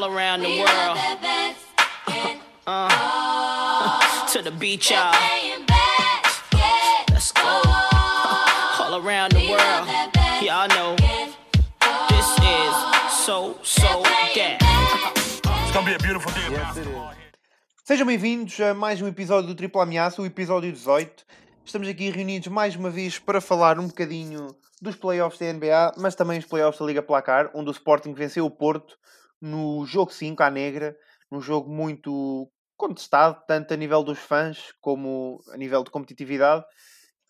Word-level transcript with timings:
all 0.00 0.16
around 0.16 0.40
the 0.40 0.58
world. 0.58 0.98
Uh, 2.66 4.26
to 4.28 4.42
the 4.42 4.50
beach, 4.50 4.90
y'all. 4.90 5.12
Let's 7.10 7.32
go. 7.32 7.62
All 8.80 9.04
around 9.04 9.32
the 9.32 9.50
world. 9.50 9.88
Y'all 10.42 10.68
know 10.68 10.96
this 12.08 12.28
is 12.38 12.74
so, 13.24 13.58
so 13.62 14.02
that. 14.02 14.58
It's 15.44 15.72
gonna 15.72 15.86
be 15.86 15.94
a 15.94 15.98
beautiful 15.98 16.32
day 16.32 16.48
basketball. 16.48 17.12
Sejam 17.84 18.06
bem-vindos 18.06 18.58
a 18.60 18.72
mais 18.72 19.02
um 19.02 19.08
episódio 19.08 19.48
do 19.48 19.54
Tripla 19.54 19.82
Ameaça, 19.82 20.22
o 20.22 20.26
episódio 20.26 20.72
18. 20.72 21.24
Estamos 21.64 21.88
aqui 21.88 22.08
reunidos 22.10 22.48
mais 22.48 22.74
uma 22.76 22.88
vez 22.88 23.18
para 23.18 23.40
falar 23.40 23.78
um 23.78 23.88
bocadinho 23.88 24.54
dos 24.80 24.96
playoffs 24.96 25.38
da 25.38 25.52
NBA, 25.52 25.94
mas 25.98 26.14
também 26.14 26.38
os 26.38 26.46
playoffs 26.46 26.80
da 26.80 26.86
Liga 26.86 27.02
Placar, 27.02 27.50
onde 27.52 27.68
o 27.68 27.72
Sporting 27.72 28.14
venceu 28.14 28.46
o 28.46 28.50
Porto 28.50 28.96
no 29.40 29.84
jogo 29.86 30.12
5 30.12 30.42
à 30.42 30.50
negra, 30.50 30.96
num 31.30 31.40
jogo 31.40 31.70
muito 31.70 32.50
contestado, 32.76 33.42
tanto 33.46 33.74
a 33.74 33.76
nível 33.76 34.02
dos 34.02 34.18
fãs 34.18 34.72
como 34.80 35.42
a 35.52 35.56
nível 35.56 35.84
de 35.84 35.90
competitividade, 35.90 36.64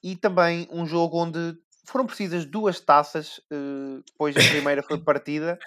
e 0.03 0.17
também 0.17 0.69
um 0.71 0.87
jogo 0.87 1.19
onde 1.19 1.57
foram 1.87 2.07
precisas 2.07 2.45
duas 2.45 2.81
taças, 2.81 3.41
eh, 3.51 4.01
depois 4.07 4.37
a 4.37 4.49
primeira 4.51 4.83
foi 4.83 4.99
partida, 4.99 5.59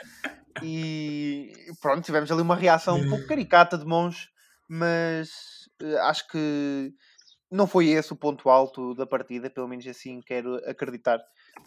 e 0.64 1.52
pronto, 1.82 2.04
tivemos 2.04 2.32
ali 2.32 2.42
uma 2.42 2.56
reação 2.56 2.98
um 2.98 3.10
pouco 3.10 3.28
caricata 3.28 3.78
de 3.78 3.86
mãos, 3.86 4.30
mas 4.70 5.30
eh, 5.82 5.98
acho 6.00 6.28
que 6.30 6.94
não 7.52 7.68
foi 7.68 7.90
esse 7.90 8.14
o 8.14 8.16
ponto 8.16 8.50
alto 8.50 8.96
da 8.96 9.06
partida, 9.06 9.50
pelo 9.50 9.68
menos 9.68 9.86
assim 9.86 10.22
quero 10.22 10.56
acreditar. 10.68 11.20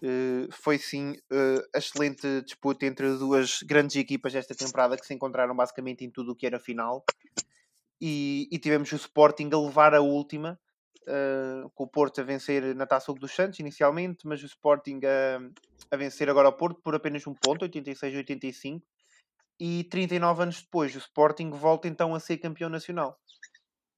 Eh, 0.03 0.49
foi 0.51 0.79
sim 0.79 1.17
eh, 1.31 1.69
a 1.75 1.79
excelente 1.79 2.43
disputa 2.43 2.85
entre 2.87 3.17
duas 3.17 3.63
grandes 3.63 3.97
equipas 3.97 4.33
desta 4.33 4.55
temporada 4.55 4.97
que 4.97 5.07
se 5.07 5.15
encontraram 5.15 5.55
basicamente 5.55 6.05
em 6.05 6.11
tudo 6.11 6.33
o 6.33 6.37
que 6.37 6.47
era 6.47 6.61
final. 6.61 7.05
E, 8.01 8.49
e 8.51 8.59
tivemos 8.59 8.93
o 8.93 8.97
Sporting 8.97 9.49
a 9.53 9.59
levar 9.59 9.95
a 9.95 10.01
última, 10.01 10.61
eh, 11.07 11.63
com 11.75 11.85
o 11.85 11.89
Porto 11.89 12.21
a 12.21 12.25
vencer 12.25 12.75
na 12.75 12.87
Taça 12.87 13.11
Hugo 13.11 13.21
dos 13.21 13.35
Santos 13.35 13.59
inicialmente, 13.59 14.27
mas 14.27 14.43
o 14.43 14.47
Sporting 14.47 15.01
a, 15.05 15.95
a 15.95 15.97
vencer 15.97 16.29
agora 16.29 16.49
o 16.49 16.53
Porto 16.53 16.81
por 16.83 16.95
apenas 16.95 17.27
um 17.27 17.35
ponto, 17.35 17.65
86-85. 17.67 18.83
E 19.59 19.85
39 19.85 20.43
anos 20.43 20.61
depois, 20.61 20.95
o 20.95 20.99
Sporting 20.99 21.51
volta 21.51 21.89
então 21.89 22.15
a 22.15 22.21
ser 22.21 22.37
campeão 22.37 22.69
nacional. 22.69 23.19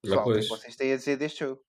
Pessoal, 0.00 0.28
o 0.28 0.32
que 0.32 0.38
é 0.38 0.42
vocês 0.42 0.76
têm 0.76 0.92
a 0.92 0.96
dizer 0.96 1.16
deste 1.16 1.41
jogo? 1.41 1.60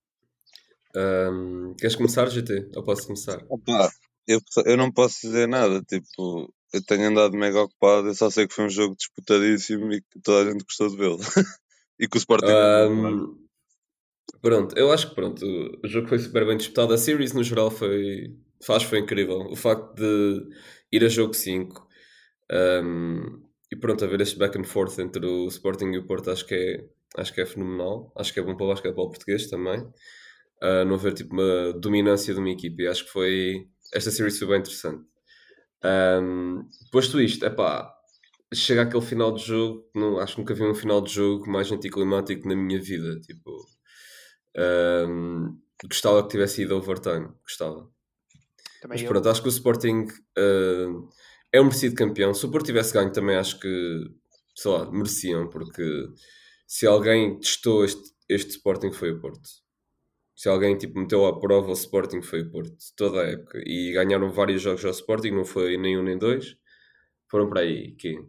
Ahm, 0.95 1.73
queres 1.75 1.95
começar, 1.95 2.27
GT? 2.29 2.69
Ou 2.75 2.83
posso 2.83 3.07
começar? 3.07 3.43
Opa, 3.49 3.89
eu, 4.29 4.39
eu 4.65 4.77
não 4.77 4.91
posso 4.91 5.21
dizer 5.21 5.47
nada, 5.47 5.81
tipo, 5.81 6.53
eu 6.71 6.85
tenho 6.85 7.07
andado 7.07 7.35
mega 7.35 7.61
ocupado, 7.61 8.07
eu 8.07 8.13
só 8.13 8.29
sei 8.29 8.47
que 8.47 8.53
foi 8.53 8.65
um 8.65 8.69
jogo 8.69 8.95
disputadíssimo 8.95 9.91
e 9.91 10.01
que 10.01 10.21
toda 10.23 10.47
a 10.47 10.51
gente 10.51 10.63
gostou 10.63 10.87
de 10.89 10.97
vê-lo. 10.97 11.17
e 11.99 12.07
que 12.07 12.15
o 12.15 12.19
Sporting 12.19 12.45
claro. 12.45 12.93
Ahm, 12.93 13.35
pronto, 14.39 14.77
eu 14.77 14.91
acho 14.91 15.09
que 15.09 15.15
pronto, 15.15 15.43
o 15.83 15.87
jogo 15.87 16.07
foi 16.07 16.19
super 16.19 16.45
bem 16.45 16.57
disputado. 16.57 16.93
A 16.93 16.97
series 16.97 17.33
no 17.33 17.43
geral 17.43 17.71
foi, 17.71 18.35
faz, 18.63 18.83
foi 18.83 18.99
incrível. 18.99 19.47
O 19.49 19.55
facto 19.55 19.95
de 19.95 20.47
ir 20.91 21.03
a 21.03 21.09
jogo 21.09 21.33
5 21.33 21.87
ahm, 22.51 23.41
e 23.71 23.75
pronto, 23.75 24.05
haver 24.05 24.21
este 24.21 24.37
back 24.37 24.57
and 24.59 24.63
forth 24.63 24.99
entre 24.99 25.25
o 25.25 25.47
Sporting 25.47 25.91
e 25.93 25.97
o 25.97 26.05
Porto 26.05 26.29
acho 26.29 26.45
que 26.45 26.53
é, 26.55 26.85
acho 27.19 27.33
que 27.33 27.41
é 27.41 27.45
fenomenal. 27.47 28.11
Acho 28.15 28.31
que 28.31 28.39
é 28.39 28.43
bom 28.43 28.55
para 28.55 28.65
o 28.65 28.69
basquetebol 28.69 29.09
português 29.09 29.47
também. 29.47 29.83
Ah, 30.61 30.83
não 30.85 30.95
haver 30.95 31.13
tipo 31.13 31.33
uma 31.33 31.73
dominância 31.73 32.33
de 32.33 32.39
uma 32.39 32.49
equipe. 32.49 32.87
Acho 32.87 33.05
que 33.05 33.11
foi. 33.11 33.67
Esta 33.93 34.11
series 34.11 34.37
foi 34.37 34.47
bem 34.47 34.59
interessante. 34.59 35.03
Um, 35.83 36.67
posto 36.91 37.21
isto, 37.21 37.45
é 37.45 37.49
pá, 37.49 37.93
chega 38.53 38.83
aquele 38.83 39.05
final 39.05 39.31
de 39.31 39.43
jogo, 39.43 39.89
não, 39.95 40.19
acho 40.19 40.35
que 40.35 40.41
nunca 40.41 40.53
vi 40.53 40.63
um 40.63 40.75
final 40.75 41.01
de 41.01 41.13
jogo 41.13 41.49
mais 41.49 41.71
anticlimático 41.71 42.47
na 42.47 42.55
minha 42.55 42.81
vida. 42.81 43.19
Tipo, 43.21 43.65
um, 45.07 45.57
gostava 45.87 46.23
que 46.23 46.29
tivesse 46.29 46.63
ido 46.63 46.75
overtime, 46.75 47.29
gostava. 47.43 47.89
Também 48.81 48.95
Mas 48.95 49.01
eu. 49.01 49.07
pronto, 49.07 49.29
acho 49.29 49.41
que 49.41 49.47
o 49.47 49.51
Sporting 49.51 50.07
uh, 50.37 51.09
é 51.51 51.61
um 51.61 51.65
merecido 51.65 51.95
campeão. 51.95 52.33
Se 52.33 52.45
o 52.45 52.51
Porto 52.51 52.65
tivesse 52.65 52.93
ganho, 52.93 53.11
também 53.11 53.35
acho 53.35 53.59
que, 53.59 54.11
sei 54.55 54.71
lá, 54.71 54.89
mereciam, 54.91 55.49
porque 55.49 56.07
se 56.67 56.87
alguém 56.87 57.39
testou 57.39 57.83
este, 57.83 58.11
este 58.27 58.51
Sporting 58.51 58.91
foi 58.91 59.11
o 59.11 59.19
Porto. 59.19 59.49
Se 60.39 60.47
alguém 60.47 60.77
tipo, 60.77 60.97
meteu 60.97 61.25
à 61.25 61.37
prova 61.37 61.69
o 61.69 61.73
Sporting 61.73 62.21
foi 62.21 62.43
o 62.43 62.49
Porto, 62.49 62.73
toda 62.95 63.23
a 63.23 63.25
época. 63.25 63.61
E 63.65 63.91
ganharam 63.91 64.31
vários 64.31 64.61
jogos 64.61 64.85
ao 64.85 64.91
Sporting, 64.91 65.31
não 65.31 65.43
foi 65.43 65.75
nem 65.75 65.99
um 65.99 66.01
nem 66.01 66.17
dois. 66.17 66.55
Foram 67.29 67.49
para 67.49 67.59
aí, 67.59 67.93
quê? 67.97 68.23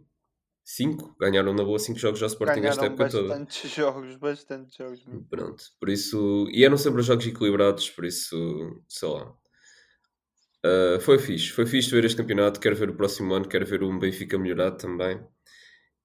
Cinco? 0.61 1.15
Ganharam 1.17 1.53
na 1.53 1.63
boa 1.63 1.79
cinco 1.79 1.99
jogos 1.99 2.21
ao 2.21 2.27
Sporting 2.27 2.65
esta 2.65 2.81
Ganharam 2.81 2.95
época 2.95 3.09
toda. 3.09 3.27
bastantes 3.29 3.71
jogos, 3.71 4.15
bastantes 4.17 4.75
jogos. 4.75 5.05
mesmo. 5.05 5.25
Pronto, 5.29 5.63
por 5.79 5.87
isso. 5.87 6.49
E 6.51 6.65
eram 6.65 6.75
sempre 6.75 7.01
jogos 7.01 7.25
equilibrados, 7.25 7.89
por 7.89 8.03
isso, 8.03 8.35
sei 8.89 9.07
lá. 9.07 9.33
Ah, 10.65 10.99
foi 10.99 11.17
fixe, 11.17 11.49
foi 11.51 11.65
fixe 11.65 11.91
ver 11.91 12.03
este 12.03 12.17
campeonato. 12.17 12.59
Quero 12.59 12.75
ver 12.75 12.89
o 12.89 12.97
próximo 12.97 13.33
ano, 13.33 13.47
quero 13.47 13.65
ver 13.65 13.83
um 13.83 13.97
Benfica 13.97 14.37
melhorado 14.37 14.75
também. 14.75 15.17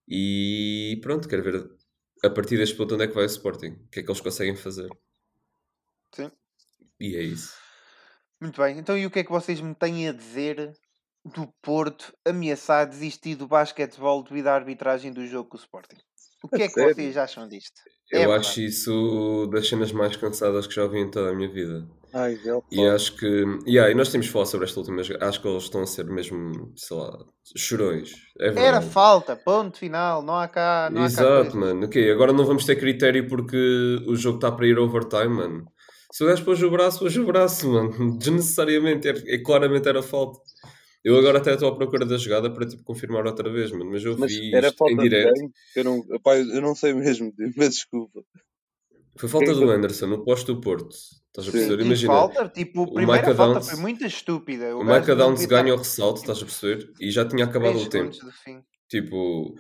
E 0.09 1.01
pronto, 1.03 1.27
quero 1.29 1.43
ver 1.43 1.69
a 2.25 2.31
partir 2.31 2.57
deste 2.59 2.77
ponto 2.77 2.95
onde 2.95 3.03
é 3.05 3.09
que 3.09 3.15
vai 3.15 3.25
o 3.25 3.27
Sporting, 3.27 3.71
o 3.87 3.89
que 3.91 3.99
é 3.99 4.03
que 4.05 4.09
eles 4.09 4.21
conseguem 4.21 4.55
fazer. 4.55 4.89
Sim. 6.17 6.31
E 7.01 7.17
é 7.17 7.23
isso. 7.23 7.55
Muito 8.41 8.61
bem, 8.61 8.79
então 8.79 8.97
e 8.97 9.07
o 9.07 9.11
que 9.11 9.21
é 9.21 9.25
que 9.25 9.31
vocês 9.31 9.61
me 9.61 9.75
têm 9.75 10.09
a 10.09 10.13
dizer 10.13 10.73
do 11.25 11.49
Porto 11.63 12.13
ameaçar 12.25 12.87
desistir 12.87 13.35
do 13.35 13.47
basquetebol 13.49 14.23
devido 14.23 14.49
à 14.49 14.55
arbitragem 14.55 15.13
do 15.13 15.27
jogo 15.27 15.51
com 15.51 15.57
o 15.57 15.61
Sporting? 15.61 15.97
O 16.43 16.49
que 16.49 16.63
é 16.63 16.69
que 16.69 16.75
sério? 16.75 16.95
vocês 16.95 17.17
acham 17.17 17.49
disto? 17.49 17.81
Eu 18.13 18.33
É 18.33 18.37
acho 18.37 18.61
isso 18.61 19.49
das 19.53 19.67
cenas 19.69 19.91
mais 19.91 20.17
cansadas 20.17 20.67
que 20.67 20.75
já 20.75 20.87
vi 20.87 20.99
em 21.01 21.11
toda 21.11 21.31
a 21.31 21.35
minha 21.35 21.51
vida. 21.51 21.89
Ai, 22.15 22.35
ele, 22.35 22.61
E 22.71 22.87
acho 22.87 23.17
que. 23.17 23.27
Yeah, 23.67 23.91
e 23.91 23.95
nós 23.95 24.11
temos 24.11 24.29
falar 24.29 24.47
sobre 24.47 24.67
esta 24.67 24.79
última. 24.79 25.03
Acho 25.03 25.43
que 25.43 25.49
eles 25.49 25.65
estão 25.65 25.83
a 25.83 25.87
ser 25.87 26.05
mesmo, 26.07 26.73
sei 26.77 26.97
lá, 26.97 27.19
chorões. 27.57 28.13
É 28.39 28.47
Era 28.49 28.55
verdade. 28.55 28.91
falta, 28.91 29.37
ponto 29.37 29.77
final, 29.79 30.23
não 30.23 30.37
há 30.37 30.47
cá. 30.47 30.89
Não 30.93 31.03
há 31.03 31.05
cá 31.05 31.07
Exato, 31.07 31.57
mano. 31.57 31.87
Ok, 31.87 32.11
agora 32.11 32.33
não 32.33 32.47
vamos 32.47 32.65
ter 32.65 32.77
critério 32.77 33.29
porque 33.29 33.57
o 34.07 34.15
jogo 34.15 34.37
está 34.37 34.53
para 34.53 34.67
ir 34.67 34.79
overtime, 34.79 35.29
mano. 35.29 35.67
Se 36.17 36.25
o 36.25 36.27
gajo 36.29 36.45
pôs 36.47 36.63
o 36.63 36.71
braço, 36.71 36.99
pôs 37.01 37.15
o 37.15 37.27
braço, 37.27 37.69
mano. 37.71 38.17
Desnecessariamente. 38.17 39.07
É, 39.07 39.35
é- 39.35 39.39
claramente 39.39 39.87
era 39.87 40.03
falta. 40.03 40.41
Eu 41.05 41.19
agora 41.19 41.37
até 41.37 41.53
estou 41.53 41.69
à 41.69 41.77
procura 41.77 42.07
da 42.07 42.17
jogada 42.17 42.51
para 42.51 42.67
tipo, 42.67 42.83
confirmar 42.85 43.27
outra 43.27 43.53
vez, 43.53 43.71
mano. 43.71 43.91
Mas 43.91 44.03
eu 44.03 44.17
Mas 44.17 44.33
vi 44.33 44.55
era 44.55 44.69
isto 44.69 44.79
falta 44.79 44.95
em 44.95 44.97
direto. 44.97 45.39
Eu 45.77 45.85
não, 45.85 46.03
eu 46.55 46.63
não 46.63 46.75
sei 46.75 46.95
mesmo, 46.95 47.35
mas 47.55 47.75
desculpa. 47.75 48.23
Foi 49.19 49.29
falta 49.29 49.45
Quem 49.49 49.55
do 49.57 49.67
foi? 49.67 49.77
Anderson, 49.77 50.07
no 50.07 50.25
posto 50.25 50.55
do 50.55 50.61
Porto. 50.63 50.89
Estás 50.95 51.49
a 51.49 51.53
perceber? 51.53 51.83
Imagina. 51.85 52.13
falta, 52.15 52.49
tipo, 52.49 52.81
a 52.81 52.85
o 52.85 52.95
primeira 52.95 53.35
falta 53.35 53.53
Downs- 53.61 53.71
foi 53.71 53.79
muito 53.79 54.07
estúpida. 54.07 54.75
O 54.75 54.85
gajo 54.87 55.01
Micah 55.01 55.15
Downs 55.15 55.45
ganha 55.45 55.75
o 55.75 55.77
ressalto, 55.77 56.21
estás 56.23 56.39
a 56.39 56.47
perceber? 56.47 56.91
E 56.99 57.11
já 57.11 57.27
tinha 57.27 57.45
acabado 57.45 57.75
10 57.75 57.87
o 57.87 57.91
tempo. 57.91 58.17
Tipo, 58.89 59.57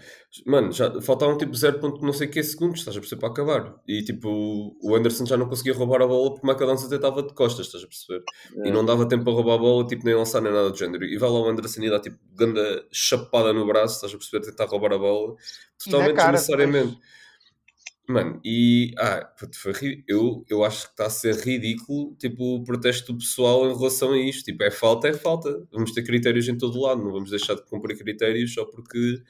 mano, 0.47 0.70
já 0.70 1.00
faltavam 1.00 1.37
tipo 1.37 1.53
0. 1.53 1.81
ponto 1.81 2.00
não 2.00 2.12
sei 2.12 2.28
que 2.28 2.41
segundos, 2.42 2.78
estás 2.78 2.97
a 2.97 3.00
perceber, 3.00 3.20
para 3.20 3.31
acabar. 3.31 3.82
E 3.87 4.03
tipo, 4.03 4.76
o 4.81 4.94
Anderson 4.94 5.26
já 5.26 5.37
não 5.37 5.48
conseguia 5.48 5.75
roubar 5.75 6.03
a 6.03 6.06
bola 6.06 6.34
porque 6.34 6.62
o 6.62 6.66
Downs 6.66 6.84
até 6.84 6.97
estava 6.97 7.22
de 7.25 7.34
costas, 7.34 7.66
estás 7.66 7.82
a 7.82 7.88
perceber? 7.88 8.22
E 8.65 8.70
não 8.70 8.84
dava 8.84 9.09
tempo 9.09 9.25
para 9.25 9.32
roubar 9.32 9.54
a 9.54 9.59
bola, 9.59 9.86
tipo, 9.86 10.04
nem 10.04 10.15
lançar 10.15 10.41
nem 10.41 10.53
nada 10.53 10.70
do 10.70 10.76
género. 10.78 11.04
E 11.04 11.19
vai 11.19 11.28
lá 11.28 11.41
o 11.41 11.48
Anderson 11.48 11.82
e 11.82 11.91
dá 11.91 11.98
tipo, 11.98 12.19
ganda 12.34 12.86
chapada 12.92 13.53
no 13.53 13.66
braço, 13.66 13.97
estás 13.97 14.15
a 14.15 14.16
perceber, 14.16 14.47
tentar 14.47 14.66
roubar 14.66 14.92
a 14.92 14.98
bola. 14.98 15.34
Totalmente 15.82 16.16
desnecessariamente. 16.16 16.98
Mano, 18.08 18.40
e 18.44 18.94
ah, 18.98 19.24
puto, 19.38 19.58
foi 19.58 20.04
eu, 20.06 20.44
eu 20.48 20.62
acho 20.64 20.84
que 20.86 20.92
está 20.92 21.06
a 21.06 21.10
ser 21.10 21.34
ridículo 21.36 22.14
tipo, 22.16 22.56
o 22.56 22.64
protesto 22.64 23.12
do 23.12 23.18
pessoal 23.18 23.68
em 23.68 23.76
relação 23.76 24.12
a 24.12 24.18
isto. 24.18 24.44
Tipo, 24.44 24.62
é 24.62 24.70
falta, 24.70 25.08
é 25.08 25.12
falta. 25.12 25.66
Vamos 25.72 25.92
ter 25.92 26.02
critérios 26.04 26.46
em 26.48 26.56
todo 26.56 26.80
lado, 26.80 27.02
não 27.02 27.10
vamos 27.12 27.30
deixar 27.30 27.54
de 27.54 27.64
cumprir 27.64 27.98
critérios 27.98 28.54
só 28.54 28.64
porque 28.64 29.22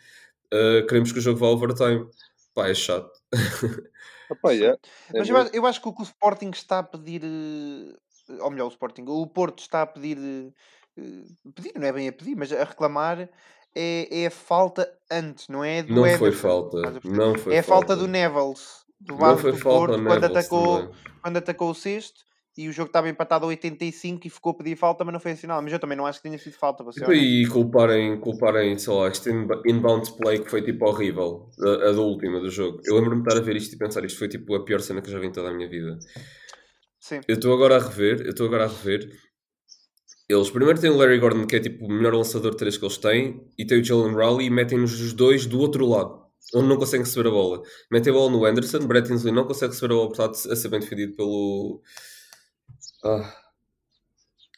ah, 0.52 0.87
queremos 0.88 1.12
que 1.12 1.19
o 1.19 1.23
jogo 1.23 1.38
vá 1.38 1.49
overtime. 1.49 2.06
Pá, 2.55 2.69
é 2.69 2.75
chato. 2.75 3.11
Yeah, 4.46 4.76
é 5.14 5.19
Mas 5.19 5.29
eu, 5.29 5.37
acho- 5.37 5.50
eu 5.55 5.67
acho 5.67 5.81
que 5.81 5.88
o 5.88 5.94
que 5.94 6.02
o 6.02 6.05
Sporting 6.05 6.50
está 6.50 6.81
a 6.81 6.82
pedir, 6.82 7.22
eh, 7.25 7.96
ou 8.40 8.50
melhor, 8.50 8.67
o 8.67 8.70
Sporting, 8.70 9.05
o 9.06 9.26
Porto 9.26 9.61
está 9.61 9.82
a 9.82 9.87
pedir, 9.87 10.19
eh, 10.19 10.52
pedir, 11.54 11.72
não 11.76 11.87
é 11.87 11.93
bem 11.93 12.08
a 12.08 12.12
pedir, 12.12 12.34
mas 12.37 12.52
a 12.52 12.64
reclamar, 12.64 13.28
é, 13.75 14.22
é 14.22 14.26
a 14.26 14.31
falta 14.31 14.90
antes, 15.10 15.48
não 15.48 15.62
é 15.64 15.82
do 15.82 15.94
Não 15.94 16.08
foi 16.19 16.32
falta, 16.32 17.00
não 17.04 17.34
foi 17.37 17.54
é 17.54 17.58
a 17.58 17.62
falta 17.62 17.88
falta. 17.88 17.96
do 17.96 18.06
Nevels, 18.06 18.84
do 19.00 19.16
Não 19.16 19.37
foi 19.37 19.52
do 19.52 19.58
falta 19.58 19.93
Porto, 19.93 20.04
quando 20.04 20.25
atacou, 20.25 20.78
também. 20.78 20.94
quando 21.22 21.37
atacou 21.37 21.70
o 21.70 21.75
sexto, 21.75 22.25
e 22.58 22.69
o 22.69 22.72
jogo 22.72 22.87
estava 22.87 23.08
empatado 23.08 23.44
a 23.44 23.48
85 23.48 24.26
e 24.26 24.31
ficou 24.31 24.52
a 24.52 24.54
pedir 24.54 24.76
falta, 24.76 25.04
mas 25.04 25.12
não 25.12 25.20
foi 25.20 25.32
assinalado. 25.32 25.62
Mas 25.62 25.75
eu 25.75 25.78
também 25.78 25.96
não 25.96 26.06
acho 26.06 26.20
que 26.20 26.22
tenha 26.22 26.38
sido 26.38 26.54
falta, 26.54 26.82
Tipo, 26.90 27.04
honesto. 27.04 27.22
e 27.22 27.46
culparem, 27.48 28.19
culparem, 28.19 28.78
sei 28.78 28.94
lá, 28.94 29.08
este 29.08 29.28
inb- 29.31 29.60
inbound 29.66 30.10
play 30.16 30.38
que 30.38 30.48
foi 30.48 30.62
tipo 30.62 30.87
horrível, 30.87 31.50
a, 31.60 31.90
a 31.90 31.93
da 31.93 32.00
última 32.00 32.40
do 32.40 32.48
jogo. 32.48 32.81
Eu 32.87 32.94
lembro-me 32.94 33.22
de 33.22 33.28
estar 33.28 33.38
a 33.43 33.44
ver 33.44 33.56
isto 33.56 33.75
e 33.75 33.78
pensar, 33.78 34.02
isto 34.06 34.19
foi 34.19 34.28
tipo 34.28 34.54
a 34.54 34.64
pior 34.64 34.81
cena 34.81 35.02
que 35.02 35.08
eu 35.08 35.12
já 35.12 35.19
vi 35.19 35.26
em 35.26 35.32
toda 35.32 35.50
a 35.50 35.52
minha 35.52 35.69
vida. 35.69 35.98
Sim. 36.98 37.20
Eu 37.28 37.34
estou 37.34 37.52
agora 37.52 37.76
a 37.76 37.78
rever, 37.78 38.22
eu 38.22 38.31
estou 38.31 38.46
agora 38.46 38.64
a 38.64 38.69
rever. 38.69 39.06
Eles 40.28 40.50
primeiro 40.50 40.81
têm 40.81 40.90
o 40.90 40.96
Larry 40.96 41.19
Gordon, 41.19 41.46
que 41.46 41.56
é 41.56 41.61
tipo 41.61 41.84
o 41.84 41.88
melhor 41.88 42.14
lançador 42.14 42.50
de 42.50 42.56
três 42.56 42.76
que 42.76 42.84
eles 42.84 42.99
têm, 42.99 43.49
e 43.56 43.64
tem 43.64 43.81
o 43.81 43.84
Jalen 43.84 44.12
Rowley 44.12 44.46
e 44.46 44.50
metem-nos 44.50 45.00
os 45.00 45.12
dois 45.12 45.46
do 45.46 45.61
outro 45.61 45.87
lado. 45.87 46.26
onde 46.55 46.69
não 46.69 46.76
conseguem 46.76 47.05
receber 47.05 47.28
a 47.28 47.32
bola. 47.32 47.62
Metem 47.90 48.12
a 48.12 48.17
bola 48.17 48.31
no 48.31 48.44
Anderson, 48.44 48.87
Brett 48.87 49.08
Tinsley 49.08 49.32
não 49.32 49.46
consegue 49.46 49.73
receber 49.73 49.94
a 49.94 49.96
bola, 49.96 50.08
portanto, 50.08 50.52
a 50.52 50.56
ser 50.56 50.69
bem 50.69 50.81
defendido 50.81 51.14
pelo. 51.17 51.81
Ah, 53.05 53.46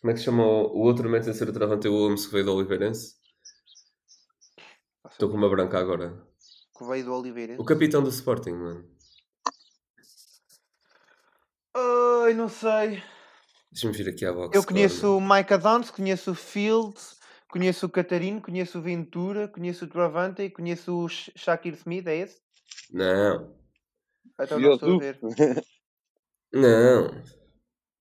como 0.01 0.13
é 0.13 0.15
que 0.15 0.21
se 0.21 0.27
chama 0.27 0.45
o, 0.45 0.79
outro 0.79 1.09
médio 1.09 1.27
terceiro 1.27 1.53
travante, 1.53 1.89
o 1.89 1.93
Williams 1.93 2.27
que 2.27 2.33
veio 2.33 2.45
do 2.45 2.55
Oliveirense? 2.55 3.17
Estou 5.11 5.29
com 5.29 5.37
uma 5.37 5.49
branca 5.49 5.79
agora. 5.79 6.25
Que 6.77 6.85
veio 6.85 7.05
do 7.05 7.15
Oliveira. 7.15 7.57
O 7.59 7.65
capitão 7.65 8.03
do 8.03 8.09
Sporting, 8.09 8.53
mano. 8.53 8.89
Ai, 11.75 12.35
não 12.35 12.49
sei. 12.49 13.03
Deixa-me 13.73 13.93
vir 13.95 14.09
aqui 14.09 14.25
à 14.25 14.33
box. 14.33 14.57
Eu 14.57 14.65
conheço 14.65 15.17
o 15.17 15.21
Mike 15.21 15.53
Adams, 15.55 15.91
conheço 15.91 16.31
o 16.31 16.35
Fields, 16.35 17.17
conheço 17.51 17.87
o 17.87 17.89
Catarino, 17.89 18.41
conheço 18.41 18.79
o 18.79 18.83
Ventura, 18.83 19.47
conheço 19.49 19.85
o 19.85 19.89
Travante 19.89 20.43
e 20.43 20.51
conheço 20.51 20.97
o 21.05 21.09
Sh- 21.09 21.31
Shakir 21.37 21.75
Smith, 21.75 22.07
é 22.07 22.17
esse? 22.17 22.39
Não, 22.93 23.55
Então 24.41 24.59
E 24.59 24.63
não 24.63 24.69
eu, 24.71 24.75
estou 24.75 24.97
a 24.97 24.99
ver. 24.99 25.19
não. 26.53 27.23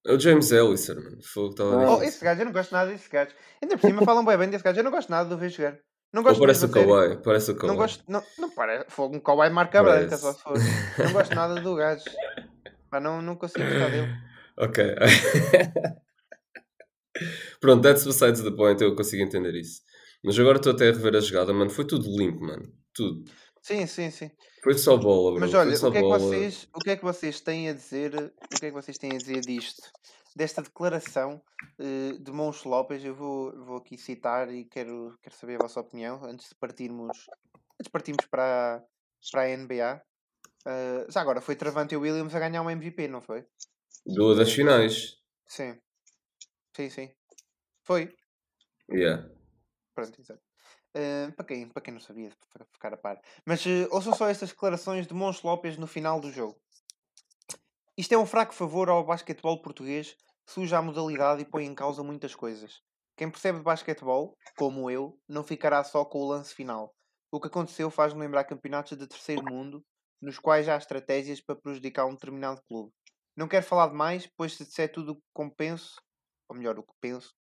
É 0.05 0.13
o 0.13 0.19
James 0.19 0.51
Ellison, 0.51 0.95
mano. 0.95 1.17
Fogo, 1.21 1.49
estava 1.49 1.83
Ah. 1.83 1.97
Oh, 1.97 2.01
esse 2.03 2.23
gajo, 2.23 2.41
eu 2.41 2.45
não 2.45 2.53
gosto 2.53 2.71
nada 2.71 2.89
desse 2.91 3.09
gajo. 3.09 3.31
Ainda 3.61 3.77
por 3.77 3.87
cima 3.87 4.05
falam 4.05 4.23
bem 4.23 4.37
bem 4.37 4.49
desse 4.49 4.63
gajo, 4.63 4.79
eu 4.79 4.83
não 4.83 4.91
gosto 4.91 5.09
nada 5.09 5.27
de 5.27 5.35
o 5.35 5.37
ver 5.37 5.49
jogar. 5.49 5.77
Não 6.13 6.21
Ou 6.21 6.29
gosto 6.29 6.39
parece 6.39 6.63
o. 6.65 6.69
Kawhi, 6.69 7.17
parece 7.21 7.51
o 7.51 7.55
Kawhi. 7.57 7.67
Não 7.67 7.75
gosto, 7.75 8.03
não, 8.07 8.23
não 8.39 8.49
parece. 8.51 8.85
Fogo, 8.89 9.17
um 9.17 9.19
Kawhi 9.19 9.49
marca 9.49 9.83
branca, 9.83 10.15
só 10.15 10.31
se 10.31 10.41
for. 10.41 10.57
Não 11.03 11.11
gosto 11.11 11.35
nada 11.35 11.55
do 11.59 11.75
gajo. 11.75 12.05
Pá, 12.89 13.01
não, 13.01 13.21
não 13.21 13.35
consigo 13.35 13.65
gostar 13.65 13.89
dele. 13.89 14.07
Ok. 14.57 14.83
Pronto, 17.59 17.81
that's 17.81 18.05
besides 18.05 18.41
the 18.43 18.51
point, 18.51 18.81
eu 18.81 18.95
consigo 18.95 19.23
entender 19.23 19.55
isso. 19.55 19.81
Mas 20.23 20.37
agora 20.39 20.57
estou 20.57 20.73
até 20.73 20.89
a 20.89 20.91
rever 20.91 21.15
a 21.15 21.19
jogada, 21.19 21.53
mano. 21.53 21.69
Foi 21.69 21.85
tudo 21.85 22.09
limpo, 22.09 22.43
mano. 22.43 22.71
Tudo. 22.93 23.23
Sim, 23.61 23.85
sim, 23.85 24.09
sim. 24.09 24.31
Foi 24.63 24.77
só 24.77 24.97
bola, 24.97 25.31
bro. 25.31 25.41
Mas 25.41 25.53
olha, 25.53 25.75
o 25.75 25.91
que, 25.91 25.97
é 25.97 26.01
que 26.01 26.07
vocês, 26.07 26.67
o 26.73 26.79
que 26.79 26.89
é 26.89 26.95
que 26.95 27.03
vocês 27.03 27.41
têm 27.41 27.69
a 27.69 27.73
dizer? 27.73 28.15
O 28.15 28.59
que 28.59 28.65
é 28.65 28.69
que 28.69 28.75
vocês 28.75 28.97
têm 28.97 29.11
a 29.11 29.17
dizer 29.17 29.41
disto? 29.41 29.91
Desta 30.35 30.61
declaração 30.61 31.41
eh, 31.79 32.17
de 32.19 32.31
Moncho 32.31 32.69
Lopes, 32.69 33.03
eu 33.03 33.13
vou, 33.13 33.51
vou 33.65 33.77
aqui 33.77 33.97
citar 33.97 34.53
e 34.53 34.65
quero, 34.65 35.17
quero 35.21 35.35
saber 35.35 35.55
a 35.55 35.63
vossa 35.63 35.79
opinião 35.79 36.23
antes 36.23 36.49
de 36.49 36.55
partirmos, 36.55 37.17
antes 37.73 37.85
de 37.85 37.89
partirmos 37.89 38.25
para, 38.25 38.83
para 39.31 39.41
a 39.41 39.57
NBA. 39.57 40.01
Eh, 40.65 41.07
já 41.09 41.21
agora, 41.21 41.41
foi 41.41 41.55
Travante 41.55 41.93
e 41.93 41.97
Williams 41.97 42.35
a 42.35 42.39
ganhar 42.39 42.61
um 42.61 42.69
MVP, 42.69 43.07
não 43.07 43.21
foi? 43.21 43.45
Duas 44.05 44.37
das 44.37 44.51
finais. 44.51 45.17
Sim. 45.47 45.77
Sim, 46.75 46.89
sim. 46.89 47.11
Foi. 47.83 48.13
Yeah. 48.91 49.29
Pronto, 49.93 50.19
exato. 50.19 50.41
Eh, 50.93 51.31
para, 51.35 51.45
quem, 51.45 51.69
para 51.69 51.81
quem 51.81 51.93
não 51.93 52.01
sabia, 52.01 52.31
para 52.51 52.65
ficar 52.65 52.93
a 52.93 52.97
par. 52.97 53.21
Mas 53.45 53.65
eh, 53.65 53.87
ouçam 53.91 54.13
só 54.13 54.27
estas 54.27 54.49
declarações 54.49 55.05
de 55.07 55.13
Moncho 55.13 55.45
Lopes 55.45 55.77
no 55.77 55.87
final 55.87 56.19
do 56.19 56.31
jogo. 56.31 56.59
Isto 57.97 58.13
é 58.13 58.17
um 58.17 58.25
fraco 58.25 58.53
favor 58.53 58.89
ao 58.89 59.05
basquetebol 59.05 59.61
português, 59.61 60.15
suja 60.47 60.77
a 60.77 60.81
modalidade 60.81 61.41
e 61.41 61.45
põe 61.45 61.65
em 61.65 61.75
causa 61.75 62.03
muitas 62.03 62.35
coisas. 62.35 62.81
Quem 63.15 63.29
percebe 63.29 63.57
de 63.57 63.63
basquetebol, 63.63 64.35
como 64.55 64.89
eu, 64.91 65.19
não 65.27 65.43
ficará 65.43 65.83
só 65.83 66.05
com 66.05 66.19
o 66.19 66.27
lance 66.27 66.53
final. 66.53 66.93
O 67.31 67.39
que 67.39 67.47
aconteceu 67.47 67.89
faz-me 67.89 68.21
lembrar 68.21 68.43
campeonatos 68.43 68.97
de 68.97 69.07
terceiro 69.07 69.43
mundo, 69.43 69.83
nos 70.21 70.37
quais 70.39 70.69
há 70.69 70.77
estratégias 70.77 71.41
para 71.41 71.55
prejudicar 71.55 72.05
um 72.05 72.13
determinado 72.13 72.61
clube. 72.67 72.91
Não 73.37 73.47
quero 73.47 73.63
falar 73.63 73.87
demais, 73.87 74.27
pois 74.35 74.53
se 74.53 74.65
disser 74.65 74.91
tudo 74.91 75.11
o 75.11 75.15
que 75.15 75.21
compenso, 75.31 76.01
ou 76.49 76.57
melhor, 76.57 76.79
o 76.79 76.83
que 76.83 76.93
penso, 76.99 77.35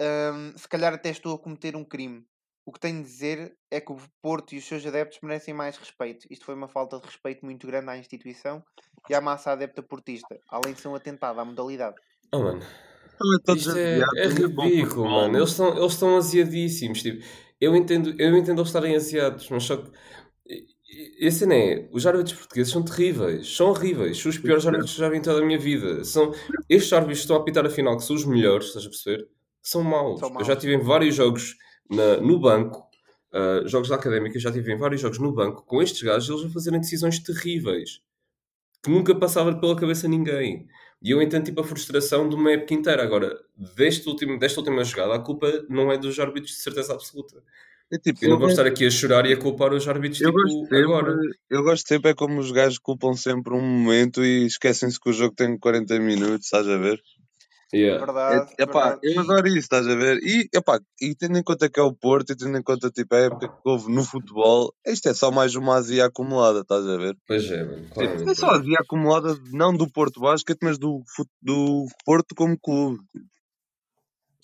hum, 0.00 0.56
se 0.56 0.68
calhar 0.68 0.94
até 0.94 1.10
estou 1.10 1.34
a 1.34 1.38
cometer 1.38 1.74
um 1.74 1.84
crime. 1.84 2.24
O 2.64 2.72
que 2.72 2.80
tenho 2.80 3.02
de 3.02 3.08
dizer 3.08 3.54
é 3.70 3.80
que 3.80 3.92
o 3.92 3.98
Porto 4.22 4.54
e 4.54 4.58
os 4.58 4.64
seus 4.64 4.86
adeptos 4.86 5.18
merecem 5.22 5.52
mais 5.52 5.76
respeito. 5.76 6.26
Isto 6.30 6.46
foi 6.46 6.54
uma 6.54 6.68
falta 6.68 6.98
de 6.98 7.04
respeito 7.04 7.44
muito 7.44 7.66
grande 7.66 7.90
à 7.90 7.98
instituição 7.98 8.64
e 9.10 9.14
à 9.14 9.20
massa 9.20 9.50
adepta 9.50 9.82
portista, 9.82 10.38
além 10.48 10.72
de 10.72 10.80
ser 10.80 10.88
um 10.88 10.94
atentado 10.94 11.38
à 11.40 11.44
modalidade. 11.44 11.96
Oh, 12.32 12.38
mano. 12.38 12.62
Isto 13.54 13.76
é, 13.76 14.00
é 14.16 14.28
não 14.28 14.54
vão 14.54 14.66
ridículo, 14.66 15.10
mano. 15.10 15.36
Eles 15.36 15.50
estão, 15.50 15.76
eles 15.76 15.92
estão 15.92 16.16
aziadíssimos. 16.16 17.02
Tipo, 17.02 17.24
eu 17.60 17.76
entendo, 17.76 18.14
eu 18.18 18.36
entendo 18.36 18.58
eles 18.58 18.68
estarem 18.68 18.96
aziados, 18.96 19.48
mas 19.50 19.64
só 19.64 19.76
que. 19.76 19.90
E- 20.94 21.24
e- 21.24 21.26
Esse 21.26 21.46
não 21.46 21.54
é. 21.56 21.88
Os 21.92 22.06
árbitros 22.06 22.34
portugueses 22.38 22.72
são 22.72 22.82
terríveis. 22.82 23.54
São 23.56 23.68
horríveis. 23.68 24.18
São 24.18 24.30
os 24.30 24.38
piores 24.38 24.66
árbitros 24.66 24.92
que 24.94 24.98
já 25.00 25.08
vi 25.08 25.18
em 25.18 25.22
toda 25.22 25.40
a 25.42 25.44
minha 25.46 25.58
vida. 25.58 26.04
São, 26.04 26.32
estes 26.68 26.92
árbitros 26.92 27.18
que 27.18 27.24
estão 27.24 27.36
a 27.36 27.40
apitar 27.40 27.64
a 27.66 27.70
final, 27.70 27.96
que 27.96 28.04
são 28.04 28.14
os 28.16 28.24
melhores, 28.24 28.66
estás 28.68 28.84
a 28.86 28.88
perceber? 28.88 29.28
São 29.62 29.82
maus. 29.82 30.20
São 30.20 30.28
Eu 30.28 30.34
maus. 30.34 30.46
já 30.46 30.54
tive 30.56 30.74
em 30.74 30.80
vários 30.80 31.14
jogos 31.14 31.56
na- 31.90 32.18
no 32.18 32.38
banco, 32.38 32.84
ah, 33.32 33.62
jogos 33.66 33.88
da 33.88 33.96
académica, 33.96 34.38
já 34.38 34.52
tive 34.52 34.72
em 34.72 34.76
vários 34.76 35.00
jogos 35.00 35.18
no 35.18 35.32
banco 35.32 35.64
com 35.66 35.82
estes 35.82 36.02
gajos, 36.02 36.28
eles 36.28 36.50
a 36.50 36.52
fazerem 36.54 36.80
decisões 36.80 37.18
terríveis 37.18 38.00
que 38.82 38.90
nunca 38.90 39.14
passava 39.14 39.54
pela 39.58 39.74
cabeça 39.74 40.06
a 40.06 40.10
ninguém. 40.10 40.66
E 41.02 41.10
eu 41.10 41.20
entendo 41.22 41.44
tipo 41.44 41.60
a 41.60 41.64
frustração 41.64 42.28
de 42.28 42.34
uma 42.34 42.52
época 42.52 42.74
inteira. 42.74 43.02
Agora, 43.02 43.34
deste 43.76 44.06
último, 44.08 44.38
desta 44.38 44.60
última 44.60 44.84
jogada, 44.84 45.14
a 45.14 45.18
culpa 45.18 45.50
não 45.68 45.90
é 45.90 45.96
dos 45.98 46.18
árbitros 46.18 46.52
de 46.54 46.60
certeza 46.62 46.92
absoluta. 46.94 47.42
É 47.92 47.98
tipo, 47.98 48.18
Eu 48.24 48.28
não 48.30 48.36
eu 48.36 48.40
vou 48.40 48.48
estar 48.48 48.62
gosto- 48.64 48.72
aqui 48.74 48.86
a 48.86 48.90
chorar 48.90 49.26
e 49.26 49.32
a 49.32 49.36
culpar 49.36 49.72
os 49.72 49.86
árbitros 49.86 50.20
Eu 50.20 50.30
tipo, 50.30 50.42
gosto, 50.42 50.60
sempre, 50.62 50.82
agora. 50.82 51.16
eu 51.50 51.62
gosto 51.62 51.86
sempre 51.88 52.10
é 52.10 52.14
como 52.14 52.40
os 52.40 52.50
gajos 52.50 52.78
culpam 52.78 53.14
sempre 53.14 53.54
um 53.54 53.60
momento 53.60 54.24
e 54.24 54.46
esquecem-se 54.46 54.98
que 54.98 55.10
o 55.10 55.12
jogo 55.12 55.34
tem 55.34 55.56
40 55.58 55.98
minutos, 56.00 56.46
estás 56.46 56.66
a 56.68 56.76
ver? 56.78 57.00
Yeah. 57.72 58.04
Verdade, 58.04 58.52
É, 58.58 58.62
epá, 58.62 58.90
verdade. 58.90 59.00
eu 59.02 59.12
E- 59.12 59.18
adoro 59.18 59.48
isso, 59.48 59.58
estás 59.58 59.86
a 59.88 59.94
ver? 59.96 60.18
E, 60.22 60.48
epá, 60.54 60.78
e 61.00 61.14
tendo 61.14 61.36
em 61.38 61.42
conta 61.42 61.68
que 61.68 61.80
é 61.80 61.82
o 61.82 61.92
Porto 61.92 62.30
e 62.32 62.36
tendo 62.36 62.56
em 62.56 62.62
conta 62.62 62.88
tipo, 62.90 63.14
a 63.14 63.18
época 63.18 63.48
que 63.48 63.54
houve 63.68 63.92
no 63.92 64.04
futebol, 64.04 64.72
isto 64.86 65.08
é 65.08 65.14
só 65.14 65.30
mais 65.32 65.54
uma 65.56 65.74
azia 65.76 66.06
acumulada, 66.06 66.60
estás 66.60 66.86
a 66.86 66.96
ver? 66.96 67.16
Pois 67.26 67.44
é, 67.50 67.64
mano. 67.64 67.80
Tipo, 67.82 67.94
claramente. 67.94 68.30
é 68.30 68.34
só 68.34 68.50
azia 68.50 68.76
acumulada 68.80 69.36
não 69.52 69.76
do 69.76 69.90
Porto 69.90 70.20
Basket, 70.20 70.56
mas 70.62 70.78
do, 70.78 71.02
do 71.42 71.86
Porto 72.04 72.34
como 72.36 72.56
clube. 72.58 73.00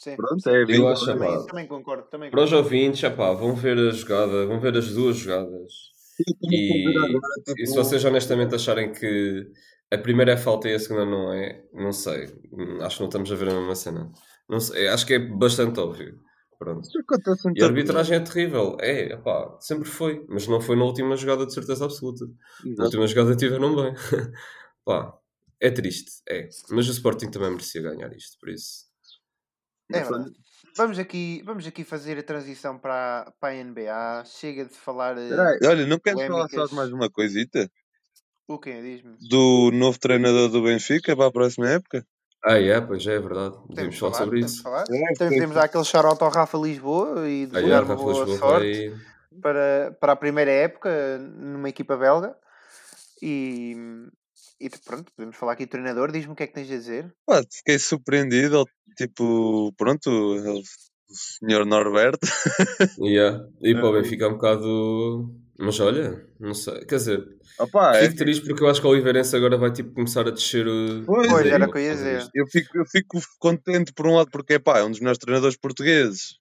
Sim, 0.00 0.16
Pronto, 0.16 0.48
é 0.48 0.64
Eu 0.66 0.88
acho, 0.88 1.04
também, 1.04 1.46
também 1.46 1.66
concordo. 1.66 2.04
Também 2.04 2.30
para 2.30 2.42
os 2.42 2.50
ouvintes, 2.52 3.02
vão 3.02 3.54
ver 3.54 3.76
a 3.76 3.90
jogada, 3.90 4.46
vão 4.46 4.58
ver 4.58 4.74
as 4.74 4.88
duas 4.94 5.18
jogadas. 5.18 5.90
E, 6.50 6.86
e 7.58 7.66
se 7.66 7.76
vocês 7.76 8.02
honestamente 8.02 8.54
acharem 8.54 8.92
que 8.92 9.46
a 9.90 9.98
primeira 9.98 10.32
é 10.32 10.36
falta 10.38 10.70
e 10.70 10.74
a 10.74 10.78
segunda 10.78 11.04
não 11.04 11.34
é, 11.34 11.62
não 11.74 11.92
sei. 11.92 12.28
Hum, 12.50 12.78
Acho 12.80 12.96
que 12.96 13.02
não 13.02 13.08
estamos 13.08 13.30
a 13.30 13.34
ver 13.34 13.50
a 13.50 13.54
mesma 13.54 13.74
cena. 13.74 14.10
Não 14.48 14.58
sei, 14.58 14.88
acho 14.88 15.04
que 15.06 15.12
é 15.14 15.18
bastante 15.18 15.78
óbvio. 15.78 16.18
Pronto. 16.58 16.88
E 17.54 17.62
a 17.62 17.66
arbitragem 17.66 18.16
é 18.16 18.20
terrível. 18.20 18.78
É, 18.80 19.12
epá, 19.12 19.58
sempre 19.60 19.88
foi. 19.88 20.24
Mas 20.30 20.46
não 20.46 20.62
foi 20.62 20.76
na 20.76 20.84
última 20.84 21.14
jogada 21.14 21.44
de 21.44 21.52
certeza 21.52 21.84
absoluta. 21.84 22.24
Na 22.24 22.70
Exato. 22.70 22.82
última 22.84 23.06
jogada 23.06 23.36
tiveram 23.36 23.76
bem. 23.76 23.94
Pá, 24.84 25.14
é 25.60 25.70
triste, 25.70 26.22
é. 26.26 26.48
Mas 26.70 26.88
o 26.88 26.92
Sporting 26.92 27.30
também 27.30 27.50
merecia 27.50 27.82
ganhar 27.82 28.10
isto, 28.14 28.38
por 28.38 28.48
isso. 28.48 28.89
É. 29.92 30.02
Vamos 30.76 30.98
aqui, 30.98 31.42
vamos 31.44 31.66
aqui 31.66 31.82
fazer 31.84 32.18
a 32.18 32.22
transição 32.22 32.78
para, 32.78 33.32
para 33.40 33.54
a 33.54 33.64
NBA. 33.64 34.24
Chega 34.24 34.64
de 34.64 34.74
falar. 34.74 35.18
eh, 35.18 35.28
Peraí, 35.28 35.58
Olha, 35.66 35.86
não 35.86 35.98
queres 35.98 36.26
falar 36.26 36.48
só 36.48 36.66
de 36.66 36.74
mais 36.74 36.92
uma 36.92 37.10
coisita? 37.10 37.70
O 38.46 38.58
quê? 38.58 38.80
Diz-me. 38.80 39.16
Do 39.28 39.70
novo 39.72 39.98
treinador 39.98 40.48
do 40.48 40.62
Benfica 40.62 41.16
para 41.16 41.26
a 41.26 41.32
próxima 41.32 41.68
época? 41.68 42.04
Ah, 42.44 42.58
é, 42.58 42.80
pois 42.80 43.06
é, 43.06 43.16
é 43.16 43.20
verdade. 43.20 43.56
Podemos 43.56 43.74
Temos 43.76 43.94
de 43.94 44.00
falar 44.00 44.12
falar, 44.12 44.24
sobre 44.24 44.38
temos 44.40 44.52
isso. 44.52 44.62
falar. 44.62 44.84
É, 44.90 45.14
podemos 45.18 45.54
dar 45.54 45.64
aquele 45.64 45.84
shout 45.84 46.22
ao 46.24 46.30
Rafa 46.30 46.58
Lisboa 46.58 47.28
e 47.28 47.44
Ah, 47.44 47.46
desejar 47.46 47.82
uma 47.84 47.94
Rafa 47.94 47.94
boa 48.02 48.24
Lisboa 48.24 48.38
sorte 48.38 48.88
vai. 48.88 48.98
para, 49.42 49.96
para 50.00 50.12
a 50.12 50.16
primeira 50.16 50.50
época 50.50 51.18
numa 51.18 51.68
equipa 51.68 51.96
belga. 51.96 52.34
E, 53.22 53.76
e 54.60 54.70
pronto, 54.84 55.10
podemos 55.16 55.36
falar 55.36 55.52
aqui 55.52 55.66
do 55.66 55.70
treinador. 55.70 56.12
Diz-me 56.12 56.32
o 56.32 56.36
que 56.36 56.42
é 56.42 56.46
que 56.46 56.54
tens 56.54 56.70
a 56.70 56.76
dizer. 56.76 57.14
Pá, 57.26 57.42
fiquei 57.50 57.78
surpreendido. 57.78 58.64
Tipo, 58.96 59.72
pronto, 59.76 60.10
o 60.10 60.62
senhor 61.14 61.64
Norberto. 61.66 62.26
Yeah. 63.00 63.46
E 63.62 63.74
para 63.74 63.86
o. 63.86 63.92
Benfica 63.92 64.24
é 64.24 64.28
um 64.28 64.34
bocado. 64.34 65.34
Mas 65.58 65.78
olha, 65.80 66.26
não 66.38 66.54
sei. 66.54 66.84
Quer 66.86 66.96
dizer, 66.96 67.28
Opá, 67.58 67.96
é 67.96 68.04
fico 68.04 68.16
triste 68.16 68.46
porque 68.46 68.62
eu 68.62 68.68
acho 68.68 68.80
que 68.80 68.86
o 68.86 68.90
Oliveirense 68.90 69.36
agora 69.36 69.58
vai 69.58 69.70
tipo, 69.72 69.92
começar 69.92 70.26
a 70.26 70.30
descer 70.30 70.66
o. 70.66 71.02
Pois, 71.04 71.28
Pois, 71.28 71.46
é, 71.46 71.50
era 71.50 71.66
o 71.66 71.72
que 71.72 71.78
eu 71.78 71.82
ia 71.82 71.94
dizer. 71.94 72.28
eu 72.34 72.46
fico, 72.46 72.78
eu 72.78 72.86
fico 72.86 73.20
contente 73.38 73.92
por 73.92 74.06
um 74.06 74.14
lado 74.14 74.30
porque 74.30 74.58
pá, 74.58 74.78
é 74.78 74.84
um 74.84 74.90
dos 74.90 75.00
melhores 75.00 75.18
treinadores 75.18 75.56
portugueses. 75.56 76.38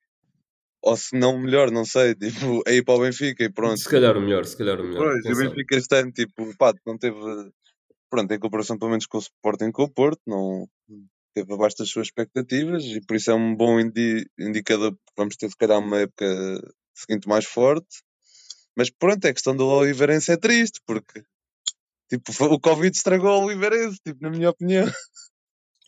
Ou 0.82 0.96
se 0.96 1.18
não 1.18 1.36
o 1.36 1.40
melhor, 1.40 1.70
não 1.72 1.84
sei, 1.84 2.16
tipo, 2.16 2.62
é 2.66 2.76
ir 2.76 2.84
para 2.84 2.96
o 2.96 3.02
Benfica 3.02 3.44
e 3.44 3.52
pronto. 3.52 3.78
Se 3.78 3.90
calhar 3.90 4.16
o 4.16 4.22
melhor, 4.22 4.46
se 4.46 4.58
calhar 4.58 4.80
o 4.80 4.84
melhor. 4.84 5.14
Pois, 5.22 5.38
o? 5.38 5.42
Benfica 5.42 5.76
este 5.76 5.96
ano, 5.96 6.12
tipo, 6.12 6.56
pá, 6.58 6.74
não 6.86 6.98
teve. 6.98 7.18
Pronto, 8.10 8.32
em 8.34 8.40
comparação 8.40 8.78
pelo 8.78 8.92
menos 8.92 9.06
com 9.06 9.18
o 9.18 9.22
Sporting 9.22 9.72
com 9.72 9.84
o 9.84 9.90
Porto, 9.90 10.22
não 10.26 10.68
teve 11.34 11.54
abaixo 11.54 11.78
das 11.78 11.90
suas 11.90 12.08
expectativas 12.08 12.84
e 12.84 13.00
por 13.02 13.16
isso 13.16 13.30
é 13.32 13.36
um 13.36 13.56
bom 13.56 13.80
indi- 13.80 14.26
indicador 14.40 14.92
porque 14.94 15.14
vamos 15.16 15.36
ter 15.38 15.50
se 15.50 15.56
calhar 15.58 15.78
uma 15.80 16.00
época 16.00 16.26
seguinte 16.96 17.28
mais 17.28 17.46
forte. 17.46 17.88
Mas 18.76 18.90
pronto, 18.90 19.26
a 19.26 19.34
questão 19.34 19.56
do 19.56 19.68
Oliveirense 19.68 20.32
é 20.32 20.38
triste 20.38 20.80
porque 20.88 21.24
tipo, 22.10 22.32
o 22.46 22.60
Covid 22.60 22.96
estragou 22.96 23.30
o 23.42 23.46
Oliveirense, 23.46 24.00
tipo, 24.04 24.18
na 24.24 24.32
minha 24.32 24.50
opinião. 24.50 24.86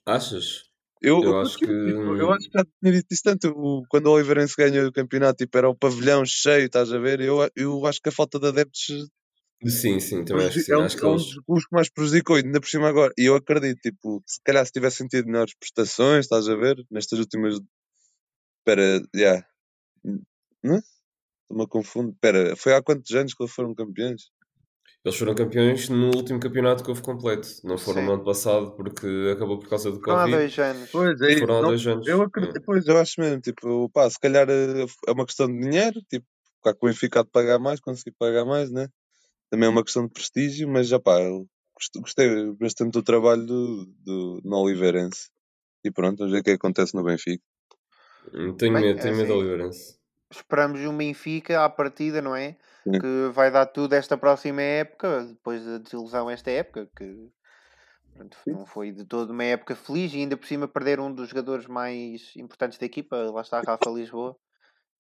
Achas? 0.06 0.64
Eu, 1.02 1.24
Eu 1.24 1.40
acho 1.40 1.58
que- 1.58 1.66
tipo, 1.66 2.16
eu 2.16 2.32
acho 2.32 2.48
que 2.50 2.58
já 2.60 2.64
tinha 2.80 2.94
dito 2.94 3.08
isso 3.12 3.24
tanto. 3.24 3.50
o- 3.50 3.84
quando 3.90 4.06
o 4.08 4.12
Oliveirense 4.12 4.54
ganhou 4.56 4.88
o 4.88 4.92
campeonato, 4.92 5.38
tipo, 5.44 5.58
era 5.58 5.68
o 5.70 5.76
pavilhão 5.76 6.24
cheio, 6.24 6.66
estás 6.68 6.94
a 6.94 7.00
ver? 7.00 7.20
Eu, 7.22 7.50
eu 7.56 7.86
acho 7.88 8.00
que 8.00 8.10
a 8.10 8.12
falta 8.12 8.40
de 8.40 8.48
adeptos 8.48 9.10
Sim, 9.66 10.00
sim, 10.00 10.26
também 10.26 10.48
acho 10.48 10.56
que 10.58 10.64
sim. 10.64 10.72
é 10.72 10.78
um, 10.78 10.82
Acho 10.84 10.98
que 10.98 11.06
é 11.06 11.08
um 11.08 11.16
dos 11.16 11.40
clubes 11.46 11.66
que 11.68 11.76
mais 11.76 11.90
prejudicou, 11.90 12.36
ainda 12.36 12.60
por 12.60 12.68
cima 12.68 12.90
agora. 12.90 13.14
E 13.18 13.26
eu 13.26 13.36
acredito, 13.36 13.80
tipo, 13.80 14.24
se 14.26 14.40
calhar 14.44 14.66
se 14.66 14.72
tivessem 14.72 15.08
tido 15.08 15.28
melhores 15.28 15.54
prestações, 15.56 16.26
estás 16.26 16.48
a 16.50 16.56
ver? 16.56 16.78
Nestas 16.90 17.20
últimas. 17.20 17.60
Espera, 18.60 19.02
já. 19.16 19.46
Não? 20.64 20.78
Estou-me 20.78 21.64
a 21.64 21.68
confundo. 21.68 22.12
Espera, 22.12 22.56
foi 22.56 22.74
há 22.74 22.82
quantos 22.82 23.12
anos 23.12 23.34
que 23.34 23.44
eles 23.44 23.54
foram 23.54 23.76
campeões? 23.76 24.32
Eles 25.04 25.18
foram 25.18 25.34
campeões 25.34 25.90
no 25.90 26.08
último 26.16 26.40
campeonato 26.40 26.84
que 26.84 26.90
houve 26.90 27.02
completo. 27.02 27.48
Não 27.64 27.78
foram 27.78 28.02
Sim. 28.02 28.08
no 28.08 28.14
ano 28.14 28.24
passado 28.24 28.72
porque 28.76 29.08
acabou 29.36 29.58
por 29.60 29.68
causa 29.68 29.92
do 29.92 30.00
Foram 30.00 30.16
há 30.18 30.20
Covid. 30.22 30.38
dois 30.38 30.60
anos. 30.60 30.90
Pois 30.92 31.22
é. 31.22 31.40
Foram 31.40 31.58
há 31.58 31.62
Não, 31.62 31.68
dois 31.70 31.88
anos. 31.88 32.08
eu 32.08 32.22
acredito, 32.22 32.58
É. 32.58 32.62
pois 32.62 32.88
eu 32.88 32.98
acho 32.98 33.20
mesmo, 33.20 33.42
tipo, 33.42 33.90
pá, 33.90 34.10
se 34.10 34.20
calhar 34.20 34.48
eh, 34.50 34.86
é 35.08 35.12
uma 35.12 35.26
questão 35.26 35.48
de 35.48 35.60
dinheiro, 35.60 36.00
tipo, 36.10 36.26
cá 36.64 36.74
com 36.76 36.86
o 36.86 36.90
Benfica 36.90 37.24
de 37.24 37.30
pagar 37.32 37.58
mais, 37.60 37.80
conseguir 37.80 38.16
pagar 38.18 38.46
mais, 38.46 38.72
né? 38.72 38.88
Também 39.52 39.68
é 39.68 39.70
uma 39.70 39.84
questão 39.84 40.08
de 40.08 40.14
prestígio, 40.14 40.66
mas 40.70 40.88
já 40.88 40.98
pá, 40.98 41.18
gostei 41.98 42.54
bastante 42.54 42.94
do 42.94 43.04
trabalho 43.04 43.46
do, 43.46 43.86
do, 44.00 44.42
no 44.46 44.56
Oliveirense. 44.56 45.30
E 45.84 45.92
pronto, 45.92 46.20
vamos 46.20 46.32
ver 46.32 46.40
o 46.40 46.44
que 46.44 46.52
acontece 46.52 46.96
no 46.96 47.04
Benfica. 47.04 47.44
Hum, 48.34 48.56
Tenho 48.56 48.74
Bem, 48.74 48.84
medo, 48.84 49.00
é 49.00 49.02
tenho 49.02 49.18
medo 49.18 49.28
do 49.28 49.34
assim, 49.34 49.42
Oliveirense. 49.42 50.00
Esperamos 50.32 50.80
um 50.80 50.96
Benfica 50.96 51.66
à 51.66 51.70
partida, 51.70 52.22
não 52.22 52.34
é? 52.34 52.56
Sim. 52.84 52.98
Que 52.98 53.30
vai 53.34 53.52
dar 53.52 53.66
tudo 53.66 53.92
esta 53.94 54.18
próxima 54.18 54.62
época, 54.62 55.26
depois 55.26 55.66
da 55.66 55.80
desilusão 55.80 56.30
esta 56.30 56.50
época, 56.50 56.90
que 56.96 57.30
pronto, 58.14 58.38
não 58.48 58.66
foi 58.66 58.94
de 58.94 59.04
todo 59.04 59.32
uma 59.32 59.44
época 59.44 59.76
feliz 59.76 60.14
e 60.14 60.18
ainda 60.20 60.38
por 60.38 60.48
cima 60.48 60.66
perder 60.66 61.02
um 61.02 61.14
dos 61.14 61.28
jogadores 61.28 61.68
mais 61.68 62.34
importantes 62.38 62.78
da 62.78 62.86
equipa, 62.86 63.18
lá 63.18 63.42
está 63.42 63.60
Rafa 63.60 63.90
Lisboa. 63.90 64.38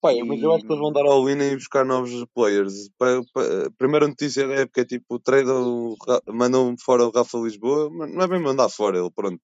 Pá, 0.01 0.09
mas 0.25 0.41
eu 0.41 0.51
acho 0.53 0.65
que 0.65 0.71
eles 0.73 0.81
vão 0.81 0.91
dar 0.91 1.05
ao 1.05 1.23
win 1.25 1.37
e 1.39 1.55
buscar 1.55 1.85
novos 1.85 2.25
players. 2.33 2.89
Pa- 2.97 3.21
pa- 3.33 3.65
a 3.67 3.71
primeira 3.77 4.07
notícia 4.07 4.47
da 4.47 4.55
época 4.55 4.81
é 4.81 4.85
tipo, 4.85 5.19
trade 5.19 5.49
o 5.49 5.95
mandam 6.27 6.75
fora 6.83 7.05
o 7.05 7.11
Rafa 7.11 7.37
Lisboa, 7.37 7.89
mas 7.91 8.11
não 8.11 8.23
é 8.23 8.27
bem 8.27 8.41
mandar 8.41 8.67
fora, 8.69 8.97
ele 8.97 9.11
pronto. 9.11 9.39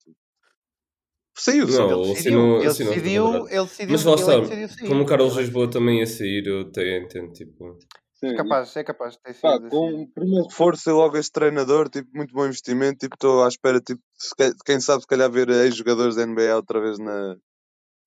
Saiu, 1.37 1.67
sim. 1.67 1.73
Não, 1.77 1.89
Ele 1.91 1.93
ele 1.93 2.13
decidiu, 2.13 2.57
ele 2.57 2.67
assinou 2.67 2.93
decidiu, 2.93 3.47
ele 3.49 3.63
decidiu, 3.65 3.91
Mas 3.91 4.03
lá 4.03 4.11
é 4.11 4.15
está, 4.15 4.39
decidiu 4.39 4.69
sair. 4.69 4.87
como 4.87 5.03
o 5.03 5.05
Carlos 5.05 5.37
é 5.37 5.41
Lisboa 5.41 5.69
também 5.69 5.99
ia 5.99 6.07
sair, 6.07 6.47
eu 6.47 6.61
até 6.61 6.97
entendo, 6.97 7.31
tipo... 7.33 7.77
Sim, 8.15 8.29
É 8.29 8.35
capaz, 8.35 8.75
é 8.75 8.83
capaz 8.83 9.13
de 9.13 9.19
ter 9.21 9.33
sido 9.35 9.41
Pá, 9.43 9.57
assim. 9.57 9.69
com 9.69 10.01
o 10.01 10.07
primeiro 10.11 10.47
reforço 10.47 10.89
e 10.89 10.93
logo 10.93 11.17
este 11.17 11.31
treinador, 11.31 11.87
tipo, 11.87 12.09
muito 12.15 12.33
bom 12.33 12.47
investimento, 12.47 12.97
tipo, 12.97 13.13
estou 13.13 13.43
à 13.43 13.47
espera, 13.47 13.79
tipo, 13.79 14.01
ca- 14.35 14.51
quem 14.65 14.79
sabe 14.79 15.01
se 15.01 15.07
calhar 15.07 15.29
ver 15.31 15.47
ex-jogadores 15.49 16.15
da 16.15 16.23
NBA 16.25 16.55
outra 16.55 16.81
vez 16.81 16.97
na, 16.97 17.35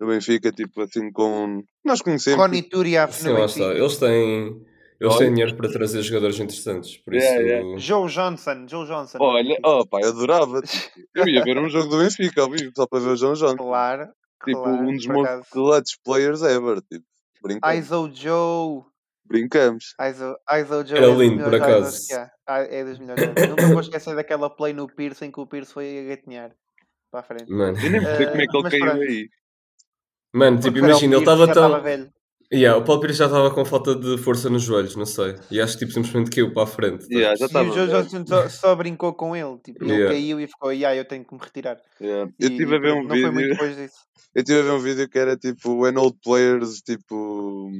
no 0.00 0.06
Benfica, 0.06 0.50
tipo, 0.50 0.80
assim, 0.82 1.12
com... 1.12 1.62
Nós 1.84 2.00
conhecemos. 2.00 2.38
Rony 2.40 2.62
Turiaf 2.62 3.14
Sim, 3.14 3.30
lá 3.30 3.44
está. 3.44 3.64
Eles 3.74 3.96
têm... 3.98 4.66
Eles 5.00 5.16
têm 5.16 5.30
dinheiro 5.32 5.56
para 5.56 5.70
trazer 5.72 6.02
jogadores 6.02 6.38
interessantes, 6.38 6.98
por 6.98 7.14
isso... 7.14 7.24
Yeah, 7.26 7.42
yeah. 7.62 7.78
Joe 7.78 8.06
Johnson, 8.10 8.66
Joe 8.68 8.86
Johnson. 8.86 9.16
Olha, 9.20 9.56
oh 9.64 9.86
pá, 9.86 9.98
eu 10.02 10.10
adorava, 10.10 10.60
tipo, 10.60 10.90
eu 11.14 11.26
ia 11.26 11.42
ver 11.42 11.56
um 11.58 11.70
jogo 11.70 11.88
do 11.88 11.98
Benfica 11.98 12.42
ao 12.42 12.50
vivo, 12.50 12.70
só 12.76 12.86
para 12.86 13.00
ver 13.00 13.08
o 13.10 13.16
João 13.16 13.32
Johnson. 13.32 13.56
Claro, 13.56 14.08
Tipo, 14.44 14.62
claro, 14.62 14.82
um 14.82 14.94
dos 14.96 15.06
meus 15.06 15.24
acaso. 15.26 15.46
clutch 15.50 15.92
players 16.04 16.42
ever, 16.42 16.80
tipo, 16.90 17.04
brincamos. 17.42 17.78
Iso 17.78 18.10
Joe. 18.14 18.82
Brincamos. 19.24 19.94
Iso, 20.02 20.36
Iso 20.60 20.86
Joe 20.86 20.98
Era 20.98 21.06
é 21.06 21.14
lindo, 21.14 21.44
por 21.44 21.52
melhores 21.52 22.10
acaso. 22.10 22.30
Ah, 22.46 22.58
É 22.68 22.84
dos 22.84 22.98
melhores 22.98 23.22
jogadores. 23.24 23.50
Nunca 23.50 23.66
vou 23.68 23.80
esquecer 23.80 24.14
daquela 24.14 24.50
play 24.50 24.72
no 24.74 24.86
Pierce 24.86 25.24
em 25.24 25.30
que 25.30 25.40
o 25.40 25.46
Pierce 25.46 25.72
foi 25.72 25.98
a 26.00 26.02
gatinhar 26.14 26.50
para 27.10 27.20
a 27.20 27.22
frente. 27.22 27.50
Mano, 27.50 27.78
Eu 27.82 27.90
nem 27.90 28.00
sei 28.02 28.26
como 28.26 28.40
é 28.42 28.46
que 28.46 28.56
ele 28.56 28.70
caiu 28.70 28.80
pronto. 28.84 29.00
aí. 29.02 29.28
Mano 30.32 30.60
tipo, 30.60 30.78
imagina, 30.78 31.14
ele 31.14 31.22
estava 31.22 31.46
tão... 31.46 31.66
estava 31.66 31.80
velho. 31.80 32.10
Yeah, 32.52 32.76
o 32.76 32.84
Paulo 32.84 33.00
Pires 33.00 33.16
já 33.16 33.26
estava 33.26 33.48
com 33.52 33.64
falta 33.64 33.94
de 33.94 34.18
força 34.18 34.50
nos 34.50 34.62
joelhos, 34.64 34.96
não 34.96 35.06
sei. 35.06 35.36
E 35.52 35.60
acho 35.60 35.74
que 35.74 35.86
tipo, 35.86 35.92
simplesmente 35.92 36.30
caiu 36.32 36.52
para 36.52 36.64
a 36.64 36.66
frente. 36.66 37.08
tá? 37.08 37.14
Yeah, 37.14 37.36
já 37.36 37.44
E 37.44 37.46
estava 37.46 37.70
o 37.70 37.72
Joe. 37.72 37.86
Johnson 37.86 38.24
só, 38.26 38.48
só 38.48 38.74
brincou 38.74 39.14
com 39.14 39.36
ele. 39.36 39.56
Tipo, 39.64 39.84
ele 39.84 39.92
Yeah. 39.92 40.12
caiu 40.12 40.40
e 40.40 40.46
ficou, 40.48 40.72
yeah, 40.72 40.96
eu 40.96 41.04
tenho 41.04 41.24
que 41.24 41.32
me 41.32 41.40
retirar. 41.40 41.78
Yeah. 42.00 42.28
E, 42.40 42.44
Eu 42.44 42.50
estive 42.50 42.74
a 42.74 42.78
ver 42.80 42.92
um 42.94 43.02
não 43.04 43.10
foi 43.10 43.20
muito 43.22 43.34
vídeo. 43.36 43.50
depois 43.52 43.76
disso. 43.76 43.94
Eu 44.34 44.40
estive 44.42 44.58
a 44.58 44.62
ver 44.62 44.70
um 44.72 44.78
vídeo 44.80 45.08
que 45.08 45.18
era 45.18 45.36
tipo 45.36 45.80
when 45.80 45.96
old 45.96 46.16
players 46.24 46.80
tipo 46.80 47.70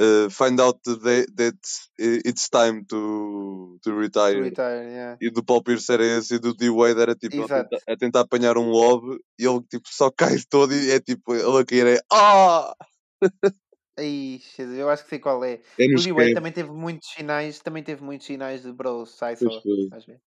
uh, 0.00 0.30
find 0.30 0.58
out 0.60 0.80
that, 0.82 1.26
that 1.36 1.58
it's 1.98 2.48
time 2.48 2.84
to, 2.86 3.78
to 3.84 3.90
To 3.90 3.96
retire. 3.96 4.40
retire, 4.42 4.88
yeah. 4.88 5.16
E 5.20 5.30
do 5.30 5.44
Paul 5.44 5.62
Pierce 5.62 5.92
era 5.92 6.04
esse 6.04 6.34
e 6.36 6.38
do 6.38 6.54
D-Wade 6.54 7.00
era 7.00 7.14
tipo 7.14 7.42
a 7.42 7.46
tentar, 7.48 7.78
a 7.88 7.96
tentar 7.96 8.20
apanhar 8.20 8.56
um 8.56 8.70
lob 8.70 9.18
e 9.38 9.44
ele 9.44 9.60
tipo 9.70 9.88
só 9.90 10.10
cai 10.10 10.38
todo 10.48 10.72
e 10.74 10.90
é 10.90 11.00
tipo 11.00 11.34
ele 11.34 11.58
a 11.58 11.64
cair 11.64 11.86
é 11.86 12.00
ah! 12.12 12.74
Jesus, 14.00 14.78
eu 14.78 14.88
acho 14.88 15.02
que 15.04 15.10
sei 15.10 15.18
qual 15.18 15.44
é. 15.44 15.60
É 15.78 15.84
O 15.94 16.02
D-Wade 16.02 16.32
também 16.32 16.52
teve 16.52 16.70
muitos 16.70 17.10
sinais, 17.10 17.60
também 17.60 17.82
teve 17.82 18.02
muitos 18.02 18.26
sinais 18.26 18.62
de 18.62 18.72
bro, 18.72 19.04
sai 19.04 19.36
só. 19.36 19.46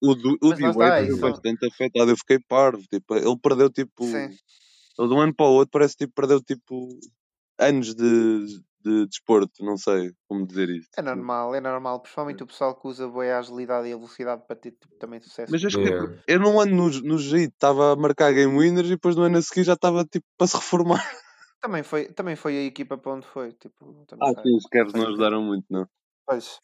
O, 0.02 0.14
do- 0.14 0.36
o 0.42 0.52
D-Wade 0.52 1.10
foi 1.12 1.30
bastante 1.30 1.66
afetado, 1.66 2.10
eu 2.10 2.16
fiquei 2.16 2.38
parvo. 2.46 2.82
Tipo, 2.92 3.16
ele 3.16 3.38
perdeu 3.42 3.70
tipo. 3.70 4.04
Sim. 4.04 4.36
Ele 4.98 5.08
de 5.08 5.14
um 5.14 5.20
ano 5.20 5.34
para 5.34 5.46
o 5.46 5.54
outro 5.54 5.70
parece 5.72 5.96
tipo 5.96 6.12
perdeu 6.14 6.42
tipo 6.42 6.88
anos 7.58 7.94
de, 7.94 8.46
de 8.84 9.06
desporto, 9.06 9.64
não 9.64 9.76
sei 9.78 10.12
como 10.28 10.46
dizer 10.46 10.68
isto. 10.68 10.90
É 10.98 11.02
normal, 11.02 11.54
é 11.54 11.60
normal. 11.60 12.00
Principalmente 12.00 12.42
o 12.42 12.46
pessoal 12.46 12.74
que 12.74 12.86
usa 12.86 13.08
boa 13.08 13.38
agilidade 13.38 13.88
e 13.88 13.92
a 13.92 13.96
velocidade 13.96 14.42
para 14.46 14.56
ter 14.56 14.72
tipo, 14.72 14.94
também 14.98 15.20
sucesso. 15.20 15.50
Mas 15.50 15.62
eu 15.62 15.68
acho 15.68 15.78
que 15.78 15.84
Yeah. 15.84 16.06
tipo, 16.06 16.22
eu 16.28 16.40
num 16.40 16.60
ano 16.60 16.76
no, 16.76 17.00
no 17.02 17.18
GI 17.18 17.44
estava 17.44 17.92
a 17.92 17.96
marcar 17.96 18.32
game 18.32 18.56
winners 18.56 18.86
e 18.88 18.90
depois 18.90 19.16
no 19.16 19.22
ano 19.22 19.38
a 19.38 19.42
seguir 19.42 19.64
já 19.64 19.72
estava 19.72 20.04
tipo 20.04 20.26
para 20.36 20.46
se 20.46 20.56
reformar. 20.56 20.98
Também, 21.64 21.82
foi, 21.82 22.12
também 22.12 22.36
foi 22.36 22.58
a 22.58 22.62
equipa 22.62 22.98
para 22.98 23.12
onde 23.12 23.26
foi. 23.26 23.54
Tipo, 23.54 24.04
Ah, 24.20 24.42
sim, 24.42 24.54
os 24.54 24.64
Cavs 24.64 24.92
não 24.92 25.06
ajudaram 25.06 25.40
muito, 25.40 25.64
não. 25.70 25.88
Pois. 26.26 26.60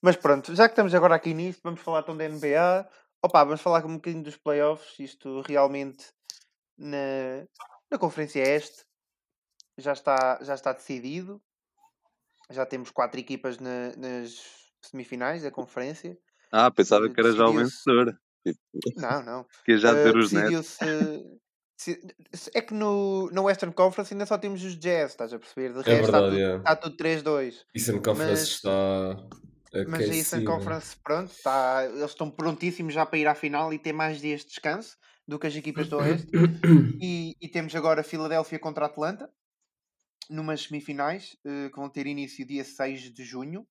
Mas 0.00 0.14
pronto, 0.14 0.54
já 0.54 0.68
que 0.68 0.72
estamos 0.72 0.94
agora 0.94 1.16
aqui 1.16 1.34
nisto, 1.34 1.60
vamos 1.64 1.80
falar 1.80 2.02
então 2.02 2.16
da 2.16 2.28
NBA. 2.28 2.88
Opa, 3.24 3.42
vamos 3.42 3.60
falar 3.60 3.84
um 3.84 3.96
bocadinho 3.96 4.22
dos 4.22 4.36
playoffs. 4.36 5.00
Isto 5.00 5.40
realmente 5.40 6.12
na, 6.78 7.44
na 7.90 7.98
Conferência 7.98 8.40
Este 8.40 8.84
já 9.78 9.92
está, 9.92 10.38
já 10.42 10.54
está 10.54 10.72
decidido. 10.72 11.42
Já 12.50 12.64
temos 12.64 12.90
quatro 12.90 13.18
equipas 13.18 13.58
na- 13.58 13.92
nas 13.96 14.36
semifinais 14.82 15.42
da 15.42 15.50
conferência. 15.50 16.16
Ah, 16.52 16.70
pensava 16.70 17.08
que 17.08 17.18
era 17.20 17.32
já 17.32 17.46
o 17.46 17.52
vencedor. 17.52 18.16
Tipo, 18.46 18.60
Não, 18.96 19.22
não. 19.22 19.46
que 19.64 19.76
já 19.76 19.90
Eh, 19.90 20.04
ter 20.04 20.16
os 20.16 20.30
netos. 20.32 20.78
decidiu-se- 20.78 21.40
se- 21.76 22.50
É 22.54 22.60
que 22.62 22.72
no, 22.72 23.28
no 23.32 23.42
Western 23.44 23.74
Conference 23.74 24.14
ainda 24.14 24.24
só 24.26 24.38
temos 24.38 24.62
os 24.62 24.78
Jazz, 24.78 25.10
estás 25.10 25.32
a 25.32 25.38
perceber? 25.38 25.72
De 25.72 25.80
É 25.80 25.94
resto 25.94 26.04
está 26.06 26.20
verdade, 26.20 26.42
tudo, 26.42 26.58
está 26.58 26.76
tudo 26.76 26.96
3-2. 26.96 27.64
Eastern 27.74 28.00
Conference 28.00 28.40
Mas- 28.42 28.48
está 28.48 29.28
Mas 29.88 30.00
a 30.10 30.14
Eastern. 30.14 30.44
Conference, 30.44 30.96
pronto, 31.02 31.34
tá, 31.42 31.84
eles 31.84 32.10
estão 32.10 32.30
prontíssimos 32.30 32.94
já 32.94 33.04
para 33.04 33.18
ir 33.18 33.26
à 33.26 33.34
final 33.34 33.72
e 33.74 33.78
ter 33.78 33.92
mais 33.92 34.20
dias 34.20 34.40
de 34.42 34.46
descanso 34.48 34.96
do 35.26 35.38
que 35.40 35.48
as 35.48 35.56
equipas 35.56 35.88
do 35.88 35.96
Oeste. 35.98 36.28
E, 37.02 37.34
e 37.42 37.48
temos 37.48 37.74
agora 37.74 38.02
Filadélfia 38.04 38.58
contra 38.60 38.86
Atlanta, 38.86 39.28
numas 40.30 40.62
semifinais, 40.62 41.36
eh, 41.44 41.68
que 41.70 41.76
vão 41.76 41.88
ter 41.90 42.06
início 42.06 42.46
dia 42.46 42.64
6 42.64 43.12
de 43.12 43.24
junho. 43.24 43.66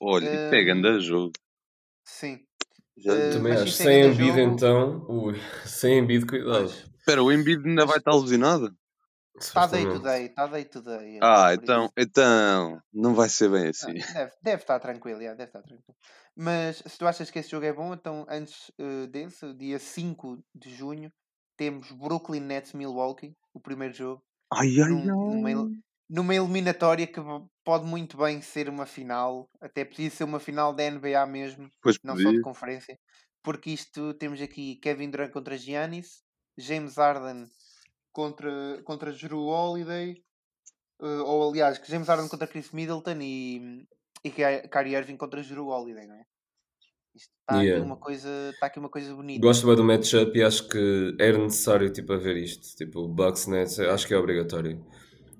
Olha, 0.00 0.24
isso 0.26 0.54
é 0.54 0.62
grande 0.64 1.00
jogo. 1.00 1.32
Sim. 2.04 2.46
Já- 2.96 3.12
eh, 3.14 3.30
Também 3.32 3.52
acho. 3.52 3.66
é 3.66 3.70
Sem 3.72 4.04
Embiid, 4.12 4.40
jogo. 4.40 4.40
então. 4.40 5.06
Ui, 5.08 5.34
sem 5.66 5.98
Embiid, 5.98 6.26
cuidado. 6.26 6.68
Espera, 6.98 7.22
o 7.22 7.32
Embiid 7.32 7.66
ainda 7.68 7.86
vai 7.86 7.98
estar 7.98 8.12
alucinado? 8.12 8.74
Está 9.36 9.66
day 9.66 9.84
to 9.86 9.98
day, 10.00 10.26
está 10.26 10.46
day 10.46 10.64
to 10.64 10.80
day. 10.82 11.18
é, 11.18 11.20
Ah, 11.22 11.52
por 11.54 11.64
então, 11.64 11.84
isso. 11.84 11.92
então, 11.98 12.80
não 12.92 13.14
vai 13.14 13.28
ser 13.28 13.50
bem 13.50 13.68
Ah, 13.82 13.92
assim. 13.92 13.94
deve, 14.12 14.32
deve 14.42 14.62
estar 14.62 14.78
tranquilo, 14.80 15.20
yeah, 15.20 15.36
deve 15.36 15.48
estar 15.50 15.62
tranquilo. 15.62 15.96
Mas 16.36 16.76
se 16.86 16.98
tu 16.98 17.06
achas 17.06 17.30
que 17.30 17.38
esse 17.38 17.50
jogo 17.50 17.66
é 17.66 17.72
bom, 17.72 17.92
então 17.92 18.24
antes 18.28 18.70
eh, 18.78 19.06
desse, 19.08 19.52
dia 19.54 19.78
5 19.78 20.42
de 20.54 20.74
junho, 20.74 21.12
temos 21.56 21.90
Brooklyn 21.92 22.40
Nets 22.40 22.72
Milwaukee, 22.72 23.36
o 23.52 23.60
primeiro 23.60 23.92
jogo. 23.94 24.22
Ai, 24.60 24.80
ai, 24.80 24.90
num- 24.90 25.06
numa, 25.22 25.50
ai. 25.50 25.74
numa 26.08 26.34
eliminatória 26.34 27.06
que 27.06 27.20
pode 27.64 27.84
muito 27.86 28.16
bem 28.16 28.40
ser 28.42 28.68
uma 28.68 28.86
final, 28.86 29.48
até 29.60 29.84
podia 29.84 30.10
ser 30.10 30.24
uma 30.24 30.40
final 30.40 30.72
da 30.74 30.84
NBA 30.84 31.26
mesmo, 31.26 31.68
Pois 31.82 31.98
não 32.02 32.16
só 32.16 32.32
de 32.32 32.38
podia. 32.38 32.40
conferência, 32.40 32.98
porque 33.42 33.70
isto 33.70 34.14
temos 34.14 34.40
aqui 34.40 34.76
Kevin 34.76 35.10
Durant 35.10 35.32
contra 35.32 35.56
Giannis, 35.58 36.22
James 36.58 36.96
Harden 36.96 37.46
contra, 38.12 38.82
contra 38.84 39.12
Drew 39.12 39.46
Holiday, 39.46 40.22
eh, 41.02 41.06
ou 41.22 41.50
aliás, 41.50 41.80
James 41.86 42.08
Harden 42.08 42.28
contra 42.28 42.48
Chris 42.48 42.70
Middleton 42.72 43.18
e, 43.20 43.86
e 44.24 44.30
Ky- 44.30 44.68
Kyrie 44.70 44.94
Irving 44.96 45.16
contra 45.16 45.42
Drew 45.42 45.68
Holiday, 45.68 46.06
não 46.06 46.16
é? 46.16 46.24
Isto 47.14 47.30
está 47.40 47.60
Yeah. 47.62 47.76
aqui 47.82 47.86
uma 47.86 47.96
coisa, 47.96 48.28
está 48.52 48.66
aqui 48.66 48.78
uma 48.78 48.88
coisa 48.88 49.14
bonita. 49.14 49.40
Gosto 49.46 49.66
bem 49.66 49.76
do 49.76 49.84
matchup 49.84 50.36
e 50.38 50.42
acho 50.42 50.68
que 50.68 51.14
era 51.20 51.38
necessário 51.38 51.90
tipo, 51.90 52.12
haver 52.12 52.36
isto. 52.36 52.76
Tipo, 52.76 53.06
Bucks 53.08 53.46
Nets, 53.46 53.78
acho 53.80 54.06
que 54.06 54.14
é 54.14 54.18
obrigatório. 54.18 54.84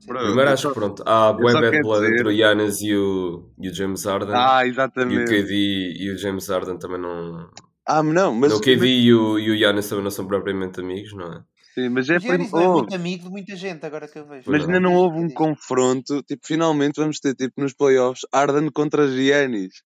Bro, 0.07 0.19
Primeiro 0.19 0.51
eu 0.51 0.55
acho 0.55 0.69
que 0.69 0.75
pronto, 0.75 1.03
há 1.07 1.33
bué 1.33 1.53
bad 1.55 1.81
blood 1.83 2.03
dizer- 2.03 2.13
entre 2.21 2.29
o 2.29 2.37
Giannis 2.37 2.81
e 2.83 2.95
o, 2.95 3.51
e 3.59 3.69
o 3.71 3.75
James 3.75 4.05
Harden. 4.05 4.35
Ah, 4.37 4.65
e 4.65 4.69
o 4.69 4.73
exatamente. 4.73 5.25
KD 5.31 5.97
e 5.99 6.11
o 6.11 6.19
James 6.19 6.47
Harden 6.49 6.79
também 6.79 7.01
não. 7.01 7.49
Ah, 7.87 8.03
não, 8.03 8.35
mas. 8.35 8.53
o 8.53 8.61
KD 8.61 8.87
e 8.87 9.15
o, 9.15 9.39
e 9.39 9.51
o 9.51 9.57
Giannis 9.57 9.89
também 9.89 10.05
não 10.05 10.11
são 10.11 10.27
propriamente 10.27 10.79
amigos, 10.81 11.13
não 11.15 11.33
é? 11.33 11.43
Sim, 11.75 11.89
mas 11.89 12.09
é 12.09 12.19
O 12.19 12.21
prim- 12.21 12.33
é 12.33 12.69
muito 12.69 12.95
amigo 12.95 13.25
de 13.25 13.31
muita 13.31 13.57
gente, 13.57 13.85
agora 13.85 14.07
que 14.07 14.19
eu 14.19 14.27
vejo. 14.29 14.49
Mas 14.49 14.61
ainda 14.63 14.79
não. 14.79 14.91
não 14.93 14.97
houve 14.97 15.19
um 15.19 15.29
confronto. 15.31 16.23
Tipo, 16.23 16.47
finalmente 16.47 16.97
vamos 17.01 17.19
ter, 17.19 17.35
tipo, 17.35 17.61
nos 17.61 17.73
playoffs, 17.73 18.21
Arden 18.31 18.71
contra 18.71 19.09
Giannis. 19.09 19.83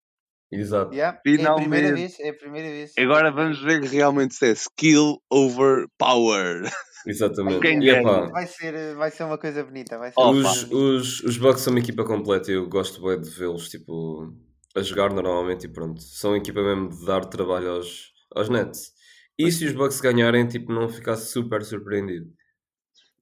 Exato. 0.50 0.95
Yeah, 0.95 1.17
É 1.17 1.21
a 1.21 1.21
primeira 1.21 1.88
Finalmente. 1.88 1.95
vez, 1.95 2.21
é 2.21 2.28
a 2.31 2.35
primeira 2.35 2.69
vez. 2.69 2.93
Agora 2.99 3.31
vamos 3.31 3.61
ver 3.62 3.81
que 3.83 3.88
realmente 3.88 4.35
se 4.35 4.47
é 4.47 4.52
skill 4.52 5.19
over 5.31 5.87
power. 5.99 6.62
Exatamente. 7.07 7.61
Quem 7.61 7.83
E, 7.83 7.90
epá, 7.90 8.26
Vai 8.31 8.47
ser, 8.47 8.95
vai 8.97 9.11
ser 9.11 9.25
uma 9.25 9.38
coisa 9.38 9.62
bonita. 9.64 9.99
Vai 9.99 10.09
ser 10.11 10.14
Oh, 10.19 10.31
os, 10.31 10.64
os, 10.71 11.23
os 11.23 11.37
Bucks 11.38 11.62
são 11.62 11.73
uma 11.73 11.81
equipa 11.81 12.05
completa 12.05 12.50
e 12.50 12.55
eu 12.55 12.67
gosto 12.69 13.02
bem 13.02 13.21
de 13.21 13.28
vê-los 13.31 13.69
tipo, 13.69 14.33
a 14.75 14.81
jogar 14.83 15.12
normalmente 15.12 15.67
e 15.67 15.69
pronto. 15.73 16.00
São 16.02 16.31
uma 16.33 16.38
equipa 16.38 16.62
mesmo 16.62 16.88
de 16.88 17.05
dar 17.05 17.25
trabalho 17.26 17.71
aos, 17.73 18.12
aos 18.35 18.49
Nets. 18.49 18.93
E 19.38 19.52
se 19.52 19.67
os 19.67 19.73
Bucks 19.73 20.00
ganharem, 20.00 20.49
tipo, 20.49 20.73
não 20.73 20.88
ficar 20.88 21.17
super 21.17 21.62
surpreendido. 21.62 22.26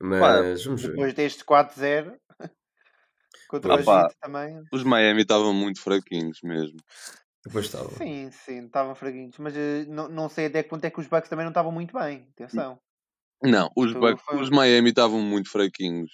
Mas 0.00 0.64
vamos 0.64 0.82
ver. 0.82 0.90
Depois 0.90 1.14
deste 1.14 1.44
4-0 1.44 2.12
contra 3.48 3.74
Ah, 3.74 3.80
o 3.80 3.84
pá. 3.84 4.00
Egito 4.06 4.16
também. 4.20 4.62
Os 4.72 4.82
Miami 4.82 5.22
estavam 5.22 5.52
muito 5.54 5.80
fraquinhos 5.80 6.38
mesmo. 6.42 6.78
Depois 7.44 7.66
estava. 7.66 7.88
Sim, 7.90 8.30
sim, 8.32 8.66
estavam 8.66 8.94
fraguinhos. 8.94 9.36
Mas 9.38 9.56
eh, 9.56 9.84
não, 9.86 10.08
não 10.08 10.28
sei 10.28 10.46
até 10.46 10.62
que 10.62 10.68
ponto 10.68 10.84
é 10.84 10.90
que 10.90 11.00
os 11.00 11.06
Bucks 11.06 11.28
também 11.30 11.44
não 11.44 11.50
estavam 11.52 11.70
muito 11.72 11.96
bem. 11.96 12.26
Atenção. 12.32 12.78
Não, 13.42 13.70
os, 13.76 13.92
Bucks- 13.92 14.24
foi- 14.24 14.40
os 14.42 14.50
Miami 14.50 14.88
estavam 14.90 15.20
muito 15.20 15.50
fraquinhos. 15.50 16.10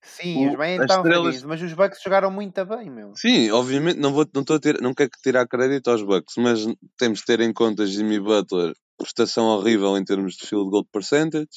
Sim, 0.00 0.46
O- 0.46 0.50
os 0.52 0.56
Miami 0.56 0.84
estavam 0.84 1.04
estrelas- 1.04 1.22
fraguinhos, 1.22 1.42
mas 1.44 1.62
os 1.62 1.72
Bucks 1.74 2.02
jogaram 2.02 2.30
muito 2.30 2.64
bem, 2.64 2.88
meu. 2.88 3.14
Sim, 3.14 3.50
obviamente, 3.50 3.98
não, 3.98 4.12
vou, 4.12 4.26
não, 4.32 4.40
estou 4.40 4.56
a 4.56 4.60
ter, 4.60 4.80
não 4.80 4.94
quero 4.94 5.10
tirar 5.22 5.46
crédito 5.46 5.90
aos 5.90 6.02
Bucks, 6.02 6.34
mas 6.38 6.64
temos 6.96 7.18
de 7.18 7.24
ter 7.26 7.40
em 7.40 7.52
conta 7.52 7.84
Jimmy 7.86 8.18
Butler, 8.18 8.74
prestação 8.96 9.44
horrível 9.46 9.98
em 9.98 10.04
termos 10.04 10.34
de 10.36 10.46
field 10.46 10.70
goal 10.70 10.84
percentage. 10.90 11.48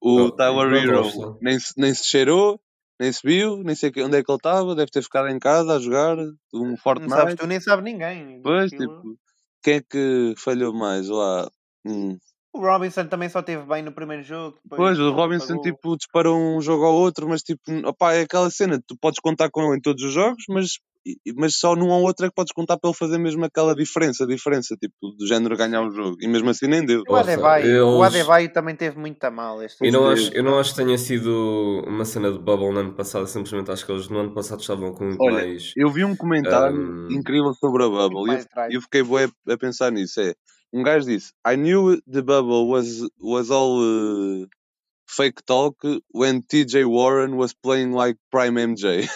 O 0.00 0.26
Oh, 0.26 0.30
Tyler 0.30 0.72
Hero 0.72 1.38
nem, 1.40 1.58
se- 1.58 1.72
nem 1.76 1.92
se 1.92 2.04
cheirou, 2.04 2.60
nem 3.00 3.12
se 3.12 3.20
viu, 3.24 3.62
nem 3.62 3.74
sei 3.74 3.90
onde 3.98 4.18
é 4.18 4.22
que 4.24 4.30
ele 4.30 4.36
estava, 4.36 4.74
deve 4.74 4.90
ter 4.90 5.02
ficado 5.02 5.28
em 5.28 5.38
casa 5.38 5.76
a 5.76 5.78
jogar 5.78 6.16
um 6.54 6.74
Não 7.00 7.08
sabes 7.08 7.34
tu, 7.36 7.46
nem 7.46 7.60
sabe 7.60 7.82
ninguém. 7.82 8.40
Pois, 8.42 8.72
Aquilo- 8.72 8.96
tipo, 9.02 9.18
quem 9.62 9.74
é 9.74 9.82
que 9.82 10.34
falhou 10.36 10.74
mais 10.74 11.08
lá? 11.08 11.48
Hum. 11.86 12.18
O 12.58 12.60
Robinson 12.62 13.06
também 13.06 13.28
só 13.28 13.40
teve 13.40 13.62
bem 13.64 13.82
no 13.82 13.92
primeiro 13.92 14.22
jogo. 14.22 14.58
Pois, 14.68 14.98
o 14.98 15.12
Robinson 15.12 15.60
tipo, 15.60 15.96
disparou 15.96 16.36
um 16.36 16.60
jogo 16.60 16.84
ao 16.84 16.94
outro, 16.94 17.28
mas 17.28 17.42
tipo, 17.42 17.62
opá, 17.86 18.14
é 18.14 18.22
aquela 18.22 18.50
cena, 18.50 18.80
tu 18.86 18.96
podes 19.00 19.20
contar 19.20 19.48
com 19.50 19.62
ele 19.64 19.76
em 19.78 19.80
todos 19.80 20.02
os 20.02 20.12
jogos, 20.12 20.42
mas, 20.48 20.72
mas 21.36 21.56
só 21.56 21.76
num 21.76 21.88
ou 21.88 22.02
outro 22.02 22.26
é 22.26 22.28
que 22.28 22.34
podes 22.34 22.52
contar 22.52 22.76
para 22.78 22.90
ele 22.90 22.98
fazer 22.98 23.18
mesmo 23.18 23.44
aquela 23.44 23.74
diferença, 23.76 24.26
diferença, 24.26 24.76
tipo, 24.76 24.94
do 25.16 25.26
género 25.26 25.56
ganhar 25.56 25.82
o 25.82 25.90
jogo. 25.90 26.16
E 26.20 26.26
mesmo 26.26 26.50
assim 26.50 26.66
nem 26.66 26.84
deu. 26.84 27.02
O 27.08 27.12
o 27.12 27.16
eles- 27.16 28.14
Adebayo 28.16 28.52
também 28.52 28.74
teve 28.74 28.98
muito 28.98 29.22
a 29.24 29.30
mal 29.30 29.62
este 29.62 29.86
Eu 29.86 29.92
não, 29.92 30.08
acho, 30.08 30.32
eu 30.34 30.42
não 30.42 30.58
acho 30.58 30.74
que 30.74 30.82
tenha 30.82 30.98
sido 30.98 31.84
uma 31.86 32.04
cena 32.04 32.32
de 32.32 32.38
bubble 32.40 32.72
no 32.72 32.80
ano 32.80 32.92
passado, 32.94 33.26
simplesmente 33.28 33.70
acho 33.70 33.86
que 33.86 33.92
eles 33.92 34.08
no 34.08 34.18
ano 34.18 34.34
passado 34.34 34.60
estavam 34.60 34.92
com 34.92 35.04
muito 35.04 35.22
Olha, 35.22 35.46
mais. 35.46 35.72
Eu 35.76 35.90
vi 35.90 36.04
um 36.04 36.16
comentário 36.16 36.76
Hum. 36.76 37.06
incrível 37.10 37.54
sobre 37.54 37.84
a 37.84 37.88
Bubble 37.88 38.32
e 38.32 38.38
eu, 38.38 38.44
eu 38.72 38.82
fiquei 38.82 39.02
bué 39.04 39.28
a 39.48 39.56
pensar 39.56 39.92
nisso. 39.92 40.20
É, 40.20 40.34
um 40.72 40.82
gajo 40.82 41.06
disse: 41.06 41.32
I 41.44 41.56
knew 41.56 42.00
the 42.06 42.22
bubble 42.22 42.68
was, 42.68 43.08
was 43.18 43.50
all 43.50 43.80
uh, 43.80 44.46
fake 45.06 45.44
talk 45.46 45.76
when 46.12 46.42
TJ 46.42 46.86
Warren 46.86 47.36
was 47.36 47.54
playing 47.54 47.92
like 47.92 48.18
Prime 48.30 48.54
MJ. 48.54 49.08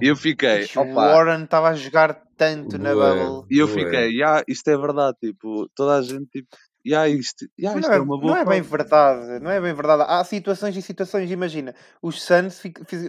E 0.00 0.06
eu 0.06 0.16
fiquei, 0.16 0.66
O 0.76 0.94
Warren 0.94 1.44
estava 1.44 1.70
a 1.70 1.74
jogar 1.74 2.14
tanto 2.36 2.78
na. 2.78 2.94
Bubble. 2.94 3.46
E 3.50 3.58
eu 3.58 3.68
fiquei, 3.68 4.10
yeah, 4.10 4.42
isto 4.48 4.68
é 4.68 4.76
verdade, 4.76 5.16
tipo, 5.20 5.68
toda 5.74 5.98
a 5.98 6.02
gente, 6.02 6.26
tipo, 6.30 6.48
yeah, 6.86 7.08
isto, 7.08 7.46
yeah, 7.58 7.78
isto 7.78 7.88
não 7.88 7.94
é, 7.94 7.98
é, 7.98 8.00
uma 8.00 8.14
não 8.16 8.20
boa 8.20 8.38
é 8.38 8.44
bem 8.44 8.62
prova." 8.62 8.76
verdade, 8.76 9.38
não 9.42 9.50
é 9.50 9.60
bem 9.60 9.72
verdade. 9.74 10.04
Há 10.06 10.22
situações 10.24 10.76
e 10.76 10.82
situações, 10.82 11.30
imagina. 11.30 11.74
Os 12.00 12.22
Suns 12.22 12.60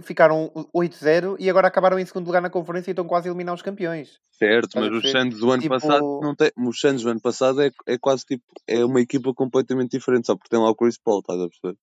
ficaram 0.03 0.51
8-0 0.73 1.35
e 1.39 1.49
agora 1.49 1.67
acabaram 1.67 1.97
em 1.99 2.05
segundo 2.05 2.25
lugar 2.27 2.41
na 2.41 2.49
conferência 2.49 2.91
e 2.91 2.93
estão 2.93 3.05
quase 3.05 3.27
a 3.27 3.31
eliminar 3.31 3.55
os 3.55 3.61
campeões. 3.61 4.19
Certo, 4.31 4.65
Estás 4.67 4.89
mas 4.89 5.03
os? 5.03 5.11
Santos 5.11 5.39
do 5.39 5.51
ano 5.51 5.61
Tipo- 5.61 5.75
passado 5.75 6.19
não 6.21 6.35
tem, 6.35 6.51
os 6.57 6.79
Santos 6.79 7.03
do 7.03 7.09
ano 7.09 7.21
passado 7.21 7.61
é, 7.61 7.71
é 7.87 7.97
quase 7.97 8.25
tipo, 8.25 8.43
é 8.67 8.83
uma 8.83 9.01
equipa 9.01 9.33
completamente 9.33 9.91
diferente, 9.91 10.27
só 10.27 10.35
porque 10.35 10.49
tem 10.49 10.59
lá 10.59 10.69
o 10.69 10.75
Chris 10.75 10.97
Paul, 10.97 11.19
estás 11.19 11.39
a 11.39 11.47
perceber? 11.47 11.77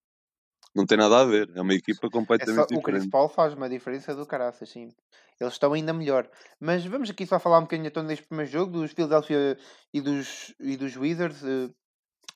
Não 0.74 0.87
tem 0.87 0.96
nada 0.96 1.18
a 1.20 1.24
ver, 1.24 1.50
é 1.57 1.61
uma 1.61 1.74
equipa 1.74 2.07
É 2.07 2.11
só, 2.11 2.11
completamente 2.11 2.59
o 2.61 2.66
Chris 2.66 2.79
diferente. 3.03 3.11
Paul 3.11 3.29
faz 3.29 3.55
uma 3.55 3.68
diferença 3.68 4.14
do 4.14 4.24
caraças, 4.24 4.68
sim. 4.68 4.92
Eles 5.40 5.55
estão 5.55 5.72
ainda 5.72 5.92
melhor. 5.92 6.29
Mas 6.61 6.85
vamos 6.85 7.11
aqui 7.11 7.26
só 7.26 7.40
falar 7.40 7.59
um 7.59 7.62
bocadinho 7.62 7.88
então 7.88 8.07
deste 8.07 8.26
primeiro 8.26 8.50
jogo, 8.53 8.70
dos 8.72 8.92
Philadelphia 8.92 9.57
e 9.92 10.00
dos, 10.00 10.55
e 10.61 10.76
dos 10.76 10.96
Wizards. 10.96 11.42
eh, 11.42 11.70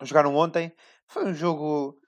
jogaram 0.02 0.34
ontem. 0.34 0.72
Foi 1.06 1.24
um 1.24 1.34
jogo 1.34 1.98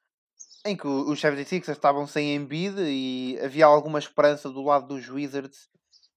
em 0.64 0.76
que 0.76 0.86
os 0.86 1.20
76ers 1.20 1.68
estavam 1.70 2.06
sem 2.06 2.34
Embiid 2.34 2.76
e 2.80 3.38
havia 3.42 3.66
alguma 3.66 3.98
esperança 3.98 4.50
do 4.50 4.62
lado 4.62 4.88
dos 4.88 5.08
Wizards 5.08 5.68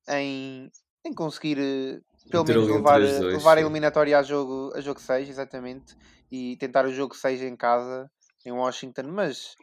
em, 0.07 0.71
em 1.05 1.13
conseguir 1.13 1.57
eh, 1.59 1.99
pelo 2.31 2.45
menos 2.45 2.67
levar, 2.67 2.99
3-2, 2.99 3.21
levar 3.33 3.57
a 3.57 3.61
eliminatória 3.61 4.17
a 4.17 4.23
jogo, 4.23 4.71
a 4.75 4.81
jogo 4.81 4.99
6, 4.99 5.29
exatamente, 5.29 5.95
e 6.31 6.57
tentar 6.57 6.85
o 6.85 6.93
jogo 6.93 7.15
6 7.15 7.43
em 7.43 7.55
casa, 7.55 8.09
em 8.43 8.51
Washington, 8.51 9.03
mas 9.03 9.55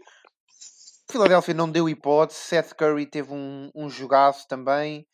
Philadelphia 1.10 1.54
não 1.54 1.70
deu 1.70 1.88
hipótese, 1.88 2.38
Seth 2.40 2.74
Curry 2.74 3.06
teve 3.06 3.32
um, 3.32 3.70
um 3.74 3.88
jogaço 3.88 4.46
também 4.48 5.06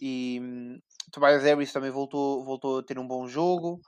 e 0.00 0.40
hum, 0.40 0.78
Tobias 1.12 1.42
Harris 1.42 1.72
também 1.72 1.90
voltou, 1.90 2.44
voltou 2.44 2.78
a 2.78 2.82
ter 2.82 2.98
um 2.98 3.06
bom 3.06 3.26
jogo 3.28 3.80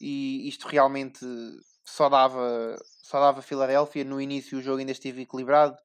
e 0.00 0.48
isto 0.48 0.68
realmente 0.68 1.24
só 1.88 2.08
dava 2.08 2.76
só 3.02 3.20
dava 3.20 3.42
Philadelphia 3.42 4.04
no 4.04 4.20
início 4.20 4.58
o 4.58 4.62
jogo 4.62 4.78
ainda 4.78 4.92
esteve 4.92 5.22
equilibrado 5.22 5.76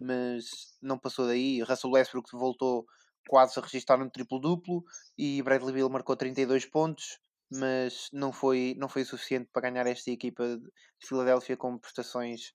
mas 0.00 0.74
não 0.80 0.98
passou 0.98 1.26
daí. 1.26 1.62
Russell 1.62 1.90
Westbrook 1.90 2.32
voltou 2.32 2.86
quase 3.28 3.58
a 3.58 3.62
registrar 3.62 4.00
um 4.00 4.08
triplo 4.08 4.40
duplo 4.40 4.82
e 5.16 5.42
Bradley 5.42 5.74
Beal 5.74 5.90
marcou 5.90 6.16
32 6.16 6.64
pontos 6.64 7.18
mas 7.52 8.08
não 8.12 8.32
foi 8.32 8.74
não 8.78 8.88
foi 8.88 9.04
suficiente 9.04 9.50
para 9.52 9.68
ganhar 9.68 9.86
esta 9.86 10.10
equipa 10.10 10.56
de 10.56 11.06
Philadelphia 11.06 11.56
com 11.56 11.78
prestações 11.78 12.52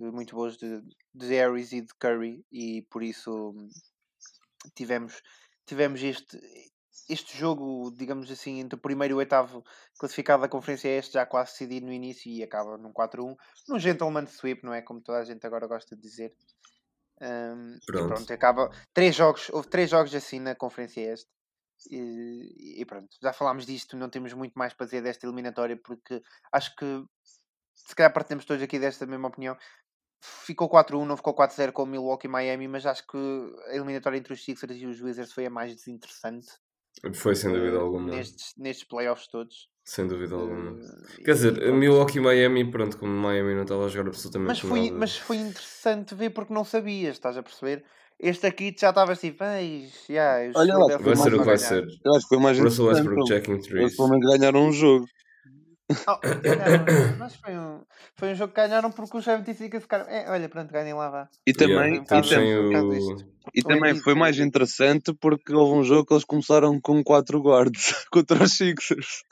muito 0.00 0.34
boas 0.34 0.56
de, 0.56 0.80
de 1.14 1.26
Harris 1.34 1.72
e 1.72 1.82
de 1.82 1.94
Curry. 1.98 2.44
E 2.52 2.82
por 2.90 3.02
isso 3.02 3.50
hum, 3.50 3.68
tivemos 4.74 5.22
tivemos 5.66 6.02
este 6.02 6.38
este 7.08 7.36
jogo, 7.36 7.90
digamos 7.96 8.30
assim, 8.30 8.60
entre 8.60 8.76
o 8.76 8.82
primeiro 8.82 9.12
e 9.12 9.14
o 9.14 9.18
oitavo 9.18 9.64
classificado 9.98 10.42
da 10.42 10.48
Conferência 10.48 10.88
Este, 10.88 11.14
já 11.14 11.24
quase 11.24 11.52
decidido 11.52 11.86
no 11.86 11.92
início 11.92 12.30
e 12.30 12.42
acaba 12.42 12.76
num 12.76 12.92
4-1, 12.92 13.34
num 13.68 13.78
gentleman 13.78 14.26
sweep, 14.26 14.64
não 14.64 14.74
é? 14.74 14.82
Como 14.82 15.00
toda 15.00 15.18
a 15.18 15.24
gente 15.24 15.46
agora 15.46 15.66
gosta 15.66 15.96
de 15.96 16.02
dizer. 16.02 16.34
Um, 17.20 17.76
e 17.76 17.86
Pronto. 17.86 18.14
pronto, 18.14 18.32
acaba. 18.32 18.70
Três 18.92 19.14
jogos, 19.14 19.48
houve 19.50 19.68
três 19.68 19.90
jogos 19.90 20.14
assim 20.14 20.38
na 20.38 20.54
Conferência 20.54 21.12
Este. 21.12 21.30
E, 21.90 22.80
e 22.82 22.84
pronto, 22.84 23.08
já 23.22 23.32
falámos 23.32 23.64
disto, 23.64 23.96
não 23.96 24.10
temos 24.10 24.32
muito 24.32 24.54
mais 24.54 24.74
para 24.74 24.86
dizer 24.86 25.02
desta 25.02 25.26
eliminatória, 25.26 25.76
porque 25.76 26.20
acho 26.52 26.74
que 26.76 27.04
se 27.74 27.94
calhar 27.94 28.12
partilhamos 28.12 28.44
todos 28.44 28.62
aqui 28.62 28.78
desta 28.78 29.06
mesma 29.06 29.28
opinião. 29.28 29.56
Ficou 30.20 30.68
4-1, 30.68 31.06
não 31.06 31.16
ficou 31.16 31.34
4-0 31.34 31.72
com 31.72 31.84
o 31.84 31.86
Milwaukee 31.86 32.26
e 32.26 32.30
Miami, 32.30 32.66
mas 32.66 32.84
acho 32.84 33.06
que 33.06 33.16
a 33.68 33.76
eliminatória 33.76 34.18
entre 34.18 34.32
os 34.32 34.44
Sixers 34.44 34.76
e 34.76 34.86
os 34.86 35.00
Wizards 35.00 35.32
foi 35.32 35.46
a 35.46 35.50
mais 35.50 35.74
desinteressante 35.74 36.48
Foi 37.14 37.34
sem 37.34 37.52
dúvida 37.52 37.76
eh, 37.76 37.80
alguma. 37.80 38.10
nestes, 38.10 38.54
nestes 38.56 38.86
playoffs 38.86 39.26
todos. 39.28 39.68
Sem 39.84 40.06
dúvida 40.06 40.34
alguma. 40.34 40.70
Eh, 40.72 41.22
Quer 41.24 41.30
e 41.30 41.34
dizer, 41.34 41.54
pronto. 41.54 41.74
Milwaukee 41.74 42.18
e 42.18 42.20
Miami, 42.20 42.70
pronto, 42.70 42.98
como 42.98 43.12
Miami 43.12 43.54
não 43.54 43.62
estava 43.62 43.86
a 43.86 43.88
jogar 43.88 44.08
absolutamente 44.08 44.48
mas 44.48 44.58
foi, 44.60 44.86
nada. 44.86 44.98
mas 44.98 45.16
foi 45.16 45.36
interessante 45.36 46.14
ver 46.14 46.30
porque 46.30 46.52
não 46.52 46.64
sabias, 46.64 47.16
estás 47.16 47.36
a 47.36 47.42
perceber? 47.42 47.84
Este 48.20 48.46
aqui 48.48 48.74
já 48.76 48.90
estava 48.90 49.12
assim, 49.12 49.34
"Eis, 49.60 50.04
já, 50.08 50.48
os 50.50 50.56
Olha 50.56 50.76
lá, 50.76 50.98
Vai 50.98 51.14
ser 51.16 51.34
o 51.34 51.38
que 51.38 51.44
vai 51.44 51.56
ganhar." 51.56 51.58
ser. 51.58 51.86
Eu 52.04 52.14
acho 52.14 52.22
que 52.28 52.34
foi 52.34 52.38
mais 52.38 52.58
Russell. 52.58 52.86
Westbrook 52.86 53.18
Eles 53.20 53.28
checking 53.28 53.52
eles 53.52 53.66
threes. 53.66 53.96
pelo 53.96 54.08
menos 54.10 54.26
ganharam 54.38 54.66
um 54.66 54.72
jogo. 54.72 55.06
Oh, 56.06 56.18
ganharam, 56.42 56.84
mas 57.18 57.34
foi 57.36 57.56
um, 57.56 57.82
foi 58.16 58.32
um 58.32 58.34
jogo 58.34 58.52
que 58.52 58.60
ganharam 58.60 58.90
porque 58.92 59.16
os 59.16 59.24
75 59.24 59.80
ficaram. 59.80 60.04
É, 60.08 60.30
olha, 60.30 60.48
pronto, 60.48 60.70
ganhem 60.70 60.92
lá, 60.94 61.08
vá. 61.08 61.28
E 61.46 61.52
também, 61.52 62.04
Yeah, 62.04 62.82
um 62.82 62.92
e, 62.92 62.98
o... 62.98 63.16
e 63.54 63.62
também 63.62 63.94
foi 63.96 64.14
mais 64.14 64.38
interessante 64.38 65.14
porque 65.14 65.54
houve 65.54 65.80
um 65.80 65.84
jogo 65.84 66.06
que 66.06 66.12
eles 66.12 66.24
começaram 66.24 66.78
com 66.80 67.02
quatro 67.02 67.40
guards 67.40 67.94
contra 68.12 68.42
os 68.44 68.56
Sixers. 68.56 69.24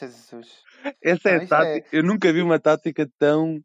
Jesus. 0.00 0.48
Essa 1.02 1.30
é 1.30 1.32
Não, 1.32 1.40
a 1.40 1.42
é- 1.42 1.46
tática. 1.46 1.88
Eu 1.96 2.02
nunca 2.02 2.32
vi 2.32 2.42
uma 2.42 2.58
tática 2.58 3.08
tão. 3.18 3.60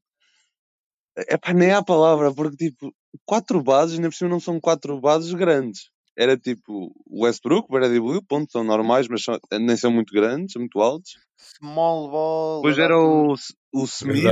Epá, 1.29 1.53
nem 1.53 1.71
há 1.71 1.83
palavra, 1.83 2.33
porque 2.33 2.69
tipo, 2.69 2.93
quatro 3.25 3.61
bases, 3.61 3.95
ainda 3.95 4.09
por 4.09 4.15
cima 4.15 4.29
não 4.29 4.39
são 4.39 4.59
quatro 4.59 4.99
bases 4.99 5.33
grandes. 5.33 5.89
Era 6.21 6.37
tipo 6.37 6.93
Westbrook, 7.09 7.67
Bradley 7.71 7.99
Blue, 7.99 8.21
ponto, 8.21 8.51
são 8.51 8.63
normais, 8.63 9.07
mas 9.07 9.23
são- 9.23 9.39
nem 9.59 9.75
são 9.75 9.91
muito 9.91 10.13
grandes, 10.13 10.53
são 10.53 10.59
muito 10.59 10.79
altos. 10.79 11.13
Small 11.57 12.11
ball. 12.11 12.57
Depois 12.61 12.77
era 12.77 12.95
o, 12.99 13.33
o 13.73 13.83
Smith, 13.85 14.23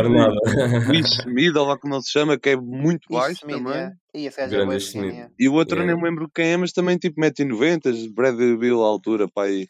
o 0.87 0.93
Smith, 0.93 1.55
ou 1.55 1.65
lá 1.65 1.77
como 1.79 1.95
ele 1.95 2.03
se 2.03 2.11
chama, 2.11 2.37
que 2.37 2.49
é 2.49 2.55
muito 2.55 3.11
baixo 3.11 3.39
Smith, 3.41 3.57
também. 3.57 3.73
yeah. 3.73 3.95
E 4.13 4.25
esse 4.27 4.37
gajo 4.37 4.71
é 4.71 4.77
Smith. 4.77 5.31
E 5.39 5.49
o 5.49 5.53
outro 5.53 5.75
eu 5.77 5.81
Yeah. 5.81 5.93
nem 5.95 6.03
me 6.03 6.09
lembro 6.09 6.29
quem 6.33 6.51
é, 6.51 6.57
mas 6.57 6.71
também 6.71 6.95
tipo 6.97 7.19
mete 7.19 7.41
em 7.41 7.45
90, 7.47 7.91
Bradley 8.13 8.55
Bill 8.55 8.83
à 8.83 8.87
altura, 8.87 9.27
pá, 9.27 9.45
aí. 9.45 9.67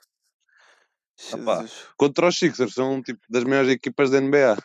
Jesus. 1.18 1.86
Contra 1.98 2.28
os 2.28 2.38
Sixers, 2.38 2.74
são 2.74 3.02
tipo 3.02 3.20
das 3.30 3.44
maiores 3.44 3.70
equipas 3.72 4.10
da 4.10 4.20
NBA. 4.22 4.58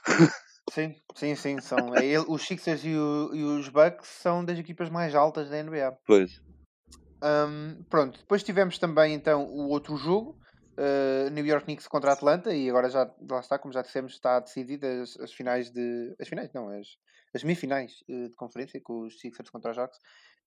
Sim, 0.72 0.94
sim, 1.14 1.34
sim. 1.34 1.60
São, 1.60 1.94
é 1.94 2.04
ele- 2.04 2.24
os 2.28 2.42
Sixers 2.42 2.84
e, 2.84 2.96
o- 2.96 3.30
e 3.34 3.42
os 3.44 3.68
Bucks 3.68 4.08
são 4.08 4.44
das 4.44 4.58
equipas 4.58 4.88
mais 4.88 5.14
altas 5.14 5.50
da 5.50 5.58
NBA. 5.62 5.92
Pois. 6.06 6.40
Ahm, 7.22 7.82
pronto, 7.88 8.18
depois 8.18 8.42
tivemos 8.42 8.78
também 8.78 9.14
então 9.14 9.44
o 9.44 9.68
outro 9.68 9.96
jogo, 9.96 10.38
eh, 10.76 11.30
New 11.30 11.46
York 11.46 11.64
Knicks 11.64 11.86
contra 11.86 12.12
Atlanta, 12.12 12.54
e 12.54 12.68
agora 12.68 12.90
já 12.90 13.10
lá 13.30 13.40
está, 13.40 13.58
como 13.58 13.72
já 13.72 13.82
dissemos, 13.82 14.12
está 14.12 14.40
decididas 14.40 15.16
as 15.20 15.32
finais 15.32 15.70
de. 15.70 16.14
As 16.20 16.28
finais, 16.28 16.52
não, 16.52 16.68
as, 16.68 16.86
as 17.34 17.40
semifinais 17.40 18.04
eh, 18.08 18.28
de 18.28 18.36
conferência 18.36 18.80
com 18.82 19.02
os 19.02 19.18
Sixers 19.18 19.50
contra 19.50 19.70
os 19.70 19.76
Jacks. 19.76 19.98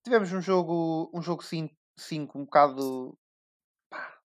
Tivemos 0.04 0.32
um 0.32 0.40
jogo, 0.40 1.10
um 1.14 1.20
jogo 1.20 1.42
5 1.42 2.38
um 2.38 2.44
bocado. 2.44 3.18
pá, 3.90 4.18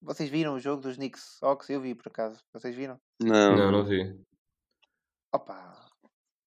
Vocês 0.00 0.30
viram 0.30 0.54
o 0.54 0.60
jogo 0.60 0.82
dos 0.82 0.96
Knicks 0.96 1.38
Hawks? 1.42 1.68
Eu 1.68 1.80
vi 1.80 1.94
por 1.94 2.08
acaso. 2.08 2.42
Vocês 2.52 2.74
viram? 2.74 2.98
Não. 3.20 3.56
Não, 3.56 3.72
não 3.72 3.84
vi. 3.84 4.18
Opa, 5.34 5.88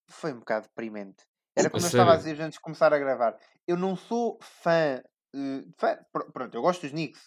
foi 0.10 0.34
um 0.34 0.40
bocado 0.40 0.68
deprimente. 0.68 1.24
Era 1.56 1.70
como 1.70 1.84
eu 1.84 1.88
estava 1.88 2.14
a 2.14 2.18
dizer 2.18 2.40
antes 2.42 2.58
de 2.58 2.62
começar 2.62 2.94
a 2.94 2.98
gravar. 2.98 3.38
Eu 3.68 3.78
não 3.78 3.96
sou 3.96 4.40
fã. 4.42 5.02
Eh, 5.34 5.64
fã 5.78 5.98
pr- 6.12 6.32
pronto, 6.32 6.56
eu 6.56 6.62
gosto 6.62 6.82
dos 6.82 6.92
Knicks 6.92 7.22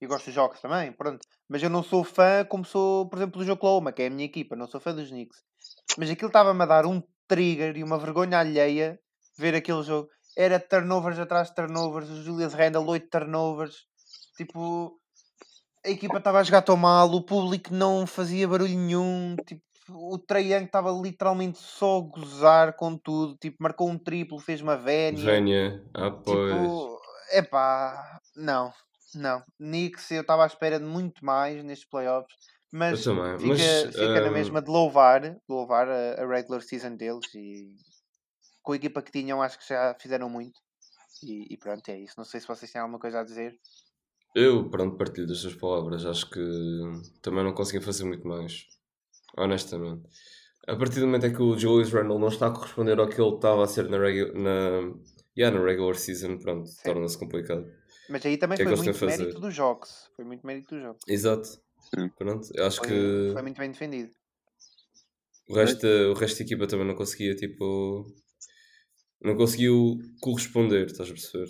e 0.00 0.06
gosto 0.06 0.26
dos 0.26 0.34
jogos 0.34 0.60
também, 0.60 0.92
pronto. 0.92 1.20
Mas 1.48 1.62
eu 1.62 1.70
não 1.70 1.82
sou 1.82 2.04
fã 2.04 2.44
como 2.44 2.64
sou, 2.64 3.08
por 3.08 3.16
exemplo, 3.18 3.44
do 3.44 3.52
Oklahoma, 3.52 3.92
que 3.92 4.02
é 4.02 4.06
a 4.06 4.10
minha 4.10 4.24
equipa. 4.24 4.56
Não 4.56 4.66
sou 4.66 4.80
fã 4.80 4.94
dos 4.94 5.08
Knicks. 5.10 5.38
Mas 5.98 6.10
aquilo 6.10 6.28
estava-me 6.28 6.62
a 6.62 6.66
dar 6.66 6.86
um 6.86 7.02
trigger 7.26 7.76
e 7.76 7.84
uma 7.84 7.98
vergonha 7.98 8.38
alheia 8.38 8.98
ver 9.38 9.54
aquele 9.54 9.82
jogo. 9.82 10.08
Era 10.36 10.60
turnovers 10.60 11.18
atrás 11.18 11.48
de 11.48 11.54
turnovers. 11.54 12.08
O 12.08 12.22
Julius 12.22 12.54
Randle, 12.54 12.86
8 12.88 13.08
turnovers. 13.10 13.86
Tipo, 14.36 14.98
a 15.84 15.90
equipa 15.90 16.18
estava 16.18 16.38
a 16.38 16.42
jogar 16.42 16.62
tão 16.62 16.76
mal, 16.76 17.10
o 17.10 17.22
público 17.22 17.72
não 17.72 18.06
fazia 18.06 18.46
barulho 18.46 18.76
nenhum, 18.76 19.36
tipo, 19.46 19.62
o 19.88 20.18
Young 20.38 20.64
estava 20.64 20.90
literalmente 20.90 21.58
só 21.58 21.98
a 21.98 22.00
gozar 22.00 22.76
com 22.76 22.96
tudo, 22.96 23.36
tipo, 23.36 23.56
marcou 23.60 23.88
um 23.88 23.98
triplo, 23.98 24.38
fez 24.38 24.60
uma 24.60 24.76
vénia, 24.76 25.24
Venha. 25.24 25.84
Ah, 25.94 26.10
pois. 26.10 26.48
tipo, 26.48 26.99
epá, 27.30 28.20
não, 28.36 28.72
não, 29.14 29.42
Knicks 29.58 30.10
eu 30.10 30.22
estava 30.22 30.44
à 30.44 30.46
espera 30.46 30.78
de 30.78 30.84
muito 30.84 31.24
mais 31.24 31.62
nestes 31.64 31.88
playoffs, 31.88 32.34
mas 32.72 33.02
também. 33.02 33.38
fica, 33.38 33.48
Mas. 33.48 33.96
fica 33.96 34.20
na 34.20 34.28
ah, 34.28 34.30
mesma 34.30 34.62
de 34.62 34.70
louvar, 34.70 35.20
de 35.20 35.40
louvar 35.48 35.88
a, 35.88 36.22
a 36.22 36.26
regular 36.26 36.62
season 36.62 36.96
deles 36.96 37.34
e 37.34 37.74
com 38.62 38.72
a 38.72 38.76
equipa 38.76 39.02
que 39.02 39.10
tinham 39.10 39.42
acho 39.42 39.58
que 39.58 39.68
já 39.68 39.96
fizeram 40.00 40.28
muito 40.28 40.60
e, 41.22 41.54
e 41.54 41.56
pronto, 41.56 41.88
é 41.88 41.98
isso, 41.98 42.14
não 42.16 42.24
sei 42.24 42.40
se 42.40 42.46
vocês 42.46 42.70
têm 42.70 42.80
alguma 42.80 42.98
coisa 42.98 43.20
a 43.20 43.24
dizer. 43.24 43.58
Eu, 44.34 44.70
pronto, 44.70 44.96
partilho 44.96 45.26
das 45.26 45.38
suas 45.38 45.54
palavras. 45.54 46.06
Acho 46.06 46.30
que 46.30 46.40
também 47.20 47.44
não 47.44 47.52
consegui 47.52 47.84
fazer 47.84 48.04
muito 48.04 48.26
mais. 48.26 48.66
Honestamente. 49.36 50.08
A 50.68 50.76
partir 50.76 51.00
do 51.00 51.06
momento 51.06 51.26
em 51.26 51.32
que 51.32 51.42
o 51.42 51.58
Julius 51.58 51.92
Randle 51.92 52.18
não 52.18 52.28
está 52.28 52.46
a 52.46 52.50
corresponder 52.50 52.98
ao 52.98 53.08
que 53.08 53.20
ele 53.20 53.34
estava 53.34 53.64
a 53.64 53.66
ser 53.66 53.88
na, 53.88 53.98
na, 53.98 54.94
yeah, 55.36 55.56
na 55.56 55.64
regular 55.64 55.94
season, 55.96 56.38
pronto, 56.38 56.70
torna-se 56.84 57.18
complicado. 57.18 57.66
Mas 58.08 58.26
aí 58.26 58.36
também 58.36 58.56
que 58.56 58.62
é 58.62 58.64
foi 58.64 58.74
eles 58.74 58.84
muito 58.84 59.06
mérito 59.06 59.40
dos 59.40 59.54
jogos. 59.54 60.10
Foi 60.16 60.24
muito 60.24 60.46
mérito 60.46 60.74
dos 60.74 60.82
jogos. 60.82 61.02
Exato. 61.06 61.48
Sim. 61.94 62.08
Pronto, 62.18 62.48
eu 62.54 62.66
acho 62.66 62.78
Foi, 62.78 62.88
que 62.88 63.30
foi 63.32 63.42
muito 63.42 63.58
bem 63.58 63.70
defendido. 63.70 64.10
o 65.48 65.54
resto, 65.54 65.86
o 65.86 66.14
resto 66.14 66.38
da 66.38 66.44
equipa 66.44 66.66
também 66.66 66.86
não 66.86 66.94
conseguia, 66.94 67.34
tipo. 67.34 68.06
Não 69.22 69.36
conseguiu 69.36 69.98
corresponder, 70.20 70.86
estás 70.86 71.10
a 71.10 71.12
perceber? 71.12 71.46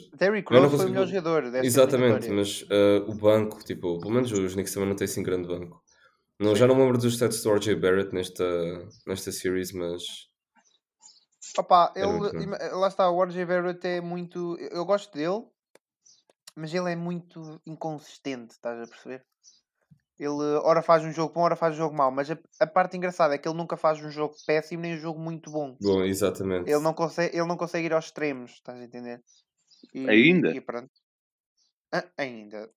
Não 0.50 0.62
Rose 0.62 0.76
foi 0.76 0.86
o 0.86 0.88
melhor 0.88 1.06
jogador 1.06 1.64
Exatamente, 1.64 2.28
mas 2.28 2.64
ah, 2.68 3.04
o 3.08 3.14
banco, 3.14 3.62
tipo, 3.64 4.00
pelo 4.00 4.12
menos 4.12 4.32
os 4.32 4.54
Knicks 4.54 4.74
também 4.74 4.88
não 4.88 4.96
têm 4.96 5.04
assim 5.04 5.22
grande 5.22 5.46
banco. 5.46 5.80
Não, 6.40 6.56
já 6.56 6.66
não 6.66 6.74
me 6.74 6.82
lembro 6.82 6.98
dos 6.98 7.14
stats 7.14 7.42
do 7.42 7.54
RJ 7.54 7.76
Barrett 7.76 8.12
nesta, 8.12 8.44
nesta 9.06 9.30
series, 9.30 9.72
mas 9.72 10.02
Opa, 11.58 11.92
muito 11.96 12.36
ele, 12.36 12.46
lá 12.72 12.88
está, 12.88 13.10
o 13.10 13.22
RJ 13.22 13.44
Barrett 13.44 13.86
é 13.86 14.00
muito. 14.00 14.56
Eu 14.58 14.80
eu 14.80 14.84
gosto 14.84 15.12
dele, 15.12 15.44
mas 16.56 16.72
ele 16.72 16.92
é 16.92 16.96
muito 16.96 17.60
inconsistente, 17.66 18.52
estás 18.52 18.80
a 18.80 18.86
perceber? 18.86 19.24
Ele 20.18 20.58
ora 20.62 20.82
faz 20.82 21.02
um 21.02 21.10
jogo 21.10 21.32
bom, 21.32 21.40
ora 21.40 21.56
faz 21.56 21.74
um 21.74 21.78
jogo 21.78 21.96
mau, 21.96 22.10
mas 22.10 22.30
a, 22.30 22.38
a 22.60 22.66
parte 22.66 22.96
engraçada 22.96 23.34
é 23.34 23.38
que 23.38 23.48
ele 23.48 23.56
nunca 23.56 23.76
faz 23.76 23.98
um 24.02 24.10
jogo 24.10 24.34
péssimo 24.46 24.82
nem 24.82 24.94
um 24.94 24.98
jogo 24.98 25.18
muito 25.18 25.50
bom. 25.50 25.76
bom, 25.80 26.04
exatamente. 26.04 26.70
Ele 26.70 26.80
não 26.80 26.92
consegue, 26.92 27.34
ele 27.34 27.46
não 27.46 27.56
consegue 27.56 27.86
ir 27.86 27.92
aos 27.94 28.06
extremos, 28.06 28.52
estás 28.52 28.78
a 28.78 28.84
entender? 28.84 29.22
E, 29.94 30.08
Ainda? 30.08 30.54
E 30.54 30.60
pronto. 30.60 30.90
Ah, 31.92 32.04
ainda. 32.18 32.70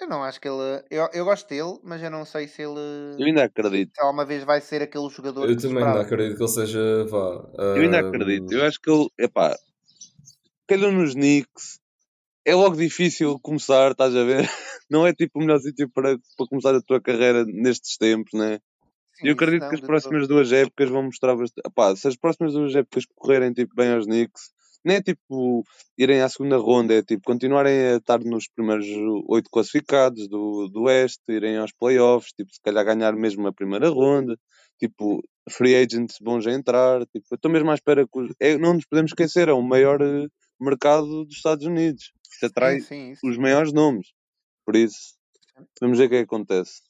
Eu 0.00 0.08
não 0.08 0.22
acho 0.22 0.40
que 0.40 0.48
ele. 0.48 0.84
Eu, 0.90 1.08
eu 1.12 1.24
gosto 1.24 1.48
dele, 1.48 1.78
mas 1.82 2.00
eu 2.02 2.10
não 2.10 2.24
sei 2.24 2.46
se 2.46 2.62
ele. 2.62 3.16
Eu 3.18 3.26
ainda 3.26 3.44
acredito. 3.44 3.90
se 3.94 4.00
alguma 4.00 4.24
vez 4.24 4.44
vai 4.44 4.60
ser 4.60 4.80
aquele 4.80 5.08
jogador 5.08 5.48
Eu 5.48 5.56
também 5.56 5.82
ainda 5.82 6.00
acredito 6.00 6.36
que 6.36 6.42
ele 6.42 6.50
seja, 6.50 7.04
vá. 7.06 7.50
Eu 7.58 7.82
ainda 7.82 7.96
ah, 7.98 8.08
acredito. 8.08 8.52
Eu 8.52 8.64
acho 8.64 8.80
que 8.80 8.90
ele, 8.90 9.08
epá, 9.18 9.56
calhou 10.68 10.92
nos 10.92 11.14
Knicks. 11.14 11.80
É 12.44 12.54
logo 12.54 12.76
difícil 12.76 13.38
começar, 13.40 13.90
estás 13.90 14.14
a 14.14 14.22
ver? 14.22 14.48
Não 14.88 15.06
é 15.06 15.12
tipo 15.12 15.38
o 15.38 15.42
melhor 15.42 15.58
sítio 15.58 15.90
para, 15.90 16.16
para 16.36 16.46
começar 16.48 16.74
a 16.74 16.80
tua 16.80 17.00
carreira 17.00 17.44
nestes 17.44 17.96
tempos, 17.96 18.32
né? 18.32 18.58
Sim, 19.14 19.26
Eu 19.28 19.32
acredito 19.34 19.68
que 19.68 19.74
as 19.74 19.80
próximas 19.80 20.28
duas 20.28 20.52
épocas 20.52 20.88
vão 20.88 21.02
mostrar 21.02 21.34
bastante. 21.34 21.66
Epá, 21.66 21.94
se 21.96 22.06
as 22.06 22.16
próximas 22.16 22.52
duas 22.52 22.74
épocas 22.74 23.04
correrem 23.16 23.52
tipo, 23.52 23.74
bem 23.74 23.92
aos 23.92 24.06
Knicks, 24.06 24.52
não 24.84 24.94
é 24.94 25.02
tipo 25.02 25.64
irem 25.96 26.22
à 26.22 26.28
segunda 26.28 26.56
ronda, 26.56 26.94
é 26.94 27.02
tipo 27.02 27.22
continuarem 27.24 27.94
a 27.94 27.96
estar 27.96 28.20
nos 28.20 28.48
primeiros 28.48 28.86
oito 29.28 29.50
classificados 29.50 30.28
do, 30.28 30.68
do 30.68 30.82
Oeste, 30.82 31.22
irem 31.28 31.58
aos 31.58 31.72
playoffs, 31.72 32.32
tipo, 32.32 32.52
se 32.52 32.60
calhar 32.62 32.84
ganhar 32.84 33.14
mesmo 33.14 33.46
a 33.46 33.52
primeira 33.52 33.88
ronda, 33.88 34.36
tipo, 34.78 35.22
free 35.50 35.74
agents 35.74 36.16
bons 36.20 36.46
a 36.46 36.52
entrar, 36.52 37.04
tipo, 37.06 37.26
eu 37.30 37.36
estou 37.36 37.50
mesmo 37.50 37.70
à 37.70 37.74
espera 37.74 38.06
que 38.06 38.34
é, 38.40 38.56
não 38.56 38.74
nos 38.74 38.86
podemos 38.86 39.10
esquecer, 39.10 39.48
é 39.48 39.52
o 39.52 39.62
maior 39.62 40.00
eh, 40.00 40.26
mercado 40.60 41.24
dos 41.24 41.36
Estados 41.36 41.66
Unidos. 41.66 42.12
Isto 42.32 42.46
atrai 42.46 42.80
Sim, 42.80 42.86
sim, 42.86 43.10
isso. 43.12 43.26
os 43.26 43.36
maiores 43.36 43.72
nomes. 43.72 44.08
Por 44.64 44.76
isso, 44.76 45.16
vamos 45.80 45.98
ver 45.98 46.06
o 46.06 46.08
que 46.08 46.14
é 46.16 46.18
que 46.18 46.24
acontece. 46.24 46.82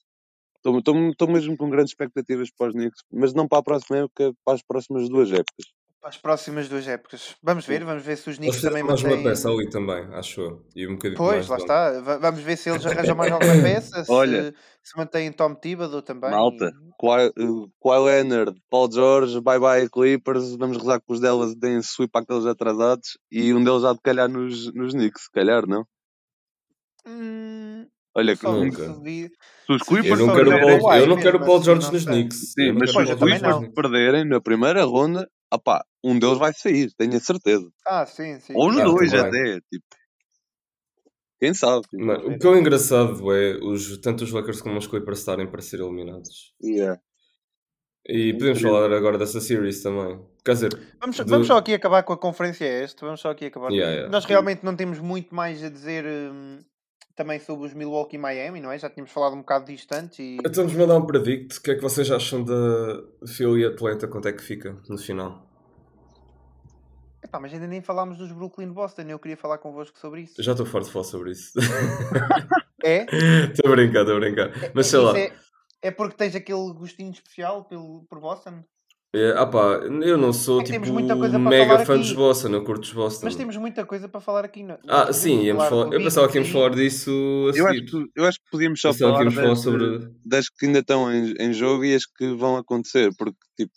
Estou 0.56 1.28
mesmo 1.28 1.56
com 1.56 1.70
grandes 1.70 1.92
expectativas 1.92 2.50
para 2.50 2.68
os 2.68 2.74
Knicks, 2.74 3.02
mas 3.12 3.32
não 3.32 3.46
para 3.46 3.58
a 3.58 3.62
próxima 3.62 3.98
época, 3.98 4.32
para 4.44 4.54
as 4.54 4.62
próximas 4.62 5.08
duas 5.08 5.30
épocas. 5.30 5.77
Para 6.00 6.10
as 6.10 6.16
próximas 6.16 6.68
duas 6.68 6.86
épocas. 6.86 7.34
Vamos 7.42 7.66
ver, 7.66 7.82
vamos 7.84 8.04
ver 8.04 8.16
se 8.16 8.30
os 8.30 8.36
Knicks 8.38 8.60
também 8.60 8.84
mais 8.84 9.00
uma 9.02 9.10
mantêm. 9.10 9.24
peça 9.24 9.50
ali 9.50 9.68
também, 9.68 10.04
acho 10.14 10.40
eu. 10.40 10.64
E 10.76 10.86
um 10.86 10.92
bocadinho 10.92 11.16
Pois, 11.16 11.48
mais 11.48 11.48
lá 11.48 11.56
está. 11.56 12.00
Va- 12.00 12.18
Vamos 12.18 12.40
ver 12.40 12.56
se 12.56 12.70
eles 12.70 12.86
arranjam 12.86 13.16
mais 13.16 13.32
alguma 13.32 13.54
peça, 13.60 14.04
se, 14.04 14.12
Olha. 14.12 14.54
se 14.80 14.96
mantém 14.96 15.32
Tom 15.32 15.56
Thibodeau 15.56 16.00
também. 16.00 16.30
Malta, 16.30 16.70
Kawhi, 17.00 17.32
Kawhi 17.82 18.04
Leonard, 18.04 18.56
Paul 18.70 18.92
George, 18.92 19.40
bye 19.40 19.58
bye 19.58 19.88
Clippers, 19.90 20.54
vamos 20.54 20.76
rezar 20.78 21.00
que 21.00 21.12
os 21.12 21.18
delas 21.18 21.56
deem 21.56 21.82
sweep 21.82 22.10
àqueles 22.16 22.46
atrasados 22.46 23.18
e 23.32 23.52
um 23.52 23.64
deles 23.64 23.82
há 23.82 23.92
de 23.92 24.00
calhar 24.00 24.28
nos, 24.28 24.72
nos 24.74 24.92
Knicks, 24.94 25.24
se 25.24 25.30
calhar, 25.32 25.66
não? 25.66 25.84
Hum, 27.06 27.86
Olha, 28.14 28.34
que 28.34 28.40
se 28.40 28.46
nunca. 28.46 28.76
se 28.84 28.92
os 29.72 29.78
se 29.82 29.84
Clippers 29.84 30.20
Eu 30.20 30.26
não 30.28 30.34
quero, 30.34 30.50
Paul, 30.50 30.94
eu 30.94 31.06
não 31.08 31.16
quero 31.16 31.38
Paul 31.40 31.56
assim, 31.56 31.64
George 31.64 31.92
nos. 31.92 32.04
Knicks. 32.04 32.52
Sim, 32.52 32.72
mas 32.72 32.90
se 32.92 32.98
os 33.02 33.14
Clippers 33.14 33.74
perderem 33.74 34.24
na 34.24 34.40
primeira 34.40 34.84
ronda, 34.84 35.28
apá, 35.50 35.84
um 36.04 36.18
deles 36.18 36.38
vai 36.38 36.52
sair, 36.54 36.90
tenho 36.96 37.16
a 37.16 37.20
certeza. 37.20 37.68
Ah, 37.86 38.04
sim, 38.06 38.38
sim. 38.40 38.52
Ou 38.56 38.68
os 38.70 38.78
Ah, 38.78 38.84
dois 38.84 39.14
até, 39.14 39.60
tipo. 39.72 39.84
Quem 41.40 41.54
sabe? 41.54 41.82
tipo. 41.88 42.04
Mano, 42.04 42.28
o 42.34 42.38
que 42.38 42.46
é 42.48 42.58
engraçado 42.58 43.32
é 43.32 43.56
os, 43.62 43.98
tanto 43.98 44.24
os 44.24 44.32
Lakers 44.32 44.60
como 44.60 44.76
os 44.78 44.86
Clippers 44.86 45.20
estarem 45.20 45.46
para 45.50 45.62
ser 45.62 45.80
eliminados. 45.80 46.52
Yeah. 46.62 47.00
E 48.06 48.32
podemos 48.32 48.58
Incrível. 48.58 48.80
falar 48.80 48.96
agora 48.96 49.18
dessa 49.18 49.40
series 49.40 49.82
também. 49.82 50.18
Quer 50.44 50.52
dizer, 50.54 50.96
Vamos, 51.00 51.16
do- 51.18 51.26
vamos 51.26 51.46
só 51.46 51.58
aqui 51.58 51.74
acabar 51.74 52.02
com 52.02 52.12
a 52.14 52.18
conferência 52.18 52.64
este. 52.64 53.00
Vamos 53.02 53.20
só 53.20 53.30
aqui 53.30 53.46
acabar. 53.46 53.70
Yeah, 53.70 53.92
yeah. 53.92 54.10
Nós 54.10 54.24
realmente 54.24 54.64
não 54.64 54.74
temos 54.74 54.98
muito 54.98 55.34
mais 55.34 55.62
a 55.62 55.68
dizer 55.68 56.04
hum, 56.06 56.58
também 57.18 57.40
sobre 57.40 57.66
os 57.66 57.74
Milwaukee 57.74 58.16
e 58.16 58.18
Miami, 58.18 58.60
não 58.60 58.70
é? 58.70 58.78
Já 58.78 58.88
tínhamos 58.88 59.10
falado 59.10 59.34
um 59.34 59.40
bocado 59.40 59.66
disto 59.66 59.92
antes 59.92 60.20
e 60.20 60.36
então 60.38 60.52
vamos 60.64 60.74
mandar 60.74 60.96
um 60.96 61.04
predict. 61.04 61.58
O 61.58 61.62
que 61.62 61.72
é 61.72 61.74
que 61.74 61.82
vocês 61.82 62.08
acham 62.12 62.44
da 62.44 63.02
Philly 63.26 63.62
e 63.62 63.66
Atlanta? 63.66 64.06
Quanto 64.06 64.28
é 64.28 64.32
que 64.32 64.42
fica 64.42 64.76
no 64.88 64.96
final? 64.96 65.44
Epá, 67.22 67.40
mas 67.40 67.52
ainda 67.52 67.66
nem 67.66 67.82
falámos 67.82 68.18
dos 68.18 68.30
Brooklyn 68.30 68.72
Boston. 68.72 69.02
Eu 69.02 69.18
queria 69.18 69.36
falar 69.36 69.58
convosco 69.58 69.98
sobre 69.98 70.22
isso. 70.22 70.40
Já 70.40 70.52
estou 70.52 70.64
farto 70.64 70.86
de 70.86 70.92
falar 70.92 71.04
sobre 71.04 71.32
isso. 71.32 71.58
É? 72.84 73.06
Estou 73.50 73.72
a 73.72 73.74
brincar, 73.74 74.02
estou 74.02 74.16
a 74.16 74.20
brincar. 74.20 74.52
Mas 74.72 74.86
sei 74.86 75.00
Isso 75.00 75.12
lá. 75.12 75.18
É, 75.18 75.32
é 75.82 75.90
porque 75.90 76.16
tens 76.16 76.36
aquele 76.36 76.72
gostinho 76.72 77.10
especial 77.10 77.64
pelo, 77.64 78.04
por 78.08 78.20
Boston? 78.20 78.62
É, 79.14 79.30
ah 79.38 79.46
pá, 79.46 79.58
eu 80.02 80.18
não 80.18 80.34
sou 80.34 80.60
É 80.60 80.64
tipo 80.64 80.72
temos 80.74 80.90
muita 80.90 81.16
coisa 81.16 81.38
para 81.40 81.48
mega 81.48 81.72
falar 81.72 81.86
fã 81.86 81.94
aqui. 81.94 82.02
dos 82.02 82.12
Boston, 82.12 82.48
eu 82.48 82.62
curto 82.64 82.82
os 82.84 82.92
Boston. 82.92 83.24
Mas 83.24 83.36
temos 83.36 83.56
muita 83.56 83.86
coisa 83.86 84.06
para 84.06 84.20
falar 84.20 84.44
aqui. 84.44 84.62
Não? 84.62 84.78
Ah, 84.86 85.06
Nós 85.06 85.16
sim, 85.16 85.42
íamos 85.44 85.64
falar. 85.64 85.86
Eu 85.94 86.00
pensava 86.02 86.28
que 86.28 86.36
íamos 86.36 86.50
falar 86.50 86.70
disso 86.74 87.10
a 87.10 87.56
Eu 87.56 87.66
acho, 87.66 87.74
seguir. 87.78 87.90
que, 87.90 88.10
eu 88.14 88.24
acho 88.26 88.38
que 88.38 88.50
podíamos 88.50 88.80
só 88.80 88.92
Pensava 88.92 89.12
que 89.12 89.16
falar, 89.18 89.22
íamos 89.24 89.34
falar 89.34 89.48
das, 89.48 89.60
sobre. 89.98 90.14
das 90.26 90.48
que 90.50 90.66
ainda 90.66 90.78
estão 90.80 91.10
em, 91.10 91.32
em 91.40 91.52
jogo 91.54 91.84
e 91.86 91.94
as 91.94 92.04
que 92.04 92.34
vão 92.34 92.58
acontecer, 92.58 93.10
porque 93.16 93.38
tipo, 93.56 93.72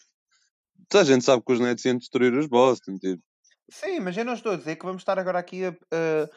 toda 0.89 1.03
a 1.03 1.05
gente 1.05 1.23
sabe 1.23 1.41
que 1.45 1.53
os 1.53 1.59
Nets 1.61 1.85
iam 1.85 1.97
destruir 1.97 2.33
os 2.33 2.47
Boston, 2.47 2.97
tipo. 2.97 3.23
Sim, 3.69 4.01
mas 4.01 4.17
eu 4.17 4.25
não 4.25 4.33
estou 4.33 4.51
a 4.51 4.57
dizer 4.57 4.75
que 4.75 4.85
vamos 4.85 5.01
estar 5.01 5.17
agora 5.17 5.39
aqui 5.39 5.63
a, 5.63 5.69
a- 5.69 6.29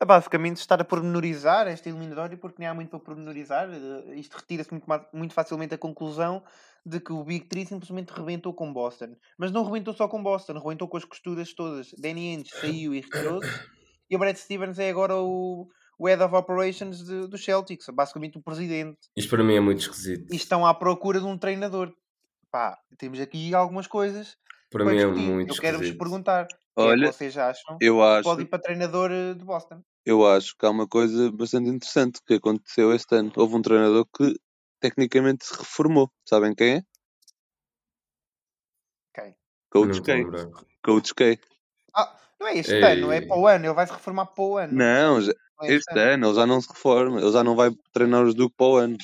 É 0.00 0.04
basicamente 0.04 0.56
estar 0.58 0.80
a 0.80 0.84
pormenorizar 0.84 1.66
esta 1.68 1.88
eliminatória 1.88 2.36
porque 2.36 2.56
nem 2.58 2.68
há 2.68 2.74
muito 2.74 2.90
para 2.90 2.98
pormenorizar. 2.98 3.68
eh, 3.72 4.14
Isto 4.16 4.36
retira-se 4.36 4.70
muito, 4.70 4.86
muito 5.12 5.32
facilmente 5.34 5.74
a 5.74 5.78
conclusão 5.78 6.42
de 6.84 7.00
que 7.00 7.12
o 7.12 7.22
Big 7.24 7.46
Three 7.46 7.64
simplesmente 7.64 8.10
rebentou 8.10 8.52
com 8.52 8.72
Boston. 8.72 9.16
Mas 9.38 9.50
não 9.52 9.64
rebentou 9.64 9.94
só 9.94 10.06
com 10.08 10.22
Boston, 10.22 10.58
rebentou 10.58 10.88
com 10.88 10.96
as 10.96 11.04
costuras 11.04 11.52
todas. 11.54 11.94
Danny 11.96 12.34
Ainge 12.36 12.50
saiu 12.50 12.92
e 12.94 13.00
retirou-se. 13.00 13.48
E 14.10 14.16
o 14.16 14.18
Brad 14.18 14.36
Stevens 14.36 14.78
é 14.78 14.90
agora 14.90 15.16
o, 15.16 15.68
o 15.98 16.06
Head 16.08 16.22
of 16.22 16.34
Operations 16.34 17.02
de- 17.04 17.26
do 17.28 17.38
Celtics, 17.38 17.86
basicamente 17.94 18.36
o 18.36 18.42
presidente. 18.42 18.98
Isto 19.16 19.30
para 19.30 19.44
mim 19.44 19.54
é 19.54 19.60
muito 19.60 19.80
esquisito. 19.80 20.30
E 20.32 20.36
estão 20.36 20.66
à 20.66 20.74
procura 20.74 21.20
de 21.20 21.24
um 21.26 21.38
treinador. 21.38 21.90
Pá, 22.50 22.76
temos 22.98 23.18
aqui 23.20 23.54
algumas 23.54 23.86
coisas 23.86 24.36
Para 24.70 24.84
para 24.84 24.92
mim 24.94 25.00
é 25.00 25.06
muito 25.06 25.54
Eu 25.54 25.60
quero-vos 25.60 25.86
esquisito. 25.86 25.98
perguntar 25.98 26.46
Olha, 26.76 27.06
que 27.10 27.16
vocês 27.16 27.36
acham 27.36 27.78
eu 27.80 28.02
acho, 28.02 28.24
pode 28.24 28.42
ir 28.42 28.46
para 28.46 28.58
treinador 28.58 29.10
eh, 29.12 29.34
de 29.34 29.44
Boston. 29.44 29.82
eu 30.04 30.26
acho 30.26 30.56
que 30.58 30.66
há 30.66 30.70
uma 30.70 30.88
coisa 30.88 31.30
bastante 31.32 31.68
interessante 31.70 32.20
que 32.26 32.34
aconteceu 32.34 32.92
este 32.92 33.14
ano. 33.16 33.32
Houve 33.36 33.54
um 33.56 33.62
treinador 33.62 34.06
que 34.16 34.34
tecnicamente 34.80 35.46
se 35.46 35.56
reformou. 35.56 36.10
Sabem 36.28 36.54
quem 36.54 36.76
é? 36.76 36.82
Quem? 39.14 39.34
Coach 39.70 39.98
Não 39.98 40.02
K. 40.02 40.50
Coach 40.84 41.14
K. 41.14 41.38
Ah, 41.94 42.16
não 42.40 42.48
é 42.48 42.56
este 42.58 42.72
ano, 42.74 43.12
é 43.12 43.18
Ei. 43.18 43.26
para 43.26 43.38
o 43.38 43.46
ano. 43.46 43.64
Ele 43.66 43.74
vai 43.74 43.86
se 43.86 43.92
reformar 43.92 44.26
para 44.26 44.44
o 44.44 44.56
ano. 44.58 44.72
Não, 44.72 45.20
já- 45.20 45.32
Não 45.60 45.68
é 45.68 45.72
este 45.72 45.98
ano 45.98 46.26
ele 46.26 46.34
já 46.34 46.46
não 46.46 46.60
se 46.60 46.68
reforma. 46.68 47.20
Ele 47.20 47.32
já 47.32 47.44
não 47.44 47.54
vai 47.56 47.70
treinar 47.92 48.24
os 48.24 48.34
Duke 48.34 48.54
para 48.56 48.66
o 48.66 48.76
ano. 48.76 48.96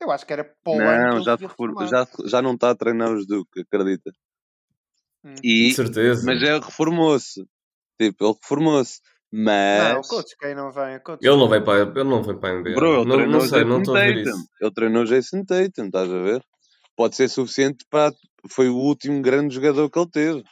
Eu 0.00 0.10
acho 0.10 0.26
que 0.26 0.32
era 0.32 0.44
para 0.44 0.72
o 0.72 0.80
ano 0.80 1.08
que 1.08 1.16
Não, 1.16 1.86
já, 1.86 2.04
já, 2.04 2.06
já 2.26 2.42
não 2.42 2.54
está 2.54 2.70
a 2.70 2.74
treinar 2.74 3.12
os 3.12 3.26
Duke, 3.26 3.60
acredita. 3.60 4.10
Hum. 5.24 5.34
E, 5.44 5.72
certeza. 5.72 6.24
mas 6.24 6.40
ele 6.42 6.60
reformou-se. 6.60 7.44
Tipo, 8.00 8.24
ele 8.24 8.34
reformou-se. 8.42 9.00
Não, 9.32 9.42
o 9.42 9.44
Mas. 9.98 10.08
coach 10.08 10.36
quem 10.40 10.54
não 10.56 10.72
vem, 10.72 10.98
coach 11.00 11.20
Ele 11.22 11.36
não 11.36 11.40
quem- 11.48 11.48
vai 11.50 11.60
para, 11.64 12.00
ele 12.00 12.08
não 12.08 12.22
vai 12.22 12.34
para 12.36 12.48
a 12.48 12.52
NBA. 12.60 12.74
Bro, 12.74 12.94
ele 13.02 13.04
não, 13.04 13.16
treinou 13.16 13.40
não 13.40 13.48
sei, 13.48 13.64
não 13.64 13.78
Jason 13.78 13.80
estou 13.82 13.96
a 13.96 14.00
ver 14.00 14.24
Tatum. 14.24 14.30
isso. 14.38 14.48
Ele 14.60 14.70
treinou 14.72 15.04
Jason 15.04 15.44
Tatum, 15.44 15.84
estás 15.86 16.10
a 16.10 16.18
ver? 16.22 16.44
Pode 16.96 17.16
ser 17.16 17.28
suficiente 17.28 17.84
para. 17.88 18.12
Foi 18.50 18.68
o 18.68 18.76
último 18.76 19.20
grande 19.22 19.54
jogador 19.54 19.88
que 19.88 19.98
ele 19.98 20.10
teve. 20.10 20.44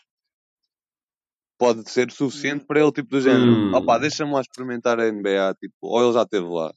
Pode 1.58 1.90
ser 1.90 2.10
suficiente 2.12 2.64
para 2.66 2.80
ele, 2.80 2.92
tipo 2.92 3.08
do 3.08 3.20
género. 3.20 3.50
Hum. 3.50 3.74
Opá, 3.74 3.98
deixa-me 3.98 4.32
lá 4.32 4.40
experimentar 4.42 5.00
a 5.00 5.08
NBA, 5.10 5.54
tipo, 5.58 5.74
ou 5.82 6.04
ele 6.04 6.12
já 6.12 6.22
esteve 6.22 6.46
lá. 6.46 6.72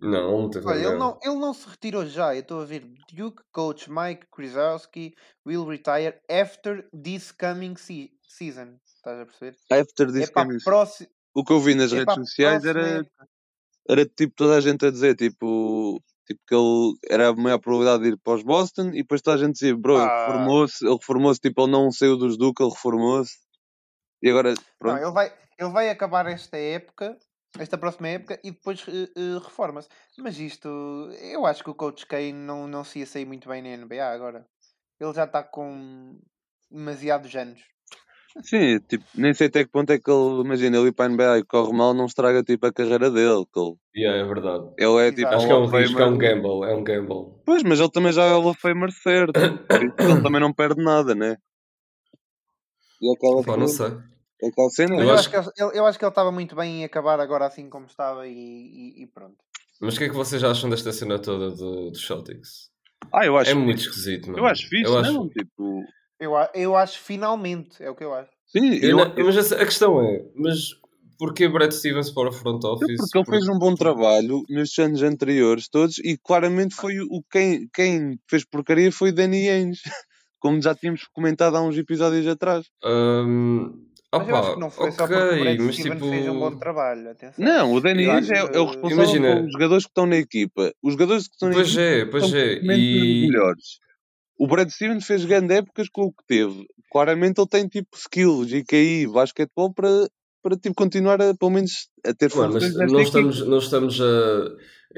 Não, 0.00 0.28
ele 0.34 0.42
não 0.42 0.50
teve 0.50 0.66
Olha, 0.66 0.78
ele 0.88 0.96
não, 0.96 1.18
ele 1.22 1.34
não 1.36 1.54
se 1.54 1.68
retirou 1.68 2.06
já. 2.06 2.34
Eu 2.34 2.40
estou 2.40 2.60
a 2.60 2.64
ver 2.64 2.84
Duke, 3.12 3.42
coach 3.52 3.90
Mike 3.90 4.26
Krzyzewski 4.30 5.14
will 5.46 5.64
retire 5.66 6.20
after 6.30 6.88
this 7.02 7.32
coming 7.32 7.76
se- 7.76 8.12
season. 8.28 8.78
Estás 8.84 9.20
a 9.20 9.26
perceber? 9.26 9.56
After 9.70 10.08
É 10.08 10.12
this 10.12 10.28
a 10.28 10.32
coming- 10.32 10.58
próxima. 10.64 11.08
O 11.34 11.44
que 11.44 11.52
eu 11.52 11.60
vi 11.60 11.74
nas 11.74 11.92
É 11.92 11.96
redes 11.96 12.14
sociais 12.14 12.62
próxima 12.62 12.80
era, 12.86 13.06
era 13.88 14.06
tipo 14.06 14.34
toda 14.36 14.56
a 14.56 14.60
gente 14.60 14.84
a 14.86 14.90
dizer, 14.90 15.16
tipo, 15.16 16.00
tipo 16.26 16.40
que 16.46 16.54
ele 16.54 16.94
era 17.10 17.28
a 17.28 17.34
maior 17.34 17.58
probabilidade 17.58 18.02
de 18.04 18.08
ir 18.10 18.16
para 18.18 18.34
os 18.34 18.42
Boston 18.42 18.88
e 18.88 19.02
depois 19.02 19.20
toda 19.20 19.36
a 19.36 19.40
gente 19.40 19.54
dizia, 19.54 19.76
bro, 19.76 19.94
ele 19.96 20.04
Ah. 20.04 20.26
reformou-se, 20.26 20.84
ele 20.86 20.94
reformou-se, 20.96 21.40
tipo, 21.40 21.62
ele 21.62 21.72
não 21.72 21.90
saiu 21.90 22.16
dos 22.16 22.36
Duke, 22.38 22.62
ele 22.62 22.70
reformou-se. 22.70 23.34
E 24.22 24.30
agora, 24.30 24.50
Não, 24.54 24.62
pronto. 24.78 25.02
ele 25.02 25.10
vai, 25.12 25.34
ele 25.58 25.70
vai 25.70 25.88
acabar 25.90 26.26
esta 26.26 26.56
época, 26.56 27.18
esta 27.58 27.78
próxima 27.78 28.08
época, 28.08 28.40
e 28.42 28.50
depois 28.50 28.84
eh, 28.88 29.08
eh, 29.16 29.38
reforma-se. 29.42 29.88
Mas 30.18 30.38
isto, 30.38 30.68
eu 31.20 31.46
acho 31.46 31.62
que 31.62 31.70
o 31.70 31.74
Coach 31.74 32.06
K 32.06 32.32
não, 32.32 32.66
não 32.66 32.84
se 32.84 33.00
ia 33.00 33.06
sair 33.06 33.24
muito 33.24 33.48
bem 33.48 33.62
na 33.62 33.76
NBA 33.76 34.04
agora. 34.06 34.46
Ele 35.00 35.12
já 35.12 35.24
está 35.24 35.42
com 35.42 36.18
demasiados 36.70 37.34
anos. 37.34 37.60
Sim, 38.42 38.80
tipo, 38.80 39.04
nem 39.14 39.32
sei 39.32 39.46
até 39.46 39.64
que 39.64 39.70
ponto 39.70 39.92
é 39.92 39.98
que 39.98 40.10
ele, 40.10 40.40
imagina, 40.40 40.76
ele 40.76 40.88
ir 40.88 40.92
para 40.92 41.06
a 41.06 41.08
NBA 41.08 41.38
e 41.38 41.44
corre 41.44 41.72
mal, 41.72 41.94
não 41.94 42.06
estraga 42.06 42.42
tipo 42.42 42.66
a 42.66 42.72
carreira 42.72 43.08
dele. 43.10 43.44
Que 43.52 43.60
ele, 43.60 43.76
Yeah, 43.96 44.18
é 44.18 44.24
verdade. 44.24 44.70
ele 44.76 45.06
é 45.06 45.10
tipo. 45.12 45.20
Exato. 45.20 45.36
Acho 45.36 45.46
que 45.46 45.52
é 45.52 45.56
um 45.56 45.66
risco, 45.66 46.00
é 46.00 46.06
um 46.06 46.18
gamble, 46.18 46.64
é 46.64 46.74
um 46.74 46.82
gamble. 46.82 47.34
Pois, 47.46 47.62
mas 47.62 47.78
ele 47.78 47.90
também 47.90 48.12
já 48.12 48.24
é 48.24 48.30
Hall 48.30 48.46
of 48.46 48.60
Famer 48.60 48.90
certo. 48.90 49.38
Ele 49.38 49.92
também 50.22 50.40
não 50.40 50.52
perde 50.52 50.82
nada, 50.82 51.14
né? 51.14 51.36
E 53.00 53.12
aquela 53.14 53.44
Pá, 53.44 53.56
não 53.56 53.68
cena, 53.68 54.04
sei. 54.44 54.50
aquela 54.50 54.70
cena 54.70 54.94
Eu 54.96 55.08
eu, 55.08 55.14
acho 55.14 55.30
que 55.30 55.36
ele, 55.36 55.46
eu 55.78 55.86
acho 55.86 55.98
que 55.98 56.04
ele 56.04 56.10
estava 56.10 56.30
muito 56.32 56.54
bem 56.56 56.80
em 56.80 56.84
acabar 56.84 57.18
agora 57.20 57.46
assim 57.46 57.68
como 57.68 57.86
estava 57.86 58.26
e, 58.26 58.32
e- 58.32 59.02
e 59.02 59.06
pronto. 59.06 59.36
Mas 59.80 59.94
o 59.94 59.98
que 59.98 60.04
é 60.04 60.08
que 60.08 60.14
vocês 60.14 60.42
acham 60.44 60.70
desta 60.70 60.92
cena 60.92 61.18
toda 61.18 61.50
do, 61.50 61.90
dos 61.90 62.06
Celtics? 62.06 62.70
Ah, 63.12 63.26
eu 63.26 63.36
acho, 63.36 63.50
É 63.50 63.54
muito 63.54 63.80
esquisito, 63.80 64.26
mano. 64.28 64.38
eu 64.38 64.46
acho 64.46 64.68
fixe, 64.68 64.84
Eu 64.84 64.98
acho- 64.98 65.12
não? 65.12 65.28
Tipo, 65.28 65.84
Eu, 66.18 66.32
eu 66.54 66.76
acho 66.76 66.98
finalmente, 67.00 67.82
é 67.82 67.90
o 67.90 67.94
que 67.94 68.04
eu 68.04 68.14
acho. 68.14 68.30
sim, 68.46 68.76
Eu 68.82 68.96
não- 68.96 69.14
mas 69.24 69.36
essa- 69.36 69.56
a 69.56 69.64
questão 69.64 70.00
é, 70.00 70.24
mas 70.34 70.58
porquê 71.18 71.48
Brad 71.48 71.70
Stevens 71.72 72.10
para 72.10 72.28
o 72.28 72.32
front 72.32 72.62
office? 72.64 72.96
porque 72.96 73.18
ele 73.18 73.24
fez 73.26 73.48
um 73.48 73.58
bom 73.58 73.74
trabalho 73.74 74.42
nestes 74.48 74.78
anos 74.78 75.02
anteriores 75.02 75.68
todos 75.68 75.98
e 75.98 76.16
claramente 76.16 76.74
foi 76.74 76.98
o 77.00 77.22
quem, 77.30 77.68
quem 77.74 78.18
fez 78.28 78.44
porcaria 78.44 78.90
foi 78.90 79.12
Danny 79.12 79.48
Ainge, 79.50 79.80
como 80.40 80.60
já 80.62 80.74
tínhamos 80.74 81.04
comentado 81.12 81.56
há 81.56 81.62
uns 81.62 81.76
episódios 81.76 82.26
atrás. 82.26 82.64
Hum, 82.84 83.86
Mas 84.18 84.28
eu 84.28 84.36
acho 84.36 84.54
que 84.54 84.60
não 84.60 84.70
foi 84.70 84.90
só 84.92 85.06
porque 85.06 85.14
o 85.22 85.40
Brad 85.40 85.58
mas 85.60 85.74
Stevens 85.74 85.94
tipo... 85.94 86.10
fez 86.10 86.28
um 86.28 86.38
bom 86.38 86.56
trabalho. 86.56 87.10
Atenção. 87.10 87.44
Não, 87.44 87.72
o 87.72 87.80
Danny 87.80 88.08
Ainge 88.10 88.32
é, 88.32 88.38
é 88.38 88.58
o 88.60 88.64
responsável 88.66 89.04
Imagina- 89.04 89.34
pelos 89.36 89.52
jogadores 89.52 89.84
que 89.84 89.90
estão 89.90 90.06
na 90.06 90.16
equipa. 90.16 90.72
Os 90.82 90.92
jogadores 90.92 91.26
que 91.28 91.34
estão 91.34 91.48
na 91.48 91.54
Pois 91.54 91.68
equipa 91.68 91.82
é, 91.82 92.04
pois 92.06 92.26
são 92.28 92.38
é. 92.38 92.54
E... 92.76 93.26
melhores. 93.28 93.78
O 94.38 94.46
Brad 94.46 94.68
Stevens 94.68 95.06
fez 95.06 95.24
grandes 95.24 95.56
épocas 95.56 95.88
com 95.88 96.02
o 96.02 96.12
que 96.12 96.24
teve. 96.26 96.66
Claramente 96.90 97.40
ele 97.40 97.48
tem 97.48 97.68
tipo 97.68 97.96
skills, 97.96 98.52
IQI, 98.52 99.06
basquetebol 99.06 99.72
para, 99.72 100.08
para 100.42 100.56
tipo, 100.56 100.74
continuar 100.74 101.20
a, 101.22 101.34
pelo 101.34 101.50
menos 101.52 101.88
a 102.04 102.12
ter 102.12 102.34
Mano, 102.34 102.54
mas 102.54 102.74
não 102.74 102.84
equipa. 102.84 103.02
estamos, 103.02 103.46
não 103.46 103.58
estamos 103.58 104.00
a. 104.00 104.48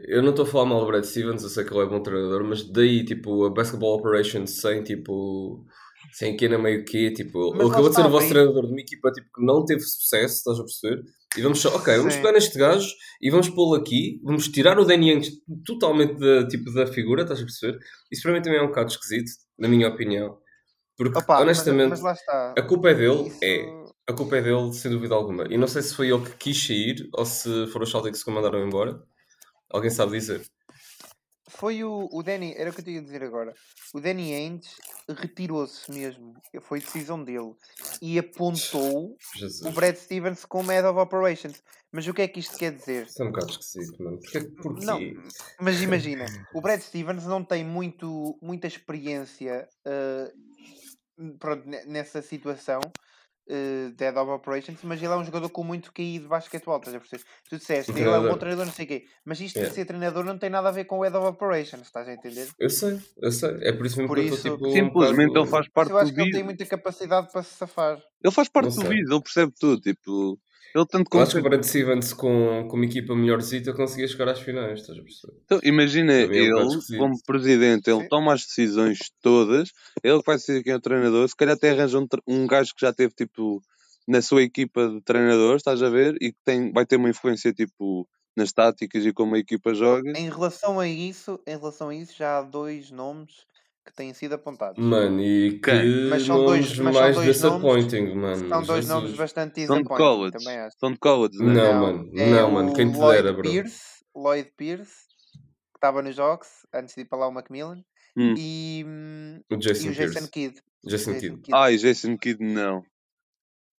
Eu 0.08 0.22
não 0.22 0.30
estou 0.30 0.44
a 0.44 0.48
falar 0.48 0.66
mal 0.66 0.80
do 0.80 0.86
Brad 0.86 1.04
Stevens, 1.04 1.42
eu 1.42 1.48
sei 1.48 1.64
que 1.64 1.72
ele 1.72 1.82
é 1.84 1.86
bom 1.86 2.02
treinador, 2.02 2.44
mas 2.44 2.70
daí, 2.70 3.02
tipo, 3.04 3.46
a 3.46 3.50
basketball 3.50 3.98
operations 3.98 4.60
sem, 4.60 4.82
tipo, 4.82 5.64
sem 6.18 6.34
que 6.34 6.48
na 6.48 6.56
meio 6.56 6.82
que, 6.82 7.10
tipo, 7.10 7.50
Mas 7.50 7.60
ele 7.60 7.68
acabou 7.70 7.90
de 7.90 7.96
ser 7.96 8.06
o 8.06 8.10
vosso 8.10 8.28
treinador 8.30 8.64
de 8.66 8.72
uma 8.72 8.80
equipa, 8.80 9.12
tipo, 9.12 9.28
que 9.34 9.44
não 9.44 9.64
teve 9.66 9.80
sucesso, 9.82 10.36
estás 10.36 10.58
a 10.58 10.62
perceber? 10.62 11.02
E 11.36 11.42
vamos 11.42 11.58
só, 11.60 11.76
ok, 11.76 11.94
vamos 11.98 12.14
Sim. 12.14 12.20
pegar 12.20 12.32
neste 12.32 12.58
gajo 12.58 12.88
e 13.20 13.30
vamos 13.30 13.50
pô-lo 13.50 13.74
aqui, 13.74 14.18
vamos 14.24 14.48
tirar 14.48 14.78
o 14.78 14.84
Danny 14.86 15.10
Ainge 15.10 15.32
totalmente 15.66 16.18
da, 16.18 16.48
tipo, 16.48 16.72
da 16.72 16.86
figura, 16.86 17.20
estás 17.22 17.40
a 17.40 17.42
perceber? 17.42 17.78
Isso 18.10 18.22
para 18.22 18.32
mim 18.32 18.40
também 18.40 18.58
é 18.58 18.62
um 18.62 18.68
bocado 18.68 18.90
esquisito, 18.90 19.30
na 19.58 19.68
minha 19.68 19.88
opinião. 19.88 20.38
Porque, 20.96 21.18
Opa, 21.18 21.34
mas- 21.34 21.42
honestamente, 21.42 22.00
mas, 22.00 22.18
está. 22.18 22.54
a 22.56 22.62
culpa 22.62 22.88
é 22.88 22.94
dele, 22.94 23.26
Isso- 23.28 23.38
é. 23.44 23.86
A 24.08 24.12
culpa 24.14 24.36
é 24.36 24.40
dele, 24.42 24.72
sem 24.72 24.90
dúvida 24.90 25.14
alguma. 25.14 25.44
E 25.50 25.58
não 25.58 25.66
sei 25.66 25.82
se 25.82 25.92
foi 25.94 26.08
ele 26.10 26.22
que 26.24 26.36
quis 26.36 26.66
sair 26.66 27.08
ou 27.12 27.26
se 27.26 27.66
foram 27.66 27.82
os 27.84 27.90
Celtics 27.90 28.22
que 28.24 28.30
o 28.30 28.32
mandaram 28.32 28.64
embora. 28.66 29.02
Alguém 29.68 29.90
sabe 29.90 30.12
dizer. 30.12 30.40
Foi 31.48 31.84
o, 31.84 32.08
o 32.10 32.22
Danny, 32.22 32.54
era 32.56 32.70
o 32.70 32.72
que 32.72 32.80
eu 32.80 32.84
tinha 32.84 33.00
a 33.00 33.02
dizer 33.02 33.22
agora. 33.22 33.54
O 33.94 34.00
Danny 34.00 34.34
Ainge 34.34 34.68
retirou-se 35.08 35.90
mesmo. 35.92 36.34
Foi 36.62 36.80
decisão 36.80 37.22
dele. 37.22 37.54
E 38.02 38.18
apontou 38.18 39.12
o 39.12 39.16
Jesus. 39.38 39.74
Brad 39.74 39.94
Stevens 39.96 40.44
como 40.44 40.70
Head 40.70 40.86
of 40.86 40.98
Operations. 40.98 41.62
Mas 41.92 42.06
o 42.08 42.12
que 42.12 42.22
é 42.22 42.28
que 42.28 42.40
isto 42.40 42.58
quer 42.58 42.72
dizer? 42.72 43.06
Isso 43.06 43.22
é 43.22 43.26
um 43.26 43.30
bocado 43.30 43.52
esquisito, 43.52 44.02
mano. 44.02 44.18
Porquê? 44.18 44.40
Porquê? 44.60 44.84
Não, 44.84 45.00
mas 45.60 45.80
imagina, 45.80 46.26
o 46.52 46.60
Brad 46.60 46.80
Stevens 46.82 47.24
não 47.24 47.44
tem 47.44 47.64
muito, 47.64 48.36
muita 48.42 48.66
experiência 48.66 49.68
eh, 49.84 50.32
pronto, 51.38 51.66
ne- 51.68 51.84
nessa 51.86 52.20
situação 52.20 52.80
eh, 53.48 53.90
de 53.94 54.04
Head 54.04 54.18
of 54.18 54.30
Operations, 54.30 54.78
mas 54.82 55.02
ele 55.02 55.12
é 55.12 55.16
um 55.16 55.24
jogador 55.24 55.48
com 55.50 55.62
muito 55.64 55.92
QI 55.92 56.18
de 56.18 56.26
basquetebol, 56.26 56.78
estás 56.78 56.94
a 56.96 57.00
perceber? 57.00 57.22
Tu 57.48 57.58
disseste, 57.58 57.92
ele 57.92 58.02
é 58.02 58.18
um 58.18 58.28
bom 58.28 58.36
Treinador. 58.36 58.66
não 58.66 58.72
sei 58.72 58.84
o 58.84 58.88
quê, 58.88 59.04
mas 59.24 59.40
isto 59.40 59.58
É. 59.58 59.64
de 59.64 59.70
ser 59.74 59.84
treinador 59.84 60.24
não 60.24 60.36
tem 60.38 60.50
nada 60.50 60.68
a 60.68 60.72
ver 60.72 60.84
com 60.84 60.98
o 60.98 61.02
Head 61.02 61.16
of 61.16 61.26
Operations, 61.28 61.82
estás 61.86 62.08
a 62.08 62.12
entender? 62.12 62.48
Eu 62.58 62.70
sei, 62.70 62.98
eu 63.22 63.30
sei. 63.32 63.56
É 63.62 63.72
por 63.72 63.86
isso 63.86 63.96
mesmo 63.98 64.08
Por 64.08 64.16
que 64.16 64.22
eu 64.22 64.26
isso, 64.26 64.36
estou 64.36 64.56
tipo. 64.56 64.68
um 64.68 64.72
Simplesmente 64.72 65.28
bocado- 65.28 65.44
ele 65.44 65.50
faz 65.50 65.68
parte 65.68 65.90
eu 65.90 65.98
acho 65.98 66.10
do 66.10 66.14
que 66.14 66.20
ele 66.22 66.30
tem 66.32 66.42
muita 66.42 66.66
capacidade 66.66 67.30
para 67.32 67.42
se 67.42 67.54
safar. 67.54 68.02
Ele 68.22 68.32
faz 68.34 68.48
parte 68.48 68.70
do 68.74 68.82
business, 68.82 69.10
ele 69.10 69.22
percebe 69.22 69.52
tudo. 69.58 69.80
Tipo, 69.80 70.38
ele 70.76 70.86
tanto 70.86 71.08
Eu 71.12 71.20
acho 71.20 71.32
que 71.32 71.38
o 71.38 71.42
consegue. 71.42 71.48
Brad 71.48 71.62
Stevens 71.64 72.12
com, 72.12 72.68
com 72.68 72.76
uma 72.76 72.84
equipa 72.84 73.14
melhorzita 73.14 73.72
conseguia 73.72 74.06
chegar 74.06 74.28
às 74.28 74.40
finais, 74.40 74.80
estás 74.80 74.98
a 74.98 75.02
perceber? 75.02 75.34
Então, 75.44 75.60
imagina 75.62 76.12
Para 76.12 76.36
é 76.36 76.54
um 76.54 76.70
ele, 76.70 76.98
como 76.98 77.22
presidente, 77.24 77.90
ele 77.90 78.02
Sim. 78.02 78.08
toma 78.08 78.34
as 78.34 78.44
decisões 78.44 78.98
todas, 79.22 79.70
ele 80.02 80.18
que 80.18 80.26
vai 80.26 80.38
ser 80.38 80.62
quem 80.62 80.72
é 80.72 80.76
o 80.76 80.80
treinador, 80.80 81.28
se 81.28 81.36
calhar 81.36 81.54
até 81.54 81.70
arranja 81.70 81.98
um, 81.98 82.06
um 82.26 82.46
gajo 82.46 82.74
que 82.74 82.84
já 82.84 82.92
teve 82.92 83.14
tipo 83.14 83.62
na 84.06 84.22
sua 84.22 84.42
equipa 84.42 84.88
de 84.88 85.00
treinadores, 85.00 85.60
estás 85.60 85.82
a 85.82 85.88
ver, 85.88 86.14
e 86.20 86.30
que 86.32 86.38
tem, 86.44 86.72
vai 86.72 86.86
ter 86.86 86.96
uma 86.96 87.10
influência 87.10 87.52
tipo 87.52 88.06
nas 88.36 88.52
táticas 88.52 89.04
e 89.04 89.12
como 89.12 89.34
a 89.34 89.38
equipa 89.38 89.74
joga. 89.74 90.12
Em 90.14 90.28
relação 90.28 90.78
a 90.78 90.86
isso, 90.86 91.40
em 91.46 91.56
relação 91.56 91.88
a 91.88 91.94
isso, 91.94 92.14
já 92.16 92.38
há 92.38 92.42
dois 92.42 92.90
nomes 92.90 93.46
que 93.86 93.92
têm 93.94 94.12
sido 94.12 94.34
apontados. 94.34 94.82
Mano, 94.84 95.20
e 95.22 95.58
que? 95.60 96.08
Mas 96.10 96.24
são 96.24 96.44
dois- 96.44 96.76
nomes 96.76 96.78
mas 96.80 96.94
são 96.94 97.02
mais 97.02 97.14
dois 97.16 97.26
disappointing, 97.28 98.14
mano. 98.14 98.48
São 98.48 98.62
dois 98.62 98.84
Jesus. 98.84 98.88
nomes 98.88 99.12
bastante 99.14 99.64
São 99.66 99.76
de 99.76 99.82
disappointing, 99.82 100.04
college. 100.04 100.32
também 100.36 100.58
acho. 100.58 100.76
São 100.78 100.92
de 100.92 100.98
college, 100.98 101.38
né? 101.38 101.52
Não, 101.54 101.80
mano. 101.80 102.10
é 102.14 102.30
Não, 102.30 102.50
mano. 102.50 102.74
Quem 102.74 102.90
te 102.92 102.98
dera, 102.98 103.32
bro. 103.32 103.42
Pierce, 103.42 103.80
Lloyd 104.14 104.50
Pierce, 104.56 104.92
que 105.32 105.78
estava 105.78 106.02
nos 106.02 106.18
Hawks, 106.18 106.66
antes 106.74 106.94
de 106.94 107.02
ir 107.02 107.04
para 107.04 107.18
lá 107.20 107.28
o 107.28 107.32
Macmillan, 107.32 107.82
Hum. 108.18 108.34
e, 108.36 108.84
hum, 108.86 109.40
O 109.50 109.54
e 109.54 109.58
Jason 109.58 109.88
o 109.88 109.92
Jason. 109.92 110.26
Kidd. 110.28 110.54
Jason 110.84 111.12
Jason 111.12 111.12
Kidd. 111.14 111.36
Kidd. 111.42 111.50
Ai, 111.54 111.76
Jason 111.76 112.16
Kidd, 112.18 112.42
não. 112.44 112.82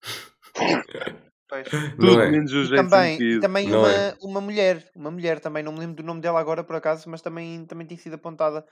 Pois. 1.50 1.68
Tudo 2.00 2.22
é? 2.22 2.30
menos 2.30 2.52
o 2.52 2.58
E 2.58 2.68
Jason 2.68 2.76
também, 2.76 3.40
também 3.40 3.68
Não 3.68 3.80
uma, 3.80 3.92
é? 3.92 4.18
uma 4.22 4.42
mulher, 4.42 4.92
uma 4.96 5.12
mulher 5.12 5.40
também, 5.40 5.64
não 5.64 5.72
me 5.72 5.80
lembro 5.80 5.96
do 5.96 6.04
nome 6.04 6.22
dela 6.22 6.40
agora 6.40 6.64
por 6.64 6.76
acaso, 6.76 7.10
mas 7.10 7.22
também, 7.22 7.66
também 7.66 7.88
tem 7.88 7.98
sido 7.98 8.16
apontada, 8.16 8.66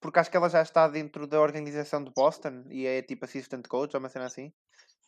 porque 0.00 0.18
acho 0.18 0.30
que 0.30 0.36
ela 0.36 0.48
já 0.48 0.62
está 0.62 0.88
dentro 0.88 1.26
da 1.26 1.40
organização 1.40 2.02
de 2.02 2.10
Boston 2.14 2.64
e 2.70 2.86
é 2.86 3.02
tipo 3.02 3.24
assistant 3.24 3.66
coach 3.68 3.94
ou 3.94 4.00
uma 4.00 4.08
cena 4.08 4.26
assim. 4.26 4.52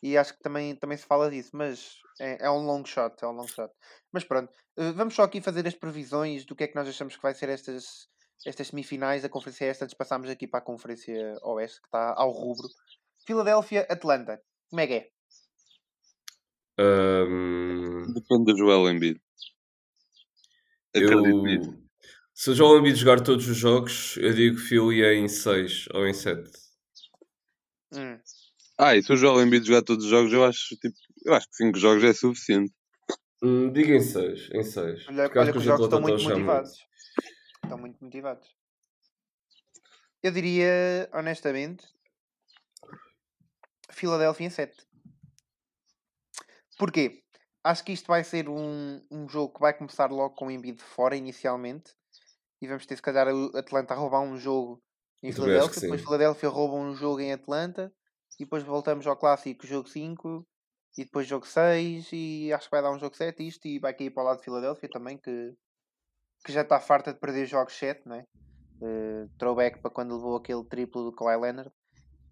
E 0.01 0.15
acho 0.15 0.33
que 0.35 0.41
também, 0.43 0.75
também 0.75 0.95
se 0.97 1.07
fala 1.07 1.29
disso, 1.29 1.49
mas 1.53 1.95
é, 2.19 2.45
é 2.45 2.51
um 2.51 2.63
long 2.63 2.85
shot, 2.85 3.15
é 3.23 3.27
um 3.27 3.31
long 3.31 3.47
shot. 3.47 3.73
Mas 4.11 4.23
pronto, 4.23 4.53
eh, 4.77 4.91
vamos 4.91 5.15
só 5.15 5.23
aqui 5.23 5.41
fazer 5.41 5.67
as 5.67 5.73
previsões 5.73 6.45
do 6.45 6.55
que 6.55 6.65
é 6.65 6.67
que 6.67 6.75
nós 6.75 6.87
achamos 6.87 7.15
que 7.15 7.21
vai 7.23 7.33
ser 7.33 7.49
estas, 7.49 8.07
estas 8.45 8.67
semifinais 8.67 9.23
da 9.23 9.29
Conferência 9.29 9.65
Este, 9.65 9.83
antes 9.83 9.93
de 9.93 9.97
passarmos 9.97 10.29
aqui 10.29 10.47
para 10.47 10.59
a 10.59 10.63
Conferência 10.63 11.35
Oeste, 11.41 11.81
que 11.81 11.87
está 11.87 12.13
ao 12.15 12.29
rubro. 12.29 12.67
Filadélfia, 13.25 13.87
Atlanta, 13.89 14.39
como 14.69 14.81
é 14.81 14.87
que 14.87 14.93
é? 14.93 15.16
Ahm, 16.79 18.13
Depende 18.13 18.53
do 18.53 18.57
Joel 18.57 18.89
Embiid. 18.91 19.19
Acredito 20.95 21.43
nisso. 21.43 21.71
eu, 21.71 21.87
se 22.33 22.51
o 22.51 22.55
Joel 22.55 22.79
Embiid 22.79 22.99
jogar 22.99 23.21
todos 23.21 23.47
os 23.47 23.57
jogos, 23.57 24.15
eu 24.17 24.33
digo 24.33 24.57
que 24.57 24.61
Philly 24.61 25.03
é 25.03 25.15
em 25.15 25.27
6 25.27 25.87
ou 25.93 26.07
em 26.07 26.13
7. 26.13 26.49
Hum. 27.93 28.19
Ah, 28.77 28.95
e 28.95 29.01
se 29.01 29.11
o 29.11 29.17
Joel 29.17 29.41
Embiid 29.45 29.65
jogar 29.65 29.81
todos 29.81 30.05
os 30.05 30.09
jogos, 30.11 30.31
eu 30.31 30.43
acho, 30.43 30.75
tipo, 30.77 30.95
eu 31.25 31.33
acho 31.33 31.49
que 31.49 31.55
5 31.55 31.77
jogos 31.79 32.03
é 32.03 32.13
suficiente. 32.13 32.73
Hum, 33.41 33.71
diga 33.71 33.95
em 33.95 34.01
6, 34.01 34.49
em 34.51 34.63
6. 34.63 35.07
Olha, 35.07 35.23
Porque 35.23 35.39
olha 35.39 35.41
acho 35.41 35.51
que 35.51 35.57
os 35.57 35.63
os 35.63 35.63
jogos 35.63 35.85
estão 35.85 36.01
muito 36.01 36.23
motivados. 36.23 36.71
Estão 37.63 37.77
muito 37.77 38.03
motivados. 38.03 38.47
Eu 40.23 40.31
diria, 40.31 41.09
honestamente, 41.13 41.87
Filadélfia 43.91 44.47
em 44.47 44.49
7. 44.49 44.86
Porquê? 46.77 47.23
Acho 47.63 47.83
que 47.83 47.91
isto 47.91 48.07
vai 48.07 48.23
ser 48.23 48.47
um, 48.47 49.01
um 49.11 49.27
jogo 49.27 49.53
que 49.53 49.59
vai 49.59 49.73
começar 49.73 50.11
logo 50.11 50.35
com 50.35 50.47
o 50.47 50.51
Embiid 50.51 50.81
fora 50.81 51.15
inicialmente. 51.15 51.93
E 52.61 52.67
vamos 52.67 52.85
ter 52.85 52.95
se 52.95 53.01
calhar 53.01 53.27
o 53.27 53.55
Atlanta 53.57 53.93
a 53.93 53.97
roubar 53.97 54.21
um 54.21 54.37
jogo 54.37 54.81
em 55.21 55.31
Filadélfia. 55.31 55.81
Depois. 55.81 56.01
Filadélfia 56.01 56.49
rouba 56.49 56.75
um 56.75 56.95
jogo 56.95 57.19
em 57.19 57.33
Atlanta. 57.33 57.91
E 58.39 58.43
depois 58.43 58.63
voltamos 58.63 59.05
ao 59.07 59.17
clássico 59.17 59.65
jogo 59.65 59.89
5. 59.89 60.47
E 60.97 61.03
depois 61.03 61.27
jogo 61.27 61.45
6. 61.45 62.09
E 62.13 62.53
acho 62.53 62.65
que 62.65 62.71
vai 62.71 62.81
dar 62.81 62.91
um 62.91 62.99
jogo 62.99 63.15
7 63.15 63.45
isto. 63.45 63.67
E 63.67 63.79
vai 63.79 63.93
cair 63.93 64.11
para 64.11 64.23
o 64.23 64.25
lado 64.25 64.37
de 64.37 64.45
Filadélfia 64.45 64.89
também. 64.89 65.17
Que, 65.17 65.53
que 66.45 66.51
já 66.51 66.61
está 66.61 66.79
farta 66.79 67.13
de 67.13 67.19
perder 67.19 67.45
jogos 67.45 67.77
7, 67.77 68.07
não 68.07 68.15
é? 68.15 68.25
Uh, 68.79 69.27
throwback 69.39 69.81
para 69.81 69.89
quando 69.89 70.15
levou 70.15 70.37
aquele 70.37 70.63
triplo 70.63 71.03
do 71.03 71.11
Kawhi 71.11 71.35
Leonard. 71.35 71.71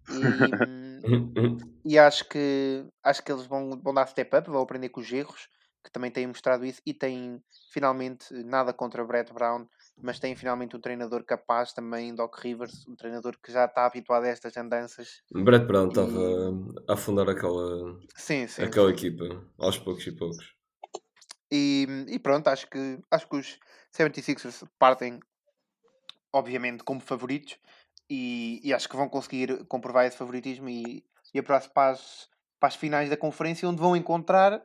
E, 0.08 0.12
hum, 0.68 0.85
e 1.84 1.98
acho 1.98 2.28
que 2.28 2.84
acho 3.02 3.22
que 3.22 3.32
eles 3.32 3.46
vão, 3.46 3.80
vão 3.80 3.94
dar 3.94 4.06
step 4.06 4.36
up, 4.36 4.50
vão 4.50 4.62
aprender 4.62 4.88
com 4.88 5.00
os 5.00 5.12
erros, 5.12 5.48
que 5.84 5.90
também 5.90 6.10
têm 6.10 6.26
mostrado 6.26 6.64
isso, 6.64 6.80
e 6.84 6.92
têm 6.92 7.40
finalmente 7.72 8.32
nada 8.44 8.72
contra 8.72 9.04
Brett 9.04 9.32
Brown, 9.32 9.66
mas 10.02 10.18
têm 10.18 10.34
finalmente 10.34 10.76
um 10.76 10.80
treinador 10.80 11.24
capaz 11.24 11.72
também, 11.72 12.14
Doc 12.14 12.36
Rivers, 12.38 12.86
um 12.88 12.96
treinador 12.96 13.36
que 13.40 13.52
já 13.52 13.66
está 13.66 13.86
habituado 13.86 14.24
a 14.24 14.28
estas 14.28 14.56
andanças. 14.56 15.22
Brett 15.32 15.64
Brown 15.66 15.86
E- 15.86 15.88
estava 15.90 16.52
a 16.88 16.92
afundar 16.94 17.28
aquela, 17.28 18.00
Sim, 18.16 18.46
sim. 18.46 18.64
aquela 18.64 18.88
sim. 18.88 18.94
equipa, 18.94 19.44
aos 19.58 19.78
poucos 19.78 20.06
e 20.06 20.12
poucos. 20.12 20.56
E, 21.52 21.86
e 22.08 22.18
pronto, 22.18 22.48
acho 22.48 22.68
que, 22.68 22.98
acho 23.10 23.28
que 23.28 23.36
os 23.36 23.58
76ers 23.92 24.64
partem, 24.78 25.20
obviamente, 26.32 26.82
como 26.82 27.00
favoritos 27.00 27.58
e, 28.08 28.60
e 28.62 28.72
acho 28.74 28.88
que 28.88 28.96
vão 28.96 29.08
conseguir 29.08 29.64
comprovar 29.66 30.06
esse 30.06 30.16
favoritismo 30.16 30.68
e, 30.68 31.02
e 31.34 31.38
aproximar 31.38 31.74
para 31.74 31.90
as, 31.92 32.28
para 32.60 32.68
as 32.68 32.76
finais 32.76 33.10
da 33.10 33.16
conferência, 33.16 33.68
onde 33.68 33.80
vão 33.80 33.96
encontrar. 33.96 34.62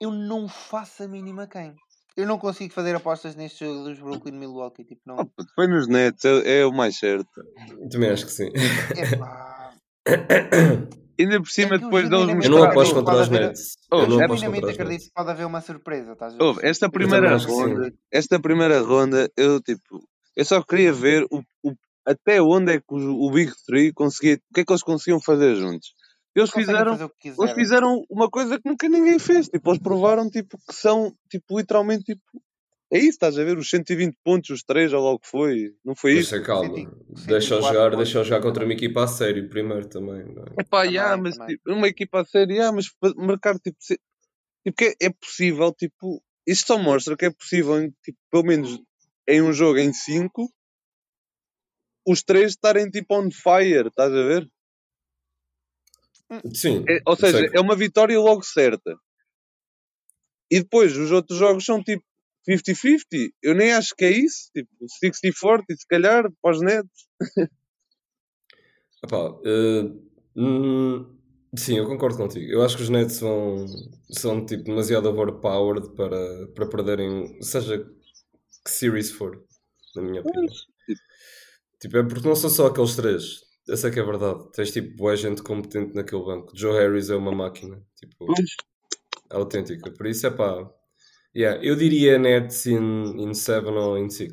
Eu 0.00 0.10
não 0.10 0.48
faço 0.48 1.02
a 1.04 1.08
mínima 1.08 1.46
quem. 1.46 1.74
Eu 2.16 2.26
não 2.26 2.38
consigo 2.38 2.72
fazer 2.72 2.94
apostas 2.94 3.36
neste 3.36 3.64
jogo 3.64 3.84
dos 3.84 3.98
Brooklyn 3.98 4.32
Milwaukee. 4.38 4.84
Tipo, 4.84 5.02
não. 5.06 5.16
Oh, 5.18 5.28
Foi 5.54 5.66
nos 5.66 5.86
Nets, 5.86 6.24
é, 6.24 6.60
é 6.60 6.66
o 6.66 6.72
mais 6.72 6.98
certo. 6.98 7.28
Também 7.90 8.10
acho 8.10 8.26
que 8.26 8.32
sim. 8.32 8.50
Ainda 11.18 11.40
por 11.40 11.48
cima, 11.50 11.76
É 11.76 11.78
depois 11.78 12.08
deles 12.08 12.26
genuinamente 12.26 12.46
Eu 12.46 12.50
não 12.50 12.64
aposto 12.64 12.94
contra 12.94 13.16
os 13.16 13.28
Nets. 13.30 13.76
Oh, 13.90 14.02
Eu 14.02 14.08
não 14.08 14.20
é 14.20 14.24
aposto 14.24 14.40
genuinamente 14.42 14.60
contra 14.60 14.70
os 14.70 14.74
acredito 14.74 14.92
Nets. 14.92 15.06
que 15.08 15.14
pode 15.14 15.30
haver 15.30 15.46
uma 15.46 15.60
surpresa. 15.60 16.12
Estás 16.12 16.34
a 16.34 16.52
ver? 16.52 16.64
Esta 16.66 16.90
primeira 16.90 17.36
ronda, 17.36 17.92
esta 18.12 18.40
primeira 18.40 18.80
ronda, 18.82 19.30
eu 19.36 19.60
tipo, 19.62 20.06
eu 20.36 20.44
só 20.44 20.62
queria 20.62 20.92
ver 20.92 21.24
o, 21.30 21.42
o- 21.62 21.74
até 22.06 22.40
onde 22.40 22.72
é 22.74 22.78
que 22.78 22.86
o, 22.94 22.96
o 23.26 23.30
Big 23.30 23.52
Three 23.66 23.92
conseguia, 23.92 24.36
o 24.36 24.54
que 24.54 24.60
é 24.60 24.64
que 24.64 24.72
eles 24.72 24.82
conseguiam 24.82 25.20
fazer 25.20 25.56
juntos. 25.56 25.94
Eles 26.34 26.50
fizeram, 26.50 27.10
eles 27.24 27.52
fizeram 27.54 28.04
uma 28.10 28.28
coisa 28.30 28.60
que 28.60 28.68
nunca 28.68 28.88
ninguém 28.88 29.18
fez, 29.18 29.48
tipo, 29.48 29.70
eles 29.70 29.80
provaram 29.82 30.28
tipo 30.30 30.58
que 30.68 30.74
são, 30.74 31.12
tipo, 31.30 31.58
literalmente 31.58 32.04
tipo, 32.04 32.20
é 32.92 32.98
isso, 32.98 33.08
estás 33.10 33.38
a 33.38 33.42
ver, 33.42 33.56
os 33.58 33.68
120 33.68 34.16
pontos, 34.22 34.50
os 34.50 34.62
3, 34.62 34.92
ou 34.92 35.02
lá 35.02 35.10
o 35.12 35.18
que 35.18 35.26
foi, 35.28 35.74
não 35.84 35.96
foi 35.96 36.12
isso? 36.18 36.36
é 36.36 36.40
calma. 36.42 36.76
Cento 36.76 36.78
e- 36.78 37.26
Deixa-o 37.26 37.62
104 37.62 37.72
jogar, 37.72 37.96
deixa 37.96 38.22
jogar 38.24 38.40
contra 38.42 38.64
uma 38.64 38.72
equipa 38.74 39.02
a 39.04 39.06
sério 39.08 39.48
primeiro 39.48 39.88
também. 39.88 40.24
Não 40.26 40.42
é? 40.42 40.60
Epá, 40.60 40.82
Também, 40.82 40.94
yeah, 40.94 41.16
mas 41.16 41.36
também. 41.36 41.56
tipo, 41.56 41.72
uma 41.72 41.88
equipa 41.88 42.20
a 42.20 42.24
sério, 42.24 42.52
yeah, 42.54 42.70
mas 42.74 42.86
para 43.00 43.14
marcar 43.16 43.58
tipo, 43.58 43.76
se- 43.80 43.98
tipo 44.64 44.76
que 44.76 44.84
é, 45.00 45.06
é 45.06 45.10
possível, 45.10 45.72
tipo, 45.72 46.22
isto 46.46 46.66
só 46.66 46.78
mostra 46.78 47.16
que 47.16 47.24
é 47.24 47.30
possível, 47.30 47.80
em, 47.82 47.90
tipo, 48.04 48.18
pelo 48.30 48.44
menos 48.44 48.78
em 49.26 49.42
um 49.42 49.52
jogo 49.52 49.78
em 49.78 49.92
5, 49.92 50.48
os 52.06 52.22
três 52.22 52.52
estarem 52.52 52.88
tipo 52.90 53.14
on 53.14 53.30
fire, 53.30 53.88
estás 53.88 54.12
a 54.12 54.22
ver? 54.22 54.48
Sim. 56.54 56.84
É- 56.88 57.00
ou 57.06 57.16
seja, 57.16 57.38
sei. 57.38 57.50
é 57.52 57.60
uma 57.60 57.76
vitória 57.76 58.18
logo 58.18 58.42
certa. 58.42 58.96
E 60.50 60.60
depois 60.60 60.96
os 60.96 61.10
outros 61.10 61.38
jogos 61.38 61.64
são 61.64 61.82
tipo 61.82 62.04
50-50. 62.48 63.32
Eu 63.42 63.54
nem 63.54 63.72
acho 63.72 63.94
que 63.96 64.04
é 64.04 64.10
isso, 64.10 64.50
tipo 64.54 64.70
60-40, 65.02 65.64
se 65.76 65.86
calhar, 65.88 66.30
para 66.40 66.50
os 66.52 66.60
Nets. 66.62 67.08
Epá, 69.04 69.36
hum, 70.36 71.16
sim, 71.56 71.78
eu 71.78 71.86
concordo 71.86 72.16
contigo. 72.16 72.50
Eu 72.50 72.62
acho 72.62 72.76
que 72.76 72.82
os 72.82 72.88
Nets 72.88 73.20
vão, 73.20 73.66
são 74.10 74.46
tipo, 74.46 74.64
demasiado 74.64 75.08
overpowered 75.08 75.90
para, 75.94 76.46
para 76.54 76.68
perderem, 76.68 77.40
seja 77.42 77.84
que 78.64 78.70
series 78.70 79.10
for, 79.10 79.44
na 79.96 80.02
minha 80.02 80.20
opinião. 80.20 80.46
Tipo, 81.80 81.98
é 81.98 82.02
porque 82.02 82.26
não 82.26 82.34
são 82.36 82.48
só 82.50 82.66
aqueles 82.66 82.96
três. 82.96 83.40
Essa 83.68 83.88
é 83.88 83.90
que 83.90 83.98
é 83.98 84.02
a 84.02 84.06
verdade. 84.06 84.50
Tens 84.52 84.70
tipo 84.72 84.96
boa 84.96 85.16
gente 85.16 85.42
competente 85.42 85.94
naquele 85.94 86.22
banco. 86.24 86.52
Joe 86.56 86.72
Harris 86.78 87.10
é 87.10 87.16
uma 87.16 87.32
máquina. 87.32 87.82
Tipo, 87.96 88.26
autêntica. 89.30 89.90
Por 89.90 90.06
isso 90.06 90.26
é 90.26 90.30
pá. 90.30 90.68
Yeah, 91.36 91.62
eu 91.62 91.76
diria 91.76 92.18
Nets 92.18 92.64
in, 92.66 93.20
in 93.20 93.34
7 93.34 93.66
ou 93.66 93.98
in 93.98 94.08
6. 94.08 94.30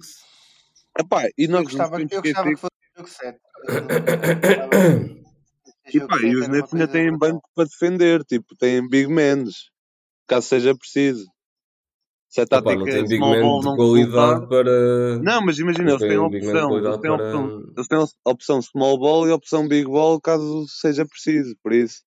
Epá, 0.98 1.28
e 1.38 1.46
Eu 1.46 1.50
nós 1.50 1.64
gostava, 1.64 1.98
não 2.00 2.08
eu 2.10 2.22
gostava 2.22 2.50
que 2.50 2.56
fosse 2.56 2.72
jogo 2.96 3.10
7. 3.10 3.40
Eu- 3.68 5.24
E, 5.94 6.00
pá, 6.08 6.18
e 6.22 6.36
os 6.36 6.48
Nets 6.48 6.74
ainda 6.74 6.88
têm 6.88 7.18
banco 7.18 7.42
para 7.54 7.66
defender, 7.66 8.24
tipo, 8.24 8.56
têm 8.56 8.88
big 8.88 9.08
men, 9.10 9.44
caso 10.28 10.48
seja 10.48 10.74
preciso. 10.76 11.26
Se 12.34 12.42
a 12.42 12.48
tática 12.48 12.76
não 12.76 12.86
tem 12.86 13.04
big 13.04 13.18
small 13.18 13.30
man 13.30 13.42
ball 13.42 13.60
de 13.60 13.66
não 13.68 13.76
qualidade 13.76 14.48
para. 14.48 15.20
Não, 15.20 15.46
mas 15.46 15.60
imagina, 15.60 15.84
não 15.84 15.92
eles 15.92 16.02
têm 16.02 16.18
opção, 16.18 16.78
eles 16.80 16.98
têm 17.00 17.12
a 17.12 17.18
para. 17.18 17.26
opção, 17.28 17.74
eles 17.78 17.88
têm 17.88 18.06
opção 18.26 18.62
small 18.64 18.98
ball 18.98 19.28
e 19.28 19.32
a 19.32 19.36
opção 19.36 19.68
big 19.68 19.86
ball 19.86 20.20
caso 20.20 20.66
seja 20.68 21.06
preciso, 21.06 21.56
por 21.62 21.72
isso. 21.72 22.02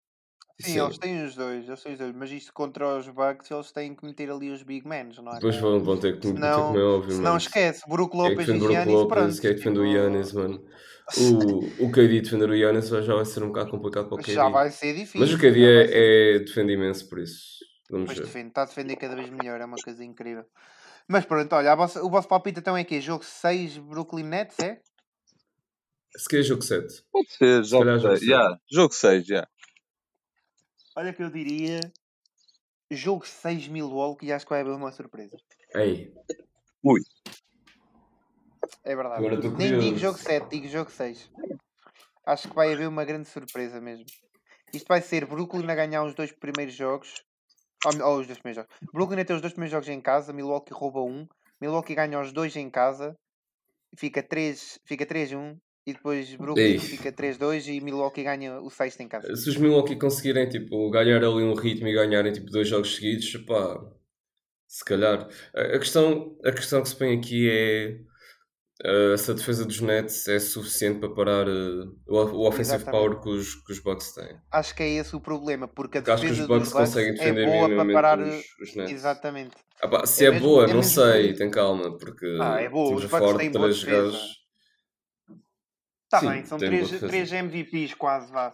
Sim, 0.61 0.73
Sim. 0.73 0.81
eles 0.81 0.99
têm 0.99 1.25
os 1.25 1.37
dois, 1.37 1.69
eles 1.69 1.81
têm 1.81 1.93
os 1.93 1.99
dois, 2.01 2.13
mas 2.17 2.33
isto 2.33 2.53
contra 2.53 2.97
os 2.97 3.07
Bucks 3.07 3.49
eles 3.53 3.71
têm 3.71 3.95
que 3.95 4.05
meter 4.05 4.29
ali 4.29 4.51
os 4.51 4.65
big 4.65 4.89
men, 4.89 5.11
não 5.23 5.31
é? 5.31 5.35
Depois 5.37 5.57
vão, 5.59 5.79
vão 5.79 5.97
ter 5.97 6.15
que, 6.15 6.23
ter 6.23 6.29
que 6.29 6.35
Senão, 6.35 6.67
comer, 6.73 6.83
obviamente. 6.83 7.17
senão 7.19 7.37
esquece, 7.37 7.83
Brook 7.89 8.11
Quem 8.11 8.21
é 8.21 8.25
que 8.25 8.31
Lopes 8.31 8.47
defende 8.47 8.59
e 8.59 8.59
o 8.59 8.67
Brook 8.67 8.73
Giannis, 8.73 8.95
Lopes, 8.95 9.17
pronto. 9.17 9.41
quem 9.41 9.51
é 9.51 9.53
que 9.55 9.59
defende 9.61 9.79
o 9.79 9.83
tipo, 9.85 9.97
Yannis, 9.97 10.33
mano? 10.33 10.65
O, 11.17 11.85
o 11.87 11.93
KD 11.93 12.21
defender 12.21 12.51
o 12.51 12.55
Yannis 12.57 12.89
já 12.89 13.15
vai 13.15 13.25
ser 13.25 13.41
um 13.45 13.47
bocado 13.47 13.71
complicado 13.71 14.09
para 14.09 14.17
o 14.17 14.19
KD. 14.19 14.33
Já 14.33 14.49
vai 14.49 14.73
ser 14.73 14.93
difícil. 14.93 15.21
Mas 15.21 15.33
o 15.33 15.39
KD 15.39 15.65
é, 15.65 16.35
é 16.35 16.39
defende 16.41 16.73
imenso, 16.73 17.09
por 17.09 17.21
isso. 17.21 17.57
Vamos 17.91 18.13
ver. 18.15 18.25
defende, 18.25 18.49
está 18.49 18.63
a 18.63 18.67
defender 18.67 18.97
cada 18.97 19.15
vez 19.15 19.31
melhor, 19.31 19.61
é 19.61 19.65
uma 19.65 19.77
coisa 19.77 20.05
incrível. 20.05 20.45
Mas 21.09 21.25
pronto, 21.25 21.53
olha, 21.55 21.75
vossa- 21.77 22.03
o 22.03 22.11
vosso 22.11 22.27
palpite 22.29 22.59
então 22.61 22.77
é 22.77 22.85
que 22.85 23.01
Jogo 23.01 23.25
6 23.25 23.79
Brooklyn 23.79 24.25
Nets, 24.25 24.59
é? 24.59 24.81
Se 26.17 26.29
calhar 26.29 26.45
jogo 26.45 26.63
7. 26.63 27.05
Pode 27.13 27.31
ser, 27.31 27.65
jogo 27.65 27.85
calhar 27.85 27.99
jogo 28.01 28.17
6, 28.17 28.21
seis. 28.21 28.31
já. 28.31 28.59
Jogo 28.71 28.95
6, 28.95 29.27
já. 29.27 29.49
Olha 30.97 31.13
que 31.13 31.23
eu 31.23 31.31
diria 31.31 31.81
jogo 32.91 33.27
6 33.27 33.69
Milwaukee 33.69 34.27
e 34.27 34.33
acho 34.33 34.47
que 34.47 34.51
vai 34.51 34.63
haver 34.63 34.73
uma 34.73 34.91
surpresa. 34.93 35.37
Ei, 35.75 36.13
É 38.83 38.95
verdade. 38.97 39.17
Agora 39.19 39.35
estou 39.35 39.53
Nem 39.53 39.79
digo 39.79 39.99
jogo 39.99 40.19
7, 40.19 40.49
digo 40.49 40.69
jogo 40.69 40.91
6. 40.91 41.31
Acho 42.25 42.49
que 42.49 42.55
vai 42.55 42.73
haver 42.73 42.89
uma 42.89 43.05
grande 43.05 43.29
surpresa 43.29 43.81
mesmo. 43.81 44.07
Isto 44.73 44.87
vai 44.89 45.01
ser 45.01 45.27
Brooklyn 45.27 45.71
a 45.71 45.75
ganhar 45.75 46.03
os 46.05 46.15
dois 46.15 46.33
primeiros 46.33 46.75
jogos. 46.75 47.15
Ou, 47.87 48.09
ou 48.09 48.21
os 48.21 48.27
dois 48.27 48.39
primeiros 48.39 48.65
jogos. 48.65 48.93
Brooklyn 48.93 49.21
a 49.21 49.25
ter 49.25 49.35
os 49.35 49.41
dois 49.41 49.53
primeiros 49.53 49.73
jogos 49.73 49.89
em 49.89 50.01
casa, 50.01 50.33
Milwaukee 50.33 50.73
rouba 50.73 51.01
um. 51.01 51.27
Milwaukee 51.61 51.95
ganha 51.95 52.21
os 52.21 52.33
dois 52.33 52.55
em 52.57 52.69
casa. 52.69 53.17
Fica 53.97 54.23
3, 54.23 54.81
fica 54.85 55.07
3-1. 55.07 55.57
e 55.87 55.93
depois 55.93 56.35
Brooklyn 56.35 56.65
Ei. 56.73 56.79
fica 56.79 57.13
3-2 57.13 57.69
e 57.69 57.81
Milwaukee 57.81 58.25
ganha 58.25 58.61
o 58.61 58.69
sexto 58.69 59.01
em 59.01 59.09
casa. 59.09 59.35
Se 59.37 59.49
os 59.49 59.57
Milwaukee 59.57 59.97
conseguirem 59.97 60.49
tipo, 60.49 60.91
ganhar 60.91 61.23
ali 61.23 61.45
um 61.45 61.55
ritmo 61.55 61.87
e 61.87 61.95
ganharem 61.95 62.33
tipo, 62.33 62.51
dois 62.51 62.69
jogos 62.69 62.97
seguidos, 62.97 63.37
pá, 63.47 63.81
se 64.67 64.85
calhar. 64.85 65.29
A, 65.55 65.61
a 65.61 65.79
questão, 65.79 66.37
a 66.45 66.53
questão 66.53 66.83
que 66.83 66.89
se 66.89 66.97
põe 66.97 67.17
aqui 67.17 67.49
é 67.49 68.01
uh, 68.85 69.17
se 69.17 69.31
a 69.31 69.35
defesa 69.35 69.65
dos 69.65 69.81
Nets 69.81 70.27
é 70.29 70.39
suficiente 70.39 71.01
para 71.01 71.15
parar 71.15 71.49
uh, 71.49 71.97
o, 72.07 72.15
o 72.17 72.49
offensive 72.49 72.77
Exatamente. 72.77 72.91
power 72.91 73.21
que 73.21 73.29
os, 73.29 73.55
que 73.55 73.73
os 73.73 73.79
Bucks 73.81 74.13
têm. 74.13 74.39
Acho 74.51 74.75
que 74.75 74.83
é 74.83 74.89
esse 74.91 75.15
o 75.17 75.21
problema, 75.21 75.67
porque 75.69 75.99
a 75.99 76.03
Porque 76.03 76.11
acho 76.13 76.23
que 76.23 76.31
os 76.33 76.37
defesa 76.39 76.49
Bucks 76.49 76.69
dos 76.69 76.73
Bucks 76.73 76.89
conseguem 76.91 77.11
é 77.11 77.13
defender 77.15 77.47
boa 77.47 77.69
para 77.69 77.85
minimamente 77.85 77.93
parar. 77.93 78.19
os, 78.21 78.45
os 78.61 78.77
Nets. 78.77 78.93
Exatamente. 78.93 79.57
Ah, 79.83 79.89
pá, 79.89 80.07
se 80.07 80.25
É 80.25 80.29
é, 80.29 80.31
mesmo- 80.33 80.49
boa, 80.49 80.65
é 80.65 80.73
não 80.73 80.83
sei, 80.83 81.35
tem 81.35 81.51
calma, 81.51 81.97
porque 81.99 82.27
Ah, 82.41 82.61
é 82.61 82.69
boa, 82.69 82.95
os 82.95 83.03
Bucks 83.05 83.19
fora 83.19 83.39
têm 83.39 83.51
de 83.51 83.59
boa 83.59 83.69
três 83.69 83.81
defesa. 83.85 84.11
gajos. 84.13 84.47
Está 86.05 86.21
bem, 86.31 86.45
são 86.45 86.57
três, 86.59 86.91
defesa. 86.91 87.09
três 87.09 87.33
MVPs 87.33 87.95
quase, 87.95 88.31
vá. 88.33 88.53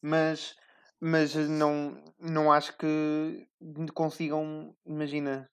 Mas, 0.00 0.54
mas 1.00 1.34
não, 1.34 2.02
não 2.18 2.50
acho 2.52 2.76
que 2.78 3.46
consigam, 3.92 4.74
imagina, 4.86 5.48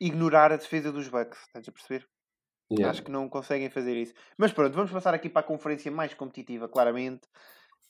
ignorar 0.00 0.52
a 0.52 0.56
defesa 0.56 0.92
dos 0.92 1.08
Bucks. 1.08 1.38
Estás 1.46 1.68
a 1.68 1.72
perceber? 1.72 2.06
Yeah. 2.70 2.90
Acho 2.90 3.02
que 3.02 3.10
não 3.10 3.28
conseguem 3.28 3.70
fazer 3.70 3.96
isso. 3.96 4.14
Mas 4.36 4.52
pronto, 4.52 4.74
vamos 4.74 4.90
passar 4.90 5.14
aqui 5.14 5.28
para 5.28 5.40
a 5.40 5.48
conferência 5.48 5.90
mais 5.90 6.12
competitiva, 6.14 6.68
claramente. 6.68 7.26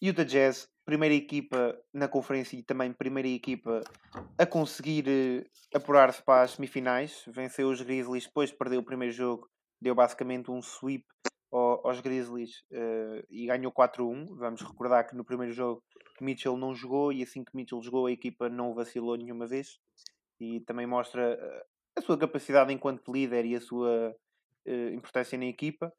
Utah 0.01 0.23
Jazz, 0.25 0.69
primeira 0.85 1.15
equipa 1.15 1.77
na 1.93 2.07
conferência 2.07 2.57
e 2.57 2.63
também 2.63 2.93
primeira 2.93 3.29
equipa 3.29 3.81
a 4.39 4.47
conseguir 4.47 5.05
eh, 5.09 5.45
apurar-se 5.75 6.23
para 6.23 6.43
as 6.43 6.53
semifinais. 6.53 7.25
Venceu 7.27 7.69
os 7.69 7.83
Grizzlies, 7.83 8.27
depois 8.27 8.51
de 8.51 8.57
perder 8.57 8.77
o 8.77 8.85
primeiro 8.85 9.13
jogo, 9.13 9.49
deu 9.83 9.95
basicamente 9.97 10.51
um 10.51 10.63
sweep 10.63 11.05
ao- 11.53 11.85
aos 11.87 12.01
Grizzlies 12.01 12.63
eh, 12.73 13.25
e 13.29 13.47
ganhou 13.47 13.73
4-1. 13.73 14.37
Vamos 14.37 14.63
recordar 14.63 15.09
que 15.09 15.17
no 15.17 15.25
primeiro 15.25 15.53
jogo 15.53 15.83
Mitchell 16.21 16.57
não 16.57 16.75
jogou 16.75 17.13
e 17.13 17.23
assim 17.23 17.43
que 17.45 17.55
Mitchell 17.57 17.83
jogou 17.83 18.07
a 18.07 18.13
equipa 18.13 18.49
não 18.49 18.75
vacilou 18.75 19.17
nenhuma 19.17 19.47
vez 19.49 19.79
e 20.41 20.61
também 20.61 20.87
mostra 20.87 21.35
eh, 21.41 21.65
a 21.99 22.01
sua 22.01 22.17
capacidade 22.19 22.73
enquanto 22.73 23.13
líder 23.13 23.45
e 23.45 23.57
a 23.57 23.61
sua 23.61 24.15
importância 24.95 25.39
na 25.39 25.47
equipa 25.47 25.93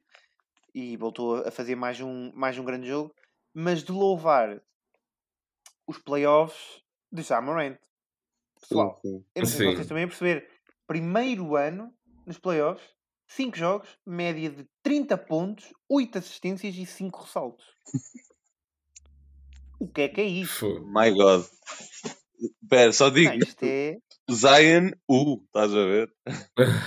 e 0.73 0.95
voltou 0.97 1.37
a 1.37 1.51
fazer 1.51 1.75
mais 1.75 1.99
um, 1.99 2.31
mais 2.33 2.57
um 2.57 2.63
grande 2.63 2.87
jogo, 2.87 3.13
mas 3.53 3.83
de 3.83 3.91
louvar 3.91 4.61
os 5.87 5.97
playoffs 5.97 6.81
de 7.11 7.21
Jamarant. 7.21 7.77
Pessoal, 8.61 8.99
Sim, 9.01 9.23
eu 9.33 9.41
não 9.41 9.49
sei 9.49 9.57
se 9.57 9.57
Sim. 9.57 9.75
vocês 9.75 9.87
também 9.87 10.03
a 10.03 10.07
perceber. 10.07 10.49
Primeiro 10.85 11.55
ano 11.55 11.93
nos 12.25 12.37
playoffs, 12.37 12.87
5 13.27 13.57
jogos, 13.57 13.97
média 14.05 14.49
de 14.49 14.67
30 14.83 15.17
pontos, 15.17 15.73
8 15.87 16.17
assistências 16.17 16.75
e 16.75 16.85
5 16.85 17.21
ressaltos. 17.21 17.65
O 19.79 19.87
que 19.87 20.01
é 20.01 20.09
que 20.09 20.21
é 20.21 20.25
isto? 20.25 20.59
Fogo. 20.59 20.85
My 20.87 21.09
God. 21.11 21.45
Pera, 22.69 22.91
só 22.93 23.09
digo, 23.09 23.29
Não, 23.31 23.37
isto 23.37 23.63
é. 23.63 23.97
Zion 24.31 24.91
U, 25.09 25.43
estás 25.45 25.71
a 25.73 25.85
ver? 25.85 26.13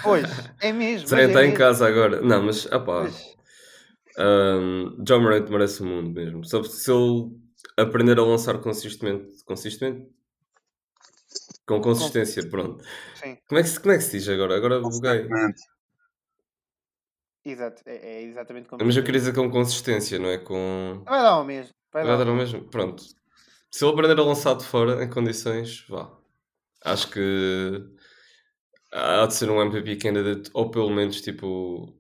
Pois, 0.03 0.25
é 0.61 0.73
mesmo. 0.73 1.09
Zé 1.09 1.17
mas 1.17 1.25
é 1.25 1.29
está 1.29 1.41
em 1.43 1.47
mesmo. 1.49 1.59
casa 1.59 1.87
agora. 1.87 2.21
Não, 2.21 2.43
mas, 2.43 2.67
ah 2.71 2.79
pá, 2.81 3.03
Mas- 3.03 3.35
um, 4.19 5.03
John 5.05 5.21
Morant 5.21 5.49
merece 5.49 5.83
o 5.83 5.87
mundo 5.87 6.11
mesmo. 6.11 6.45
Só 6.45 6.63
se 6.63 6.91
ele 6.91 7.31
aprender 7.77 8.19
a 8.19 8.23
lançar 8.25 8.59
consistentemente, 8.61 9.43
consistente, 9.45 10.09
com 11.67 11.81
consistência, 11.81 12.49
pronto. 12.49 12.85
Sim, 13.15 13.37
Como 13.49 13.59
é 13.59 13.63
que 13.63 13.69
se, 13.69 13.81
como 13.81 13.93
é 13.95 13.97
que 13.99 14.05
se 14.05 14.19
diz 14.19 14.29
agora? 14.29 14.57
Agora 14.57 14.81
buguei. 14.81 15.27
exato. 17.45 17.83
É, 17.87 17.97
é 17.97 18.23
exatamente 18.23 18.69
como. 18.69 18.85
Mas 18.85 18.97
eu 18.97 19.03
queria 19.05 19.21
dizer 19.21 19.35
com 19.35 19.51
consistência, 19.51 20.19
não 20.19 20.29
é 20.29 20.39
com. 20.39 21.03
Vai 21.05 21.23
dar 21.23 21.29
ao 21.31 21.45
mesmo. 21.45 21.75
Vai 21.93 22.05
Vai 22.05 22.17
dar 22.19 22.29
o 22.29 22.35
mesmo? 22.37 22.69
Pronto. 22.71 23.03
Se 23.73 23.85
ele 23.85 23.93
aprender 23.95 24.19
a 24.21 24.25
lançar 24.25 24.55
de 24.55 24.65
fora 24.65 25.03
em 25.03 25.11
condições, 25.11 25.85
vá. 25.89 26.11
Acho 26.85 27.11
que 27.11 27.21
há 28.93 29.27
de 29.27 29.35
ser 29.35 29.51
um 29.51 29.61
MVP 29.63 29.97
candidate, 29.97 30.51
ou 30.55 30.71
pelo 30.71 30.91
menos 30.91 31.21
tipo, 31.21 31.99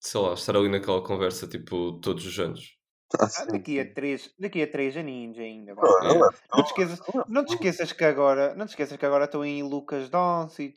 sei 0.00 0.20
lá, 0.20 0.34
estar 0.34 0.56
ali 0.56 0.68
naquela 0.68 1.02
conversa 1.02 1.46
tipo 1.48 2.00
todos 2.00 2.26
os 2.26 2.38
anos. 2.38 2.76
Ah, 3.18 3.28
Ah, 3.38 3.44
daqui 3.46 3.78
a 3.80 3.94
3 3.94 4.30
daqui 4.38 4.62
a 4.62 4.70
três 4.70 4.96
aninhos 4.96 5.38
ainda. 5.38 5.72
é 5.72 5.74
Não 6.54 6.64
te, 6.64 6.68
esqueças, 6.68 7.00
não 7.28 7.44
te 7.44 7.52
esqueças 7.54 7.92
que 7.92 8.04
agora 8.04 8.54
não 8.56 8.66
te 8.66 8.70
esqueças 8.70 8.96
que 8.98 9.06
agora 9.06 9.24
estão 9.26 9.42
aí 9.42 9.62
Lucas 9.62 10.08
Doncic 10.10 10.74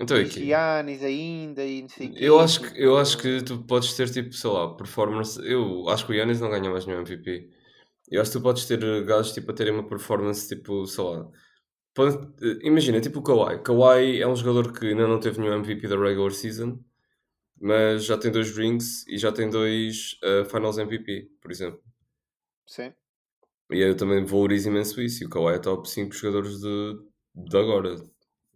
Então 0.00 0.16
é 0.16 0.22
e 0.22 0.24
aqui. 0.24 0.40
Giannis 0.46 1.02
ainda 1.02 1.64
e 1.64 1.82
não 1.82 1.88
sei 1.88 2.08
o 2.08 2.14
Eu 2.18 2.40
acho, 2.40 2.60
que, 2.62 2.80
eu 2.82 2.96
acho 2.98 3.18
que 3.18 3.42
tu 3.42 3.62
podes 3.64 3.94
ter 3.94 4.10
tipo, 4.10 4.32
sei 4.32 4.50
lá, 4.50 4.74
performance. 4.76 5.40
Eu 5.44 5.88
acho 5.88 6.04
que 6.06 6.12
o 6.12 6.14
Yannis 6.14 6.40
não 6.40 6.50
ganha 6.50 6.70
mais 6.70 6.86
nenhum 6.86 7.00
MVP. 7.00 7.50
Eu 8.10 8.20
acho 8.22 8.32
que 8.32 8.38
tu 8.38 8.42
podes 8.42 8.66
ter 8.66 8.82
eh, 8.82 9.02
gajos 9.02 9.32
tipo, 9.32 9.50
a 9.50 9.54
terem 9.54 9.72
uma 9.74 9.86
performance 9.88 10.48
tipo, 10.48 10.86
sei 10.86 11.04
lá. 11.04 11.30
pode- 11.94 12.18
eh, 12.46 12.58
imagina, 12.66 13.00
tipo 13.00 13.20
o 13.20 13.22
Kawhi. 13.22 13.62
Kawhi 13.62 14.20
é 14.22 14.28
um 14.28 14.36
jogador 14.36 14.72
que 14.72 14.86
ainda 14.88 15.06
não 15.08 15.20
teve 15.20 15.40
nenhum 15.40 15.54
MVP 15.54 15.88
da 15.88 15.96
regular 15.96 16.32
season, 16.32 16.80
mas 17.60 18.04
já 18.06 18.18
tem 18.18 18.32
dois 18.32 18.56
rings 18.56 19.06
e 19.08 19.18
já 19.18 19.32
tem 19.32 19.50
dois 19.50 20.18
eh, 20.24 20.44
Finals 20.46 20.78
MVP, 20.78 21.30
por 21.42 21.50
exemplo. 21.52 21.82
Sim. 22.66 22.94
E 23.70 23.78
eu 23.80 23.96
também 23.96 24.24
valorizo 24.26 24.68
imenso 24.68 25.00
isso. 25.00 25.22
E 25.22 25.26
o 25.26 25.30
Kawhi 25.30 25.54
é 25.56 25.58
top 25.58 25.88
5 25.88 26.14
jogadores 26.14 26.60
de, 26.60 26.98
de 27.34 27.56
agora, 27.56 27.96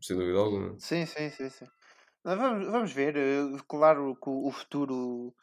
sem 0.01 0.17
dúvida 0.17 0.39
alguma. 0.39 0.79
Sim, 0.79 1.07
sim, 1.07 1.31
sim, 1.31 1.49
sim. 1.49 1.67
Vamos, 2.25 2.67
vamos 2.67 2.93
ver. 2.93 3.15
Claro 3.69 4.17
que 4.17 4.31
o 4.31 4.51
futuro 4.51 5.35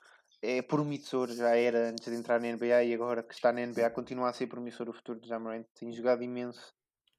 é 0.41 0.61
promissor, 0.61 1.29
já 1.31 1.55
era 1.55 1.89
antes 1.89 2.05
de 2.05 2.17
entrar 2.17 2.39
na 2.39 2.51
NBA 2.53 2.83
e 2.83 2.93
agora 2.93 3.21
que 3.21 3.33
está 3.33 3.51
na 3.51 3.65
NBA 3.65 3.89
continua 3.89 4.29
a 4.29 4.33
ser 4.33 4.47
promissor 4.47 4.89
o 4.89 4.93
futuro 4.93 5.19
de 5.19 5.27
Jamarant. 5.27 5.65
Tem 5.75 5.91
jogado 5.91 6.23
imenso 6.23 6.73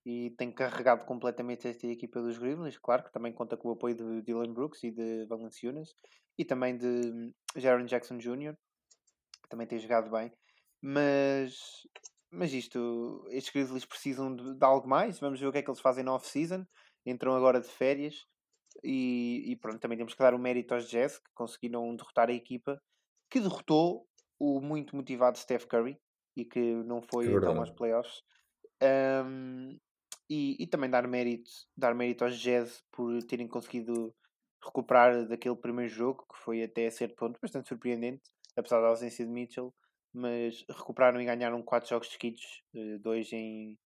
e 0.05 0.31
tem 0.39 0.51
carregado 0.51 1.05
completamente 1.05 1.69
esta 1.69 1.87
equipa 1.87 2.21
dos 2.23 2.39
Grizzlies. 2.39 2.79
Claro 2.79 3.05
que 3.05 3.13
também 3.13 3.33
conta 3.33 3.57
com 3.57 3.69
o 3.69 3.73
apoio 3.73 3.95
de 3.95 4.23
Dylan 4.23 4.53
Brooks 4.53 4.83
e 4.85 4.91
de 4.91 5.27
Valanciunas 5.27 5.95
e 6.39 6.45
também 6.45 6.77
de 6.77 7.33
Jaron 7.57 7.85
Jackson 7.85 8.17
Jr., 8.17 8.55
que 9.43 9.49
também 9.51 9.67
tem 9.67 9.79
jogado 9.79 10.11
bem. 10.11 10.33
Mas, 10.81 11.59
mas 12.31 12.55
isto, 12.55 13.27
estes 13.31 13.53
Grizzlies 13.53 13.85
precisam 13.85 14.35
de, 14.35 14.55
de 14.55 14.65
algo 14.65 14.89
mais. 14.89 15.21
Vamos 15.21 15.39
ver 15.39 15.47
o 15.47 15.53
que 15.53 15.59
é 15.59 15.63
que 15.63 15.71
eles 15.71 15.81
fazem 15.81 16.03
na 16.03 16.15
off-season. 16.15 16.65
Entram 17.05 17.35
agora 17.35 17.61
de 17.61 17.69
férias 17.69 18.27
e, 18.83 19.53
e 19.53 19.57
pronto, 19.57 19.79
também 19.79 19.99
temos 19.99 20.15
que 20.15 20.23
dar 20.23 20.33
o 20.33 20.39
mérito 20.39 20.73
aos 20.73 20.89
Jazz 20.89 21.19
que 21.19 21.31
conseguiram 21.35 21.95
derrotar 21.95 22.31
a 22.31 22.33
equipa 22.33 22.81
que 23.31 23.41
derrotou 23.41 24.07
o 24.39 24.61
muito 24.61 24.97
motivado 24.97 25.39
Steph 25.39 25.67
Curry 25.67 25.99
e 26.37 26.45
que 26.45 26.61
não 26.85 27.03
foi 27.03 27.29
É 27.29 27.33
então 27.33 27.59
aos 27.59 27.71
playoffs. 27.71 28.23
Ahm, 28.83 29.79
e, 30.29 30.57
e 30.63 30.67
também 30.67 30.91
dar 30.91 31.07
mérito, 31.09 31.51
dar 31.77 31.95
mérito 31.95 32.25
aos 32.25 32.39
Jazz 32.39 32.83
por 32.93 33.23
terem 33.25 33.49
conseguido 33.49 34.15
recuperar 34.65 35.27
daquele 35.29 35.57
primeiro 35.57 35.91
jogo, 35.93 36.27
que 36.33 36.39
foi 36.39 36.63
até 36.63 36.87
a 36.87 36.91
certo 36.91 37.17
ponto 37.17 37.39
bastante 37.41 37.69
surpreendente, 37.69 38.23
apesar 38.57 38.81
da 38.81 38.89
ausência 38.89 39.25
de 39.25 39.33
Mitchell, 39.33 39.75
mas 40.13 40.65
recuperaram 40.69 41.21
e 41.21 41.25
ganharam 41.25 41.63
quatro 41.63 41.89
jogos 41.91 42.09
seguidos, 42.11 42.63
eh, 42.75 42.99
dois 42.99 43.33
em, 43.33 43.79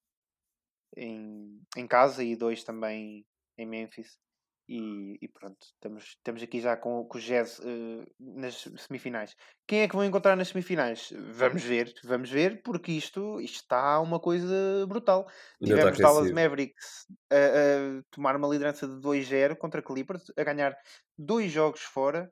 em, 0.96 1.62
em 1.76 1.86
casa 1.86 2.22
e 2.24 2.36
dois 2.36 2.64
também 2.64 3.26
em 3.58 3.66
Memphis. 3.66 4.18
E, 4.66 5.18
e 5.20 5.28
pronto, 5.28 5.58
estamos, 5.60 6.04
estamos 6.04 6.42
aqui 6.42 6.58
já 6.58 6.74
com, 6.74 7.04
com 7.04 7.18
o 7.18 7.20
Jazz 7.20 7.60
eh, 7.62 8.06
nas 8.18 8.66
semifinais. 8.78 9.36
Quem 9.66 9.82
é 9.82 9.88
que 9.88 9.94
vão 9.94 10.04
encontrar 10.04 10.36
nas 10.36 10.48
semifinais? 10.48 11.12
Vamos 11.36 11.62
ver, 11.62 11.92
vamos 12.02 12.30
ver, 12.30 12.62
porque 12.62 12.92
isto, 12.92 13.40
isto 13.42 13.56
está 13.56 14.00
uma 14.00 14.18
coisa 14.18 14.86
brutal. 14.88 15.26
Tivemos 15.62 15.98
Dallas 15.98 16.16
aquecido. 16.18 16.34
Mavericks 16.34 17.06
a, 17.30 17.36
a 17.36 18.02
tomar 18.10 18.36
uma 18.36 18.48
liderança 18.48 18.88
de 18.88 18.94
2-0 18.94 19.54
contra 19.56 19.82
Clippers, 19.82 20.32
a 20.34 20.42
ganhar 20.42 20.74
dois 21.18 21.52
jogos 21.52 21.82
fora, 21.82 22.30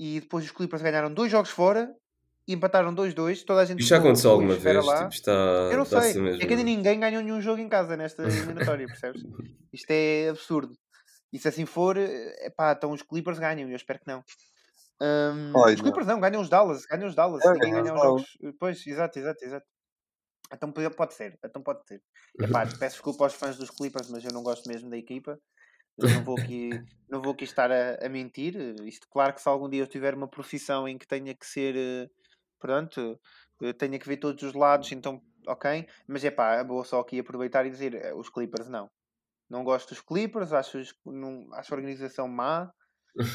e 0.00 0.20
depois 0.20 0.44
os 0.44 0.50
Clippers 0.50 0.82
ganharam 0.82 1.12
dois 1.14 1.30
jogos 1.30 1.50
fora 1.50 1.94
e 2.48 2.54
empataram 2.54 2.94
2-2. 2.94 3.44
Toda 3.44 3.60
a 3.60 3.64
gente 3.64 3.80
Isto 3.80 3.88
já 3.88 3.98
aconteceu 3.98 4.30
"Ui, 4.30 4.34
alguma 4.34 4.54
vez? 4.56 4.84
lá." 4.84 5.08
Tipo, 5.08 5.14
está, 5.14 5.32
Eu 5.32 5.78
não 5.78 5.84
sei, 5.84 6.10
é 6.34 6.38
que 6.38 6.52
ainda 6.52 6.62
ninguém 6.64 6.98
ganhou 6.98 7.22
nenhum 7.22 7.40
jogo 7.40 7.60
em 7.60 7.68
casa 7.68 7.96
nesta 7.96 8.22
eliminatória, 8.26 8.86
percebes? 8.86 9.22
Isto 9.72 9.90
é 9.90 10.28
absurdo. 10.30 10.76
E 11.32 11.38
se 11.38 11.48
assim 11.48 11.66
for, 11.66 11.96
é 11.98 12.50
pá, 12.50 12.72
então 12.72 12.92
os 12.92 13.02
Clippers 13.02 13.38
ganham, 13.38 13.68
eu 13.68 13.76
espero 13.76 14.00
que 14.00 14.06
não. 14.06 14.24
Ai, 15.54 15.74
os. 15.74 15.80
Clippers 15.80 16.06
não, 16.06 16.20
ganham 16.20 16.40
os 16.40 16.48
Dallas, 16.48 16.86
ganham 16.86 17.08
os 17.08 17.14
Dallas, 17.14 17.44
É, 17.44 17.52
ninguém 17.54 17.72
ganha 17.72 17.94
os 17.94 18.00
os 18.00 18.00
jogos. 18.00 18.38
Pois, 18.58 18.86
exato, 18.86 19.18
exato, 19.18 19.44
exato. 19.44 19.66
Então 20.52 20.72
pode 20.72 21.14
ser, 21.14 21.38
então 21.44 21.62
pode 21.62 21.86
ser. 21.86 22.02
Epá, 22.40 22.64
peço 22.78 22.96
desculpa 22.96 23.24
aos 23.24 23.34
fãs 23.34 23.56
dos 23.56 23.70
Clippers, 23.70 24.08
mas 24.10 24.24
eu 24.24 24.32
não 24.32 24.42
gosto 24.42 24.68
mesmo 24.68 24.88
da 24.90 24.96
equipa. 24.96 25.38
Eu 25.98 26.10
não 26.10 26.22
vou 26.22 26.38
aqui, 26.38 26.82
não 27.08 27.22
vou 27.22 27.32
aqui 27.32 27.44
estar 27.44 27.70
a, 27.72 28.06
a 28.06 28.08
mentir. 28.08 28.56
Isto, 28.84 29.08
claro 29.10 29.34
que 29.34 29.42
se 29.42 29.48
algum 29.48 29.68
dia 29.68 29.82
eu 29.82 29.86
tiver 29.88 30.14
uma 30.14 30.28
profissão 30.28 30.88
em 30.88 30.98
que 30.98 31.06
tenha 31.08 31.34
que 31.34 31.46
ser, 31.46 31.76
eh, 31.76 32.10
pronto, 32.60 33.20
eh, 33.62 33.72
tenha 33.74 33.98
que 33.98 34.08
ver 34.08 34.18
todos 34.18 34.42
os 34.44 34.54
lados, 34.54 34.92
então, 34.92 35.22
ok. 35.48 35.86
Mas 36.08 36.24
é 36.24 36.30
pá, 36.30 36.62
vou 36.64 36.84
só 36.84 37.00
aqui 37.00 37.18
aproveitar 37.20 37.66
e 37.66 37.70
dizer: 37.70 37.94
eh, 37.94 38.14
os 38.14 38.30
Clippers 38.30 38.68
não. 38.68 38.90
Não 39.48 39.64
gosto 39.64 39.90
dos 39.90 40.00
Clippers, 40.02 40.52
acho, 40.52 40.78
não, 41.04 41.48
acho 41.54 41.72
a 41.74 41.76
organização 41.76 42.28
má. 42.28 42.72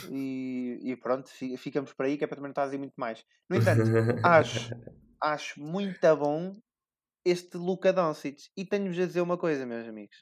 E, 0.08 0.80
e 0.84 0.98
pronto, 0.98 1.30
fi- 1.30 1.58
ficamos 1.58 1.94
por 1.94 2.06
aí, 2.06 2.18
que 2.18 2.24
é 2.24 2.28
para 2.28 2.38
também 2.38 2.50
não 2.50 2.54
estar 2.54 2.64
a 2.64 2.66
dizer 2.68 2.80
muito 2.80 2.96
mais. 2.98 3.26
No 3.50 3.56
entanto, 3.56 3.92
acho, 4.24 4.72
acho 5.24 5.62
muito 5.62 6.00
bom 6.18 6.60
este 7.26 7.58
Luka 7.58 7.94
Doncic. 7.94 8.50
E 8.58 8.66
tenho-vos 8.66 9.00
a 9.00 9.08
dizer 9.08 9.22
uma 9.22 9.38
coisa, 9.38 9.66
meus 9.66 9.88
amigos. 9.88 10.18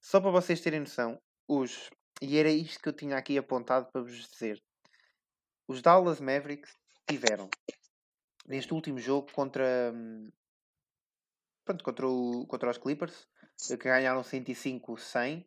Só 0.00 0.20
para 0.20 0.32
vocês 0.32 0.60
terem 0.60 0.80
noção, 0.80 1.22
os, 1.46 1.88
e 2.20 2.36
era 2.36 2.50
isto 2.50 2.80
que 2.82 2.88
eu 2.88 2.92
tinha 2.92 3.16
aqui 3.16 3.38
apontado 3.38 3.88
para 3.92 4.02
vos 4.02 4.28
dizer. 4.28 4.60
Os 5.68 5.80
Dallas 5.80 6.20
Mavericks 6.20 6.72
tiveram, 7.08 7.48
neste 8.46 8.74
último 8.74 8.98
jogo 8.98 9.32
contra, 9.32 9.92
hum, 9.94 10.30
pronto, 11.68 11.84
contra, 11.84 12.08
o, 12.08 12.46
contra 12.46 12.70
os 12.70 12.78
Clippers, 12.78 13.28
que 13.68 13.76
ganharam 13.76 14.22
105-100, 14.22 15.46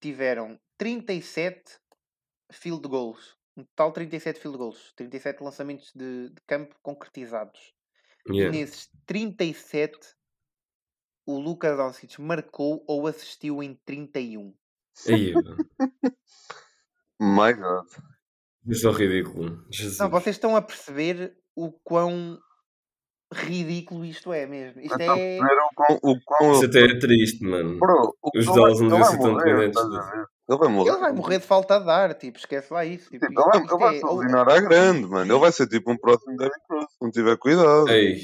tiveram 0.00 0.58
37 0.78 1.80
field 2.52 2.86
goals. 2.88 3.36
Um 3.56 3.64
total 3.64 3.88
de 3.88 3.94
37 3.94 4.40
field 4.40 4.56
goals. 4.56 4.92
37 4.94 5.42
lançamentos 5.42 5.92
de, 5.94 6.30
de 6.30 6.40
campo 6.46 6.76
concretizados. 6.82 7.74
E 8.26 8.36
Yeah. 8.36 8.56
nesses 8.56 8.88
37, 9.04 9.98
o 11.26 11.40
Luka 11.40 11.76
Doncic 11.76 12.20
marcou 12.20 12.84
ou 12.86 13.08
assistiu 13.08 13.62
em 13.62 13.74
31. 13.84 14.54
Aí. 15.08 15.34
My 17.20 17.52
God. 17.52 17.88
Isso 18.64 18.88
é 18.88 18.92
ridículo. 18.92 19.66
Jesus. 19.72 19.98
Não, 19.98 20.08
vocês 20.08 20.36
estão 20.36 20.54
a 20.54 20.62
perceber 20.62 21.36
o 21.56 21.72
quão 21.72 22.38
ridículo 23.32 24.04
isto 24.04 24.32
é 24.32 24.46
mesmo. 24.46 24.80
Isto 24.80 24.94
Então, 25.00 25.16
é. 25.16 25.38
o 26.02 26.16
quão, 26.24 26.52
Isso 26.52 26.64
até 26.66 26.84
é 26.84 26.98
triste, 26.98 27.42
mano. 27.44 27.78
Bro, 27.78 28.14
Os 28.36 28.46
Dallas 28.46 28.78
vai- 28.80 28.88
não 28.88 28.98
vai 28.98 29.10
ser 29.10 29.18
tão 29.18 29.36
dependentes? 29.36 29.80
Ele 30.48 30.58
vai 30.58 30.68
morrer. 30.68 30.90
Ele 30.90 30.98
vai 31.00 31.12
morrer 31.12 31.38
de 31.38 31.46
falta 31.46 31.78
de 31.80 31.88
ar, 31.90 32.14
tipo, 32.14 32.38
esquece 32.38 32.72
lá 32.72 32.84
isso. 32.84 33.08
Tipo, 33.10 33.26
Tipo, 33.26 33.40
ele 33.40 33.50
vai, 33.50 33.60
isto, 33.62 33.74
ele 33.74 33.78
vai 33.84 33.98
se 33.98 34.04
é. 34.04 34.08
lesionar 34.10 34.48
à 34.48 34.60
grande, 34.60 35.08
mano. 35.08 35.32
Ele 35.32 35.40
vai 35.40 35.52
ser 35.52 35.66
tipo 35.68 35.90
um 35.90 35.96
próximo 35.96 36.36
Derrick 36.36 36.60
Rose, 36.70 36.86
se 36.90 36.96
não 37.00 37.10
tiver 37.10 37.36
cuidado. 37.38 37.88
Ei, 37.88 38.20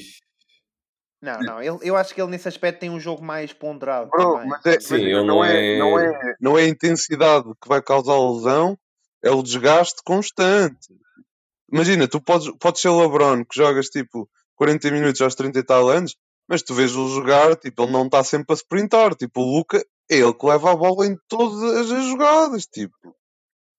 Não, 1.20 1.40
não, 1.40 1.60
ele, 1.62 1.78
eu 1.82 1.96
acho 1.96 2.14
que 2.14 2.20
ele 2.22 2.30
nesse 2.30 2.46
aspecto 2.46 2.78
tem 2.80 2.90
um 2.90 3.00
jogo 3.00 3.24
mais 3.24 3.52
ponderado. 3.52 4.08
Bro, 4.10 4.46
mas 4.46 4.64
é, 4.66 4.78
Sim, 4.78 4.94
imagina, 4.96 5.10
ele 5.18 5.26
não, 5.26 5.26
não 5.36 5.44
é, 5.44 5.74
é- 5.74 5.78
não, 5.78 5.98
é, 5.98 6.34
não 6.40 6.58
é 6.58 6.62
a 6.62 6.68
intensidade 6.68 7.44
que 7.60 7.68
vai 7.68 7.82
causar 7.82 8.12
a 8.12 8.30
lesão, 8.32 8.78
é 9.24 9.30
o 9.30 9.42
desgaste 9.42 10.00
constante. 10.04 10.88
Imagina, 11.72 12.06
tu 12.06 12.20
podes, 12.20 12.50
podes 12.58 12.80
ser 12.80 12.88
o 12.88 13.00
LeBron, 13.00 13.44
que 13.44 13.56
jogas 13.56 13.86
tipo 13.88 14.28
40 14.58 14.90
minutos 14.90 15.20
aos 15.20 15.34
30 15.34 15.58
e 15.58 15.62
tal 15.62 15.88
anos, 15.88 16.16
mas 16.48 16.62
tu 16.62 16.74
vês 16.74 16.94
o 16.96 17.08
jogar, 17.08 17.56
tipo, 17.56 17.82
ele 17.82 17.92
não 17.92 18.06
está 18.06 18.24
sempre 18.24 18.52
a 18.52 18.56
sprintar. 18.56 19.14
Tipo, 19.14 19.40
o 19.40 19.56
Luca 19.56 19.78
é 20.10 20.16
ele 20.16 20.34
que 20.34 20.46
leva 20.46 20.72
a 20.72 20.76
bola 20.76 21.06
em 21.06 21.16
todas 21.28 21.62
as 21.62 22.04
jogadas, 22.06 22.66
tipo. 22.66 22.96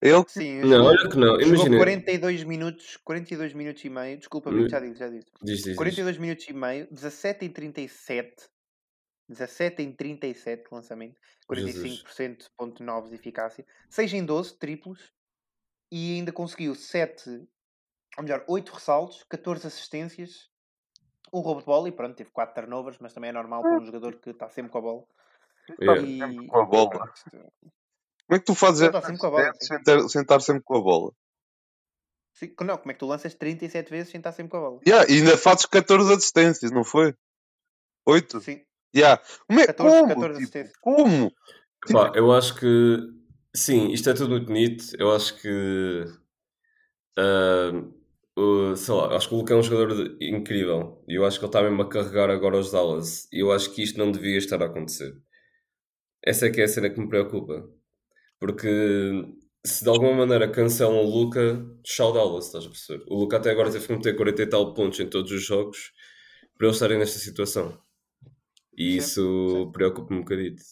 É 0.01 0.09
ele 0.09 0.23
que 0.23 0.31
Sim, 0.31 0.61
não, 0.61 0.85
olha 0.85 1.09
que 1.09 1.17
não. 1.17 1.41
Imagina. 1.41 1.77
42 1.77 2.43
minutos, 2.45 2.97
42 3.03 3.53
minutos 3.53 3.83
e 3.83 3.89
meio. 3.89 4.17
Desculpa, 4.17 4.49
Brito, 4.49 4.69
já 4.69 4.79
digo, 4.79 4.95
já 4.95 5.09
digo. 5.09 5.25
Diz, 5.41 5.57
diz, 5.57 5.63
diz. 5.65 5.75
42 5.75 6.17
minutos 6.17 6.47
e 6.47 6.53
meio, 6.53 6.87
17 6.89 7.45
em 7.45 7.49
37. 7.49 8.49
17 9.27 9.83
em 9.83 9.91
37 9.91 10.63
de 10.63 10.73
lançamento, 10.73 11.19
Jesus. 11.53 12.03
45.9 12.03 13.09
de 13.09 13.15
eficácia, 13.15 13.65
6 13.89 14.13
em 14.13 14.25
12 14.25 14.57
triplos 14.57 15.11
e 15.91 16.15
ainda 16.15 16.31
conseguiu 16.31 16.73
7, 16.73 17.29
ou 18.17 18.23
melhor, 18.23 18.43
8 18.47 18.69
ressaltos, 18.71 19.23
14 19.29 19.67
assistências, 19.67 20.48
um 21.33 21.39
roubo 21.39 21.59
de 21.59 21.65
bola 21.65 21.87
e 21.87 21.91
pronto, 21.91 22.15
teve 22.15 22.31
4 22.31 22.55
turnovers, 22.55 22.97
mas 22.99 23.13
também 23.13 23.29
é 23.29 23.33
normal 23.33 23.61
para 23.61 23.77
um 23.77 23.85
jogador 23.85 24.15
que 24.15 24.31
está 24.31 24.49
sempre 24.49 24.71
com 24.71 24.77
a 24.77 24.81
bola. 24.81 25.03
Yeah. 25.79 26.01
E, 26.01 26.19
sempre 26.19 26.47
com 26.47 26.59
a 26.59 26.65
bola. 26.65 26.89
Como 26.89 28.35
é 28.35 28.39
que 28.39 28.45
tu 28.45 28.55
fazes 28.55 28.79
sempre 28.79 29.17
com 29.17 29.27
a 29.27 29.29
bola, 29.29 29.53
sem 30.09 30.21
estar 30.21 30.39
sempre 30.39 30.63
com 30.63 30.77
a 30.77 30.81
bola? 30.81 31.11
sim, 32.33 32.53
não, 32.61 32.77
como 32.77 32.91
é 32.91 32.93
que 32.93 32.99
tu 32.99 33.05
lanças 33.05 33.33
37 33.33 33.89
vezes 33.89 34.11
sem 34.11 34.19
estar 34.19 34.31
sempre 34.31 34.51
com 34.51 34.57
a 34.57 34.61
bola? 34.61 34.79
Yeah, 34.87 35.11
e 35.11 35.17
ainda 35.17 35.37
fazes 35.37 35.65
14 35.65 36.13
assistências, 36.13 36.71
não 36.71 36.83
foi? 36.83 37.13
8? 38.05 38.39
Sim, 38.39 38.61
Yeah. 38.95 39.21
Como 39.47 39.59
é 39.59 39.67
14, 39.67 39.99
como? 39.99 40.07
14 40.07 40.19
tipo, 40.19 40.41
assistências. 40.41 40.77
como? 40.81 41.33
Pá, 41.91 42.11
eu 42.15 42.31
acho 42.31 42.55
que 42.55 42.97
sim, 43.55 43.91
isto 43.91 44.09
é 44.09 44.13
tudo 44.13 44.31
muito 44.31 44.47
bonito. 44.47 44.85
Eu 44.97 45.15
acho 45.15 45.39
que 45.39 46.05
ah, 47.17 47.71
o- 48.39 48.75
sei 48.75 48.93
lá, 48.93 49.15
acho 49.15 49.27
que 49.29 49.35
o 49.35 49.37
Luca 49.39 49.53
é 49.53 49.57
um 49.57 49.63
jogador 49.63 49.95
de- 50.17 50.29
incrível 50.29 51.03
e 51.07 51.15
eu 51.15 51.25
acho 51.25 51.39
que 51.39 51.45
ele 51.45 51.49
está 51.49 51.61
mesmo 51.61 51.81
a 51.81 51.89
carregar 51.89 52.29
agora 52.29 52.57
os 52.57 52.71
Dallas 52.71 53.27
e 53.33 53.39
eu 53.43 53.51
acho 53.51 53.73
que 53.73 53.83
isto 53.83 53.97
não 53.99 54.11
devia 54.11 54.37
estar 54.37 54.61
a 54.61 54.65
acontecer. 54.67 55.13
Essa 56.23 56.47
é 56.47 56.51
que 56.51 56.61
é 56.61 56.65
a 56.65 56.67
cena 56.67 56.89
que 56.89 56.99
me 56.99 57.09
preocupa. 57.09 57.67
Porque 58.39 58.67
se 59.65 59.83
de 59.83 59.89
alguma 59.89 60.13
maneira 60.13 60.51
cancelam 60.51 60.97
o 61.05 61.09
Luca, 61.09 61.65
tchau 61.83 62.13
Dallas, 62.13 62.47
estás 62.47 62.65
a 62.65 62.69
perceber? 62.69 63.05
O 63.09 63.15
Luca 63.19 63.37
até 63.37 63.51
agora 63.51 63.71
teve 63.71 63.87
que 63.87 63.93
meter 63.93 64.15
40 64.15 64.43
e 64.43 64.47
tal 64.49 64.73
pontos 64.73 64.99
em 64.99 65.09
todos 65.09 65.31
os 65.31 65.43
jogos 65.45 65.91
para 66.57 66.67
eles 66.67 66.77
estarem 66.77 66.99
nesta 66.99 67.19
situação. 67.19 67.79
E 68.77 68.95
Sim, 68.95 68.97
isso 68.97 69.71
preocupa-me 69.73 70.19
um 70.19 70.23
bocadito. 70.23 70.63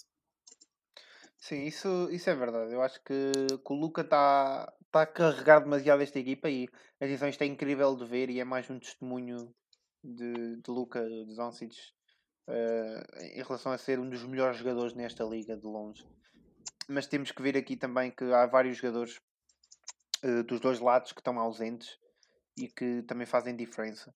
Sim, 1.37 1.63
isso, 1.65 2.09
isso 2.11 2.29
é 2.29 2.35
verdade. 2.35 2.73
Eu 2.73 2.81
acho 2.81 2.99
que, 3.03 3.13
que 3.65 3.73
o 3.73 3.75
Luca 3.75 4.01
está 4.01 4.71
tá 4.97 5.03
a 5.03 5.05
carregar 5.05 5.59
demasiado 5.59 6.01
esta 6.01 6.17
equipa 6.17 6.49
e 6.49 6.67
atenção, 6.99 7.29
isto 7.29 7.41
é 7.43 7.45
incrível 7.45 7.95
de 7.95 8.03
ver 8.05 8.29
e 8.31 8.39
é 8.39 8.43
mais 8.43 8.67
um 8.69 8.79
testemunho 8.79 9.53
de, 10.03 10.55
de 10.55 10.71
Luca 10.71 11.03
de 11.07 11.35
Doncic 11.35 11.75
eh, 12.47 13.35
em 13.35 13.43
relação 13.43 13.71
a 13.71 13.77
ser 13.77 13.99
um 13.99 14.09
dos 14.09 14.23
melhores 14.23 14.57
jogadores 14.57 14.95
nesta 14.95 15.23
liga 15.23 15.55
de 15.55 15.65
longe. 15.65 16.03
Mas 16.87 17.05
temos 17.05 17.31
que 17.31 17.41
ver 17.43 17.55
aqui 17.55 17.77
também 17.77 18.09
que 18.09 18.23
há 18.23 18.47
vários 18.47 18.77
jogadores 18.77 19.19
eh, 20.23 20.41
dos 20.43 20.59
dois 20.59 20.79
lados 20.79 21.11
que 21.11 21.19
estão 21.19 21.37
ausentes 21.37 21.99
e 22.57 22.67
que 22.67 23.03
também 23.03 23.27
fazem 23.27 23.55
diferença 23.55 24.11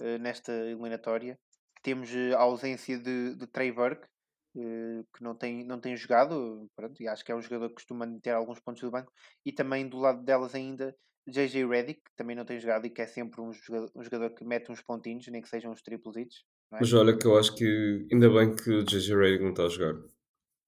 eh, 0.00 0.18
nesta 0.18 0.52
eliminatória. 0.52 1.36
Temos 1.82 2.08
a 2.36 2.38
ausência 2.38 2.98
de, 2.98 3.34
de 3.34 3.46
Trey 3.48 3.72
Burke, 3.72 4.06
que 4.52 5.22
não 5.22 5.34
tem, 5.34 5.64
não 5.64 5.80
tem 5.80 5.96
jogado, 5.96 6.68
pronto, 6.74 7.00
e 7.02 7.08
acho 7.08 7.24
que 7.24 7.32
é 7.32 7.36
um 7.36 7.42
jogador 7.42 7.68
que 7.68 7.74
costuma 7.74 8.06
ter 8.20 8.30
alguns 8.30 8.60
pontos 8.60 8.82
do 8.82 8.90
banco, 8.90 9.12
e 9.44 9.52
também 9.52 9.88
do 9.88 9.98
lado 9.98 10.24
delas 10.24 10.54
ainda 10.54 10.94
JJ 11.26 11.66
Redick, 11.66 12.00
que 12.00 12.16
também 12.16 12.34
não 12.34 12.44
tem 12.44 12.58
jogado 12.58 12.86
e 12.86 12.90
que 12.90 13.02
é 13.02 13.06
sempre 13.06 13.40
um 13.40 13.52
jogador, 13.52 13.90
um 13.94 14.02
jogador 14.02 14.30
que 14.30 14.44
mete 14.44 14.72
uns 14.72 14.82
pontinhos, 14.82 15.26
nem 15.28 15.42
que 15.42 15.48
sejam 15.48 15.70
uns 15.70 15.82
triplos 15.82 16.16
é? 16.16 16.26
Mas 16.72 16.92
olha 16.92 17.16
que 17.16 17.26
eu 17.26 17.38
acho 17.38 17.54
que 17.54 18.06
ainda 18.12 18.30
bem 18.30 18.54
que 18.54 18.70
o 18.70 18.84
JJ 18.84 19.16
Redick 19.16 19.42
não 19.42 19.50
está 19.50 19.64
a 19.64 19.68
jogar. 19.68 19.94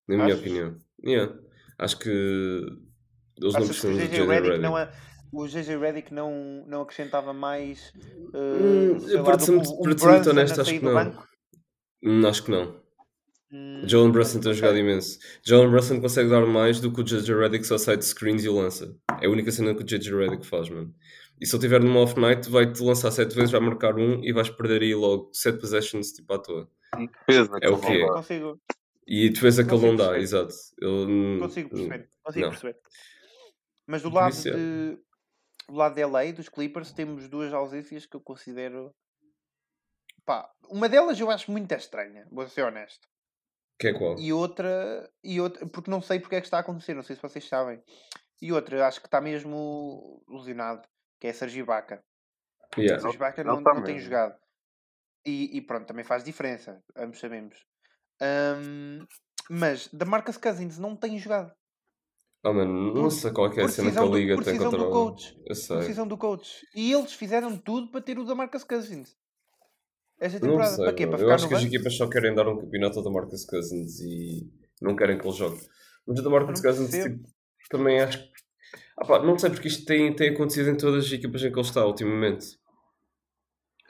Na 0.09 0.16
minha 0.16 0.26
Achas? 0.26 0.41
opinião. 0.41 0.78
Yeah. 1.05 1.39
Acho 1.78 1.99
que 1.99 2.09
eles 2.09 3.55
não 3.55 3.62
Achas 3.62 3.80
precisam 3.80 3.97
de 3.97 4.09
JJ 4.09 4.26
Redick 4.26 4.59
não, 4.59 4.78
é, 4.78 4.93
o 5.33 5.47
JJ 5.47 5.78
Redick 5.78 6.12
não, 6.12 6.64
não 6.66 6.83
acrescentava 6.83 7.33
mais 7.33 7.93
eh, 8.35 8.93
Hum, 8.93 9.01
ser 9.01 9.22
que 9.22 10.07
muito, 10.07 10.30
honesto, 10.30 10.61
acho 10.61 10.70
que 10.78 10.85
não. 10.85 10.93
banco? 10.93 11.28
Acho 12.28 12.45
que 12.45 12.51
não. 12.51 12.82
Hum, 13.53 13.82
Jalen 13.86 14.11
Brunson 14.11 14.40
tem 14.40 14.55
jogado 14.55 14.78
imenso. 14.78 15.18
Jalen 15.44 15.70
Brunson 15.70 16.00
consegue 16.00 16.30
dar 16.30 16.46
mais 16.46 16.80
do 16.80 16.92
que 16.92 17.00
o 17.00 17.05
JJ 17.05 17.34
Redick 17.34 17.66
só 17.66 17.76
sai 17.76 17.96
de 17.96 18.05
screens 18.05 18.44
e 18.44 18.48
lança. 18.48 18.96
É 19.20 19.26
a 19.26 19.30
única 19.30 19.50
cena 19.50 19.74
que 19.74 19.82
o 19.82 19.84
JJ 19.84 20.14
Redick 20.14 20.46
faz, 20.46 20.68
mano. 20.70 20.94
E 21.40 21.46
se 21.46 21.55
ele 21.55 21.62
tiver 21.62 21.82
numa 21.82 22.00
off 22.00 22.18
night, 22.18 22.48
vai-te 22.48 22.82
lançar 22.82 23.11
7 23.11 23.34
vezes, 23.34 23.50
vai 23.50 23.61
marcar 23.61 23.96
um 23.96 24.22
e 24.24 24.32
vais 24.32 24.48
perder 24.48 24.82
aí 24.82 24.94
logo 24.94 25.30
7 25.32 25.59
possessions 25.59 26.12
tipo 26.12 26.32
à 26.32 26.38
toa. 26.38 26.70
Defesa, 26.96 27.59
É 27.61 27.68
o 27.68 27.78
que. 27.80 28.07
Consigo, 28.07 28.61
E 29.07 29.30
tu 29.30 29.40
vês 29.40 29.59
aquele 29.59 29.80
não 29.80 29.96
dá, 29.96 30.18
exato. 30.18 30.55
Ele, 30.80 31.38
consigo 31.38 31.68
perceber. 31.70 32.11
Consigo 32.22 32.44
não. 32.44 32.50
perceber. 32.50 32.76
Mas 33.86 34.03
do 34.03 34.11
lado 34.11 34.32
isso 34.32 34.48
é. 34.48 34.53
de 34.53 34.98
do 35.68 35.74
lado 35.74 35.94
de 35.94 36.05
LA, 36.05 36.32
dos 36.32 36.48
Clippers, 36.48 36.92
temos 36.92 37.28
duas 37.28 37.53
ausências 37.53 38.07
que 38.07 38.16
eu 38.16 38.20
considero. 38.20 38.94
Pá, 40.24 40.48
uma 40.68 40.88
delas 40.88 41.18
eu 41.18 41.30
acho 41.30 41.50
muito 41.50 41.72
estranha, 41.72 42.26
vou 42.30 42.46
ser 42.46 42.62
honesto. 42.62 43.09
Que 43.79 43.89
é 43.89 43.93
qual? 43.93 44.18
E 44.18 44.33
outra, 44.33 45.11
e 45.25 45.41
outra, 45.41 45.66
porque 45.66 45.91
não 45.91 46.01
sei 46.01 46.20
porque 46.20 46.37
é 46.37 46.41
que 46.41 46.47
está 46.47 46.59
a 46.59 46.61
acontecer, 46.61 46.95
não 46.95 47.03
sei 47.03 47.16
se 47.16 47.23
vocês 47.23 47.47
sabem. 47.49 47.83
E 48.41 48.53
outra, 48.53 48.87
acho 48.87 49.01
que 49.01 49.07
está 49.07 49.20
mesmo 49.20 50.23
lesionado, 50.29 50.87
que 51.20 51.27
é 51.27 51.33
Sergi 51.33 51.62
Baca. 51.62 52.03
Yeah. 52.77 53.01
Sergi 53.03 53.18
Baca 53.18 53.45
não, 53.45 53.62
tá 53.62 53.75
não 53.75 53.83
tem 53.83 53.99
jogado. 53.99 54.37
E, 55.25 55.57
e 55.57 55.61
pronto, 55.61 55.87
também 55.87 56.05
faz 56.05 56.25
diferença, 56.25 56.83
ambos 56.97 57.20
sabemos. 57.20 57.57
Ahm, 58.20 59.05
mas 59.51 59.89
da 59.89 60.05
Marcus 60.05 60.37
Cousins 60.37 60.79
não 60.79 60.97
tem 60.97 61.18
jogado. 61.18 61.53
Oh, 62.45 62.53
mano, 62.53 62.93
não 62.93 63.09
sei 63.09 63.31
qual 63.33 63.53
é 63.53 63.61
é 63.61 63.64
a 63.64 63.68
cena 63.68 63.93
que 63.93 63.99
a 63.99 64.03
do- 64.03 64.16
Liga 64.16 64.35
por 64.35 64.45
tem 64.45 64.59
contra 64.59 64.79
do 64.79 64.89
o... 64.89 64.91
coach. 64.91 65.41
Eu 65.47 65.55
sei. 65.55 65.79
decisão 65.79 66.09
do 66.09 66.18
coach. 66.18 66.66
E 66.75 66.93
eles 66.93 67.12
fizeram 67.12 67.57
tudo 67.57 67.89
para 67.93 68.01
ter 68.01 68.18
o 68.18 68.25
da 68.25 68.35
Marcus 68.35 68.64
Cousins. 68.64 69.16
Esta 70.23 70.39
Não 70.39 70.51
temporada. 70.53 70.77
sei, 70.77 70.85
para 70.85 70.93
quê? 70.95 71.07
Para 71.07 71.20
Eu 71.20 71.31
acho 71.33 71.49
que 71.49 71.55
as 71.55 71.62
banco? 71.64 71.75
equipas 71.75 71.97
só 71.97 72.09
querem 72.09 72.33
dar 72.35 72.49
um 72.49 72.57
campeonato 72.57 73.01
ao 73.01 73.12
Marcus 73.12 73.45
Cousins 73.45 73.99
e 74.01 74.49
não 74.81 74.95
querem 74.95 75.18
que 75.18 75.27
ele 75.27 75.37
jogue. 75.37 75.61
Mas 76.07 76.20
o 76.20 76.31
Marcus 76.31 76.62
não 76.62 76.62
Cousins 76.62 76.91
tipo, 76.91 77.29
também 77.68 78.01
acho 78.01 78.18
que. 78.18 78.31
Ah, 78.99 79.05
pá, 79.05 79.18
não 79.25 79.37
sei 79.37 79.51
porque 79.51 79.66
isto 79.66 79.85
tem, 79.85 80.14
tem 80.14 80.31
acontecido 80.31 80.70
em 80.70 80.77
todas 80.77 81.07
as 81.07 81.12
equipas 81.12 81.43
em 81.43 81.51
que 81.51 81.59
ele 81.59 81.66
está 81.66 81.85
ultimamente. 81.85 82.47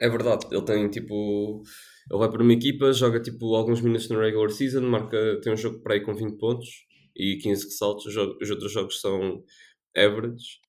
É 0.01 0.09
verdade, 0.09 0.47
ele 0.51 0.65
tem 0.65 0.89
tipo. 0.89 1.61
Ele 2.09 2.19
vai 2.19 2.29
para 2.29 2.41
uma 2.41 2.53
equipa, 2.53 2.91
joga 2.91 3.21
tipo 3.21 3.53
alguns 3.55 3.79
minutos 3.79 4.09
na 4.09 4.19
regular 4.19 4.49
season, 4.49 4.81
marca, 4.81 5.39
tem 5.41 5.53
um 5.53 5.57
jogo 5.57 5.79
para 5.81 5.93
aí 5.93 6.01
com 6.01 6.15
20 6.15 6.37
pontos 6.37 6.67
e 7.15 7.37
15 7.37 7.65
ressaltos. 7.65 8.05
Os 8.07 8.49
outros 8.49 8.71
jogos 8.71 8.99
são 8.99 9.43
average. 9.95 10.59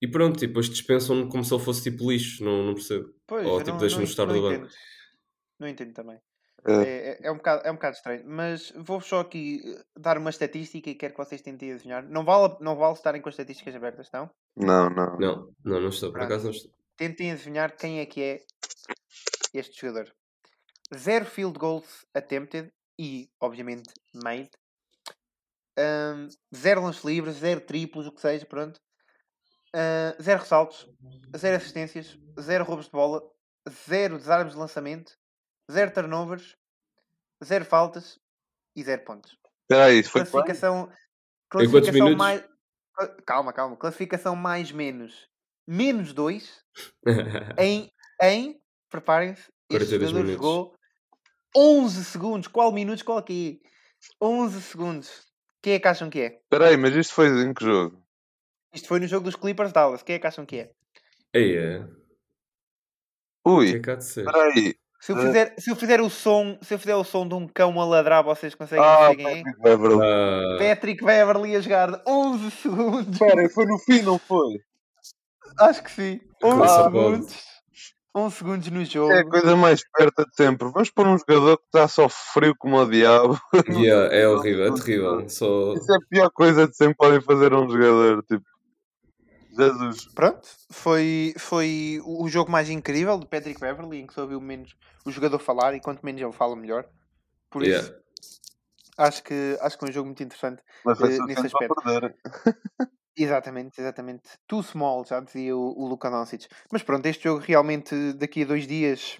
E 0.00 0.10
pronto, 0.10 0.42
e 0.44 0.46
depois 0.46 0.68
dispensam-no 0.68 1.28
como 1.28 1.42
se 1.44 1.54
ele 1.54 1.62
fosse 1.64 1.82
tipo 1.82 2.10
lixo, 2.10 2.44
não, 2.44 2.64
não 2.64 2.74
percebo. 2.74 3.14
Pois, 3.26 3.46
Ou 3.46 3.58
eu 3.58 3.64
tipo, 3.64 3.78
deixam-no 3.78 4.04
não, 4.04 4.10
estar 4.10 4.26
do 4.26 4.42
banco. 4.42 4.68
Não 5.58 5.68
entendo 5.68 5.92
também. 5.94 6.20
É, 6.66 6.72
É, 6.72 7.08
é, 7.12 7.18
é 7.28 7.30
um 7.30 7.36
bocado, 7.36 7.62
é 7.66 7.70
um 7.70 7.74
bocado 7.74 7.96
estranho. 7.96 8.22
Mas 8.26 8.72
vou 8.76 9.00
só 9.00 9.20
aqui 9.20 9.60
eh, 9.64 9.84
dar 9.98 10.18
uma 10.18 10.30
estatística 10.30 10.90
e 10.90 10.94
quero 10.94 11.14
que 11.14 11.24
vocês 11.24 11.40
tentem 11.40 11.72
adivinhar. 11.72 12.06
Não 12.08 12.24
vale, 12.24 12.56
não 12.60 12.76
vale 12.76 12.94
estarem 12.94 13.22
com 13.22 13.28
as 13.28 13.34
estatísticas 13.34 13.74
abertas, 13.74 14.06
estão? 14.06 14.30
não, 14.56 14.90
não. 14.90 15.16
Não, 15.18 15.54
não, 15.64 15.80
não 15.80 15.88
estou, 15.88 16.10
por 16.12 16.18
Pronto. 16.18 16.26
acaso 16.26 16.44
não 16.44 16.50
estou. 16.52 16.72
Tentem 16.96 17.32
adivinhar 17.32 17.76
quem 17.76 18.00
é 18.00 18.06
que 18.06 18.22
é 18.22 18.44
este 19.54 19.80
jogador. 19.80 20.12
Zero 20.96 21.24
field 21.24 21.58
goals 21.58 22.04
attempted 22.14 22.70
e, 22.98 23.28
obviamente, 23.40 23.90
made. 24.14 24.50
Um, 25.78 26.28
zero 26.54 26.82
lances 26.82 27.04
livres, 27.04 27.36
zero 27.36 27.60
triplos, 27.60 28.06
o 28.06 28.12
que 28.12 28.20
seja, 28.20 28.46
pronto. 28.46 28.80
Uh, 29.76 30.22
zero 30.22 30.40
ressaltos, 30.40 30.88
zero 31.36 31.56
assistências, 31.56 32.18
zero 32.40 32.64
roubos 32.64 32.86
de 32.86 32.92
bola, 32.92 33.22
zero 33.86 34.16
desarmes 34.16 34.54
de 34.54 34.58
lançamento, 34.58 35.12
zero 35.70 35.92
turnovers, 35.92 36.56
zero 37.44 37.66
faltas 37.66 38.18
e 38.74 38.82
zero 38.82 39.04
pontos. 39.04 39.36
Espera 39.62 39.86
aí, 39.86 39.98
isso 39.98 40.10
foi? 40.10 40.24
Classificação, 40.24 40.90
classificação 41.50 42.16
mais. 42.16 42.42
Calma, 43.26 43.52
calma. 43.52 43.76
Classificação 43.76 44.34
mais 44.34 44.72
menos. 44.72 45.28
Menos 45.68 46.14
2 46.14 46.64
em, 47.58 47.90
em 48.22 48.58
preparem-se, 48.88 49.52
este 49.68 49.98
42 49.98 50.10
jogador 50.10 50.24
minutos. 50.24 50.46
jogou 50.46 50.76
11 51.54 52.04
segundos. 52.04 52.48
Qual 52.48 52.72
minutos? 52.72 53.02
Qual 53.02 53.18
aqui? 53.18 53.60
11 54.22 54.62
segundos. 54.62 55.26
Quem 55.60 55.74
é 55.74 55.78
que 55.80 55.88
acham 55.88 56.08
que 56.08 56.20
é? 56.20 56.26
Espera 56.40 56.68
aí, 56.68 56.76
mas 56.76 56.94
isto 56.94 57.12
foi 57.12 57.26
em 57.28 57.52
que 57.52 57.64
jogo? 57.64 58.05
Isto 58.72 58.88
foi 58.88 59.00
no 59.00 59.06
jogo 59.06 59.24
dos 59.24 59.36
Clippers 59.36 59.72
Dallas. 59.72 60.02
Quem 60.02 60.16
é 60.16 60.18
que 60.18 60.26
acham 60.26 60.44
que 60.46 60.58
é? 60.58 60.70
Aí 61.34 61.56
é. 61.56 61.84
O 63.44 63.60
que 63.60 63.70
Ui, 63.72 63.76
é 63.76 63.78
que 63.80 63.90
há 63.90 63.94
de 63.94 64.04
ser? 64.04 64.24
espera 64.26 64.44
aí. 64.44 64.74
Se 65.00 65.12
eu 65.12 65.16
fizer, 65.18 65.54
se 65.58 65.70
eu 65.70 65.76
fizer 65.76 66.00
o 66.00 66.10
som, 66.10 66.58
se 66.62 66.74
eu 66.74 66.78
fizer 66.78 66.96
o 66.96 67.04
som 67.04 67.28
de 67.28 67.34
um 67.34 67.46
cão 67.46 67.80
a 67.80 67.84
ladrar, 67.84 68.24
vocês 68.24 68.54
conseguem 68.54 68.84
Ah, 68.84 69.12
é? 69.12 69.16
Patrick 69.16 69.62
Beverly. 69.62 70.00
Ah, 70.02 70.56
Patrick 70.58 71.04
Beverly 71.04 71.54
a 71.56 71.60
jogar 71.60 72.02
11 72.06 72.50
segundos. 72.50 73.12
Espera, 73.12 73.48
foi 73.50 73.66
no 73.66 73.78
fim, 73.78 74.02
não 74.02 74.18
foi? 74.18 74.60
Acho 75.60 75.84
que 75.84 75.90
sim. 75.92 76.20
11 76.42 76.56
Começa 76.56 76.82
segundos. 76.84 77.36
11 78.16 78.34
segundos 78.36 78.68
no 78.70 78.84
jogo. 78.84 79.12
É 79.12 79.20
a 79.20 79.28
coisa 79.28 79.54
mais 79.54 79.82
perto 79.96 80.24
de 80.24 80.34
sempre. 80.34 80.70
Vamos 80.72 80.90
pôr 80.90 81.06
um 81.06 81.18
jogador 81.18 81.58
que 81.58 81.64
está 81.66 81.86
só 81.86 82.08
frio 82.08 82.54
como 82.58 82.76
o 82.78 82.90
diabo. 82.90 83.38
yeah, 83.68 84.12
é 84.12 84.26
horrível, 84.28 84.66
é 84.66 84.74
terrível. 84.74 85.28
Só... 85.28 85.74
Isso 85.74 85.92
é 85.92 85.96
a 85.96 86.00
pior 86.08 86.30
coisa 86.30 86.66
de 86.66 86.74
sempre 86.74 86.96
podem 86.96 87.20
fazer 87.20 87.52
a 87.52 87.60
um 87.60 87.68
jogador. 87.68 88.22
Tipo, 88.24 88.44
Jesus. 89.56 90.06
Pronto, 90.14 90.48
foi, 90.70 91.34
foi 91.38 92.00
o 92.04 92.28
jogo 92.28 92.50
mais 92.50 92.68
incrível 92.70 93.18
de 93.18 93.26
Patrick 93.26 93.60
Beverly, 93.60 94.00
em 94.00 94.06
que 94.06 94.14
se 94.14 94.20
ouviu 94.20 94.40
menos 94.40 94.76
o 95.04 95.10
jogador 95.10 95.38
falar 95.38 95.74
e 95.74 95.80
quanto 95.80 96.04
menos 96.04 96.20
ele 96.20 96.32
fala, 96.32 96.56
melhor. 96.56 96.88
Por 97.50 97.62
isso, 97.62 97.92
Yeah. 97.92 98.02
acho, 98.98 99.22
que, 99.22 99.58
acho 99.60 99.78
que 99.78 99.84
é 99.84 99.88
um 99.88 99.92
jogo 99.92 100.06
muito 100.06 100.22
interessante. 100.22 100.62
Mas 100.84 100.98
foi 100.98 101.10
suficiente 101.10 101.26
nesse 101.26 101.46
aspecto. 101.46 101.82
perder. 101.82 102.16
Exatamente, 103.18 103.80
exatamente. 103.80 104.38
Too 104.46 104.62
small, 104.62 105.04
já 105.06 105.20
dizia 105.20 105.56
o, 105.56 105.72
o 105.82 105.86
Luka 105.88 106.10
Doncic. 106.10 106.46
Mas 106.70 106.82
pronto, 106.82 107.06
este 107.06 107.24
jogo 107.24 107.40
realmente 107.40 108.12
daqui 108.12 108.42
a 108.42 108.46
dois 108.46 108.66
dias, 108.66 109.18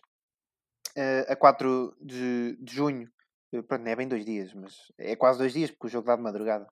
eh, 0.96 1.26
a 1.28 1.36
4 1.36 1.96
de, 2.00 2.56
de 2.60 2.74
junho, 2.74 3.08
eh, 3.52 3.62
pronto, 3.62 3.82
não 3.84 3.90
é 3.90 3.96
bem 3.96 4.08
dois 4.08 4.24
dias, 4.24 4.52
mas 4.54 4.92
é 4.98 5.16
quase 5.16 5.38
dois 5.38 5.52
dias, 5.52 5.70
porque 5.70 5.86
o 5.86 5.90
jogo 5.90 6.06
dá 6.06 6.16
de 6.16 6.22
madrugada. 6.22 6.66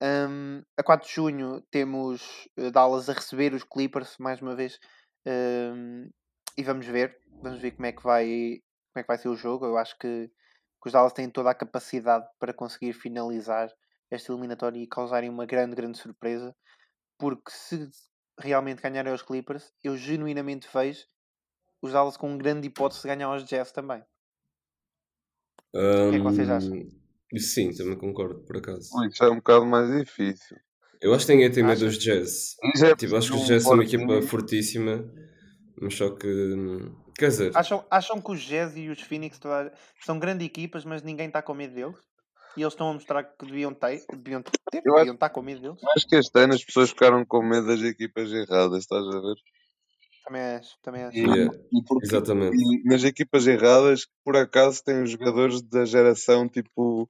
Hum, 0.00 0.62
a 0.76 0.82
4 0.82 1.08
de 1.08 1.14
junho 1.14 1.60
temos 1.72 2.48
eh, 2.56 2.70
Dallas 2.70 3.08
a 3.08 3.12
receber 3.12 3.52
os 3.52 3.64
Clippers 3.64 4.16
mais 4.18 4.40
uma 4.40 4.54
vez 4.54 4.78
hum, 5.26 6.08
e 6.56 6.62
vamos 6.62 6.86
ver, 6.86 7.18
vamos 7.42 7.60
ver 7.60 7.72
como 7.72 7.86
é 7.86 7.92
que 7.92 8.02
vai 8.02 8.62
como 8.92 9.00
é 9.00 9.02
que 9.02 9.08
vai 9.08 9.18
ser 9.18 9.28
o 9.28 9.36
jogo. 9.36 9.66
Eu 9.66 9.76
acho 9.76 9.98
que, 9.98 10.28
que 10.28 10.86
os 10.86 10.92
Dallas 10.92 11.12
têm 11.12 11.28
toda 11.28 11.50
a 11.50 11.54
capacidade 11.54 12.26
para 12.38 12.54
conseguir 12.54 12.92
finalizar 12.92 13.70
esta 14.10 14.32
eliminatória 14.32 14.78
e 14.80 14.86
causarem 14.86 15.28
uma 15.28 15.46
grande, 15.46 15.76
grande 15.76 15.98
surpresa, 15.98 16.54
porque 17.18 17.50
se 17.50 17.88
realmente 18.38 18.80
ganharem 18.80 19.12
aos 19.12 19.22
Clippers, 19.22 19.72
eu 19.82 19.96
genuinamente 19.96 20.68
vejo 20.72 21.06
os 21.82 21.92
Dallas 21.92 22.16
com 22.16 22.38
grande 22.38 22.68
hipótese 22.68 23.02
de 23.02 23.08
ganhar 23.08 23.26
aos 23.26 23.44
Jazz 23.44 23.72
também. 23.72 24.02
que 26.10 26.16
é 26.16 26.18
que 26.18 26.24
vocês 26.24 26.48
acham? 26.48 26.97
Sim, 27.36 27.72
também 27.72 27.96
concordo, 27.96 28.40
por 28.46 28.56
acaso. 28.56 28.88
Isso 29.06 29.24
é 29.24 29.30
um 29.30 29.36
bocado 29.36 29.66
mais 29.66 29.90
difícil. 29.90 30.56
Eu 31.00 31.14
acho 31.14 31.26
que 31.26 31.32
ninguém 31.32 31.50
tem 31.50 31.62
medo 31.62 31.84
dos 31.84 31.98
Jazz. 31.98 32.56
É 32.82 32.96
Tipo, 32.96 33.16
acho 33.16 33.32
que 33.32 33.38
os 33.38 33.46
Jazz 33.46 33.62
são 33.62 33.74
uma 33.74 33.84
equipa 33.84 34.22
fortíssima, 34.22 35.04
mas 35.80 35.94
só 35.94 36.10
que. 36.10 36.26
Quer 37.16 37.28
dizer, 37.28 37.56
Acham, 37.56 37.84
acham 37.90 38.20
que 38.20 38.30
os 38.30 38.40
Jazz 38.40 38.76
e 38.76 38.88
os 38.88 39.00
Phoenix 39.02 39.38
são 40.04 40.18
grandes 40.18 40.46
equipas, 40.46 40.84
mas 40.84 41.02
ninguém 41.02 41.26
está 41.26 41.42
com 41.42 41.54
medo 41.54 41.74
deles? 41.74 41.96
E 42.56 42.62
eles 42.62 42.72
estão 42.72 42.90
a 42.90 42.94
mostrar 42.94 43.22
que 43.22 43.46
deviam 43.46 43.72
ter, 43.72 44.02
deviam, 44.16 44.42
ter, 44.42 44.52
deviam 44.72 45.14
estar 45.14 45.28
com 45.28 45.42
medo 45.42 45.60
deles? 45.60 45.78
Acho 45.96 46.08
que 46.08 46.16
este 46.16 46.40
ano 46.40 46.54
as 46.54 46.64
pessoas 46.64 46.90
ficaram 46.90 47.24
com 47.24 47.42
medo 47.42 47.66
das 47.66 47.82
equipas 47.82 48.32
erradas, 48.32 48.80
estás 48.80 49.06
a 49.06 49.20
ver? 49.20 49.36
Também 50.28 50.42
acho, 50.42 50.78
também 50.82 51.02
acho. 51.04 51.16
E, 51.16 51.20
Yeah, 51.22 51.58
e 51.72 51.82
porque- 51.84 52.06
exatamente. 52.06 52.54
e 52.56 52.84
nas 52.84 53.02
equipas 53.02 53.46
erradas, 53.46 54.04
que 54.04 54.12
por 54.22 54.36
acaso 54.36 54.84
têm 54.84 55.02
os 55.02 55.10
jogadores 55.10 55.62
da 55.62 55.84
geração 55.86 56.46
tipo. 56.48 57.08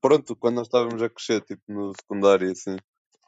Pronto, 0.00 0.34
quando 0.36 0.56
nós 0.56 0.66
estávamos 0.68 1.02
a 1.02 1.08
crescer, 1.10 1.40
tipo 1.42 1.62
no 1.68 1.92
secundário, 2.00 2.50
assim. 2.50 2.76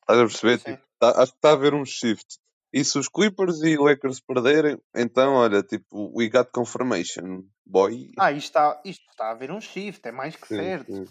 Estás 0.00 0.18
a 0.18 0.26
perceber? 0.26 0.58
Tipo, 0.58 0.82
tá- 0.98 1.22
acho 1.22 1.32
que 1.32 1.38
está 1.38 1.50
a 1.50 1.52
haver 1.54 1.74
um 1.74 1.84
shift. 1.84 2.38
E 2.72 2.84
se 2.84 2.98
os 2.98 3.08
Clippers 3.08 3.62
e 3.62 3.76
Lakers 3.76 4.20
perderem, 4.20 4.78
então 4.94 5.34
olha, 5.34 5.62
tipo, 5.62 6.12
we 6.16 6.28
got 6.28 6.50
confirmation, 6.52 7.44
boy. 7.64 8.10
Ah, 8.18 8.32
isto 8.32 8.46
está, 8.46 8.80
isto 8.84 9.08
está 9.10 9.26
a 9.26 9.30
haver 9.30 9.50
um 9.52 9.60
shift, 9.60 10.06
é 10.06 10.12
mais 10.12 10.34
que 10.36 10.46
Sim, 10.48 10.56
certo. 10.56 10.92
sim. 10.92 11.04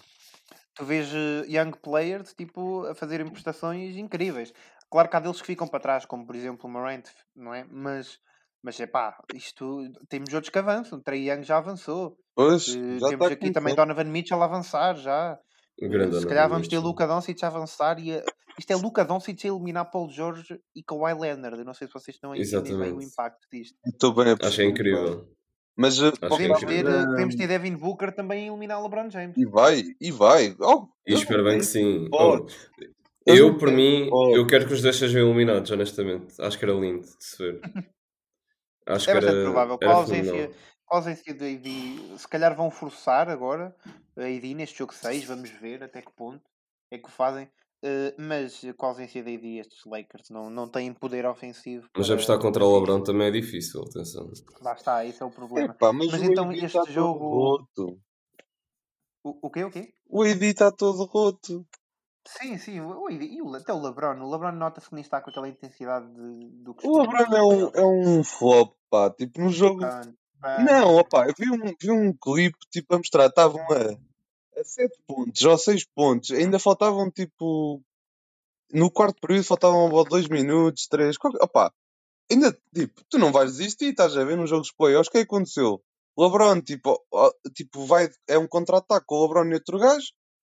Tu 0.76 0.84
vês 0.86 1.08
eh, 1.14 1.46
young 1.48 1.72
players 1.82 2.34
tipo, 2.34 2.86
a 2.86 2.96
fazerem 2.96 3.30
prestações 3.30 3.96
incríveis. 3.96 4.52
Claro 4.94 5.10
que 5.10 5.16
há 5.16 5.20
deles 5.20 5.42
que 5.42 5.48
ficam 5.48 5.68
para 5.68 5.80
trás, 5.80 6.06
como 6.06 6.24
por 6.24 6.36
exemplo 6.36 6.70
o 6.70 6.72
Morant, 6.72 7.06
não 7.36 7.52
é? 7.52 7.66
Mas, 7.68 8.20
mas 8.62 8.80
é 8.80 8.86
pá, 8.86 9.18
isto 9.34 9.82
temos 10.08 10.32
outros 10.32 10.52
que 10.52 10.60
avançam. 10.60 11.00
O 11.00 11.02
Trey 11.02 11.28
Young 11.32 11.42
já 11.42 11.58
avançou. 11.58 12.16
Pois, 12.36 12.68
Eh, 12.70 13.00
já 13.00 13.08
temos 13.10 13.26
aqui 13.26 13.50
também 13.52 13.74
começando. 13.76 13.88
Donovan 13.96 14.12
Mitchell 14.12 14.40
a 14.40 14.46
avançar 14.46 14.96
já. 14.98 15.36
Eh, 15.82 15.88
grande 15.88 16.20
se 16.20 16.28
calhar 16.28 16.48
vamos 16.48 16.68
ter. 16.68 16.78
Luca 16.78 17.08
Doncic 17.08 17.44
a 17.44 17.48
avançar 17.48 17.98
e 18.00 18.14
a- 18.16 18.24
isto 18.60 18.70
é 18.70 18.76
Luca 18.76 19.04
Doncic 19.04 19.44
a 19.44 19.48
eliminar 19.48 19.90
Paul 19.90 20.08
George 20.12 20.60
e 20.76 20.84
Kawhi 20.84 21.16
Leonard. 21.20 21.58
Eu 21.58 21.66
não 21.66 21.74
sei 21.74 21.88
se 21.88 21.94
vocês 21.94 22.14
estão 22.16 22.32
a 22.32 22.38
entender 22.38 22.78
bem 22.78 22.94
o 22.94 23.02
impacto 23.02 23.48
disto. 23.52 23.76
Estou 23.88 24.14
bem 24.14 24.28
a 24.40 24.48
Acho 24.48 24.62
é 24.62 24.66
incrível. 24.66 25.28
Mas 25.76 26.00
eh, 26.00 26.10
é 26.22 26.30
Podemos 26.30 26.62
incrível. 26.62 26.92
ter, 26.94 27.06
podemos 27.08 27.36
ter 27.36 27.48
Devin 27.48 27.76
Booker 27.78 28.14
também 28.16 28.44
a 28.44 28.52
eliminar 28.52 28.80
LeBron 28.84 29.10
James. 29.10 29.36
E 29.36 29.44
vai, 29.44 29.82
e 30.00 30.12
vai. 30.12 30.56
Oh, 30.60 30.86
E 31.08 31.16
espero 31.16 31.44
bem 31.44 31.58
que 31.58 31.66
sim. 31.66 32.08
Oh, 32.14 32.46
Eu 33.26 33.58
por 33.58 33.72
mim, 33.72 34.08
hipótese. 34.08 34.38
eu 34.38 34.48
quero 34.48 34.68
que 34.68 34.74
os 34.74 34.82
dois 34.82 34.96
sejam 34.98 35.22
eliminados, 35.22 35.70
honestamente. 35.72 36.34
Acho 36.42 36.58
que 36.60 36.66
era 36.66 36.74
lindo 36.74 37.02
de 37.02 37.24
se 37.26 37.38
ver. 37.38 37.62
Acho 38.86 39.10
É 39.10 39.14
que 39.20 39.26
era, 39.26 39.44
provável. 39.44 39.78
Com 39.78 39.86
a 39.86 39.88
era 39.88 39.98
ausência, 39.98 40.24
fenomenal. 40.26 40.54
com 40.86 40.96
a 40.96 40.98
ausência 40.98 41.34
do 41.34 41.44
AD, 41.46 42.18
se 42.20 42.28
calhar 42.28 42.56
vão 42.56 42.70
forçar 42.70 43.30
agora 43.30 43.74
a 44.18 44.24
AD 44.24 44.54
neste 44.54 44.78
jogo 44.80 44.94
6, 44.94 45.24
vamos 45.26 45.50
ver 45.50 45.82
até 45.84 46.02
que 46.02 46.12
ponto 46.14 46.44
é 46.92 46.98
que 46.98 47.08
o 47.08 47.12
fazem. 47.12 47.50
Eh, 47.86 48.14
mas 48.18 48.62
com 48.78 48.86
a 48.86 48.90
ausência 48.90 49.24
da 49.24 49.30
AD, 49.32 49.58
estes 49.60 49.80
Lakers 49.86 50.30
não, 50.30 50.50
não 50.50 50.68
têm 50.70 50.94
poder 50.94 51.26
ofensivo. 51.26 51.88
Mas 51.96 52.08
para- 52.08 52.16
apostar 52.16 52.40
contra 52.40 52.64
o 52.66 52.78
LeBron 52.80 53.02
também 53.04 53.28
é 53.28 53.32
difícil, 53.32 53.82
atenção. 53.82 54.30
Lá 54.62 54.74
está, 54.74 55.06
esse 55.06 55.22
é 55.22 55.26
o 55.26 55.32
problema. 55.32 55.74
Epá, 55.74 55.92
mas, 55.94 56.08
Mas 56.12 56.22
o 56.22 56.26
então 56.26 56.52
este 56.52 56.72
todo 56.72 56.92
jogo- 56.92 57.30
roto. 57.30 58.00
O, 59.24 59.48
o 59.48 59.50
quê? 59.50 59.64
O 59.64 59.72
quê? 59.72 59.94
O 60.10 60.24
AD 60.24 60.46
está 60.46 60.72
todo 60.72 61.06
roto. 61.06 61.66
Sim, 62.26 62.58
sim, 62.58 62.80
o, 62.80 63.04
o 63.04 63.12
e 63.12 63.42
o, 63.42 63.54
até 63.54 63.74
o 63.74 63.82
LeBron. 63.82 64.22
O 64.22 64.32
LeBron 64.32 64.54
nota-se 64.54 64.88
que 64.88 64.96
nem 64.96 65.02
está 65.02 65.22
com 65.22 65.30
aquela 65.30 65.48
intensidade 65.48 66.08
de, 66.14 66.50
do 66.64 66.72
O 66.72 66.76
costume. 66.76 67.18
LeBron 67.18 67.36
é 67.36 67.44
um, 67.44 67.70
é 67.74 67.86
um 67.86 68.24
flop, 68.24 68.74
pá. 68.90 69.10
Tipo, 69.10 69.42
no 69.42 69.50
jogo. 69.50 69.82
Não, 70.66 70.98
opá, 70.98 71.28
eu 71.28 71.34
vi 71.38 71.50
um, 71.50 71.74
vi 71.80 71.92
um 71.92 72.14
clipe 72.14 72.58
tipo 72.70 72.96
a 72.96 72.98
mostrar, 72.98 73.28
estavam 73.28 73.62
a, 73.72 74.60
a 74.60 74.64
7 74.64 74.98
pontos 75.08 75.42
ou 75.42 75.58
6 75.58 75.86
pontos, 75.96 76.32
ainda 76.32 76.60
faltavam 76.60 77.10
tipo. 77.10 77.82
No 78.72 78.90
quarto 78.92 79.22
período 79.22 79.46
faltavam 79.46 79.90
2 80.04 80.28
minutos, 80.28 80.88
3. 80.88 81.16
Opá, 81.42 81.72
ainda 82.30 82.58
tipo, 82.74 83.02
tu 83.10 83.18
não 83.18 83.32
vais 83.32 83.58
desistir, 83.58 83.92
estás 83.92 84.18
a 84.18 84.24
ver 84.24 84.36
nos 84.36 84.50
jogos 84.50 84.68
de 84.68 84.76
playoffs, 84.76 85.08
o 85.08 85.12
que 85.12 85.20
é 85.20 85.22
que 85.22 85.28
aconteceu? 85.28 85.82
O 86.16 86.26
LeBron, 86.26 86.62
tipo, 86.62 87.02
ó, 87.12 87.32
tipo 87.56 87.86
vai, 87.86 88.10
é 88.28 88.38
um 88.38 88.48
contra-ataque 88.48 89.06
com 89.06 89.16
o 89.16 89.22
LeBron 89.24 89.50
e 89.50 89.54
outro 89.54 89.80
gajo, 89.80 90.08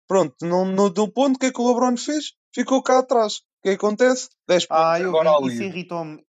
pronto, 0.07 0.35
não, 0.41 0.65
não 0.65 0.89
deu 0.89 1.07
ponto, 1.07 1.35
o 1.35 1.39
que 1.39 1.47
é 1.47 1.51
que 1.51 1.61
o 1.61 1.67
LeBron 1.67 1.97
fez? 1.97 2.33
Ficou 2.53 2.81
cá 2.83 2.99
atrás. 2.99 3.35
O 3.37 3.41
que 3.63 3.69
é 3.69 3.71
que 3.77 3.85
acontece? 3.85 4.29
10 4.47 4.65
pontos 4.65 4.83
Ah, 4.83 4.99
eu 4.99 5.09
agora 5.09 5.39
vi, 5.45 5.53
isso 5.53 5.63
irritou-me. 5.63 6.13
Isso 6.15 6.25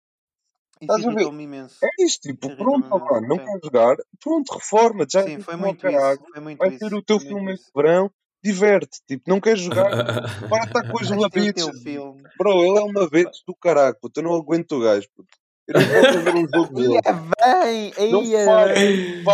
Estás 0.81 1.01
a 1.03 1.07
ver? 1.07 1.13
irritou-me 1.15 1.43
imenso. 1.43 1.75
É 1.83 2.03
isto, 2.03 2.21
tipo, 2.29 2.55
pronto, 2.55 2.83
LeBron, 2.93 3.21
não 3.27 3.37
quer 3.37 3.59
jogar, 3.63 3.95
pronto, 4.23 4.53
reforma, 4.53 5.05
já 5.09 5.23
Sim, 5.23 5.35
é 5.35 5.39
foi 5.39 5.53
ao 5.55 5.59
muito 5.59 5.87
isso. 5.87 5.97
caralho. 5.97 6.19
Foi 6.31 6.41
muito 6.41 6.57
Vai 6.59 6.69
isso. 6.69 6.79
ter 6.79 6.93
o 6.95 7.01
teu 7.01 7.19
filme 7.19 7.53
este 7.53 7.71
verão, 7.75 8.11
diverte. 8.43 8.99
Tipo, 9.07 9.23
não 9.27 9.41
quer 9.41 9.57
jogar, 9.57 9.89
para 10.49 10.65
estar 10.65 10.91
com 10.91 10.97
os 11.01 11.09
labitos. 11.09 11.65
Bro, 12.37 12.63
ele 12.63 12.77
é 12.77 12.83
uma 12.83 13.09
vez 13.09 13.27
do 13.45 13.55
caralho, 13.55 13.97
puto. 13.99 14.19
Eu 14.19 14.23
não 14.23 14.33
aguento 14.35 14.73
o 14.73 14.79
gajo, 14.79 15.07
puto. 15.15 15.29
Eu 15.67 15.81
não 15.81 16.23
ver 16.23 16.35
um 16.35 16.47
jogo 16.47 16.73
dele. 16.79 17.01
Bem, 17.41 18.11
Não 18.11 18.23
ia 18.23 18.45
faz. 18.45 18.79
bem. 18.79 19.23
Tá 19.23 19.31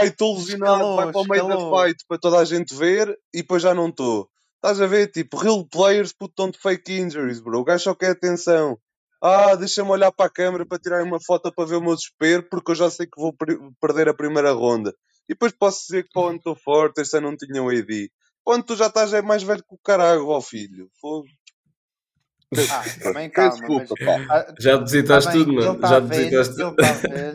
Ai, 0.00 0.08
estou 0.08 0.34
lesionado, 0.36 0.96
vai 0.96 1.12
para 1.12 1.20
o 1.20 1.24
meio 1.26 1.48
da 1.48 1.56
fight 1.58 2.04
para 2.06 2.18
toda 2.18 2.38
a 2.38 2.44
gente 2.44 2.74
ver 2.74 3.08
e 3.32 3.38
depois 3.38 3.62
já 3.62 3.74
não 3.74 3.88
estou. 3.88 4.28
Estás 4.56 4.80
a 4.80 4.86
ver? 4.86 5.10
Tipo, 5.10 5.36
real 5.36 5.64
players 5.66 6.12
put 6.12 6.32
on 6.40 6.50
fake 6.52 6.92
injuries, 6.92 7.40
bro. 7.40 7.60
O 7.60 7.64
gajo 7.64 7.84
só 7.84 7.94
quer 7.94 8.10
atenção. 8.10 8.76
Ah, 9.22 9.54
deixa-me 9.54 9.90
olhar 9.90 10.12
para 10.12 10.26
a 10.26 10.30
câmera 10.30 10.66
para 10.66 10.78
tirar 10.78 11.02
uma 11.02 11.18
foto 11.24 11.52
para 11.52 11.64
ver 11.64 11.76
o 11.76 11.80
meu 11.80 11.94
desespero 11.94 12.42
porque 12.48 12.70
eu 12.72 12.74
já 12.74 12.90
sei 12.90 13.06
que 13.06 13.20
vou 13.20 13.32
per- 13.32 13.58
perder 13.80 14.08
a 14.08 14.14
primeira 14.14 14.52
ronda. 14.52 14.90
E 15.28 15.34
depois 15.34 15.52
posso 15.52 15.80
dizer 15.88 16.04
que 16.04 16.10
para 16.12 16.22
onde 16.22 16.38
estou 16.38 16.56
forte, 16.56 17.00
este 17.00 17.16
ano 17.16 17.30
não 17.30 17.36
tinha 17.36 17.62
um 17.62 17.68
AD. 17.68 18.10
Onde 18.46 18.64
tu 18.64 18.76
já 18.76 18.86
estás 18.86 19.12
é 19.12 19.20
mais 19.20 19.42
velho 19.42 19.60
que 19.62 19.74
o 19.74 19.78
caralho, 19.84 20.26
ó 20.28 20.40
filho. 20.40 20.88
Fogo. 21.00 21.26
Ah, 22.70 22.82
também 23.02 23.28
calma, 23.30 23.68
mas... 23.68 23.88
desculpa, 23.88 23.94
pá. 24.04 24.26
Ah, 24.30 24.54
Já 24.58 24.76
depositaste 24.76 25.32
bem, 25.32 25.44
tudo, 25.44 25.60
ele 25.60 25.66
mano. 25.68 25.80
tá 25.80 25.88
Já 25.88 26.00
depositaste 26.00 26.60
ele 26.60 26.76
tá 26.76 26.88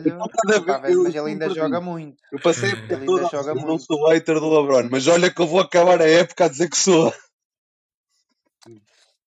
ele 0.04 0.26
tá 0.64 0.78
vez 0.78 0.82
velho, 0.82 1.02
mas 1.02 1.14
ele 1.14 1.28
ainda 1.30 1.50
joga 1.50 1.80
muito. 1.80 2.22
Eu 2.32 2.40
passei 2.40 2.70
a 2.70 2.72
época 2.72 2.94
Ele 2.94 3.02
ainda 3.02 3.06
toda 3.06 3.28
joga 3.28 3.52
dizer, 3.52 3.66
não 3.66 3.66
muito. 3.68 3.84
sou 3.84 4.08
hater 4.08 4.40
do 4.40 4.60
LeBron, 4.60 4.88
mas 4.90 5.06
olha 5.06 5.30
que 5.32 5.40
eu 5.40 5.46
vou 5.46 5.60
acabar 5.60 6.00
a 6.02 6.08
época 6.08 6.44
a 6.44 6.48
dizer 6.48 6.68
que 6.68 6.76
sou. 6.76 7.12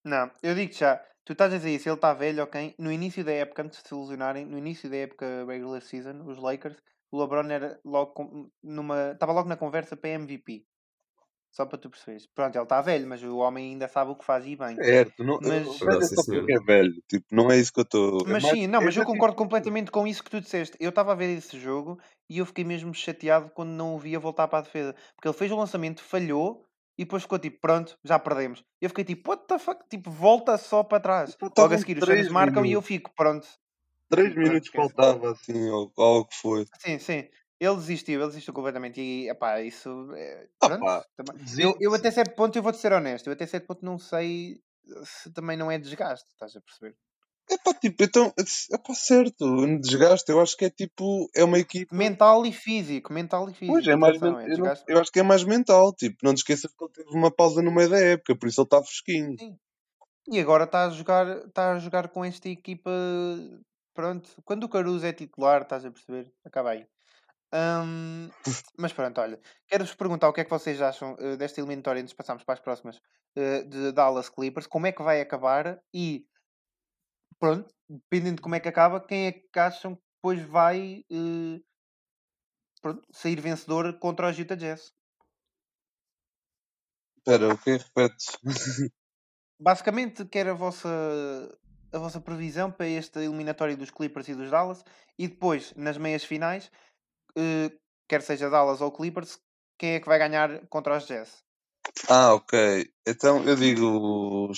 Não, 0.04 0.32
eu 0.42 0.56
digo 0.56 0.74
já, 0.74 0.98
tu 1.26 1.34
estás 1.34 1.54
a 1.54 1.58
dizer 1.58 1.76
isso, 1.76 1.90
ele 1.90 1.96
está 1.96 2.14
velho, 2.14 2.44
ok? 2.44 2.76
No 2.78 2.92
início 2.92 3.24
da 3.24 3.32
época, 3.34 3.62
antes 3.64 3.82
de 3.82 3.88
se 3.88 3.94
ilusionarem, 3.94 4.46
no 4.46 4.58
início 4.58 4.90
da 4.90 4.98
época 4.98 5.46
regular 5.46 5.82
season, 5.82 6.24
os 6.26 6.38
Lakers, 6.38 6.78
o 7.12 7.20
LeBron 7.22 7.50
era 7.50 7.80
logo 7.84 8.52
numa. 8.64 9.12
estava 9.12 9.32
logo 9.34 9.50
na 9.50 9.58
conversa 9.58 9.96
para 9.98 10.12
MVP. 10.12 10.66
Só 11.58 11.66
para 11.66 11.80
tu 11.80 11.90
perceberes. 11.90 12.28
Pronto, 12.28 12.56
ele 12.56 12.62
está 12.64 12.82
velho, 12.82 13.08
mas 13.08 13.24
o 13.24 13.38
homem 13.38 13.72
ainda 13.72 13.88
sabe 13.88 14.12
o 14.12 14.16
que 14.16 14.24
faz 14.24 14.46
e 14.46 14.56
bem. 14.56 14.76
Certo, 14.76 15.24
não, 15.24 15.40
Mas- 15.42 15.66
mas, 15.66 15.80
Verdade, 15.80 16.50
é 16.52 16.54
é 16.54 16.60
velho. 16.60 16.94
Tipo, 17.10 17.26
não 17.36 17.50
é 17.50 17.58
isso 17.58 17.74
que 17.74 17.80
eu 17.80 17.84
estou. 17.84 18.20
Mas 18.28 18.44
é 18.44 18.48
mais- 18.48 18.60
sim, 18.60 18.68
não, 18.68 18.80
é 18.80 18.86
mas 18.86 18.96
eu 18.96 19.02
tipo- 19.02 19.14
concordo 19.14 19.36
completamente 19.36 19.90
com 19.90 20.06
isso 20.06 20.24
que 20.24 20.30
tu 20.30 20.40
disseste. 20.40 20.78
Eu 20.80 20.90
estava 20.90 21.14
a 21.14 21.16
ver 21.16 21.36
esse 21.36 21.60
jogo 21.60 22.00
e 22.30 22.38
eu 22.38 22.46
fiquei 22.46 22.64
mesmo 22.64 22.94
chateado 22.94 23.50
quando 23.50 23.70
não 23.70 23.96
o 23.96 23.98
via 23.98 24.20
voltar 24.20 24.48
para 24.48 24.60
a 24.60 24.62
defesa. 24.62 24.94
Porque 25.16 25.28
ele 25.28 25.34
fez 25.36 25.52
o 25.52 25.56
lançamento, 25.58 26.04
falhou 26.04 26.64
e 26.96 27.06
depois 27.06 27.24
ficou 27.24 27.40
tipo, 27.40 27.60
pronto, 27.60 27.98
já 28.04 28.20
perdemos. 28.20 28.64
Eu 28.80 28.90
fiquei 28.90 29.04
tipo, 29.04 29.28
what 29.32 29.48
the 29.48 29.58
fuck? 29.58 29.84
Tipo, 29.90 30.12
volta 30.12 30.60
só 30.60 30.84
para 30.84 31.00
trás. 31.00 31.30
Logo 31.32 31.40
Faltavam 31.40 31.76
a 31.76 31.80
seguir 31.80 31.98
os 31.98 32.06
três 32.06 32.22
Suns 32.26 32.32
marcam 32.32 32.58
e 32.58 32.68
eu 32.68 32.70
minutos. 32.70 32.88
fico, 32.88 33.12
pronto. 33.16 33.48
Três 34.12 34.36
minutos 34.36 34.70
faltava, 34.70 35.32
assim, 35.32 35.70
ou 35.72 35.92
algo 35.98 36.28
que 36.28 36.36
foi. 36.36 36.66
Sim, 36.80 37.00
sim. 37.00 37.28
Ele 37.60 37.76
desistiu, 37.76 38.20
ele 38.20 38.30
desistiu 38.30 38.54
completamente. 38.54 39.02
E, 39.02 39.30
epá, 39.30 39.62
isso. 39.62 40.12
é, 40.16 40.48
Ah, 40.62 40.68
pronto, 40.70 40.86
pá, 40.86 41.06
também- 41.16 41.36
Eu, 41.60 41.76
eu 41.80 41.94
até 41.94 42.12
certo 42.12 42.36
ponto, 42.36 42.56
eu 42.56 42.64
vou-te 42.64 42.78
ser 42.78 42.94
honesto, 42.94 43.28
eu 43.28 43.34
até 43.34 43.46
certo 43.48 43.66
ponto 43.68 43.84
não 43.84 43.98
sei 43.98 44.62
se 45.04 45.32
também 45.34 45.58
não 45.58 45.70
é 45.72 45.78
desgaste, 45.78 46.28
estás 46.32 46.56
a 46.56 46.62
perceber? 46.62 46.96
É 47.50 47.58
pá, 47.58 47.74
tipo, 47.74 48.04
então, 48.04 48.34
é 48.38 48.78
pá, 48.78 48.94
certo, 48.94 49.80
desgaste, 49.80 50.30
eu 50.32 50.40
acho 50.42 50.56
que 50.58 50.66
é 50.66 50.70
tipo, 50.70 51.30
é 51.36 51.44
uma 51.44 51.58
equipa. 51.60 51.96
Mental 51.96 52.46
e 52.46 52.52
físico, 52.52 53.12
mental 53.14 53.50
e 53.50 53.54
físico. 53.54 53.74
Pois, 53.74 53.88
é 53.88 53.96
mais 53.96 54.18
atenção, 54.18 54.38
men- 54.38 54.48
é 54.50 54.54
eu, 54.54 54.58
não- 54.60 54.74
eu 54.88 55.00
acho 55.00 55.12
que 55.12 55.20
é 55.20 55.24
mais 55.24 55.44
mental, 55.44 55.94
tipo, 55.94 56.18
não 56.24 56.34
te 56.34 56.38
esqueças 56.38 56.72
que 56.74 56.84
ele 56.84 56.92
teve 56.94 57.10
uma 57.10 57.32
pausa 57.32 57.62
no 57.62 57.72
meio 57.74 57.90
da 57.90 58.00
época, 58.00 58.36
por 58.38 58.48
isso 58.48 58.62
ele 58.62 58.66
está 58.68 58.84
fresquinho. 58.84 59.36
E 60.30 60.40
agora 60.40 60.66
está 60.66 60.86
a 60.86 60.90
jogar, 60.90 61.48
está 61.48 61.72
a 61.74 61.80
jogar 61.80 62.10
com 62.10 62.24
esta 62.24 62.50
equipa. 62.50 62.92
Pronto, 63.94 64.30
quando 64.46 64.66
o 64.66 64.70
Caruso 64.70 65.06
é 65.06 65.14
titular, 65.14 65.62
estás 65.64 65.84
a 65.86 65.92
perceber? 65.92 66.32
Acaba 66.46 66.72
aí. 66.72 66.86
Hum, 67.54 68.30
mas 68.78 68.92
pronto, 68.92 69.22
olha, 69.22 69.40
quero-vos 69.68 69.96
perguntar 69.96 70.28
o 70.28 70.34
que 70.34 70.42
é 70.42 70.44
que 70.44 70.50
vocês 70.50 70.82
acham 70.82 71.16
eh, 71.18 71.38
desta 71.38 71.62
eliminatória 71.62 72.02
antes 72.02 72.12
de 72.12 72.18
passarmos 72.18 72.44
para 72.44 72.56
as 72.56 72.60
próximas 72.60 73.00
eh, 73.36 73.64
de 73.64 73.94
Dallas 73.94 74.30
Clippers, 74.30 74.68
como 74.68 74.86
é 74.86 74.92
que 74.92 75.02
vai 75.02 75.22
acabar 75.22 75.82
e 75.94 76.28
pronto, 77.40 77.74
dependendo 77.90 78.38
de 78.38 78.42
como 78.42 78.56
é 78.56 78.60
que 78.60 78.68
acaba, 78.68 79.00
quem 79.00 79.28
é 79.28 79.32
que 79.32 79.60
acham 79.60 79.96
que 79.96 80.02
depois 80.18 80.42
vai 80.42 81.06
eh, 81.10 81.62
pronto, 82.82 83.08
sair 83.12 83.40
vencedor 83.40 83.98
contra 84.00 84.30
os 84.30 84.38
Utah 84.38 84.56
Jazz? 84.56 84.94
Espera, 87.18 87.54
o 87.54 87.58
que 87.58 87.78
repete? 87.78 88.26
Basicamente, 89.60 90.26
quero 90.26 90.52
a 90.52 90.54
vossa, 90.54 90.90
a 91.92 91.98
vossa 91.98 92.22
previsão 92.22 92.72
para 92.72 92.88
esta 92.88 93.24
eliminatória 93.24 93.76
dos 93.76 93.90
Clippers 93.90 94.30
e 94.30 94.36
dos 94.36 94.52
Dallas 94.52 94.84
e 95.18 95.28
depois, 95.28 95.74
nas 95.76 95.98
meias 95.98 96.24
finais, 96.24 96.72
quer 98.08 98.22
seja 98.22 98.50
Dallas 98.50 98.82
ou 98.82 98.92
Clippers, 98.92 99.40
quem 99.78 99.96
é 99.96 100.00
que 100.00 100.08
vai 100.08 100.20
ganhar 100.20 100.68
contra 100.68 100.98
os 100.98 101.06
Jazz? 101.06 101.44
Ah, 102.10 102.34
ok. 102.34 102.90
Então 103.08 103.44
eu 103.44 103.56
digo, 103.56 104.52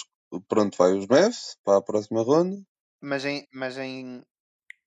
pronto, 0.47 0.77
vai 0.77 0.93
os 0.93 1.07
Mavs 1.07 1.57
para 1.63 1.77
a 1.77 1.81
próxima 1.81 2.23
ronda. 2.23 2.57
Mas 3.01 3.25
em, 3.25 3.47
mas 3.53 3.77
em, 3.77 4.23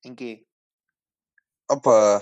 em 0.04 0.14
quê? 0.14 0.44
Opa, 1.68 2.20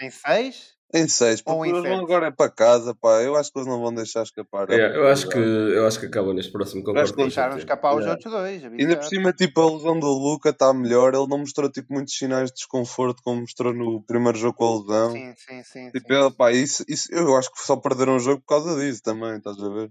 Em 0.00 0.10
6? 0.10 0.75
Em 0.94 1.08
seis, 1.08 1.42
porque 1.42 1.68
eles 1.68 1.82
vão 1.82 2.00
agora 2.00 2.26
é 2.26 2.30
para 2.30 2.50
casa, 2.50 2.94
pá. 2.94 3.20
Eu 3.22 3.36
acho 3.36 3.52
que 3.52 3.58
eles 3.58 3.68
não 3.68 3.80
vão 3.80 3.92
deixar 3.92 4.22
escapar. 4.22 4.70
É, 4.70 4.96
eu, 4.96 5.08
acho 5.08 5.28
que, 5.28 5.36
eu 5.38 5.86
acho 5.86 5.98
que 6.00 6.06
acaba 6.06 6.32
neste 6.32 6.52
próximo 6.52 6.80
acho 6.80 6.86
concordo 6.86 7.10
que 7.10 7.16
com 7.16 7.22
o 7.22 7.24
Deixaram 7.26 7.56
escapar 7.58 7.94
os 7.94 8.04
Yeah. 8.04 8.12
outros 8.12 8.32
dois. 8.32 8.64
Ainda 8.64 8.96
por 8.96 9.04
cima, 9.04 9.32
tipo, 9.32 9.60
a 9.60 9.70
lesão 9.72 9.98
do 9.98 10.06
Luca 10.06 10.50
está 10.50 10.72
melhor. 10.72 11.14
Ele 11.14 11.26
não 11.26 11.38
mostrou, 11.38 11.70
tipo, 11.70 11.92
muitos 11.92 12.14
sinais 12.16 12.50
de 12.50 12.56
desconforto 12.56 13.20
como 13.22 13.40
mostrou 13.40 13.74
no 13.74 14.02
primeiro 14.02 14.38
jogo 14.38 14.56
com 14.56 14.64
a 14.64 14.78
lesão. 14.80 15.10
Sim, 15.12 15.34
sim, 15.36 15.62
sim. 15.64 15.90
Tipo, 15.90 16.06
sim. 16.08 16.20
ele, 16.20 16.30
pá, 16.34 16.52
isso, 16.52 16.84
isso, 16.88 17.12
eu 17.12 17.36
acho 17.36 17.52
que 17.52 17.60
só 17.60 17.76
perderam 17.76 18.16
o 18.16 18.20
jogo 18.20 18.40
por 18.42 18.48
causa 18.54 18.80
disso 18.80 19.02
também, 19.02 19.36
estás 19.36 19.58
a 19.60 19.68
ver? 19.68 19.90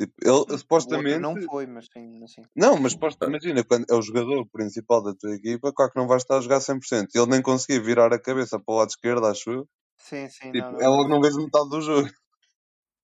Tipo, 0.00 0.12
ele 0.22 0.30
O 0.32 0.36
outro 0.38 0.58
supostamente. 0.58 1.20
não 1.20 1.36
foi, 1.42 1.66
mas 1.66 1.86
sim. 1.92 2.18
Mas 2.20 2.32
sim. 2.32 2.42
Não, 2.56 2.76
mas 2.76 2.92
suposto- 2.92 3.24
imagina, 3.26 3.62
quando 3.62 3.86
é 3.88 3.94
o 3.94 4.02
jogador 4.02 4.44
principal 4.52 5.02
da 5.02 5.14
tua 5.14 5.34
equipa, 5.34 5.72
claro 5.72 5.92
que 5.92 5.98
não 5.98 6.08
vai 6.08 6.16
estar 6.16 6.36
a 6.36 6.40
jogar 6.40 6.60
100%. 6.60 7.08
Ele 7.14 7.26
nem 7.26 7.40
conseguia 7.42 7.80
virar 7.80 8.12
a 8.12 8.18
cabeça 8.20 8.58
para 8.58 8.74
o 8.74 8.78
lado 8.78 8.88
esquerdo, 8.90 9.24
acho 9.26 9.50
eu. 9.50 9.68
Sim, 10.04 10.28
sim. 10.28 10.52
Tipo, 10.52 10.58
não, 10.66 10.72
não, 10.72 10.80
é 10.80 10.88
logo 10.88 11.08
não. 11.08 11.20
vês 11.20 11.36
metade 11.36 11.68
do 11.70 11.80
jogo. 11.80 12.08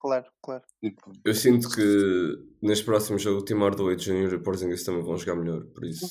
Claro, 0.00 0.24
claro. 0.42 0.62
Tipo, 0.82 1.12
Eu 1.24 1.34
sinto 1.34 1.68
que 1.68 2.36
neste 2.62 2.84
próximo 2.86 3.18
jogo 3.18 3.40
o 3.40 3.44
Tim 3.44 3.54
Hardaway 3.58 3.96
Jr. 3.96 4.32
e 4.32 4.36
o 4.36 4.42
Porzingis 4.42 4.82
também 4.82 5.02
vão 5.02 5.16
jogar 5.18 5.36
melhor, 5.36 5.62
por 5.74 5.84
isso... 5.84 6.06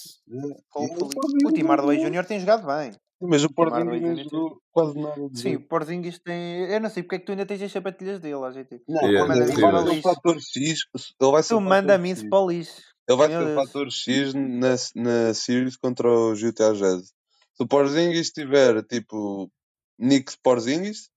Hopefully. 0.75 1.15
O 1.45 1.51
Tim 1.51 1.63
Hardaway 1.63 1.97
Jr. 1.97 2.25
tem 2.25 2.39
jogado 2.39 2.67
bem. 2.67 2.91
mas 3.19 3.43
o 3.43 3.49
Porzingis 3.51 4.27
quase 4.71 4.99
nada. 4.99 5.29
de 5.29 5.39
Sim, 5.39 5.55
o 5.55 5.67
Porzingis 5.67 6.19
tem. 6.19 6.71
Eu 6.71 6.79
não 6.79 6.89
sei 6.89 7.01
porque 7.03 7.15
é 7.15 7.19
que 7.19 7.25
tu 7.25 7.31
ainda 7.31 7.45
tens 7.47 7.61
as 7.63 7.71
sapatilhas 7.71 8.19
dele, 8.19 8.43
a 8.45 8.51
gente. 8.51 8.79
Não, 8.87 9.01
Yeah, 9.09 9.27
manda 9.27 9.81
o 9.83 9.89
lixo. 9.89 10.01
fator 10.03 10.39
X. 10.39 10.79
Ele 11.19 11.31
vai 11.31 11.41
ser 11.43 11.49
Tu 11.49 11.57
o 11.57 11.59
fator 11.59 11.69
manda-me 11.69 12.09
X. 12.09 12.19
isso 12.19 12.29
para 12.29 12.39
o 12.39 12.49
lixo. 12.49 12.81
Ele 13.07 13.17
vai 13.17 13.27
Meu 13.27 13.43
ser 13.47 13.55
fator 13.55 13.91
X 13.91 14.33
na, 14.35 14.75
na 14.95 15.33
series 15.33 15.75
contra 15.75 16.07
o 16.07 16.33
Utah 16.35 16.73
Jazz. 16.73 17.07
Se 17.55 17.63
o 17.63 17.67
Porzingis 17.67 18.29
tiver 18.29 18.83
tipo 18.83 19.49
Nick 19.99 20.33
Porzingis 20.41 21.09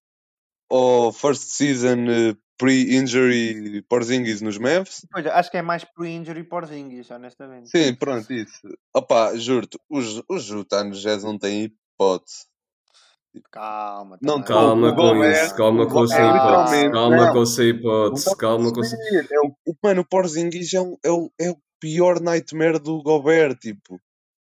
ou 0.68 1.12
first 1.12 1.42
season 1.50 2.10
eh, 2.10 2.36
pre-injury 2.58 3.82
Porzingis 3.88 4.40
nos 4.40 4.58
Mavs, 4.58 5.06
Pois, 5.10 5.26
acho 5.26 5.50
que 5.50 5.56
é 5.56 5.62
mais 5.62 5.84
pro 5.84 6.04
injury 6.06 6.44
Porzingis, 6.44 7.10
honestamente. 7.10 7.70
sim, 7.70 7.94
pronto, 7.94 8.32
isso. 8.32 8.60
Opa, 8.94 9.34
juro-te, 9.36 9.78
os, 9.88 10.22
os 10.28 10.48
Utah 10.48 10.84
nos 10.84 11.00
Jazz 11.00 11.24
não 11.24 11.38
têm 11.38 11.64
hipótese. 11.64 12.46
Calma, 13.50 14.18
Não. 14.20 14.42
Calma 14.42 14.94
com 14.94 15.00
Gobert- 15.14 15.46
isso, 15.46 15.56
calma 15.56 15.86
com 15.88 16.04
essa 16.04 16.20
hipótese, 16.20 16.90
calma 16.90 17.32
com 17.32 17.42
essa 17.42 17.64
hipótese, 17.64 18.36
calma 18.36 18.72
com 18.72 18.80
essa... 18.80 18.94
É 18.96 19.72
mano, 19.82 20.02
o 20.02 20.04
Porzingis 20.04 20.74
é, 20.74 20.80
um, 20.82 20.98
é, 21.02 21.10
o, 21.10 21.32
é 21.40 21.50
o 21.50 21.56
pior 21.80 22.20
nightmare 22.20 22.78
do 22.78 23.02
Gobert, 23.02 23.58
tipo. 23.58 23.98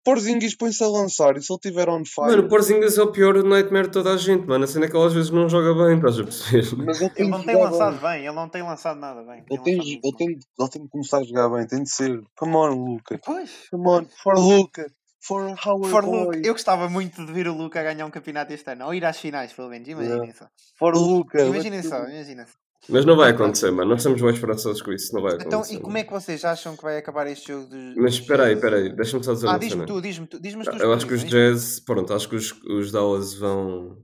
Porzingis 0.03 0.55
põe-se 0.55 0.83
a 0.83 0.87
lançar 0.87 1.35
e 1.37 1.41
se 1.41 1.51
ele 1.51 1.59
tiver 1.59 1.89
on 1.89 2.03
fire... 2.05 2.27
Mano, 2.27 2.43
o 2.43 2.47
Porzingis 2.47 2.97
é 2.97 3.03
o 3.03 3.11
pior 3.11 3.43
nightmare 3.43 3.87
de 3.87 3.93
toda 3.93 4.13
a 4.13 4.17
gente, 4.17 4.47
mano. 4.47 4.63
A 4.63 4.67
cena 4.67 4.85
é 4.85 4.89
que 4.89 4.95
ele 4.95 5.05
às 5.05 5.13
vezes 5.13 5.29
não 5.29 5.47
joga 5.49 5.73
bem, 5.85 5.97
estás 5.97 6.19
a 6.19 6.23
perceber? 6.23 6.85
Mas 6.85 7.01
ele 7.01 7.05
Ele 7.05 7.15
tem 7.15 7.29
não 7.29 7.39
de 7.39 7.45
tem 7.45 7.55
lançado 7.55 7.99
bem. 7.99 8.01
bem, 8.11 8.25
ele 8.25 8.35
não 8.35 8.49
tem 8.49 8.63
lançado 8.63 8.99
nada 8.99 9.21
bem. 9.23 9.43
Ele 9.49 9.61
tem, 9.61 9.73
ele, 9.75 10.15
tem, 10.17 10.27
ele 10.27 10.69
tem 10.69 10.81
de 10.83 10.89
começar 10.89 11.17
a 11.19 11.23
jogar 11.23 11.49
bem, 11.49 11.67
tem 11.67 11.83
de 11.83 11.89
ser. 11.91 12.21
Come 12.37 12.55
on, 12.55 12.69
Luca. 12.69 13.19
Pois. 13.25 13.51
Come 13.71 13.87
on, 13.89 14.05
for 14.23 14.35
Luca. 14.37 14.85
For 15.21 15.41
our 15.49 15.83
For 15.89 16.01
boy. 16.05 16.25
Luke, 16.37 16.47
eu 16.47 16.53
gostava 16.53 16.87
muito 16.89 17.25
de 17.25 17.33
ver 17.33 17.49
o 17.49 17.53
Luca 17.53 17.83
ganhar 17.83 18.05
um 18.05 18.09
campeonato 18.09 18.53
este 18.53 18.71
ano, 18.71 18.85
ou 18.85 18.93
ir 18.93 19.03
às 19.03 19.19
finais, 19.19 19.51
pelo 19.51 19.67
menos. 19.67 19.85
Imaginem 19.87 20.15
Yeah. 20.17 20.33
só. 20.33 20.45
For 20.77 20.95
Luca. 20.95 21.41
Imaginem 21.43 21.83
só, 21.83 21.97
imaginem 22.07 22.45
só. 22.45 22.53
Mas 22.87 23.05
não 23.05 23.15
vai 23.17 23.31
acontecer, 23.31 23.69
mano. 23.71 23.89
Nós 23.89 23.99
estamos 23.99 24.21
bem 24.21 24.31
esperançosos 24.31 24.81
com 24.81 24.91
isso, 24.93 25.13
não 25.13 25.21
vai 25.21 25.33
Então, 25.35 25.47
acontecer. 25.59 25.75
e 25.75 25.79
como 25.79 25.97
é 25.97 26.03
que 26.03 26.11
vocês 26.11 26.43
acham 26.45 26.75
que 26.77 26.83
vai 26.83 26.97
acabar 26.97 27.27
este 27.27 27.49
jogo 27.49 27.67
dos. 27.67 27.95
Mas 27.95 28.13
espera 28.15 28.45
aí, 28.45 28.53
espera 28.53 28.77
aí, 28.77 28.95
deixa-me 28.95 29.23
só 29.23 29.33
dizer 29.33 29.47
Ah, 29.47 29.51
uma 29.51 29.59
diz-me 29.59 29.73
cena. 29.81 29.85
tu, 29.85 30.01
diz-me 30.01 30.27
tu, 30.27 30.39
diz-me 30.41 30.63
tuas 30.63 30.81
Eu 30.81 30.93
acho 30.93 31.05
que 31.05 31.13
os. 31.13 31.23
Jazz, 31.23 31.79
pronto, 31.81 32.13
acho 32.13 32.29
que 32.29 32.35
os, 32.35 32.51
os 32.63 32.91
Dallas 32.91 33.33
vão, 33.35 33.97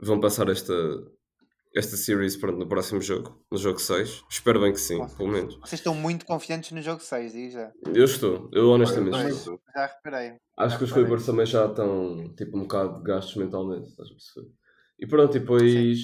vão 0.00 0.20
passar 0.20 0.48
esta, 0.48 0.72
esta 1.74 1.96
series 1.96 2.36
pronto, 2.36 2.58
no 2.58 2.68
próximo 2.68 3.00
jogo, 3.00 3.42
no 3.50 3.58
jogo 3.58 3.80
6. 3.80 4.22
Espero 4.30 4.60
bem 4.60 4.72
que 4.72 4.80
sim, 4.80 5.04
pelo 5.16 5.28
menos. 5.30 5.56
Vocês 5.56 5.80
estão 5.80 5.94
muito 5.94 6.24
confiantes 6.26 6.70
no 6.72 6.82
jogo 6.82 7.00
6, 7.02 7.32
digo 7.32 7.52
já. 7.52 7.72
Eu 7.94 8.04
estou, 8.04 8.48
eu 8.52 8.68
honestamente 8.70 9.16
estou. 9.30 9.58
Já 9.74 9.86
reparei. 9.86 10.34
Acho 10.56 10.78
que 10.78 10.84
os. 10.84 10.92
Clippers 10.92 11.26
também 11.26 11.46
já 11.46 11.66
estão 11.66 12.32
tipo 12.36 12.56
um 12.58 12.62
bocado 12.62 13.02
gastos 13.02 13.34
mentalmente, 13.36 13.88
estás 13.88 14.08
a 14.08 14.12
perceber? 14.12 14.52
E 15.00 15.06
pronto, 15.06 15.36
e 15.36 15.40
depois 15.40 15.98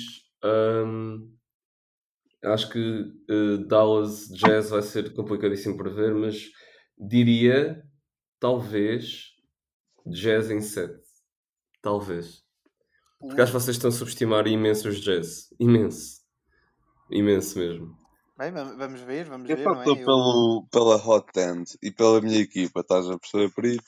hum, 0.45 1.31
Acho 2.45 2.69
que 2.71 2.79
uh, 3.31 3.67
Dallas 3.67 4.29
Jazz 4.29 4.71
vai 4.71 4.83
ser 4.83 5.15
complicadíssimo 5.15 5.77
para 5.77 5.91
ver, 5.91 6.15
mas 6.15 6.51
diria 6.99 7.83
talvez 8.39 9.33
Jazz 10.07 10.51
em 10.51 10.61
7. 10.61 10.95
Talvez. 11.81 12.43
Porque 13.19 13.41
acho 13.41 13.53
que 13.53 13.59
vocês 13.59 13.77
estão 13.77 13.89
a 13.89 13.93
subestimar 13.93 14.47
imenso 14.47 14.89
os 14.89 15.01
Jazz. 15.01 15.49
Imenso. 15.59 16.21
Imenso 17.11 17.59
mesmo. 17.59 17.97
Bem, 18.37 18.53
vamos 18.53 19.01
ver, 19.01 19.25
vamos 19.27 19.49
eu 19.49 19.57
ver. 19.57 19.65
Não 19.65 19.81
é? 19.81 19.85
pelo, 19.85 20.63
eu... 20.63 20.69
pela 20.71 20.97
Hot 20.97 21.31
End 21.39 21.79
e 21.83 21.91
pela 21.91 22.21
minha 22.21 22.41
equipa, 22.41 22.81
estás 22.81 23.09
a 23.09 23.19
perceber 23.19 23.51
por 23.55 23.65
isso? 23.65 23.85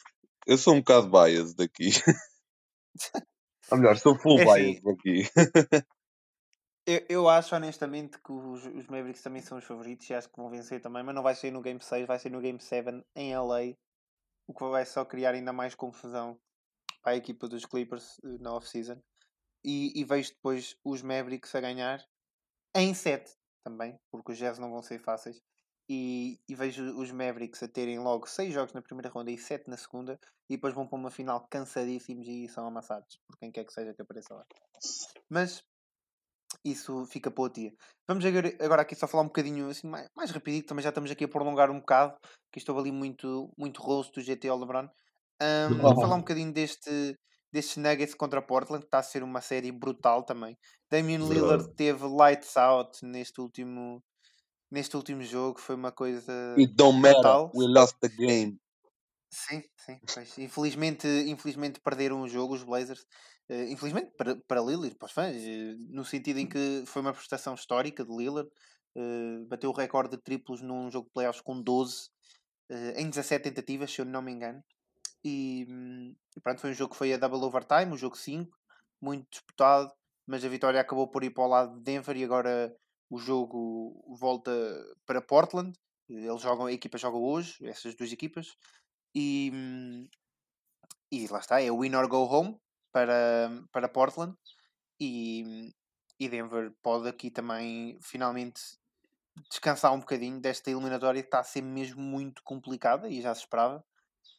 Eu 0.46 0.56
sou 0.56 0.74
um 0.74 0.78
bocado 0.78 1.10
bias 1.10 1.54
daqui. 1.54 1.90
Ou 3.72 3.78
melhor, 3.78 3.98
sou 3.98 4.16
full 4.16 4.38
é 4.38 4.44
bias 4.44 4.76
assim, 4.76 4.82
daqui. 4.82 5.28
eu, 6.86 7.04
eu 7.08 7.28
acho 7.28 7.54
honestamente 7.54 8.18
que 8.18 8.32
os, 8.32 8.64
os 8.64 8.86
Mavericks 8.86 9.22
também 9.22 9.42
são 9.42 9.58
os 9.58 9.64
favoritos 9.64 10.08
e 10.08 10.14
acho 10.14 10.28
que 10.28 10.36
vão 10.36 10.48
vencer 10.48 10.80
também, 10.80 11.02
mas 11.02 11.14
não 11.14 11.22
vai 11.22 11.34
ser 11.34 11.50
no 11.50 11.60
Game 11.60 11.80
6, 11.80 12.06
vai 12.06 12.18
ser 12.18 12.30
no 12.30 12.40
Game 12.40 12.60
7 12.60 13.04
em 13.16 13.34
LA, 13.36 13.74
o 14.46 14.54
que 14.54 14.64
vai 14.64 14.86
só 14.86 15.04
criar 15.04 15.34
ainda 15.34 15.52
mais 15.52 15.74
confusão 15.74 16.38
para 17.02 17.12
a 17.12 17.16
equipa 17.16 17.48
dos 17.48 17.66
Clippers 17.66 18.20
eh, 18.24 18.38
na 18.40 18.54
off-season. 18.54 19.00
E, 19.64 20.00
e 20.00 20.04
vejo 20.04 20.30
depois 20.30 20.76
os 20.84 21.02
Mavericks 21.02 21.52
a 21.56 21.60
ganhar 21.60 22.04
em 22.74 22.94
7 22.94 23.34
também, 23.64 23.98
porque 24.10 24.32
os 24.32 24.38
Jazz 24.38 24.58
não 24.58 24.70
vão 24.70 24.82
ser 24.82 25.00
fáceis. 25.00 25.42
E, 25.88 26.40
e, 26.48 26.54
vejo 26.54 26.96
os 26.98 27.10
Mavericks 27.12 27.62
a 27.62 27.68
terem 27.68 27.98
logo 27.98 28.26
6 28.26 28.52
jogos 28.52 28.72
na 28.72 28.82
primeira 28.82 29.08
ronda 29.08 29.30
e 29.30 29.38
7 29.38 29.68
na 29.68 29.76
segunda, 29.76 30.18
e 30.48 30.56
depois 30.56 30.74
vão 30.74 30.86
para 30.86 30.98
uma 30.98 31.10
final 31.10 31.46
cansadíssimos 31.48 32.26
e 32.28 32.48
são 32.48 32.66
amassados 32.66 33.20
por 33.26 33.36
quem 33.38 33.52
quer 33.52 33.64
que 33.64 33.72
seja 33.72 33.94
que 33.94 34.02
apareça 34.02 34.34
lá. 34.34 34.44
Mas 35.28 35.64
isso 36.70 37.06
fica 37.06 37.30
para 37.30 37.44
o 37.44 37.48
dia. 37.48 37.72
Vamos 38.08 38.24
agora 38.24 38.82
aqui 38.82 38.94
só 38.94 39.06
falar 39.06 39.22
um 39.22 39.28
bocadinho 39.28 39.68
assim, 39.68 39.88
mais, 39.88 40.08
mais 40.16 40.30
rapidinho, 40.30 40.64
também 40.64 40.82
já 40.82 40.90
estamos 40.90 41.10
aqui 41.10 41.24
a 41.24 41.28
prolongar 41.28 41.70
um 41.70 41.80
bocado, 41.80 42.16
que 42.52 42.58
estou 42.58 42.78
ali 42.78 42.92
muito, 42.92 43.50
muito 43.56 43.80
rosto 43.80 44.20
do 44.20 44.24
GT 44.24 44.50
LeBron. 44.50 44.88
Um, 45.42 45.76
vamos 45.78 46.00
falar 46.00 46.16
um 46.16 46.20
bocadinho 46.20 46.52
deste, 46.52 47.16
destes 47.52 47.76
Nuggets 47.76 48.14
contra 48.14 48.42
Portland, 48.42 48.82
que 48.82 48.88
está 48.88 48.98
a 48.98 49.02
ser 49.02 49.22
uma 49.22 49.40
série 49.40 49.70
brutal 49.70 50.22
também. 50.22 50.56
Damian 50.90 51.28
Lillard 51.28 51.74
teve 51.74 52.06
lights 52.06 52.56
out 52.56 52.98
neste 53.04 53.40
último, 53.40 54.02
neste 54.70 54.96
último 54.96 55.22
jogo, 55.22 55.60
foi 55.60 55.74
uma 55.74 55.92
coisa. 55.92 56.54
It 56.58 56.74
don't 56.74 57.00
matter, 57.00 57.50
we 57.54 57.66
lost 57.66 57.96
the 58.00 58.08
game. 58.08 58.58
Sim, 59.30 59.62
sim. 59.76 59.98
Pois. 60.14 60.38
Infelizmente, 60.38 61.06
infelizmente 61.26 61.80
perderam 61.80 62.22
o 62.22 62.28
jogo, 62.28 62.54
os 62.54 62.62
Blazers. 62.62 63.04
Uh, 63.48 63.70
infelizmente 63.70 64.10
para, 64.16 64.34
para 64.34 64.60
Lillard, 64.60 64.96
para 64.96 65.06
os 65.06 65.12
fãs, 65.12 65.36
uh, 65.36 65.76
no 65.88 66.04
sentido 66.04 66.40
em 66.40 66.48
que 66.48 66.82
foi 66.84 67.00
uma 67.00 67.12
prestação 67.12 67.54
histórica 67.54 68.04
de 68.04 68.14
Lillard. 68.14 68.50
Uh, 68.96 69.46
bateu 69.46 69.70
o 69.70 69.72
recorde 69.72 70.16
de 70.16 70.22
triplos 70.22 70.62
num 70.62 70.90
jogo 70.90 71.06
de 71.06 71.12
playoffs 71.12 71.42
com 71.42 71.60
12 71.60 72.08
em 72.96 73.08
17 73.08 73.44
tentativas, 73.44 73.92
se 73.92 74.00
eu 74.00 74.04
não 74.04 74.20
me 74.20 74.32
engano. 74.32 74.60
E, 75.24 75.64
e 76.36 76.40
pronto, 76.40 76.60
foi 76.60 76.70
um 76.70 76.74
jogo 76.74 76.90
que 76.90 76.98
foi 76.98 77.12
a 77.12 77.16
double 77.16 77.44
overtime, 77.44 77.92
o 77.92 77.96
jogo 77.96 78.16
5, 78.16 78.50
muito 79.00 79.28
disputado, 79.30 79.92
mas 80.26 80.44
a 80.44 80.48
vitória 80.48 80.80
acabou 80.80 81.06
por 81.06 81.22
ir 81.22 81.30
para 81.30 81.44
o 81.44 81.46
lado 81.46 81.76
de 81.76 81.84
Denver 81.84 82.16
e 82.16 82.24
agora 82.24 82.74
o 83.08 83.18
jogo 83.18 84.04
volta 84.18 84.50
para 85.06 85.22
Portland. 85.22 85.78
Eles 86.08 86.40
jogam, 86.40 86.66
a 86.66 86.72
equipa 86.72 86.98
joga 86.98 87.18
hoje, 87.18 87.56
essas 87.64 87.94
duas 87.94 88.10
equipas, 88.10 88.56
e, 89.14 90.08
e 91.12 91.28
lá 91.28 91.38
está, 91.38 91.62
é 91.62 91.70
win 91.70 91.94
or 91.94 92.08
go 92.08 92.24
home 92.24 92.58
para, 92.96 93.50
para 93.70 93.88
Portland. 93.90 94.34
E, 94.98 95.70
e 96.18 96.30
Denver 96.30 96.72
pode 96.82 97.06
aqui 97.06 97.30
também 97.30 97.98
finalmente 98.00 98.62
descansar 99.50 99.92
um 99.92 100.00
bocadinho 100.00 100.40
desta 100.40 100.70
eliminatória 100.70 101.20
que 101.20 101.28
está 101.28 101.40
a 101.40 101.44
ser 101.44 101.60
mesmo 101.60 102.00
muito 102.00 102.42
complicada 102.42 103.06
e 103.06 103.20
já 103.20 103.34
se 103.34 103.40
esperava 103.40 103.84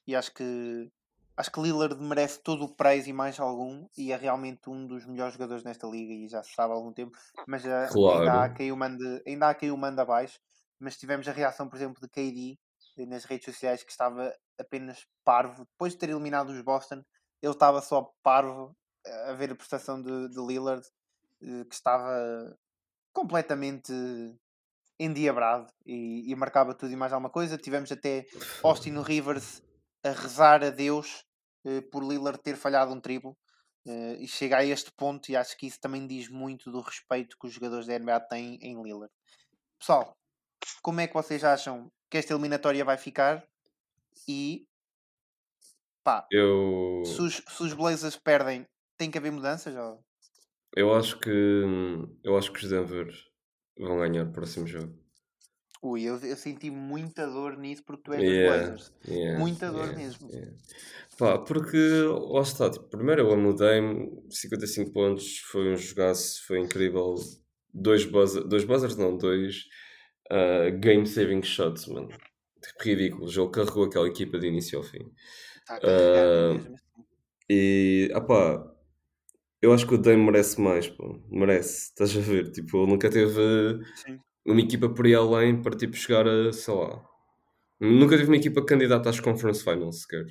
e 0.08 0.16
acho 0.16 0.34
que 0.34 0.92
acho 1.38 1.52
que 1.52 1.62
Lillard 1.62 2.02
merece 2.02 2.42
todo 2.42 2.66
o 2.66 2.76
praise 2.76 3.12
e 3.12 3.14
mais 3.14 3.40
algum 3.40 3.88
e 3.96 4.12
é 4.12 4.18
realmente 4.18 4.72
um 4.72 4.88
dos 4.88 5.06
melhores 5.06 5.34
jogadores 5.34 5.64
nesta 5.64 5.86
liga 5.86 6.12
e 6.12 6.28
já 6.28 6.42
se 6.42 6.52
sabe 6.56 6.74
há 6.74 6.76
algum 6.76 6.92
tempo, 6.92 7.16
mas 7.48 7.62
claro. 7.62 8.22
ainda, 8.22 8.42
há 8.42 8.50
quem 8.50 8.72
o 8.72 8.76
mande, 8.76 9.22
ainda 9.28 9.50
há 9.50 9.54
quem 9.54 9.70
o 9.70 9.78
manda 9.78 10.02
abaixo, 10.02 10.40
mas 10.80 10.98
tivemos 10.98 11.28
a 11.28 11.32
reação, 11.32 11.70
por 11.70 11.76
exemplo, 11.76 12.02
de 12.02 12.10
KD 12.10 12.58
nas 13.06 13.24
redes 13.24 13.46
sociais 13.46 13.84
que 13.84 13.92
estava 13.92 14.34
apenas 14.60 15.06
parvo, 15.24 15.64
depois 15.66 15.94
de 15.94 16.00
ter 16.00 16.10
eliminado 16.10 16.50
os 16.50 16.62
Boston, 16.64 17.04
ele 17.42 17.54
estava 17.54 17.82
só 17.82 18.12
parvo 18.24 18.76
a 19.28 19.34
ver 19.34 19.52
a 19.52 19.56
prestação 19.56 20.02
de, 20.02 20.30
de 20.30 20.40
Lillard, 20.40 20.86
eh, 21.42 21.66
que 21.66 21.76
estava 21.76 22.58
completamente 23.14 23.92
endiabrado 25.00 25.72
e, 25.86 26.32
e 26.32 26.36
marcava 26.36 26.74
tudo 26.74 26.92
e 26.92 26.96
mais 26.96 27.14
alguma 27.14 27.30
coisa. 27.30 27.58
Tivemos 27.58 27.92
até 27.92 28.26
Austin 28.64 29.00
Rivers 29.02 29.62
a 30.04 30.10
rezar 30.10 30.64
a 30.64 30.70
Deus 30.70 31.24
uh, 31.66 31.82
por 31.92 32.04
Lillard 32.04 32.40
ter 32.40 32.56
falhado 32.56 32.94
um 32.94 33.00
triplo. 33.00 33.38
Uh, 33.86 34.20
e 34.20 34.28
chega 34.28 34.58
a 34.58 34.66
este 34.66 34.92
ponto, 34.92 35.32
e 35.32 35.36
acho 35.36 35.58
que 35.58 35.66
isso 35.66 35.80
também 35.80 36.06
diz 36.06 36.28
muito 36.28 36.70
do 36.70 36.82
respeito 36.82 37.38
que 37.40 37.48
os 37.48 37.54
jogadores 37.54 37.88
da 37.88 37.98
NBA 37.98 38.20
têm 38.22 38.60
em 38.62 38.82
Lillard. 38.84 39.14
Pessoal, 39.80 40.18
como 40.82 41.00
é 41.00 41.08
que 41.08 41.14
vocês 41.14 41.42
acham 41.44 41.90
que 42.10 42.18
esta 42.18 42.34
eliminatória 42.34 42.84
vai 42.84 42.98
ficar? 42.98 43.48
E 44.28 44.67
pá, 46.08 46.26
eu... 46.32 47.04
se, 47.04 47.22
os, 47.22 47.44
se 47.46 47.64
os 47.64 47.74
Blazers 47.74 48.16
perdem, 48.16 48.66
tem 48.98 49.12
que 49.12 49.18
haver 49.18 49.30
mudanças? 49.30 49.76
Ou... 49.76 50.00
Eu 50.74 50.94
acho 50.94 51.20
que 51.20 51.30
eu 52.24 52.38
acho 52.38 52.54
que 52.54 52.64
os 52.64 52.70
Denver 52.70 53.14
vão 53.78 53.98
ganhar 53.98 54.24
o 54.24 54.32
próximo 54.32 54.66
jogo. 54.66 54.98
Ui, 55.84 56.04
eu, 56.04 56.18
eu 56.20 56.36
senti 56.38 56.72
muita 56.72 57.28
dor 57.28 57.58
nisso 57.58 57.84
porque 57.86 58.04
tu 58.04 58.14
és 58.14 58.24
yeah, 58.24 58.58
Blazers. 58.58 58.94
Yeah, 59.06 59.40
muita 59.40 59.70
dor 59.70 59.84
yeah, 59.84 59.98
mesmo. 59.98 60.30
Pá, 61.18 61.38
porque 61.40 61.78
lá 62.32 62.42
está, 62.42 62.70
tipo, 62.70 62.86
primeiro 62.86 63.30
eu 63.30 63.38
mudei-me, 63.38 64.10
55 64.30 64.92
pontos, 64.92 65.40
foi 65.40 65.74
um 65.74 65.76
jogaço, 65.76 66.46
foi 66.48 66.60
incrível. 66.60 67.16
Dois, 67.74 68.06
buzzer, 68.06 68.44
dois 68.46 68.64
buzzers, 68.64 68.96
não, 68.96 69.16
dois 69.18 69.66
uh, 70.32 70.72
game 70.80 71.06
saving 71.06 71.44
shots, 71.44 71.86
mano. 71.88 72.08
Tipo, 72.08 72.84
ridículo. 72.84 73.26
O 73.26 73.30
jogo 73.30 73.52
carregou 73.52 73.86
aquela 73.86 74.08
equipa 74.08 74.40
de 74.40 74.48
início 74.48 74.80
ao 74.80 74.84
fim. 74.84 75.12
Tá 75.68 75.80
uh, 75.80 76.54
mesmo. 76.54 76.76
Assim. 76.76 77.06
E, 77.50 78.12
ah 78.14 78.22
pá, 78.22 78.74
eu 79.62 79.74
acho 79.74 79.88
que 79.88 79.96
o 79.96 79.98
Dame 79.98 80.24
merece 80.24 80.60
mais, 80.60 80.88
pô. 80.88 81.22
Merece, 81.30 81.90
estás 81.90 82.16
a 82.16 82.20
ver? 82.20 82.52
Tipo, 82.52 82.84
ele 82.84 82.92
nunca 82.92 83.10
teve. 83.10 83.80
Sim 83.96 84.20
uma 84.48 84.62
equipa 84.62 84.90
por 84.90 85.06
aí 85.06 85.14
além 85.14 85.62
para 85.62 85.76
tipo 85.76 85.96
chegar 85.96 86.26
a, 86.26 86.54
sei 86.54 86.74
lá. 86.74 87.04
Nunca 87.80 88.18
tive 88.18 88.30
uma 88.30 88.38
equipa 88.38 88.66
candidata 88.66 89.10
às 89.10 89.20
Conference 89.20 89.64
Finals 89.64 90.02
sequer. 90.02 90.26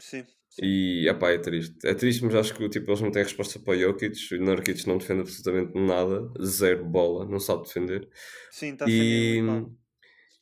Sim. 0.00 0.24
sim. 0.48 0.62
E 0.64 1.06
epá, 1.08 1.30
é 1.30 1.38
triste. 1.38 1.86
É 1.86 1.94
triste, 1.94 2.24
mas 2.24 2.34
acho 2.34 2.54
que 2.54 2.68
tipo, 2.68 2.90
eles 2.90 3.02
não 3.02 3.12
têm 3.12 3.22
resposta 3.22 3.60
para 3.60 3.74
o 3.74 3.78
Jokic. 3.78 4.34
O 4.34 4.42
Nurkic 4.42 4.88
não 4.88 4.96
defende 4.98 5.20
absolutamente 5.20 5.78
nada, 5.78 6.32
zero 6.42 6.84
bola, 6.84 7.26
não 7.26 7.38
sabe 7.38 7.64
defender. 7.64 8.08
Sim, 8.50 8.72
está 8.72 8.86
e... 8.88 9.40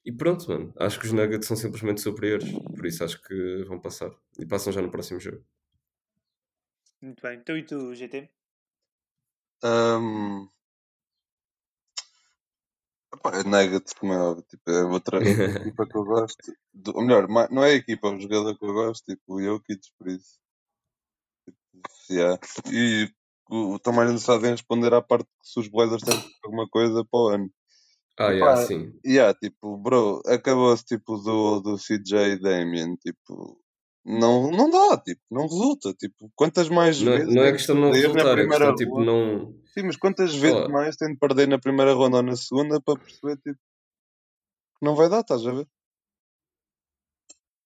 e 0.04 0.12
pronto, 0.12 0.48
mano. 0.48 0.72
Acho 0.78 0.98
que 0.98 1.06
os 1.06 1.12
Nuggets 1.12 1.46
são 1.46 1.56
simplesmente 1.56 2.00
superiores. 2.00 2.50
Por 2.52 2.86
isso 2.86 3.04
acho 3.04 3.20
que 3.22 3.64
vão 3.64 3.80
passar. 3.80 4.10
E 4.38 4.46
passam 4.46 4.72
já 4.72 4.80
no 4.80 4.90
próximo 4.90 5.20
jogo. 5.20 5.44
Muito 7.00 7.22
bem. 7.22 7.38
Então 7.38 7.56
e 7.56 7.64
tu, 7.64 7.94
GT? 7.94 8.30
Um, 9.62 10.48
Epá, 13.12 13.42
Nuggets, 13.42 13.92
como 13.92 14.12
é 14.12 14.18
óbvio, 14.18 14.44
tipo, 14.48 14.70
é 14.70 14.84
outra 14.84 15.18
equipa 15.68 15.86
que 15.86 15.96
eu 15.96 16.04
gosto. 16.04 16.52
Do, 16.72 16.96
ou 16.96 17.02
melhor, 17.02 17.28
não 17.50 17.64
é 17.64 17.72
a 17.72 17.74
equipa, 17.74 18.08
é 18.08 18.10
um 18.12 18.20
jogador 18.20 18.56
que 18.56 18.64
eu 18.64 18.72
gosto, 18.72 19.04
tipo 19.04 19.34
o 19.34 19.42
Jokic, 19.42 19.80
por 19.98 20.08
isso. 20.08 20.38
Tipo, 21.44 21.58
yeah. 22.10 22.38
E 22.72 23.12
o, 23.50 23.74
o 23.74 23.78
Tomás 23.78 24.08
ainda 24.08 24.20
sabe 24.20 24.48
responder 24.48 24.94
à 24.94 25.02
parte 25.02 25.26
que 25.26 25.48
se 25.48 25.58
os 25.60 25.68
Blazers 25.68 26.02
têm 26.02 26.14
alguma 26.44 26.68
coisa 26.68 27.04
para 27.04 27.20
o 27.20 27.28
ano. 27.28 27.52
Ah, 28.20 28.32
yeah, 28.32 28.66
sim. 28.66 28.92
Yeah, 29.04 29.32
tipo, 29.32 29.78
bro, 29.78 30.20
acabou-se 30.26 30.84
tipo 30.84 31.16
do, 31.16 31.60
do 31.60 31.78
CJ 31.78 32.38
Damien, 32.38 32.94
tipo, 32.96 33.58
não, 34.04 34.50
não 34.50 34.68
dá, 34.68 34.98
tipo, 34.98 35.22
não 35.30 35.44
resulta. 35.44 35.94
Tipo, 35.94 36.30
quantas 36.34 36.68
mais 36.68 37.00
não, 37.00 37.12
vezes. 37.12 37.34
Não 37.34 37.42
é 37.42 37.52
questão 37.52 37.76
de 37.76 37.80
não 37.80 37.90
resultar, 37.92 38.38
é 38.38 38.46
questão 38.46 38.74
tipo, 38.74 39.02
não. 39.02 39.54
Sim, 39.72 39.84
mas 39.84 39.96
quantas 39.96 40.34
vezes 40.34 40.68
mais 40.68 40.96
tem 40.96 41.12
de 41.12 41.18
perder 41.18 41.48
na 41.48 41.58
primeira 41.58 41.94
ronda 41.94 42.18
ou 42.18 42.22
na 42.22 42.36
segunda 42.36 42.78
para 42.78 42.98
perceber 42.98 43.36
tipo, 43.36 43.58
que 44.78 44.84
não 44.84 44.94
vai 44.94 45.08
dar, 45.08 45.20
estás 45.20 45.46
a 45.46 45.52
ver? 45.52 45.66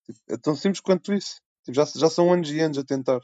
Tipo, 0.06 0.20
é 0.28 0.36
tão 0.36 0.54
simples 0.54 0.80
quanto 0.80 1.12
isso. 1.12 1.40
Tipo, 1.64 1.74
já, 1.74 1.84
já 1.84 2.08
são 2.08 2.32
anos 2.32 2.48
e 2.48 2.60
anos 2.60 2.78
a 2.78 2.84
tentar. 2.84 3.20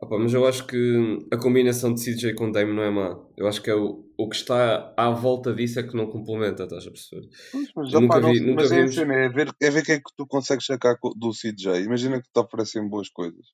Opa, 0.00 0.16
mas 0.16 0.32
eu 0.32 0.46
acho 0.46 0.64
que 0.66 1.18
a 1.32 1.36
combinação 1.36 1.92
de 1.92 2.00
CJ 2.00 2.34
com 2.34 2.52
Dame 2.52 2.72
não 2.72 2.82
é 2.84 2.90
má. 2.90 3.18
Eu 3.36 3.48
acho 3.48 3.60
que 3.60 3.68
é 3.68 3.74
o, 3.74 4.08
o 4.16 4.28
que 4.28 4.36
está 4.36 4.94
à 4.96 5.10
volta 5.10 5.52
disso 5.52 5.80
é 5.80 5.82
que 5.82 5.96
não 5.96 6.06
complementa, 6.08 6.64
estás 6.64 6.86
a 6.86 6.90
perceber? 6.90 7.28
Mas 7.74 7.92
nunca 7.92 8.20
vi, 8.20 8.40
nunca 8.40 8.54
mas 8.62 8.70
é, 8.72 8.76
vimos... 8.76 8.96
é, 8.98 9.28
ver, 9.28 9.52
é 9.60 9.70
ver 9.70 9.82
o 9.82 9.84
que 9.84 9.92
é 9.92 9.96
que 9.98 10.14
tu 10.16 10.24
consegues 10.26 10.66
sacar 10.66 10.96
do 11.16 11.32
CJ. 11.32 11.82
Imagina 11.82 12.22
que 12.22 12.28
te 12.32 12.38
oferecem 12.38 12.88
boas 12.88 13.08
coisas. 13.08 13.46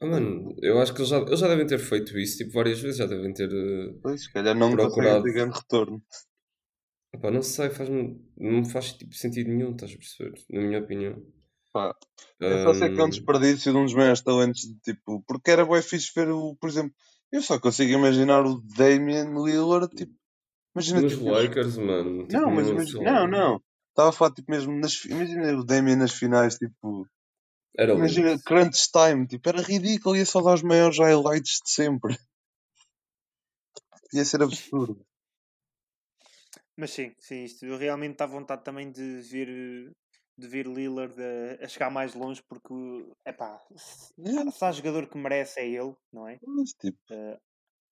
Ah, 0.00 0.06
mano, 0.06 0.54
eu 0.62 0.78
acho 0.78 0.92
que 0.92 1.00
eles 1.00 1.08
já, 1.10 1.18
eles 1.18 1.40
já 1.40 1.48
devem 1.48 1.66
ter 1.66 1.78
feito 1.78 2.18
isso 2.18 2.38
tipo, 2.38 2.52
várias 2.52 2.80
vezes, 2.80 2.98
já 2.98 3.06
devem 3.06 3.32
ter. 3.32 3.50
eh, 3.50 3.94
Pois, 4.02 4.22
se 4.24 4.32
calhar 4.32 4.54
não 4.54 4.72
Procurado. 4.72 5.22
grande 5.24 5.56
retorno. 5.56 6.02
epá, 7.14 7.30
não 7.30 7.42
sei, 7.42 7.70
faz 7.70 7.88
não 8.36 8.64
faz 8.64 8.92
tipo, 8.92 9.14
sentido 9.14 9.50
nenhum, 9.50 9.72
estás 9.72 9.92
a 9.92 9.96
perceber? 9.96 10.32
Na 10.50 10.60
minha 10.60 10.78
opinião. 10.80 11.22
Pá, 11.76 11.94
Eu 12.40 12.58
só 12.62 12.72
sei 12.72 12.88
que 12.88 12.98
é 13.00 13.02
um 13.02 13.06
Ahm, 13.06 13.10
desperdício 13.10 13.70
de 13.70 13.78
um 13.78 13.84
dos 13.84 13.92
maiores 13.92 14.22
talentos, 14.22 14.62
de, 14.62 14.74
tipo, 14.80 15.22
porque 15.28 15.50
era 15.50 15.66
bem 15.66 15.82
fixe 15.82 16.10
ver 16.14 16.30
o, 16.30 16.56
por 16.56 16.70
exemplo, 16.70 16.94
eu 17.30 17.42
só 17.42 17.60
consigo 17.60 17.92
imaginar 17.92 18.46
o 18.46 18.62
Damian 18.78 19.28
Lillard, 19.44 19.94
tipo, 19.94 20.14
imagina 20.74 21.02
nos 21.02 21.12
tipo, 21.12 21.30
Lakers, 21.30 21.76
mano. 21.76 22.26
Tipo, 22.26 22.32
não, 22.32 22.50
mas 22.50 22.66
não, 22.66 22.72
imagina- 22.72 23.12
não, 23.12 23.28
não, 23.28 23.62
estava 23.90 24.08
a 24.08 24.12
falar 24.12 24.32
tipo 24.32 24.50
mesmo, 24.50 24.72
nas, 24.78 25.04
imagina 25.04 25.54
o 25.58 25.64
Damian 25.64 25.96
nas 25.96 26.12
finais, 26.12 26.56
tipo, 26.56 27.06
Era 27.76 27.92
imagina 27.92 28.30
lindo. 28.30 28.42
crunch 28.42 28.90
time, 28.90 29.26
tipo, 29.26 29.46
era 29.50 29.60
ridículo, 29.60 30.16
ia 30.16 30.24
só 30.24 30.40
dar 30.40 30.54
os 30.54 30.62
maiores 30.62 30.98
highlights 30.98 31.60
de 31.62 31.70
sempre. 31.70 32.18
Ia 34.14 34.24
ser 34.24 34.42
absurdo. 34.42 35.04
Mas 36.76 36.90
sim, 36.90 37.12
sim, 37.18 37.44
isto 37.44 37.64
eu 37.66 37.76
realmente 37.76 38.16
dá 38.16 38.26
vontade 38.26 38.62
também 38.64 38.90
de 38.90 39.20
ver, 39.22 39.90
de 40.38 40.46
ver 40.48 40.66
Lillard 40.66 41.14
a, 41.20 41.64
a 41.64 41.68
chegar 41.68 41.90
mais 41.90 42.14
longe 42.14 42.42
porque 42.42 42.74
epá, 43.24 43.60
se, 43.76 44.12
É, 44.18 44.50
se 44.50 44.64
há 44.64 44.72
jogador 44.72 45.08
que 45.08 45.16
merece 45.16 45.60
é 45.60 45.66
ele, 45.66 45.94
não 46.12 46.28
é? 46.28 46.38
mas, 46.46 46.72
tipo, 46.74 46.98
Eh, 47.10 47.38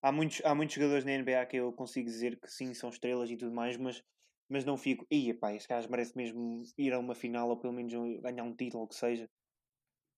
há, 0.03 0.13
muitos, 0.13 0.43
há 0.45 0.55
muitos 0.55 0.75
jogadores 0.75 1.05
na 1.05 1.13
NBA 1.13 1.47
que 1.47 1.57
eu 1.57 1.73
consigo 1.73 2.07
dizer 2.09 2.39
que 2.39 2.51
sim, 2.51 2.75
são 2.75 2.91
estrelas 2.91 3.31
e 3.31 3.37
tudo 3.37 3.53
mais, 3.55 3.77
mas, 3.77 4.03
mas 4.49 4.65
não 4.65 4.77
fico, 4.77 5.07
ia 5.11 5.35
pá, 5.39 5.53
este 5.55 5.69
gajo 5.69 5.91
merece 5.91 6.17
mesmo 6.17 6.63
ir 6.77 6.93
a 6.93 6.99
uma 6.99 7.15
final 7.15 7.49
ou 7.49 7.57
pelo 7.57 7.73
menos 7.73 7.93
ganhar 8.21 8.43
um 8.43 8.55
título, 8.55 8.85
o 8.85 8.89
que 8.89 8.95
seja. 8.97 9.29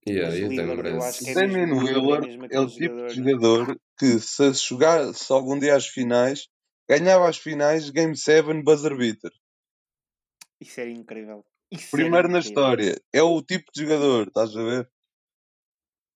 Yeah, 0.08 0.28
Mas 0.30 0.38
e 0.38 0.44
até 0.44 0.62
Lillard, 0.62 0.88
eu 0.88 1.02
acho 1.02 1.18
que 1.24 1.30
é 1.30 1.34
Damian 1.34 1.66
mesmo- 1.66 1.88
é 1.88 1.92
Lillard 1.92 2.28
é 2.28 2.44
aquele 2.44 2.60
o 2.60 2.66
tipo 2.68 2.78
de 2.78 3.14
jogador- 3.14 3.14
jogador 3.14 3.80
que 3.98 4.18
se 4.20 4.52
jogasse 4.52 5.32
algum 5.32 5.58
dia 5.58 5.74
às 5.76 5.86
finais, 5.86 6.48
ganhava 6.88 7.28
as 7.28 7.36
finais, 7.38 7.90
Game 7.90 8.16
7, 8.16 8.62
buzzer 8.62 8.96
beater. 8.96 9.32
Isso 10.60 10.80
era 10.80 10.90
incrível. 10.90 11.44
Isso 11.70 11.90
Primeiro 11.90 12.16
era 12.18 12.28
na 12.28 12.38
história. 12.38 13.00
É 13.12 13.22
o 13.22 13.42
tipo 13.42 13.70
de 13.74 13.82
jogador, 13.82 14.28
estás 14.28 14.56
a 14.56 14.62
ver? 14.62 14.90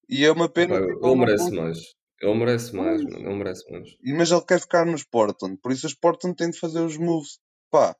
E 0.08 0.24
é 0.24 0.32
uma 0.32 0.48
pena. 0.48 0.80
Tipo, 0.80 1.06
ele 1.06 1.16
merece 1.16 1.50
mais. 1.50 1.78
Ele 2.20 2.34
merece 2.34 2.76
mais, 2.76 3.02
mano. 3.02 3.18
Ele 3.18 3.34
merece 3.36 3.70
mais. 3.70 3.88
E- 4.02 4.12
Mas 4.12 4.30
ele 4.30 4.42
quer 4.42 4.60
ficar 4.60 4.84
nos 4.86 5.04
Portland, 5.04 5.56
por 5.58 5.72
isso 5.72 5.86
os 5.86 5.94
Portland 5.94 6.36
têm 6.36 6.50
de 6.50 6.58
fazer 6.58 6.80
os 6.80 6.96
moves. 6.96 7.38
Pá, 7.70 7.96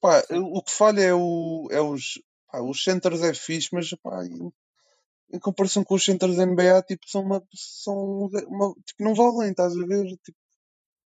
pá 0.00 0.22
o 0.32 0.62
que 0.62 0.72
falha 0.72 1.00
é, 1.00 1.14
o, 1.14 1.68
é 1.70 1.80
os. 1.80 2.20
Pá, 2.50 2.60
os 2.62 2.82
centers 2.82 3.22
é 3.22 3.32
fixe, 3.34 3.68
mas 3.72 3.90
pá, 4.02 4.24
em, 4.24 4.52
em 5.32 5.38
comparação 5.38 5.82
com 5.84 5.94
os 5.94 6.04
centers 6.04 6.36
da 6.36 6.44
NBA, 6.46 6.82
tipo, 6.82 7.08
são 7.08 7.22
uma. 7.22 7.42
São 7.54 7.94
uma 7.94 8.74
tipo, 8.84 9.02
não 9.02 9.14
valem, 9.14 9.50
estás 9.50 9.72
a 9.76 9.86
ver? 9.86 10.04
Tipo, 10.24 10.38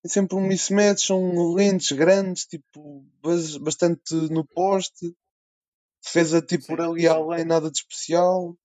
é 0.06 0.08
sempre 0.08 0.36
um 0.38 0.42
mismatch, 0.48 1.06
são 1.06 1.54
lentes 1.54 1.92
grandes, 1.92 2.46
tipo, 2.46 3.06
bas- 3.22 3.58
bastante 3.58 4.14
no 4.32 4.46
poste. 4.46 5.14
Defesa 6.04 6.42
tipo 6.42 6.68
por 6.68 6.80
ali 6.82 7.08
além, 7.08 7.44
nada 7.46 7.70
de 7.70 7.80
especial. 7.80 8.56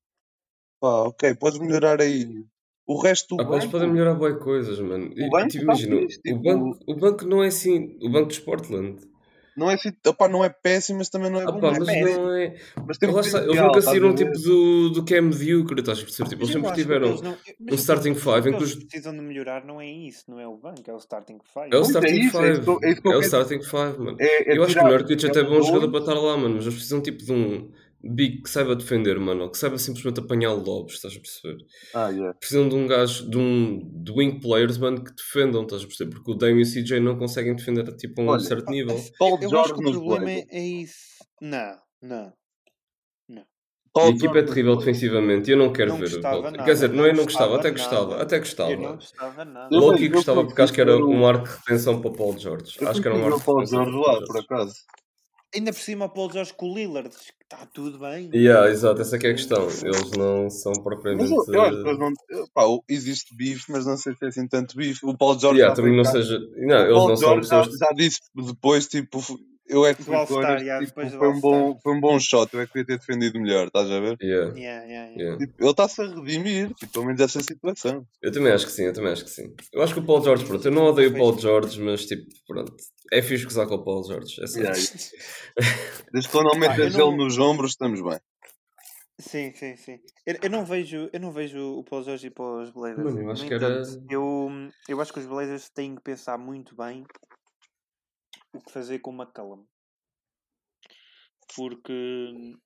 Pá, 0.80 1.04
ok, 1.08 1.34
podes 1.34 1.58
melhorar 1.58 2.00
aí. 2.00 2.44
O 2.86 3.00
resto 3.00 3.36
do 3.36 3.42
Ah, 3.42 3.44
banco. 3.44 3.70
podem 3.70 3.90
melhorar 3.90 4.14
boas 4.14 4.42
coisas, 4.42 4.78
mano. 4.80 5.12
E, 5.16 5.30
banco 5.30 5.52
tá 5.52 5.58
imagina, 5.60 5.96
fixe, 6.00 6.18
o, 6.18 6.22
tipo- 6.22 6.42
banco, 6.42 6.78
o 6.86 6.94
banco 6.96 7.24
não 7.24 7.42
é 7.42 7.46
assim. 7.48 7.98
O 8.02 8.10
banco 8.10 8.28
dos 8.28 8.38
Portland. 8.40 9.00
Não 9.56 9.70
é, 9.70 9.76
opá, 10.08 10.28
não 10.28 10.42
é 10.42 10.48
péssimo, 10.48 10.98
mas 10.98 11.08
também 11.10 11.30
não 11.30 11.40
é 11.40 11.44
Ah, 11.44 11.52
bom. 11.52 11.60
pá, 11.60 11.70
mas 11.70 11.78
mas 11.80 11.88
é 11.90 12.16
não 12.16 12.34
é. 12.34 12.54
Mas 12.86 12.98
tem 12.98 13.10
Lá 13.10 13.20
eles 13.20 13.32
nunca 13.32 13.78
a 13.78 13.82
saíram 13.82 14.14
tipo 14.14 14.32
do, 14.32 14.90
do 14.90 15.04
que 15.04 15.14
é 15.14 15.20
medíocre, 15.20 15.80
estás 15.80 15.98
a 15.98 16.02
perceber? 16.02 16.28
Tipo, 16.30 16.42
eles 16.42 16.52
sempre 16.52 16.68
que 16.70 16.74
tiveram 16.76 17.08
eles 17.08 17.20
não- 17.20 17.36
um 17.70 17.74
starting 17.74 18.10
o 18.12 18.14
que 18.14 18.20
five 18.20 18.48
em 18.48 18.52
que 18.52 18.58
eles 18.58 18.74
precisam 18.76 19.12
de 19.14 19.20
melhorar 19.20 19.64
não 19.64 19.80
é 19.80 19.86
isso, 19.86 20.24
não 20.28 20.40
é 20.40 20.46
o 20.46 20.56
banco, 20.56 20.82
é 20.86 20.94
o 20.94 20.96
starting 20.98 21.38
five. 21.52 21.68
É 21.70 21.76
o 21.76 21.80
é 21.80 21.82
starting 21.82 22.14
isso, 22.18 22.38
é 22.40 22.52
que 22.52 22.56
five. 22.64 22.78
é 22.82 22.94
que 22.94 23.08
É 23.08 23.16
o 23.16 23.20
starting 23.20 23.62
five, 23.62 23.98
mano. 23.98 24.16
É, 24.18 24.52
é 24.54 24.56
Eu 24.56 24.64
acho 24.64 24.72
que 24.72 24.78
o 24.80 24.82
tirar- 24.84 24.90
Nurkic 24.98 25.24
é 25.26 25.28
até 25.28 25.40
é 25.40 25.42
um 25.42 25.50
bom 25.50 25.62
jogador 25.62 25.90
para 25.90 26.00
estar 26.00 26.14
lá, 26.14 26.36
mano, 26.36 26.54
mas 26.56 26.64
eles 26.64 26.74
precisam 26.74 27.00
tipo 27.02 27.22
de 27.24 27.32
um 27.32 27.70
big 28.02 28.42
que 28.42 28.50
saiba 28.50 28.74
defender, 28.76 29.18
mano, 29.18 29.44
ou 29.44 29.50
que 29.50 29.58
saiba 29.58 29.78
simplesmente 29.78 30.20
apanhar 30.20 30.52
lobos, 30.52 30.94
estás 30.94 31.14
a 31.16 31.20
perceber? 31.20 31.64
Ah, 31.94 32.08
yeah. 32.08 32.34
Precisam 32.38 32.68
de 32.68 32.74
um 32.74 32.86
gajo, 32.86 33.28
de 33.30 33.38
um 33.38 34.02
de 34.02 34.12
wing 34.12 34.40
players, 34.40 34.78
mano, 34.78 35.02
que 35.02 35.12
defendam, 35.14 35.62
estás 35.62 35.82
a 35.82 35.86
perceber? 35.86 36.10
Porque 36.10 36.30
o 36.30 36.34
Dame 36.34 36.60
e 36.60 36.62
o 36.62 36.66
CJ 36.66 37.00
não 37.00 37.16
conseguem 37.18 37.54
defender 37.54 37.88
a 37.88 37.96
tipo 37.96 38.22
um 38.22 38.28
Olha, 38.28 38.40
certo 38.40 38.70
nível. 38.70 38.96
Paul 39.18 39.38
eu 39.40 39.48
George 39.48 39.72
acho 39.72 39.80
que 39.80 39.88
o 39.88 39.92
problema 39.92 40.30
é, 40.30 40.44
é 40.50 40.60
isso. 40.66 40.96
Não, 41.40 41.76
não. 42.00 42.32
Paul 43.94 44.06
a 44.06 44.08
equipa 44.08 44.24
é 44.24 44.32
George 44.32 44.46
terrível 44.46 44.76
defensivamente 44.76 45.50
e 45.50 45.52
eu 45.52 45.58
não 45.58 45.70
quero 45.70 45.90
Não 45.90 45.98
ver. 45.98 46.18
nada, 46.22 46.64
Quer 46.64 46.72
dizer, 46.72 46.88
não 46.94 47.04
é 47.04 47.08
não 47.08 47.16
não 47.18 47.24
gostava, 47.24 47.56
até 47.56 47.70
gostava 47.70 48.10
nada. 48.12 48.22
até 48.22 48.36
Eu 48.36 48.40
gostava. 48.40 48.76
não 48.76 48.94
gostava 48.94 49.44
nada. 49.44 49.68
Eu 49.70 49.80
Loki 49.80 50.04
eu 50.06 50.10
gostava 50.12 50.44
porque 50.46 50.62
acho 50.62 50.72
que 50.72 50.80
era 50.80 50.96
um 50.96 51.26
arco 51.26 51.44
de 51.46 51.54
retenção 51.56 52.00
para 52.00 52.10
o 52.10 52.16
Paul 52.16 52.38
George. 52.38 52.74
Eu 52.80 52.88
Acho 52.88 53.02
que 53.02 53.08
era 53.08 53.16
um 53.18 53.26
arco 53.26 53.38
de 53.38 53.44
Paul 53.44 53.58
retenção 53.58 53.84
George 53.84 53.92
para 53.92 54.00
o 54.00 54.04
Paul 54.04 54.14
lá, 54.14 54.26
por 54.26 54.32
George. 54.32 54.46
acaso. 54.46 54.74
Ainda 55.54 55.72
por 55.72 55.80
cima 55.80 56.08
George 56.32 56.54
com 56.54 56.70
o 56.70 56.74
Lillard, 56.74 57.10
que 57.10 57.32
está 57.44 57.66
tudo 57.66 57.98
bem. 57.98 58.30
Yeah, 58.34 58.70
exato, 58.70 59.02
essa 59.02 59.16
é 59.16 59.18
que 59.18 59.26
é 59.26 59.30
a 59.30 59.34
questão. 59.34 59.64
Eles 59.64 60.10
não 60.12 60.48
são 60.48 60.72
Mas 60.72 60.82
propriamente. 60.82 61.30
eu, 61.30 61.44
eu 61.54 61.62
acho 61.62 61.82
que 61.82 61.88
eles 61.88 61.98
não. 61.98 62.12
eu- 62.30 62.48
Pá, 62.54 62.62
existe 62.88 63.36
bife, 63.36 63.70
mas 63.70 63.84
não 63.84 63.96
sei 63.96 64.14
se 64.14 64.24
é 64.24 64.28
assim 64.28 64.48
tanto 64.48 64.76
bife. 64.76 65.04
O 65.04 65.16
Paul 65.16 65.38
George 65.38 65.58
Yeah, 65.58 65.74
já 65.74 65.76
também 65.82 65.96
não 65.96 66.04
seja. 66.04 66.38
Não, 66.38 66.76
O 66.76 66.80
eles 66.80 66.94
Paul 66.94 67.08
não 67.08 67.16
são 67.16 67.28
George 67.28 67.48
já, 67.48 67.58
pessoas. 67.60 67.78
já 67.78 67.88
disse 67.94 68.20
depois, 68.34 68.86
tipo, 68.86 69.18
eu 69.72 69.86
é 69.86 69.94
que 69.94 70.02
fui 70.02 70.16
cores, 70.26 70.62
yeah, 70.62 70.84
tipo, 70.86 71.00
foi, 71.08 71.28
um 71.28 71.40
bom, 71.40 71.78
foi 71.82 71.92
um 71.94 72.00
bom 72.00 72.18
shot, 72.20 72.52
eu 72.54 72.60
é 72.60 72.66
que 72.66 72.72
devia 72.74 72.86
ter 72.86 72.98
defendido 72.98 73.40
melhor, 73.40 73.66
estás 73.66 73.90
a 73.90 73.98
ver? 74.00 74.16
Yeah, 74.22 74.52
Yeah, 74.58 74.84
yeah, 74.84 74.86
yeah. 74.86 75.12
yeah. 75.20 75.38
Tipo, 75.38 75.54
ele 75.62 75.70
está-se 75.70 76.00
a 76.02 76.04
redimir, 76.06 76.74
tipo, 76.74 76.92
pelo 76.92 77.06
menos 77.06 77.20
essa 77.20 77.40
situação. 77.40 78.06
Eu 78.22 78.30
também 78.32 78.52
acho 78.52 78.66
que 78.66 78.72
sim, 78.72 78.84
eu 78.84 78.92
também 78.92 79.12
acho 79.12 79.24
que 79.24 79.30
sim. 79.30 79.54
Eu 79.72 79.82
acho 79.82 79.94
que 79.94 80.00
o 80.00 80.04
Paul 80.06 80.22
George, 80.22 80.44
pronto, 80.44 80.64
eu 80.66 80.72
não 80.72 80.84
odeio 80.86 81.10
o 81.10 81.16
Paul 81.16 81.38
George, 81.38 81.80
mas 81.80 82.06
tipo, 82.06 82.24
pronto, 82.46 82.74
é 83.12 83.20
fixe 83.22 83.44
gozar 83.44 83.66
com 83.66 83.74
o 83.74 83.84
Paul 83.84 84.04
George. 84.04 84.36
É. 84.40 84.44
Yeah, 84.62 84.72
Desde 86.12 86.30
que 86.30 86.42
não 86.42 86.58
metas 86.58 86.94
eu 86.94 87.08
ele 87.08 87.16
nos 87.16 87.38
ombros, 87.38 87.72
estamos 87.72 88.00
bem. 88.02 88.18
Sim, 89.18 89.52
sim, 89.54 89.76
sim. 89.76 89.98
Eu, 90.26 90.36
eu 90.42 90.50
não 90.50 90.64
vejo, 90.64 91.08
eu 91.12 91.20
não 91.20 91.30
vejo 91.30 91.78
o 91.78 91.84
Paul 91.84 92.02
George 92.02 92.26
ir 92.26 92.30
para 92.30 92.62
os 92.62 92.70
Blazers. 92.70 93.04
Mano, 93.04 93.20
eu 93.20 93.30
acho 93.30 93.42
No 93.42 93.48
que 93.48 93.54
era- 93.54 93.80
entanto, 93.82 94.04
eu, 94.10 94.48
eu 94.88 95.00
acho 95.00 95.12
que 95.12 95.18
os 95.20 95.26
Blazers 95.26 95.68
têm 95.68 95.94
que 95.94 96.02
pensar 96.02 96.36
muito 96.38 96.74
bem 96.74 97.04
o 98.52 98.60
que 98.60 98.72
fazer 98.72 98.98
com 99.00 99.10
o 99.10 99.22
McCallum. 99.22 99.66
Porque 101.54 102.56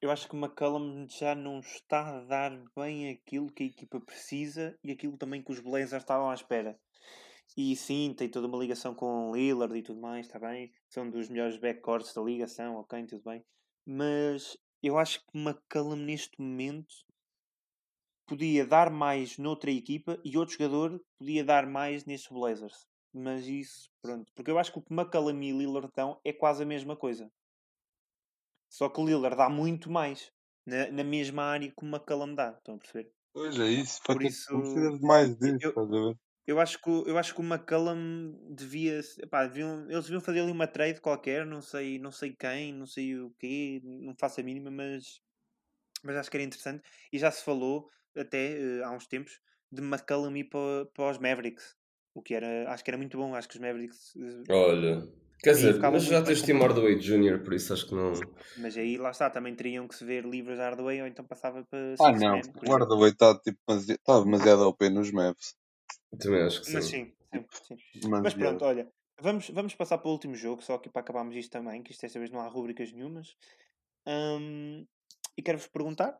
eu 0.00 0.10
acho 0.10 0.28
que 0.28 0.34
o 0.34 0.38
McCallum 0.38 1.06
já 1.08 1.34
não 1.34 1.60
está 1.60 2.16
a 2.16 2.24
dar 2.24 2.50
bem 2.76 3.10
aquilo 3.10 3.52
que 3.52 3.62
a 3.62 3.66
equipa 3.66 4.00
precisa 4.00 4.76
e 4.82 4.90
aquilo 4.90 5.16
também 5.16 5.42
que 5.42 5.52
os 5.52 5.60
Blazers 5.60 6.02
estavam 6.02 6.30
à 6.30 6.34
espera. 6.34 6.78
E 7.56 7.76
sim, 7.76 8.14
tem 8.16 8.28
toda 8.28 8.46
uma 8.46 8.58
ligação 8.58 8.94
com 8.94 9.30
o 9.30 9.36
Lillard 9.36 9.76
e 9.78 9.82
tudo 9.82 10.00
mais, 10.00 10.26
está 10.26 10.38
bem? 10.38 10.72
São 10.88 11.08
dos 11.08 11.28
melhores 11.28 11.58
backcourts 11.58 12.14
da 12.14 12.22
ligação, 12.22 12.76
ok, 12.76 13.06
tudo 13.06 13.22
bem. 13.24 13.44
Mas 13.86 14.56
eu 14.82 14.98
acho 14.98 15.20
que 15.20 15.38
McCallum 15.38 15.96
neste 15.96 16.40
momento 16.40 16.94
podia 18.26 18.66
dar 18.66 18.90
mais 18.90 19.36
noutra 19.36 19.70
equipa 19.70 20.18
e 20.24 20.36
outro 20.38 20.54
jogador 20.54 21.00
podia 21.18 21.44
dar 21.44 21.66
mais 21.66 22.04
nestes 22.06 22.30
Blazers. 22.32 22.86
Mas 23.14 23.46
isso, 23.46 23.90
pronto. 24.02 24.30
Porque 24.34 24.50
eu 24.50 24.58
acho 24.58 24.70
que 24.72 24.78
o 24.78 24.82
que 24.82 24.92
McCallum 24.92 25.40
e 25.42 25.50
Lillard 25.52 25.90
dão 25.94 26.20
é 26.24 26.32
quase 26.32 26.62
a 26.62 26.66
mesma 26.66 26.94
coisa. 26.96 27.30
Só 28.76 28.88
que 28.88 29.00
o 29.00 29.06
Lillard 29.06 29.36
dá 29.36 29.48
muito 29.48 29.88
mais 29.88 30.32
na, 30.66 30.90
na 30.90 31.04
mesma 31.04 31.44
área 31.44 31.70
que 31.70 31.84
o 31.84 31.86
McCallum 31.86 32.34
dá. 32.34 32.50
Estão 32.58 32.74
a 32.74 32.78
perceber? 32.78 33.14
Pois 33.34 33.58
é 33.58 33.68
isso, 33.68 34.00
para 34.04 34.18
Por 34.18 34.20
que 34.20 34.24
isso, 34.24 34.50
não 34.50 34.60
precisa 34.62 34.90
de 34.98 35.04
mais 35.06 35.36
disso, 35.36 35.58
eu- 35.60 35.78
estás 35.82 35.86
a 35.86 36.00
ver? 36.00 36.16
Eu 36.46 36.60
acho 36.60 36.80
que, 36.82 36.90
o- 36.90 37.04
eu 37.08 37.18
acho 37.18 37.34
que 37.34 37.40
o 37.42 37.44
McCallum 37.44 38.54
devia. 38.54 39.00
Epá, 39.20 39.46
deviam, 39.46 39.90
eles 39.90 40.04
deviam 40.06 40.20
fazer 40.22 40.40
ali 40.40 40.52
uma 40.52 40.66
trade 40.68 41.00
qualquer, 41.00 41.46
não 41.46 41.62
sei, 41.62 41.98
não 42.00 42.12
sei 42.12 42.34
quem, 42.36 42.72
não 42.74 42.86
sei 42.86 43.18
o 43.20 43.30
quê, 43.38 43.80
não 43.84 44.14
faço 44.18 44.40
a 44.40 44.44
mínima, 44.44 44.70
mas, 44.70 45.22
mas 46.04 46.16
acho 46.16 46.30
que 46.30 46.36
era 46.38 46.44
interessante. 46.44 46.82
E 47.12 47.18
já 47.18 47.30
se 47.32 47.44
falou 47.44 47.90
até 48.16 48.58
eh, 48.80 48.84
há 48.84 48.90
uns 48.92 49.06
tempos 49.08 49.40
de 49.72 49.82
McCallum 49.82 50.36
ir 50.36 50.44
para, 50.50 50.86
para 50.94 51.10
os 51.12 51.18
Mavericks. 51.18 51.76
O 52.14 52.22
que 52.22 52.34
era, 52.34 52.70
acho 52.70 52.84
que 52.84 52.90
era 52.90 52.98
muito 52.98 53.16
bom, 53.16 53.34
acho 53.34 53.48
que 53.48 53.54
os 53.56 53.60
Mavericks. 53.60 54.14
eh, 54.16 54.52
Olha, 54.52 55.08
quer 55.42 55.54
dizer, 55.54 55.80
mas 55.80 56.04
já 56.04 56.22
tens 56.22 56.42
Tim 56.42 56.58
Hardaway 56.58 56.98
Jr., 56.98 57.42
por 57.42 57.54
isso 57.54 57.72
acho 57.72 57.86
que 57.86 57.94
não. 57.94 58.12
Mas 58.56 58.76
aí 58.76 58.98
lá 58.98 59.10
está, 59.10 59.30
também 59.30 59.54
teriam 59.54 59.88
que 59.88 59.94
se 59.94 60.04
ver 60.04 60.24
livres 60.24 60.58
a 60.60 60.64
Hardaway 60.64 61.00
ou 61.00 61.06
então 61.06 61.24
passava 61.24 61.64
para 61.64 61.94
Ah 62.00 62.12
não, 62.12 62.40
o 62.40 62.68
guarda-way 62.68 63.10
está 63.10 63.38
tipo, 63.38 63.58
tá 64.04 64.20
demasiado 64.20 64.68
OP 64.68 64.90
nos 64.90 65.10
Mavs. 65.10 65.54
Também 66.18 66.42
acho 66.42 66.60
que 66.60 66.66
sim. 66.66 66.72
Mas 66.74 66.84
sim, 66.84 67.12
sim, 67.32 67.46
sim. 67.66 67.76
Mas, 67.94 68.22
Mas 68.22 68.34
pronto, 68.34 68.64
olha, 68.64 68.92
vamos, 69.20 69.48
vamos 69.50 69.74
passar 69.74 69.98
para 69.98 70.08
o 70.08 70.12
último 70.12 70.34
jogo, 70.34 70.62
só 70.62 70.74
aqui 70.74 70.90
para 70.90 71.00
acabarmos 71.00 71.34
isto 71.34 71.50
também, 71.50 71.82
que 71.82 71.92
isto 71.92 72.02
desta 72.02 72.18
vez 72.18 72.30
não 72.30 72.40
há 72.40 72.48
rubricas 72.48 72.92
nenhumas. 72.92 73.36
Ahm, 74.06 74.84
e 75.36 75.42
quero-vos 75.42 75.68
perguntar: 75.68 76.18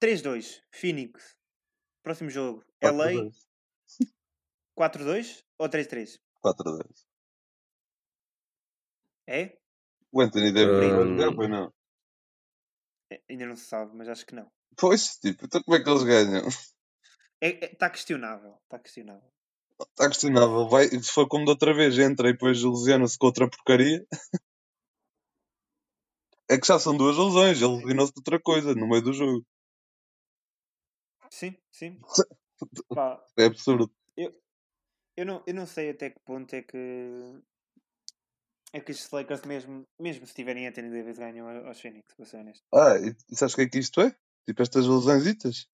3-2, 0.00 0.62
Phoenix, 0.72 1.36
próximo 2.02 2.30
jogo, 2.30 2.64
LA 2.80 3.30
4-2 4.78 5.44
ou 5.58 5.68
3-3? 5.68 6.20
4-2. 6.44 7.06
É? 9.26 9.58
O 10.12 10.22
Anthony 10.22 10.52
Davis 10.52 10.78
vai 10.78 10.88
jogar, 10.88 11.34
pois 11.34 11.50
não. 11.50 11.72
É, 13.10 13.22
Ainda 13.28 13.46
não 13.46 13.56
se 13.56 13.64
sabe, 13.66 13.94
mas 13.96 14.08
acho 14.08 14.24
que 14.24 14.34
não. 14.34 14.50
Pois, 14.76 15.16
tipo, 15.18 15.44
então 15.44 15.62
como 15.62 15.76
é 15.76 15.82
que 15.82 15.90
eles 15.90 16.04
ganham? 16.04 16.46
Está 16.46 16.66
é, 17.40 17.74
tá 17.74 17.90
questionável. 17.90 18.58
Está 18.64 18.78
questionável. 18.78 19.32
Está 19.80 20.08
questionável. 20.08 20.68
Vai, 20.68 20.88
se 20.88 21.10
for 21.10 21.28
como 21.28 21.44
da 21.44 21.52
outra 21.52 21.74
vez, 21.74 21.98
entra 21.98 22.28
e 22.28 22.32
depois 22.32 22.62
lesiona-se 22.62 23.18
com 23.18 23.26
outra 23.26 23.48
porcaria. 23.50 24.06
É 26.50 26.58
que 26.58 26.66
já 26.66 26.78
são 26.78 26.96
duas 26.96 27.16
lesões, 27.16 27.60
ele 27.60 27.76
lesionou-se 27.76 28.12
de 28.12 28.20
outra 28.20 28.40
coisa 28.40 28.74
no 28.74 28.88
meio 28.88 29.02
do 29.02 29.12
jogo. 29.12 29.44
Sim, 31.30 31.56
sim. 31.70 32.00
É 33.36 33.44
absurdo. 33.44 33.88
eu, 34.16 34.34
não, 35.24 35.42
eu 35.46 35.54
não 35.54 35.66
sei 35.66 35.90
até 35.90 36.10
que 36.10 36.20
ponto 36.20 36.54
é 36.54 36.62
que 36.62 36.78
é 38.72 38.80
que 38.80 38.92
estes 38.92 39.10
Lakers 39.10 39.42
mesmo, 39.42 39.86
mesmo 39.98 40.26
se 40.26 40.34
tiverem 40.34 40.66
Anthony 40.66 40.90
Davis 40.90 41.18
ganham 41.18 41.48
aos 41.66 41.80
Phoenix, 41.80 42.12
para 42.14 42.26
ser 42.26 42.36
honesto. 42.38 42.62
Ah, 42.72 42.96
e, 42.98 43.34
sabes 43.34 43.54
o 43.54 43.56
que 43.56 43.62
é 43.62 43.68
que 43.68 43.78
isto 43.78 44.00
é? 44.00 44.14
Tipo, 44.46 44.62
estas 44.62 44.86
lesõesitas. 44.86 45.66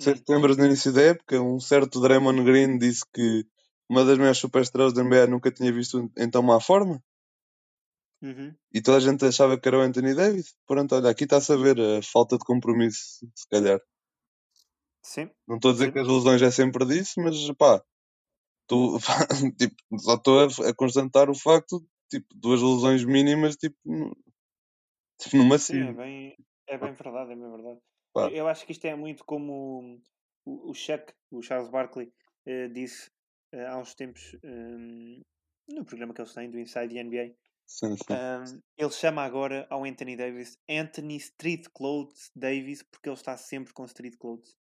Se 0.00 0.12
te 0.14 0.32
lembras 0.32 0.56
no 0.56 0.66
início 0.66 0.92
da 0.92 1.02
época, 1.02 1.40
um 1.40 1.60
certo 1.60 2.00
Draymond 2.00 2.42
Green 2.42 2.78
disse 2.78 3.04
que 3.12 3.46
uma 3.88 4.04
das 4.04 4.18
maiores 4.18 4.38
superestrelas 4.38 4.92
da 4.92 5.04
NBA 5.04 5.28
nunca 5.28 5.52
tinha 5.52 5.72
visto 5.72 6.10
em 6.16 6.28
tão 6.28 6.42
má 6.42 6.60
forma. 6.60 7.00
Uhum. 8.20 8.54
E 8.72 8.82
toda 8.82 8.96
a 8.96 9.00
gente 9.00 9.24
achava 9.24 9.58
que 9.58 9.68
era 9.68 9.78
o 9.78 9.82
Anthony 9.82 10.14
Davis. 10.14 10.56
Pronto, 10.66 10.96
olha, 10.96 11.10
aqui 11.10 11.24
está-se 11.24 11.52
a 11.52 11.56
ver 11.56 11.78
a 11.78 12.02
falta 12.02 12.36
de 12.36 12.44
compromisso, 12.44 13.24
se 13.34 13.48
calhar. 13.48 13.80
Sim, 15.02 15.30
Não 15.46 15.56
estou 15.56 15.70
a 15.70 15.74
dizer 15.74 15.86
Sim. 15.86 15.92
que 15.92 15.98
as 15.98 16.08
lesões 16.08 16.42
é 16.42 16.50
sempre 16.50 16.86
disso, 16.86 17.20
mas 17.20 17.36
pá, 17.58 17.84
tu, 18.66 18.98
tipo, 19.58 19.76
só 19.98 20.14
estou 20.14 20.40
a, 20.40 20.70
a 20.70 20.74
constatar 20.74 21.30
o 21.30 21.34
facto, 21.34 21.84
tipo, 22.10 22.26
duas 22.34 22.60
lesões 22.60 23.04
mínimas, 23.04 23.56
tipo, 23.56 23.76
no, 23.84 24.16
tipo 25.20 25.36
numa 25.36 25.58
sim, 25.58 25.82
é 25.82 25.92
bem, 25.92 26.36
é 26.68 26.78
bem 26.78 26.92
verdade, 26.92 27.32
é 27.32 27.36
bem 27.36 27.50
verdade. 27.50 27.80
Pá. 28.12 28.28
Eu, 28.30 28.46
acho 28.46 28.64
que 28.64 28.72
isto 28.72 28.84
é 28.86 28.94
muito 28.94 29.24
como 29.24 30.00
o, 30.44 30.70
o 30.70 30.74
Chuck, 30.74 31.12
o 31.30 31.42
Charles 31.42 31.68
Barkley, 31.68 32.12
eh, 32.46 32.68
disse 32.68 33.10
eh, 33.52 33.66
há 33.66 33.76
uns 33.78 33.94
tempos 33.94 34.36
ehm, 34.42 35.20
no 35.68 35.84
programa 35.84 36.14
que 36.14 36.20
eles 36.20 36.32
têm 36.32 36.50
do 36.50 36.58
Inside 36.58 36.94
the 36.94 37.02
NBA. 37.02 37.34
Sim, 37.66 37.96
sim. 37.96 38.12
ehm, 38.12 38.60
ele 38.76 38.90
chama 38.90 39.22
agora 39.22 39.66
ao 39.70 39.84
Anthony 39.84 40.16
Davis 40.16 40.58
Anthony 40.68 41.16
Street 41.16 41.66
Clothes 41.74 42.30
Davis 42.36 42.82
porque 42.82 43.08
ele 43.08 43.16
está 43.16 43.36
sempre 43.36 43.72
com 43.72 43.84
Street 43.84 44.16
Clothes. 44.16 44.56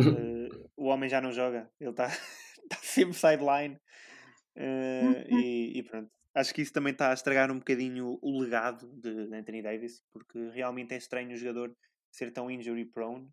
Eh, 0.00 0.48
o 0.78 0.86
homem 0.86 1.10
já 1.10 1.20
não 1.20 1.30
joga, 1.30 1.70
ele 1.78 1.90
está 1.90 2.08
tá 2.70 2.76
sempre 2.82 3.14
sideline. 3.14 3.78
Eh, 4.56 5.26
e, 5.28 5.78
e 5.78 5.82
pronto. 5.82 6.10
Acho 6.34 6.54
que 6.54 6.62
isso 6.62 6.72
também 6.72 6.92
está 6.92 7.10
a 7.10 7.14
estragar 7.14 7.50
um 7.50 7.58
bocadinho 7.58 8.18
o 8.22 8.40
legado 8.40 8.88
de, 9.00 9.26
de 9.26 9.34
Anthony 9.34 9.62
Davis, 9.62 10.00
porque 10.12 10.38
realmente 10.50 10.94
é 10.94 10.96
estranho 10.96 11.32
o 11.32 11.36
jogador 11.36 11.74
ser 12.12 12.32
tão 12.32 12.50
injury 12.50 12.84
prone, 12.84 13.28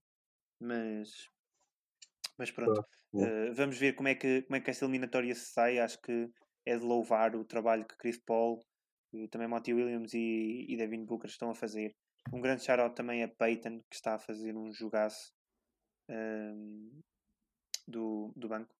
mas, 0.59 1.09
mas 2.37 2.51
pronto. 2.51 2.83
Eh, 3.15 3.51
vamos 3.51 3.77
ver 3.77 3.93
como 3.93 4.07
é, 4.07 4.15
que, 4.15 4.41
como 4.43 4.55
é 4.55 4.61
que 4.61 4.69
esta 4.69 4.85
eliminatória 4.85 5.33
se 5.35 5.51
sai. 5.51 5.79
Acho 5.79 6.01
que 6.01 6.29
é 6.65 6.77
de 6.77 6.83
louvar 6.83 7.35
o 7.35 7.45
trabalho 7.45 7.85
que 7.85 7.97
Chris 7.97 8.19
Paul, 8.25 8.59
e 9.13 9.27
também 9.27 9.47
Monty 9.47 9.73
Williams 9.73 10.13
e, 10.13 10.65
e 10.67 10.75
Devin 10.75 11.05
Booker 11.05 11.29
estão 11.29 11.49
a 11.49 11.55
fazer. 11.55 11.95
Um 12.33 12.41
grande 12.41 12.63
shout-out 12.63 12.95
também 12.95 13.23
a 13.23 13.27
Peyton, 13.27 13.79
que 13.89 13.95
está 13.95 14.15
a 14.15 14.19
fazer 14.19 14.55
um 14.55 14.71
jogaço 14.73 15.31
ehm, 16.09 16.99
do, 17.87 18.33
do 18.35 18.49
banco. 18.49 18.76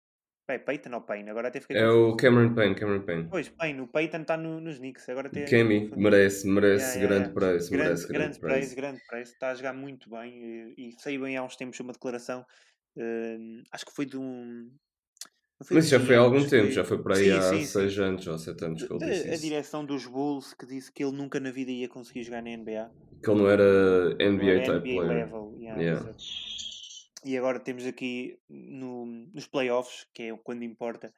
É 0.47 0.57
Peyton 0.57 0.93
ou 0.95 1.01
Payne? 1.01 1.29
Agora 1.29 1.47
até 1.49 1.59
fiquei 1.59 1.77
É 1.77 1.87
o 1.89 2.15
Cameron 2.15 2.53
Payne, 2.55 2.75
Cameron 2.75 3.05
Payne. 3.05 3.29
Pois, 3.29 3.49
Payne, 3.49 3.81
o 3.81 3.87
Peyton 3.87 4.21
está 4.21 4.37
no, 4.37 4.59
nos 4.61 4.77
Knicks. 4.79 5.09
Agora 5.09 5.27
até 5.27 5.45
Kemi, 5.49 5.91
merece, 5.95 6.47
merece 6.47 6.97
Yeah, 6.97 7.07
grande 7.07 7.23
yeah. 7.23 7.33
preço, 7.33 7.71
Grande, 7.71 7.83
merece 7.83 8.07
grande 8.07 8.39
grande 8.39 8.39
preço, 8.39 8.75
grande 8.75 9.01
preço. 9.07 9.33
Está 9.33 9.49
a 9.49 9.55
jogar 9.55 9.73
muito 9.73 10.09
bem 10.09 10.73
e, 10.77 10.89
e 10.89 11.01
saiu 11.01 11.21
bem 11.21 11.35
há 11.37 11.43
uns 11.43 11.55
tempos 11.55 11.79
uma 11.79 11.93
declaração. 11.93 12.45
ehm, 12.97 13.63
acho 13.71 13.85
que 13.85 13.91
foi 13.93 14.05
de 14.05 14.17
um. 14.17 14.71
não 15.69 15.69
Mas 15.69 15.85
isso 15.85 15.89
já 15.91 15.99
foi 15.99 16.15
há 16.15 16.19
algum 16.19 16.45
tempo, 16.47 16.65
foi- 16.65 16.71
já 16.71 16.83
foi 16.85 17.01
para 17.01 17.15
aí 17.17 17.31
Sim, 17.31 17.39
há 17.39 17.41
sim, 17.41 17.65
sim. 17.67 17.73
6 17.73 17.97
anos 17.99 18.27
ou 18.27 18.37
7 18.37 18.65
anos 18.65 18.83
que 18.83 18.93
ele 18.93 18.99
disse 19.01 19.27
a 19.29 19.33
isso. 19.33 19.41
direção 19.41 19.85
dos 19.85 20.05
Bulls 20.05 20.53
que 20.53 20.65
disse 20.65 20.91
que 20.91 21.03
ele 21.03 21.15
nunca 21.15 21.39
na 21.39 21.51
vida 21.51 21.71
ia 21.71 21.89
conseguir 21.89 22.23
jogar 22.23 22.41
na 22.41 22.51
NBA. 22.51 22.91
Que 23.23 23.29
ele 23.29 23.41
não 23.41 23.49
era 23.49 23.63
Não 24.35 24.43
NBA 24.43 24.55
era 24.55 24.61
type 24.61 24.81
NBA 24.81 25.03
player. 25.03 25.13
level. 25.25 25.55
yeah, 25.59 25.81
Yeah. 25.81 26.13
E 27.25 27.37
agora 27.37 27.59
temos 27.59 27.85
aqui 27.85 28.39
no, 28.47 29.05
nos 29.05 29.47
playoffs, 29.47 30.07
que 30.13 30.23
é 30.23 30.37
quando 30.37 30.63
importa, 30.63 31.13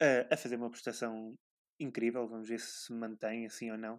a, 0.00 0.34
a 0.34 0.36
fazer 0.36 0.56
uma 0.56 0.70
prestação 0.70 1.34
incrível. 1.78 2.26
Vamos 2.26 2.48
ver 2.48 2.60
se 2.60 2.86
se 2.86 2.92
mantém 2.92 3.46
assim 3.46 3.70
ou 3.70 3.78
não. 3.78 3.96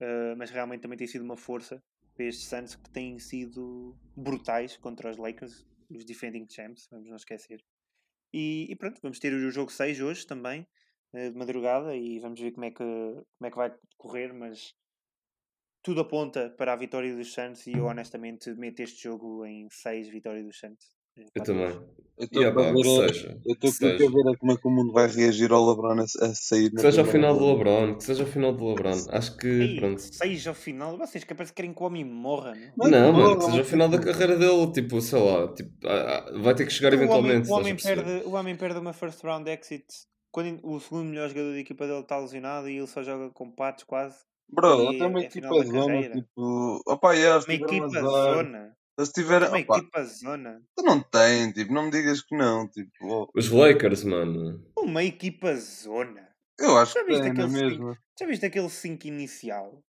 Uh, 0.00 0.36
mas 0.36 0.50
realmente 0.50 0.82
também 0.82 0.98
tem 0.98 1.06
sido 1.06 1.24
uma 1.24 1.36
força 1.36 1.82
para 2.14 2.24
estes 2.24 2.48
Suns 2.48 2.74
que 2.74 2.90
têm 2.90 3.18
sido 3.18 3.96
brutais 4.16 4.76
contra 4.76 5.10
os 5.10 5.16
Lakers, 5.16 5.66
os 5.90 6.04
defending 6.04 6.46
champs, 6.48 6.88
vamos 6.90 7.08
não 7.08 7.16
esquecer. 7.16 7.62
E, 8.32 8.66
e 8.70 8.76
pronto, 8.76 9.00
vamos 9.02 9.18
ter 9.18 9.32
o 9.32 9.50
jogo 9.50 9.70
6 9.70 10.00
hoje 10.00 10.26
também, 10.26 10.66
uh, 11.12 11.30
de 11.30 11.36
madrugada, 11.36 11.94
e 11.94 12.18
vamos 12.18 12.40
ver 12.40 12.52
como 12.52 12.64
é 12.64 12.70
que, 12.70 12.76
como 12.78 13.46
é 13.46 13.50
que 13.50 13.56
vai 13.56 13.74
correr, 13.96 14.32
mas 14.32 14.74
tudo 15.86 16.00
aponta 16.00 16.52
para 16.58 16.72
a 16.72 16.76
vitória 16.76 17.14
dos 17.14 17.32
Suns 17.32 17.66
e 17.66 17.72
eu 17.74 17.84
honestamente 17.86 18.50
meto 18.54 18.80
este 18.80 19.04
jogo 19.04 19.46
em 19.46 19.68
6 19.70 20.08
vitórias 20.08 20.44
dos 20.44 20.58
Suns. 20.58 20.96
Eh, 21.16 21.24
Eu 21.36 21.42
também. 21.44 21.66
Eu 21.68 21.80
E 22.18 22.24
estou 22.24 23.02
a- 23.04 23.08
seja. 23.08 23.38
eu 23.46 23.56
Que 23.56 23.66
estou 23.68 23.88
aqui 23.90 24.04
a 24.04 24.08
seja. 24.08 24.10
ver 24.10 24.30
a 24.32 24.36
como 24.38 24.52
é 24.52 24.56
que 24.56 24.66
o 24.66 24.70
mundo 24.70 24.92
vai 24.92 25.06
reagir 25.06 25.52
ao 25.52 25.64
LeBron 25.68 26.00
a, 26.00 26.02
a 26.02 26.34
sair 26.34 26.70
Que 26.70 26.80
seja 26.80 27.02
o 27.02 27.04
primeira 27.06 27.34
final 27.34 27.38
do. 27.38 27.46
LeBron, 27.58 27.94
que 27.96 28.04
seja 28.04 28.24
o 28.24 28.26
final 28.26 28.52
do 28.52 28.66
LeBron. 28.68 28.96
Acho 29.10 29.36
que, 29.36 29.46
Ei, 29.46 29.76
pronto. 29.78 30.00
6 30.00 30.46
ao 30.46 30.54
final, 30.54 30.98
vocês 30.98 31.22
que 31.24 31.34
parece 31.34 31.52
que 31.52 31.56
querem 31.56 31.72
que 31.72 31.80
o 31.82 31.86
homem 31.86 32.04
morra. 32.04 32.52
Mas 32.76 32.90
Não, 32.90 33.12
porra, 33.14 33.22
mano, 33.28 33.36
que 33.38 33.44
seja 33.44 33.54
o 33.56 33.58
mas 33.60 33.68
final 33.70 33.88
da 33.88 33.98
tipo, 33.98 34.10
carreira 34.12 34.36
dele, 34.36 34.72
tipo, 34.72 35.00
sei 35.00 35.20
lá, 35.20 35.54
tipo, 35.54 35.70
ah, 35.86 36.24
ah, 36.28 36.38
vai 36.40 36.54
ter 36.54 36.66
que 36.66 36.72
chegar 36.72 36.92
O 36.92 36.96
homem, 36.96 37.04
eventualmente, 37.04 37.38
o, 37.38 37.42
estás 37.42 37.52
a 37.52 37.60
homem 37.60 37.76
perde, 37.76 38.26
o 38.26 38.32
homem 38.32 38.56
perde 38.56 38.78
uma 38.80 38.92
first 38.92 39.22
round 39.22 39.48
exit 39.50 39.84
quando 40.32 40.58
o 40.66 40.80
segundo 40.80 41.04
melhor 41.10 41.28
jogador 41.28 41.52
da 41.52 41.58
equipa 41.60 41.86
dele 41.86 42.00
está 42.00 42.18
lesionado 42.18 42.68
e 42.68 42.76
ele 42.76 42.86
só 42.86 43.02
joga 43.02 43.30
com 43.30 43.50
patos 43.50 43.84
quase. 43.84 44.16
Bro, 44.48 44.92
E 44.92 44.98
tenho 44.98 45.08
uma 45.10 45.20
é, 45.20 45.22
é 45.22 45.26
equipa 45.26 45.64
zona, 45.64 46.10
tipo, 46.10 46.80
opa, 46.86 47.12
yeah, 47.14 47.44
Uma 47.44 47.54
equipa 47.54 47.86
azar. 47.86 48.02
zona. 48.34 48.76
Eles 48.98 49.10
tiveram, 49.12 49.48
Uma 49.48 49.58
opa, 49.58 49.78
equipa 49.78 50.04
zona. 50.04 50.62
tu 50.76 50.82
não 50.84 51.02
tem, 51.02 51.52
tipo, 51.52 51.72
não 51.72 51.84
me 51.84 51.90
digas 51.90 52.22
que 52.22 52.36
não, 52.36 52.68
tipo, 52.68 52.90
oh, 53.02 53.28
Os 53.34 53.50
Lakers, 53.50 54.04
mano. 54.04 54.62
Uma 54.78 55.02
equipa 55.04 55.54
zona. 55.56 56.28
eu 56.58 56.78
acho 56.78 56.94
Já 56.94 57.04
que 57.04 57.06
tem, 57.06 57.22
é 57.22 57.30
aquele 57.30 57.48
5 57.50 57.62
mesmo? 57.64 57.96
já 58.18 58.26
viste 58.26 58.46
aquele 58.46 58.68
5 58.70 59.06
inicial? 59.06 59.82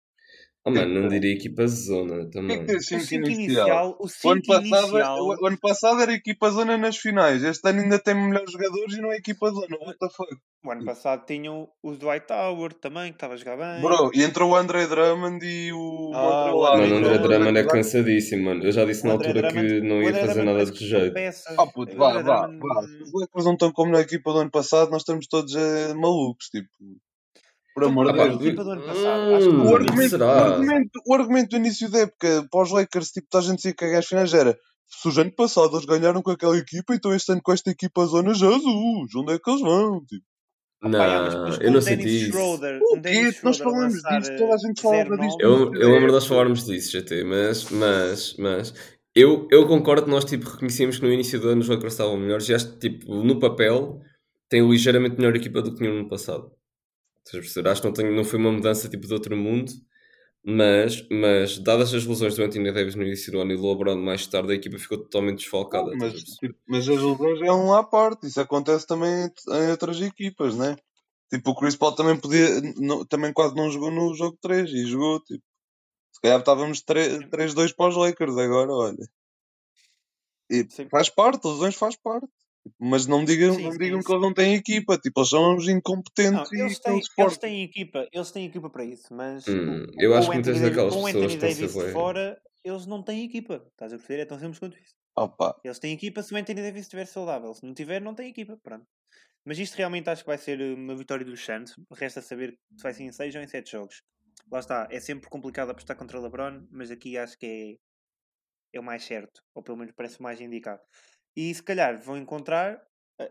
Oh, 0.68 0.72
mano, 0.72 0.88
não 0.96 1.02
Tipo, 1.04 1.14
diria 1.14 1.34
equipa 1.36 1.68
zona 1.68 2.16
o 2.16 2.18
que 2.22 2.26
é 2.26 2.30
também. 2.32 2.60
que 2.62 2.66
tem 2.66 2.78
O 2.78 2.82
5 2.82 3.02
5 3.04 3.16
inicial? 3.30 3.68
inicial, 3.68 3.98
o 4.00 4.06
O 4.26 4.32
ano, 4.32 4.42
5 4.42 4.48
passado, 4.48 4.88
inicial. 4.88 5.20
o, 5.20 5.28
o 5.44 5.46
ano 5.48 5.58
passado 5.60 6.02
era 6.02 6.12
equipa 6.14 6.50
zona 6.50 6.76
nas 6.78 6.98
finais, 6.98 7.44
este 7.44 7.70
ano 7.70 7.82
ainda 7.82 8.00
tem 8.00 8.16
melhores 8.16 8.52
jogadores 8.52 8.94
e 8.96 9.02
não 9.02 9.12
é 9.12 9.18
equipa 9.18 9.50
zona, 9.52 9.78
what 9.80 9.98
the 10.00 10.10
fuck? 10.10 10.36
O 10.66 10.72
ano 10.72 10.84
passado 10.84 11.24
tinham 11.28 11.70
o 11.84 11.92
Dwight 11.92 12.26
Howard 12.34 12.78
também, 12.82 13.10
que 13.12 13.18
estava 13.18 13.36
a 13.36 13.38
jogar 13.38 13.56
bem. 13.58 13.82
Bro, 13.84 14.10
e 14.16 14.24
entrou 14.24 14.50
o 14.50 14.56
André 14.56 14.88
Drummond 14.88 15.46
e 15.46 15.72
o 15.72 16.12
Ah, 16.16 16.52
o 16.56 16.62
Mano, 16.64 16.84
André 16.84 16.94
o 16.96 16.98
André 16.98 17.18
Drummond. 17.20 17.60
É 17.60 17.64
cansadíssimo, 17.68 18.46
mano. 18.46 18.64
Eu 18.64 18.72
já 18.72 18.84
disse 18.84 19.06
na 19.06 19.12
altura 19.14 19.44
Drummond, 19.44 19.68
que 19.68 19.82
não 19.82 20.02
ia 20.02 20.12
fazer 20.16 20.34
Drummond 20.34 20.58
nada 20.58 20.72
de 20.72 20.88
jeito. 20.88 21.16
Ah 21.60 21.68
puto, 21.68 21.96
vá, 21.96 22.20
vá, 22.24 22.48
vá. 22.48 22.80
Os 22.82 23.14
Lakers 23.14 23.46
não 23.46 23.54
estão 23.54 23.72
como 23.72 23.92
na 23.92 24.00
equipa 24.02 24.34
do 24.34 24.40
ano 24.40 24.50
passado, 24.50 24.90
nós 24.90 25.04
estamos 25.04 25.28
todos 25.28 25.54
eh, 25.56 25.94
malucos, 25.94 26.48
tipo. 26.48 26.68
Por 27.76 27.84
amor 27.84 28.12
de 28.14 28.20
é 28.20 28.28
Deus. 28.30 28.42
equipa 28.42 28.64
do 28.64 28.72
ano 28.72 28.82
passado? 28.84 29.36
Acho 29.36 29.50
que 29.50 29.56
Hum, 29.56 29.68
O 29.68 29.70
o 29.70 29.76
argumento, 29.76 30.16
o, 30.16 30.24
argumento, 30.24 31.02
o 31.06 31.14
argumento 31.14 31.50
do 31.50 31.58
início 31.58 31.92
da 31.92 32.00
época 32.00 32.48
para 32.50 32.64
os 32.64 32.72
Lakers, 32.72 33.10
tipo, 33.10 33.28
toda 33.30 33.44
a 33.44 33.48
gente 33.48 33.58
dizia 33.58 33.74
que 33.76 33.84
as 33.84 34.06
finais 34.08 34.34
era 34.34 34.58
se 34.88 35.10
o 35.10 35.22
ano 35.22 35.32
passado 35.36 35.76
eles 35.76 35.86
ganharam 35.86 36.22
com 36.22 36.32
aquela 36.32 36.58
equipa, 36.58 36.96
então 36.96 37.14
este 37.14 37.32
ano 37.34 37.42
com 37.44 37.52
esta 37.52 37.70
equipa 37.72 38.06
zona 38.06 38.34
Jesus, 38.34 39.16
onde 39.16 39.34
é 39.34 39.40
que 39.40 39.50
eles 39.50 39.62
vão? 39.62 40.06
Tipo, 40.06 40.26
Não, 40.84 40.92
com 40.92 41.64
eu 41.64 41.72
não 41.72 41.82
senti 41.82 42.30
isso. 42.30 42.38
O 42.38 43.02
quê? 43.02 43.32
Nós 43.44 43.58
falamos 43.58 43.94
disso, 43.94 44.38
toda 44.38 44.54
a 44.54 44.56
eh, 44.56 44.68
gente 44.68 44.82
falava 44.82 45.10
0-9. 45.10 45.20
disto 45.20 45.42
Eu, 45.42 45.74
eu 45.76 45.90
lembro 45.90 46.08
de 46.08 46.14
nós 46.14 46.28
falarmos 46.28 46.66
disso, 46.66 46.92
GT, 46.92 47.24
mas, 47.26 47.70
mas, 47.72 48.36
mas 48.38 48.74
eu, 49.14 49.48
eu 49.52 49.68
concordo 49.68 50.06
que 50.06 50.12
nós 50.12 50.24
tipo, 50.24 50.48
reconhecíamos 50.50 50.98
que 50.98 51.06
no 51.06 51.12
início 51.12 51.40
do 51.42 51.50
ano 51.50 51.62
os 51.62 51.68
Lakers 51.68 51.94
estavam 51.94 52.16
melhores 52.18 52.48
e 52.48 52.54
acho 52.54 52.72
que 52.74 52.90
tipo, 52.90 53.14
no 53.24 53.38
papel 53.38 54.02
tem 54.48 54.66
ligeiramente 54.70 55.18
melhor 55.18 55.36
equipa 55.36 55.62
do 55.62 55.72
que 55.72 55.80
tinham 55.80 55.96
no 55.96 56.08
passado. 56.08 56.55
Estás 57.26 57.36
a 57.36 57.42
perceber? 57.42 57.70
Acho 57.70 57.82
que 57.82 57.88
não, 57.88 57.94
tem, 57.94 58.16
não 58.16 58.24
foi 58.24 58.40
uma 58.40 58.52
mudança 58.52 58.88
tipo 58.90 59.08
de 59.08 59.14
outro 59.14 59.36
mundo, 59.36 59.72
mas, 60.44 61.08
mas 61.10 61.58
dadas 61.58 61.94
as 61.94 62.06
lesões 62.06 62.36
do 62.36 62.44
Anthony 62.44 62.72
Davis 62.72 62.96
no 62.96 63.04
início 63.04 63.32
do 63.32 63.40
ano 63.40 63.52
e 63.54 63.58
do 63.58 63.68
LeBron 63.68 63.96
mais 63.96 64.28
tarde, 64.28 64.52
a 64.52 64.56
equipa 64.56 64.78
ficou 64.78 65.00
totalmente 65.00 65.40
desfalcada. 65.40 65.90
Não, 65.92 65.98
mas, 65.98 66.14
tipo, 66.24 66.56
mas 66.68 66.88
as 66.88 67.02
lesões 67.02 67.42
é 67.42 67.52
um 67.52 67.74
à 67.74 67.84
parte, 67.84 68.28
isso 68.28 68.40
acontece 68.40 68.86
também 68.86 69.30
em 69.48 69.72
outras 69.72 70.00
equipas, 70.02 70.56
né? 70.56 70.76
Tipo, 71.34 71.52
o 71.52 71.56
Chris 71.56 71.76
Paul 71.76 71.94
também 71.96 72.20
podia, 72.20 72.62
não- 72.78 73.04
também 73.04 73.34
quase 73.34 73.56
não 73.56 73.72
jogou 73.72 73.90
no 73.90 74.14
jogo 74.14 74.38
3 74.40 74.70
e 74.72 74.86
jogou, 74.86 75.20
tipo. 75.22 75.44
Se 76.14 76.22
calhar 76.22 76.40
estávamos 76.40 76.82
3-2 76.82 77.74
para 77.74 77.90
os 77.90 77.98
Lakers 77.98 78.38
agora, 78.38 78.72
olha. 78.72 79.06
E 80.50 80.66
faz 80.90 81.10
parte, 81.10 81.48
lesões 81.48 81.76
faz 81.76 81.96
parte. 81.96 82.28
Mas 82.80 83.08
não 83.08 83.24
digam, 83.26 83.56
Sim, 83.56 83.62
não 83.62 83.72
sim, 83.72 83.78
digam 83.78 84.04
que 84.04 84.12
sim. 84.12 84.14
eles 84.14 84.22
não 84.22 84.34
têm 84.34 84.56
equipa, 84.56 84.98
tipo, 84.98 85.20
eles 85.22 85.30
são 85.30 85.56
uns 85.56 85.68
Não, 86.22 86.40
incompetentes 86.40 86.52
e 86.52 86.62
eles 86.62 86.80
que 86.80 86.90
não 86.90 87.00
têm, 87.00 87.02
eles 87.18 87.38
têm 87.38 87.64
equipa, 87.64 88.08
eles 88.12 88.32
têm 88.32 88.46
equipa 88.46 88.70
para 88.70 88.84
isso, 88.86 89.14
mas 89.14 89.46
Hum, 89.48 89.86
eu 90.00 90.14
com 90.14 90.16
acho 90.16 90.30
o 90.30 90.32
que 90.32 90.38
muitas 90.38 90.40
Anthony 90.40 90.60
Davis, 90.62 90.78
daquelas 90.78 90.86
com 90.86 91.04
o 91.04 91.06
pessoas 91.06 91.08
Anthony 91.08 91.38
Davis 91.38 91.74
bué- 91.74 91.92
fora, 91.92 92.42
eles 92.64 92.86
não 92.86 93.04
têm 93.04 93.24
equipa. 93.26 93.66
Estás 93.72 93.94
a 93.94 93.98
perceber? 93.98 94.22
É 94.24 94.26
tão 94.26 94.40
simples 94.40 94.60
quanto 94.60 94.78
isso. 94.80 94.94
Opa, 95.24 95.50
Eles 95.64 95.80
têm 95.80 95.94
equipa 95.94 96.24
se 96.24 96.34
o 96.34 96.38
Anthony 96.38 96.62
Davis 96.64 96.84
estiver 96.84 97.06
saudável. 97.08 97.54
Se 97.54 97.66
não 97.66 97.74
tiver, 97.74 98.02
não 98.02 98.16
tem 98.16 98.30
equipa. 98.30 98.58
Pronto. 98.64 98.86
Mas 99.46 99.60
isto 99.60 99.76
realmente 99.76 100.10
acho 100.10 100.24
que 100.24 100.28
vai 100.30 100.38
ser 100.40 100.62
uma 100.62 100.96
vitória 100.96 101.26
dos 101.26 101.44
Suns. 101.46 101.76
Resta 101.94 102.22
saber 102.22 102.56
se 102.78 102.84
vai 102.84 102.94
ser 102.94 103.04
em 103.04 103.12
6 103.14 103.36
ou 103.36 103.42
em 103.42 103.48
7 103.48 103.72
jogos. 103.72 104.02
Lá 104.52 104.60
está. 104.60 104.88
É 104.92 105.00
sempre 105.02 105.30
complicado 105.30 105.72
apostar 105.72 105.98
contra 105.98 106.20
o 106.20 106.24
LeBron, 106.24 106.68
mas 106.72 106.92
aqui 106.92 107.18
acho 107.18 107.38
que 107.38 107.80
é, 108.74 108.78
é 108.78 108.80
o 108.80 108.84
mais 108.84 109.04
certo. 109.04 109.42
Ou 109.56 109.64
pelo 109.64 109.78
menos 109.78 109.94
parece 109.96 110.20
o 110.20 110.24
mais 110.24 110.40
indicado. 110.42 110.82
E 111.36 111.54
se 111.54 111.62
calhar 111.64 112.02
vão 112.02 112.18
encontrar. 112.18 112.82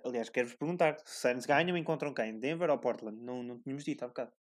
Aliás, 0.05 0.29
quero-vos 0.29 0.57
perguntar: 0.57 0.97
se 1.05 1.21
Suns 1.21 1.47
ganham, 1.47 1.77
encontram 1.77 2.13
quem? 2.13 2.39
Denver 2.39 2.71
ou 2.71 2.79
Portland? 2.79 3.21
Não, 3.23 3.43
não 3.43 3.59
tínhamos 3.61 3.85
dito 3.85 4.05
há 4.05 4.09
bocado. 4.09 4.33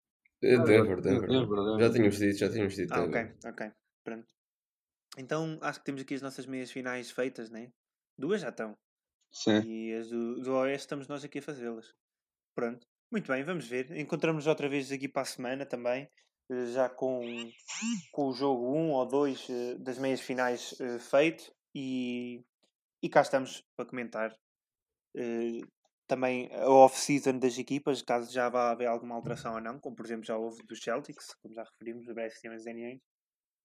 Eh, 0.42 0.58
Denver, 0.58 1.00
Denver. 1.00 1.28
Denver, 1.28 1.56
Denver. 1.56 1.80
Já 1.80 1.92
tínhamos 1.92 2.18
dito, 2.18 2.38
já 2.38 2.50
tínhamos 2.50 2.74
dito. 2.74 2.92
Ah, 2.92 3.00
Denver. 3.06 3.36
ok, 3.38 3.50
ok. 3.50 3.72
Pronto. 4.04 4.34
Então 5.16 5.58
acho 5.62 5.78
que 5.78 5.84
temos 5.84 6.02
aqui 6.02 6.14
as 6.14 6.22
nossas 6.22 6.46
meias 6.46 6.70
finais 6.70 7.10
feitas, 7.10 7.50
né? 7.50 7.72
Duas 8.18 8.40
já 8.40 8.50
estão. 8.50 8.76
sim. 9.32 9.60
E 9.64 9.94
as 9.94 10.08
do, 10.08 10.40
do 10.40 10.54
Oeste 10.54 10.84
estamos 10.86 11.08
nós 11.08 11.24
aqui 11.24 11.38
a 11.38 11.42
fazê-las. 11.42 11.94
Pronto. 12.54 12.86
Muito 13.10 13.30
bem, 13.30 13.42
vamos 13.44 13.66
ver. 13.66 13.96
Encontramos 13.96 14.46
outra 14.46 14.68
vez 14.68 14.90
aqui 14.90 15.08
para 15.08 15.22
a 15.22 15.26
semana 15.26 15.64
também, 15.64 16.08
eh, 16.50 16.66
já 16.66 16.88
com, 16.88 17.20
com 18.12 18.28
o 18.28 18.32
jogo 18.32 18.74
1 18.76 18.90
ou 18.90 19.06
2 19.06 19.48
eh, 19.50 19.74
das 19.78 19.98
meias 19.98 20.20
finais 20.20 20.74
feito. 21.10 21.54
E, 21.74 22.44
e 23.04 23.08
cá 23.10 23.22
estamos 23.22 23.62
para 23.76 23.86
comentar 23.86 24.30
eh, 25.16 25.60
também 26.06 26.48
a 26.54 26.68
off-season 26.70 27.38
das 27.38 27.58
equipas, 27.58 28.02
caso 28.02 28.32
já 28.32 28.48
vá 28.48 28.70
haver 28.72 28.86
alguma 28.88 29.14
alteração 29.16 29.54
ou 29.54 29.60
não, 29.60 29.80
como 29.80 29.96
por 29.96 30.06
exemplo 30.06 30.24
já 30.26 30.36
houve 30.38 30.62
dos 30.66 30.80
Celtics, 30.82 31.34
como 31.42 31.54
já 31.54 31.64
referimos, 31.64 32.08
o 32.08 32.14
Brad 32.14 32.30
Stevens 32.32 32.62
e 32.62 32.64
Danny 32.66 32.84
Ainge, 32.86 33.02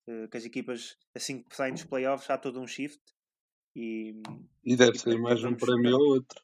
eh, 0.09 0.27
que 0.29 0.37
as 0.37 0.45
equipas 0.45 0.97
assim 1.15 1.43
que 1.43 1.55
saem 1.55 1.73
dos 1.73 1.85
playoffs 1.85 2.29
há 2.29 2.37
todo 2.37 2.61
um 2.61 2.67
shift. 2.67 3.01
E, 3.75 4.13
E 4.63 4.73
deve 4.77 4.97
E 4.97 4.99
ser 4.99 5.17
mais 5.19 5.43
um 5.43 5.53
prémio 5.55 5.97
ou 5.97 6.07
outro. 6.15 6.39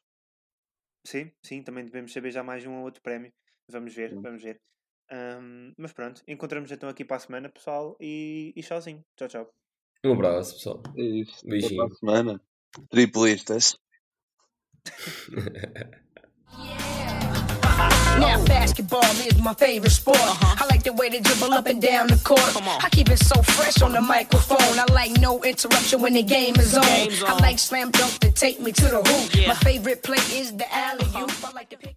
Sim, 1.04 1.32
sim, 1.42 1.62
também 1.62 1.84
devemos 1.84 2.12
saber 2.12 2.30
já 2.30 2.42
mais 2.42 2.66
um 2.66 2.78
ou 2.78 2.84
outro 2.84 3.02
prémio. 3.02 3.32
Vamos 3.70 3.94
ver, 3.94 4.10
Sim. 4.10 4.22
vamos 4.22 4.42
ver. 4.42 4.60
Ahm, 5.10 5.72
mas 5.78 5.92
pronto, 5.92 6.22
encontramos 6.26 6.70
então 6.72 6.88
aqui 6.88 7.04
para 7.04 7.16
a 7.16 7.20
semana, 7.20 7.48
pessoal, 7.48 7.96
e, 8.00 8.52
e 8.56 8.62
tchauzinho. 8.62 9.04
Tchau, 9.16 9.28
tchau. 9.28 9.54
Um 10.04 10.12
abraço, 10.14 10.54
pessoal. 10.54 10.82
É 10.96 11.02
isso. 11.02 11.44
Até 11.52 11.68
Beijinho. 11.68 11.76
para 11.76 11.86
a 11.86 11.90
semana. 11.90 12.40
Triplistas. 12.92 13.76
Now 18.18 18.42
basketball 18.46 19.04
is 19.26 19.38
my 19.38 19.52
favorite 19.52 19.90
sport. 19.90 20.16
Uh-huh. 20.16 20.64
I 20.64 20.66
like 20.68 20.82
the 20.84 20.92
way 20.94 21.10
they 21.10 21.20
dribble 21.20 21.52
up 21.52 21.66
and 21.66 21.82
down 21.82 22.06
the 22.06 22.16
court. 22.16 22.40
I 22.82 22.88
keep 22.88 23.10
it 23.10 23.18
so 23.18 23.42
fresh 23.42 23.82
on 23.82 23.92
the 23.92 24.00
microphone. 24.00 24.78
I 24.78 24.86
like 24.90 25.20
no 25.20 25.42
interruption 25.44 26.00
when 26.00 26.14
the 26.14 26.22
game 26.22 26.56
is 26.56 26.74
on. 26.74 26.82
Game's 26.82 27.22
I 27.22 27.34
like 27.40 27.58
slam 27.58 27.90
dunk 27.90 28.18
to 28.20 28.30
take 28.30 28.58
me 28.58 28.72
to 28.72 28.84
the 28.84 29.02
hoop. 29.02 29.34
Yeah. 29.34 29.48
My 29.48 29.54
favorite 29.54 30.02
play 30.02 30.16
is 30.32 30.56
the 30.56 30.66
alley 30.74 31.04
oop. 31.14 31.30
I 31.44 31.52
like 31.52 31.68
to 31.70 31.76
pick. 31.76 31.94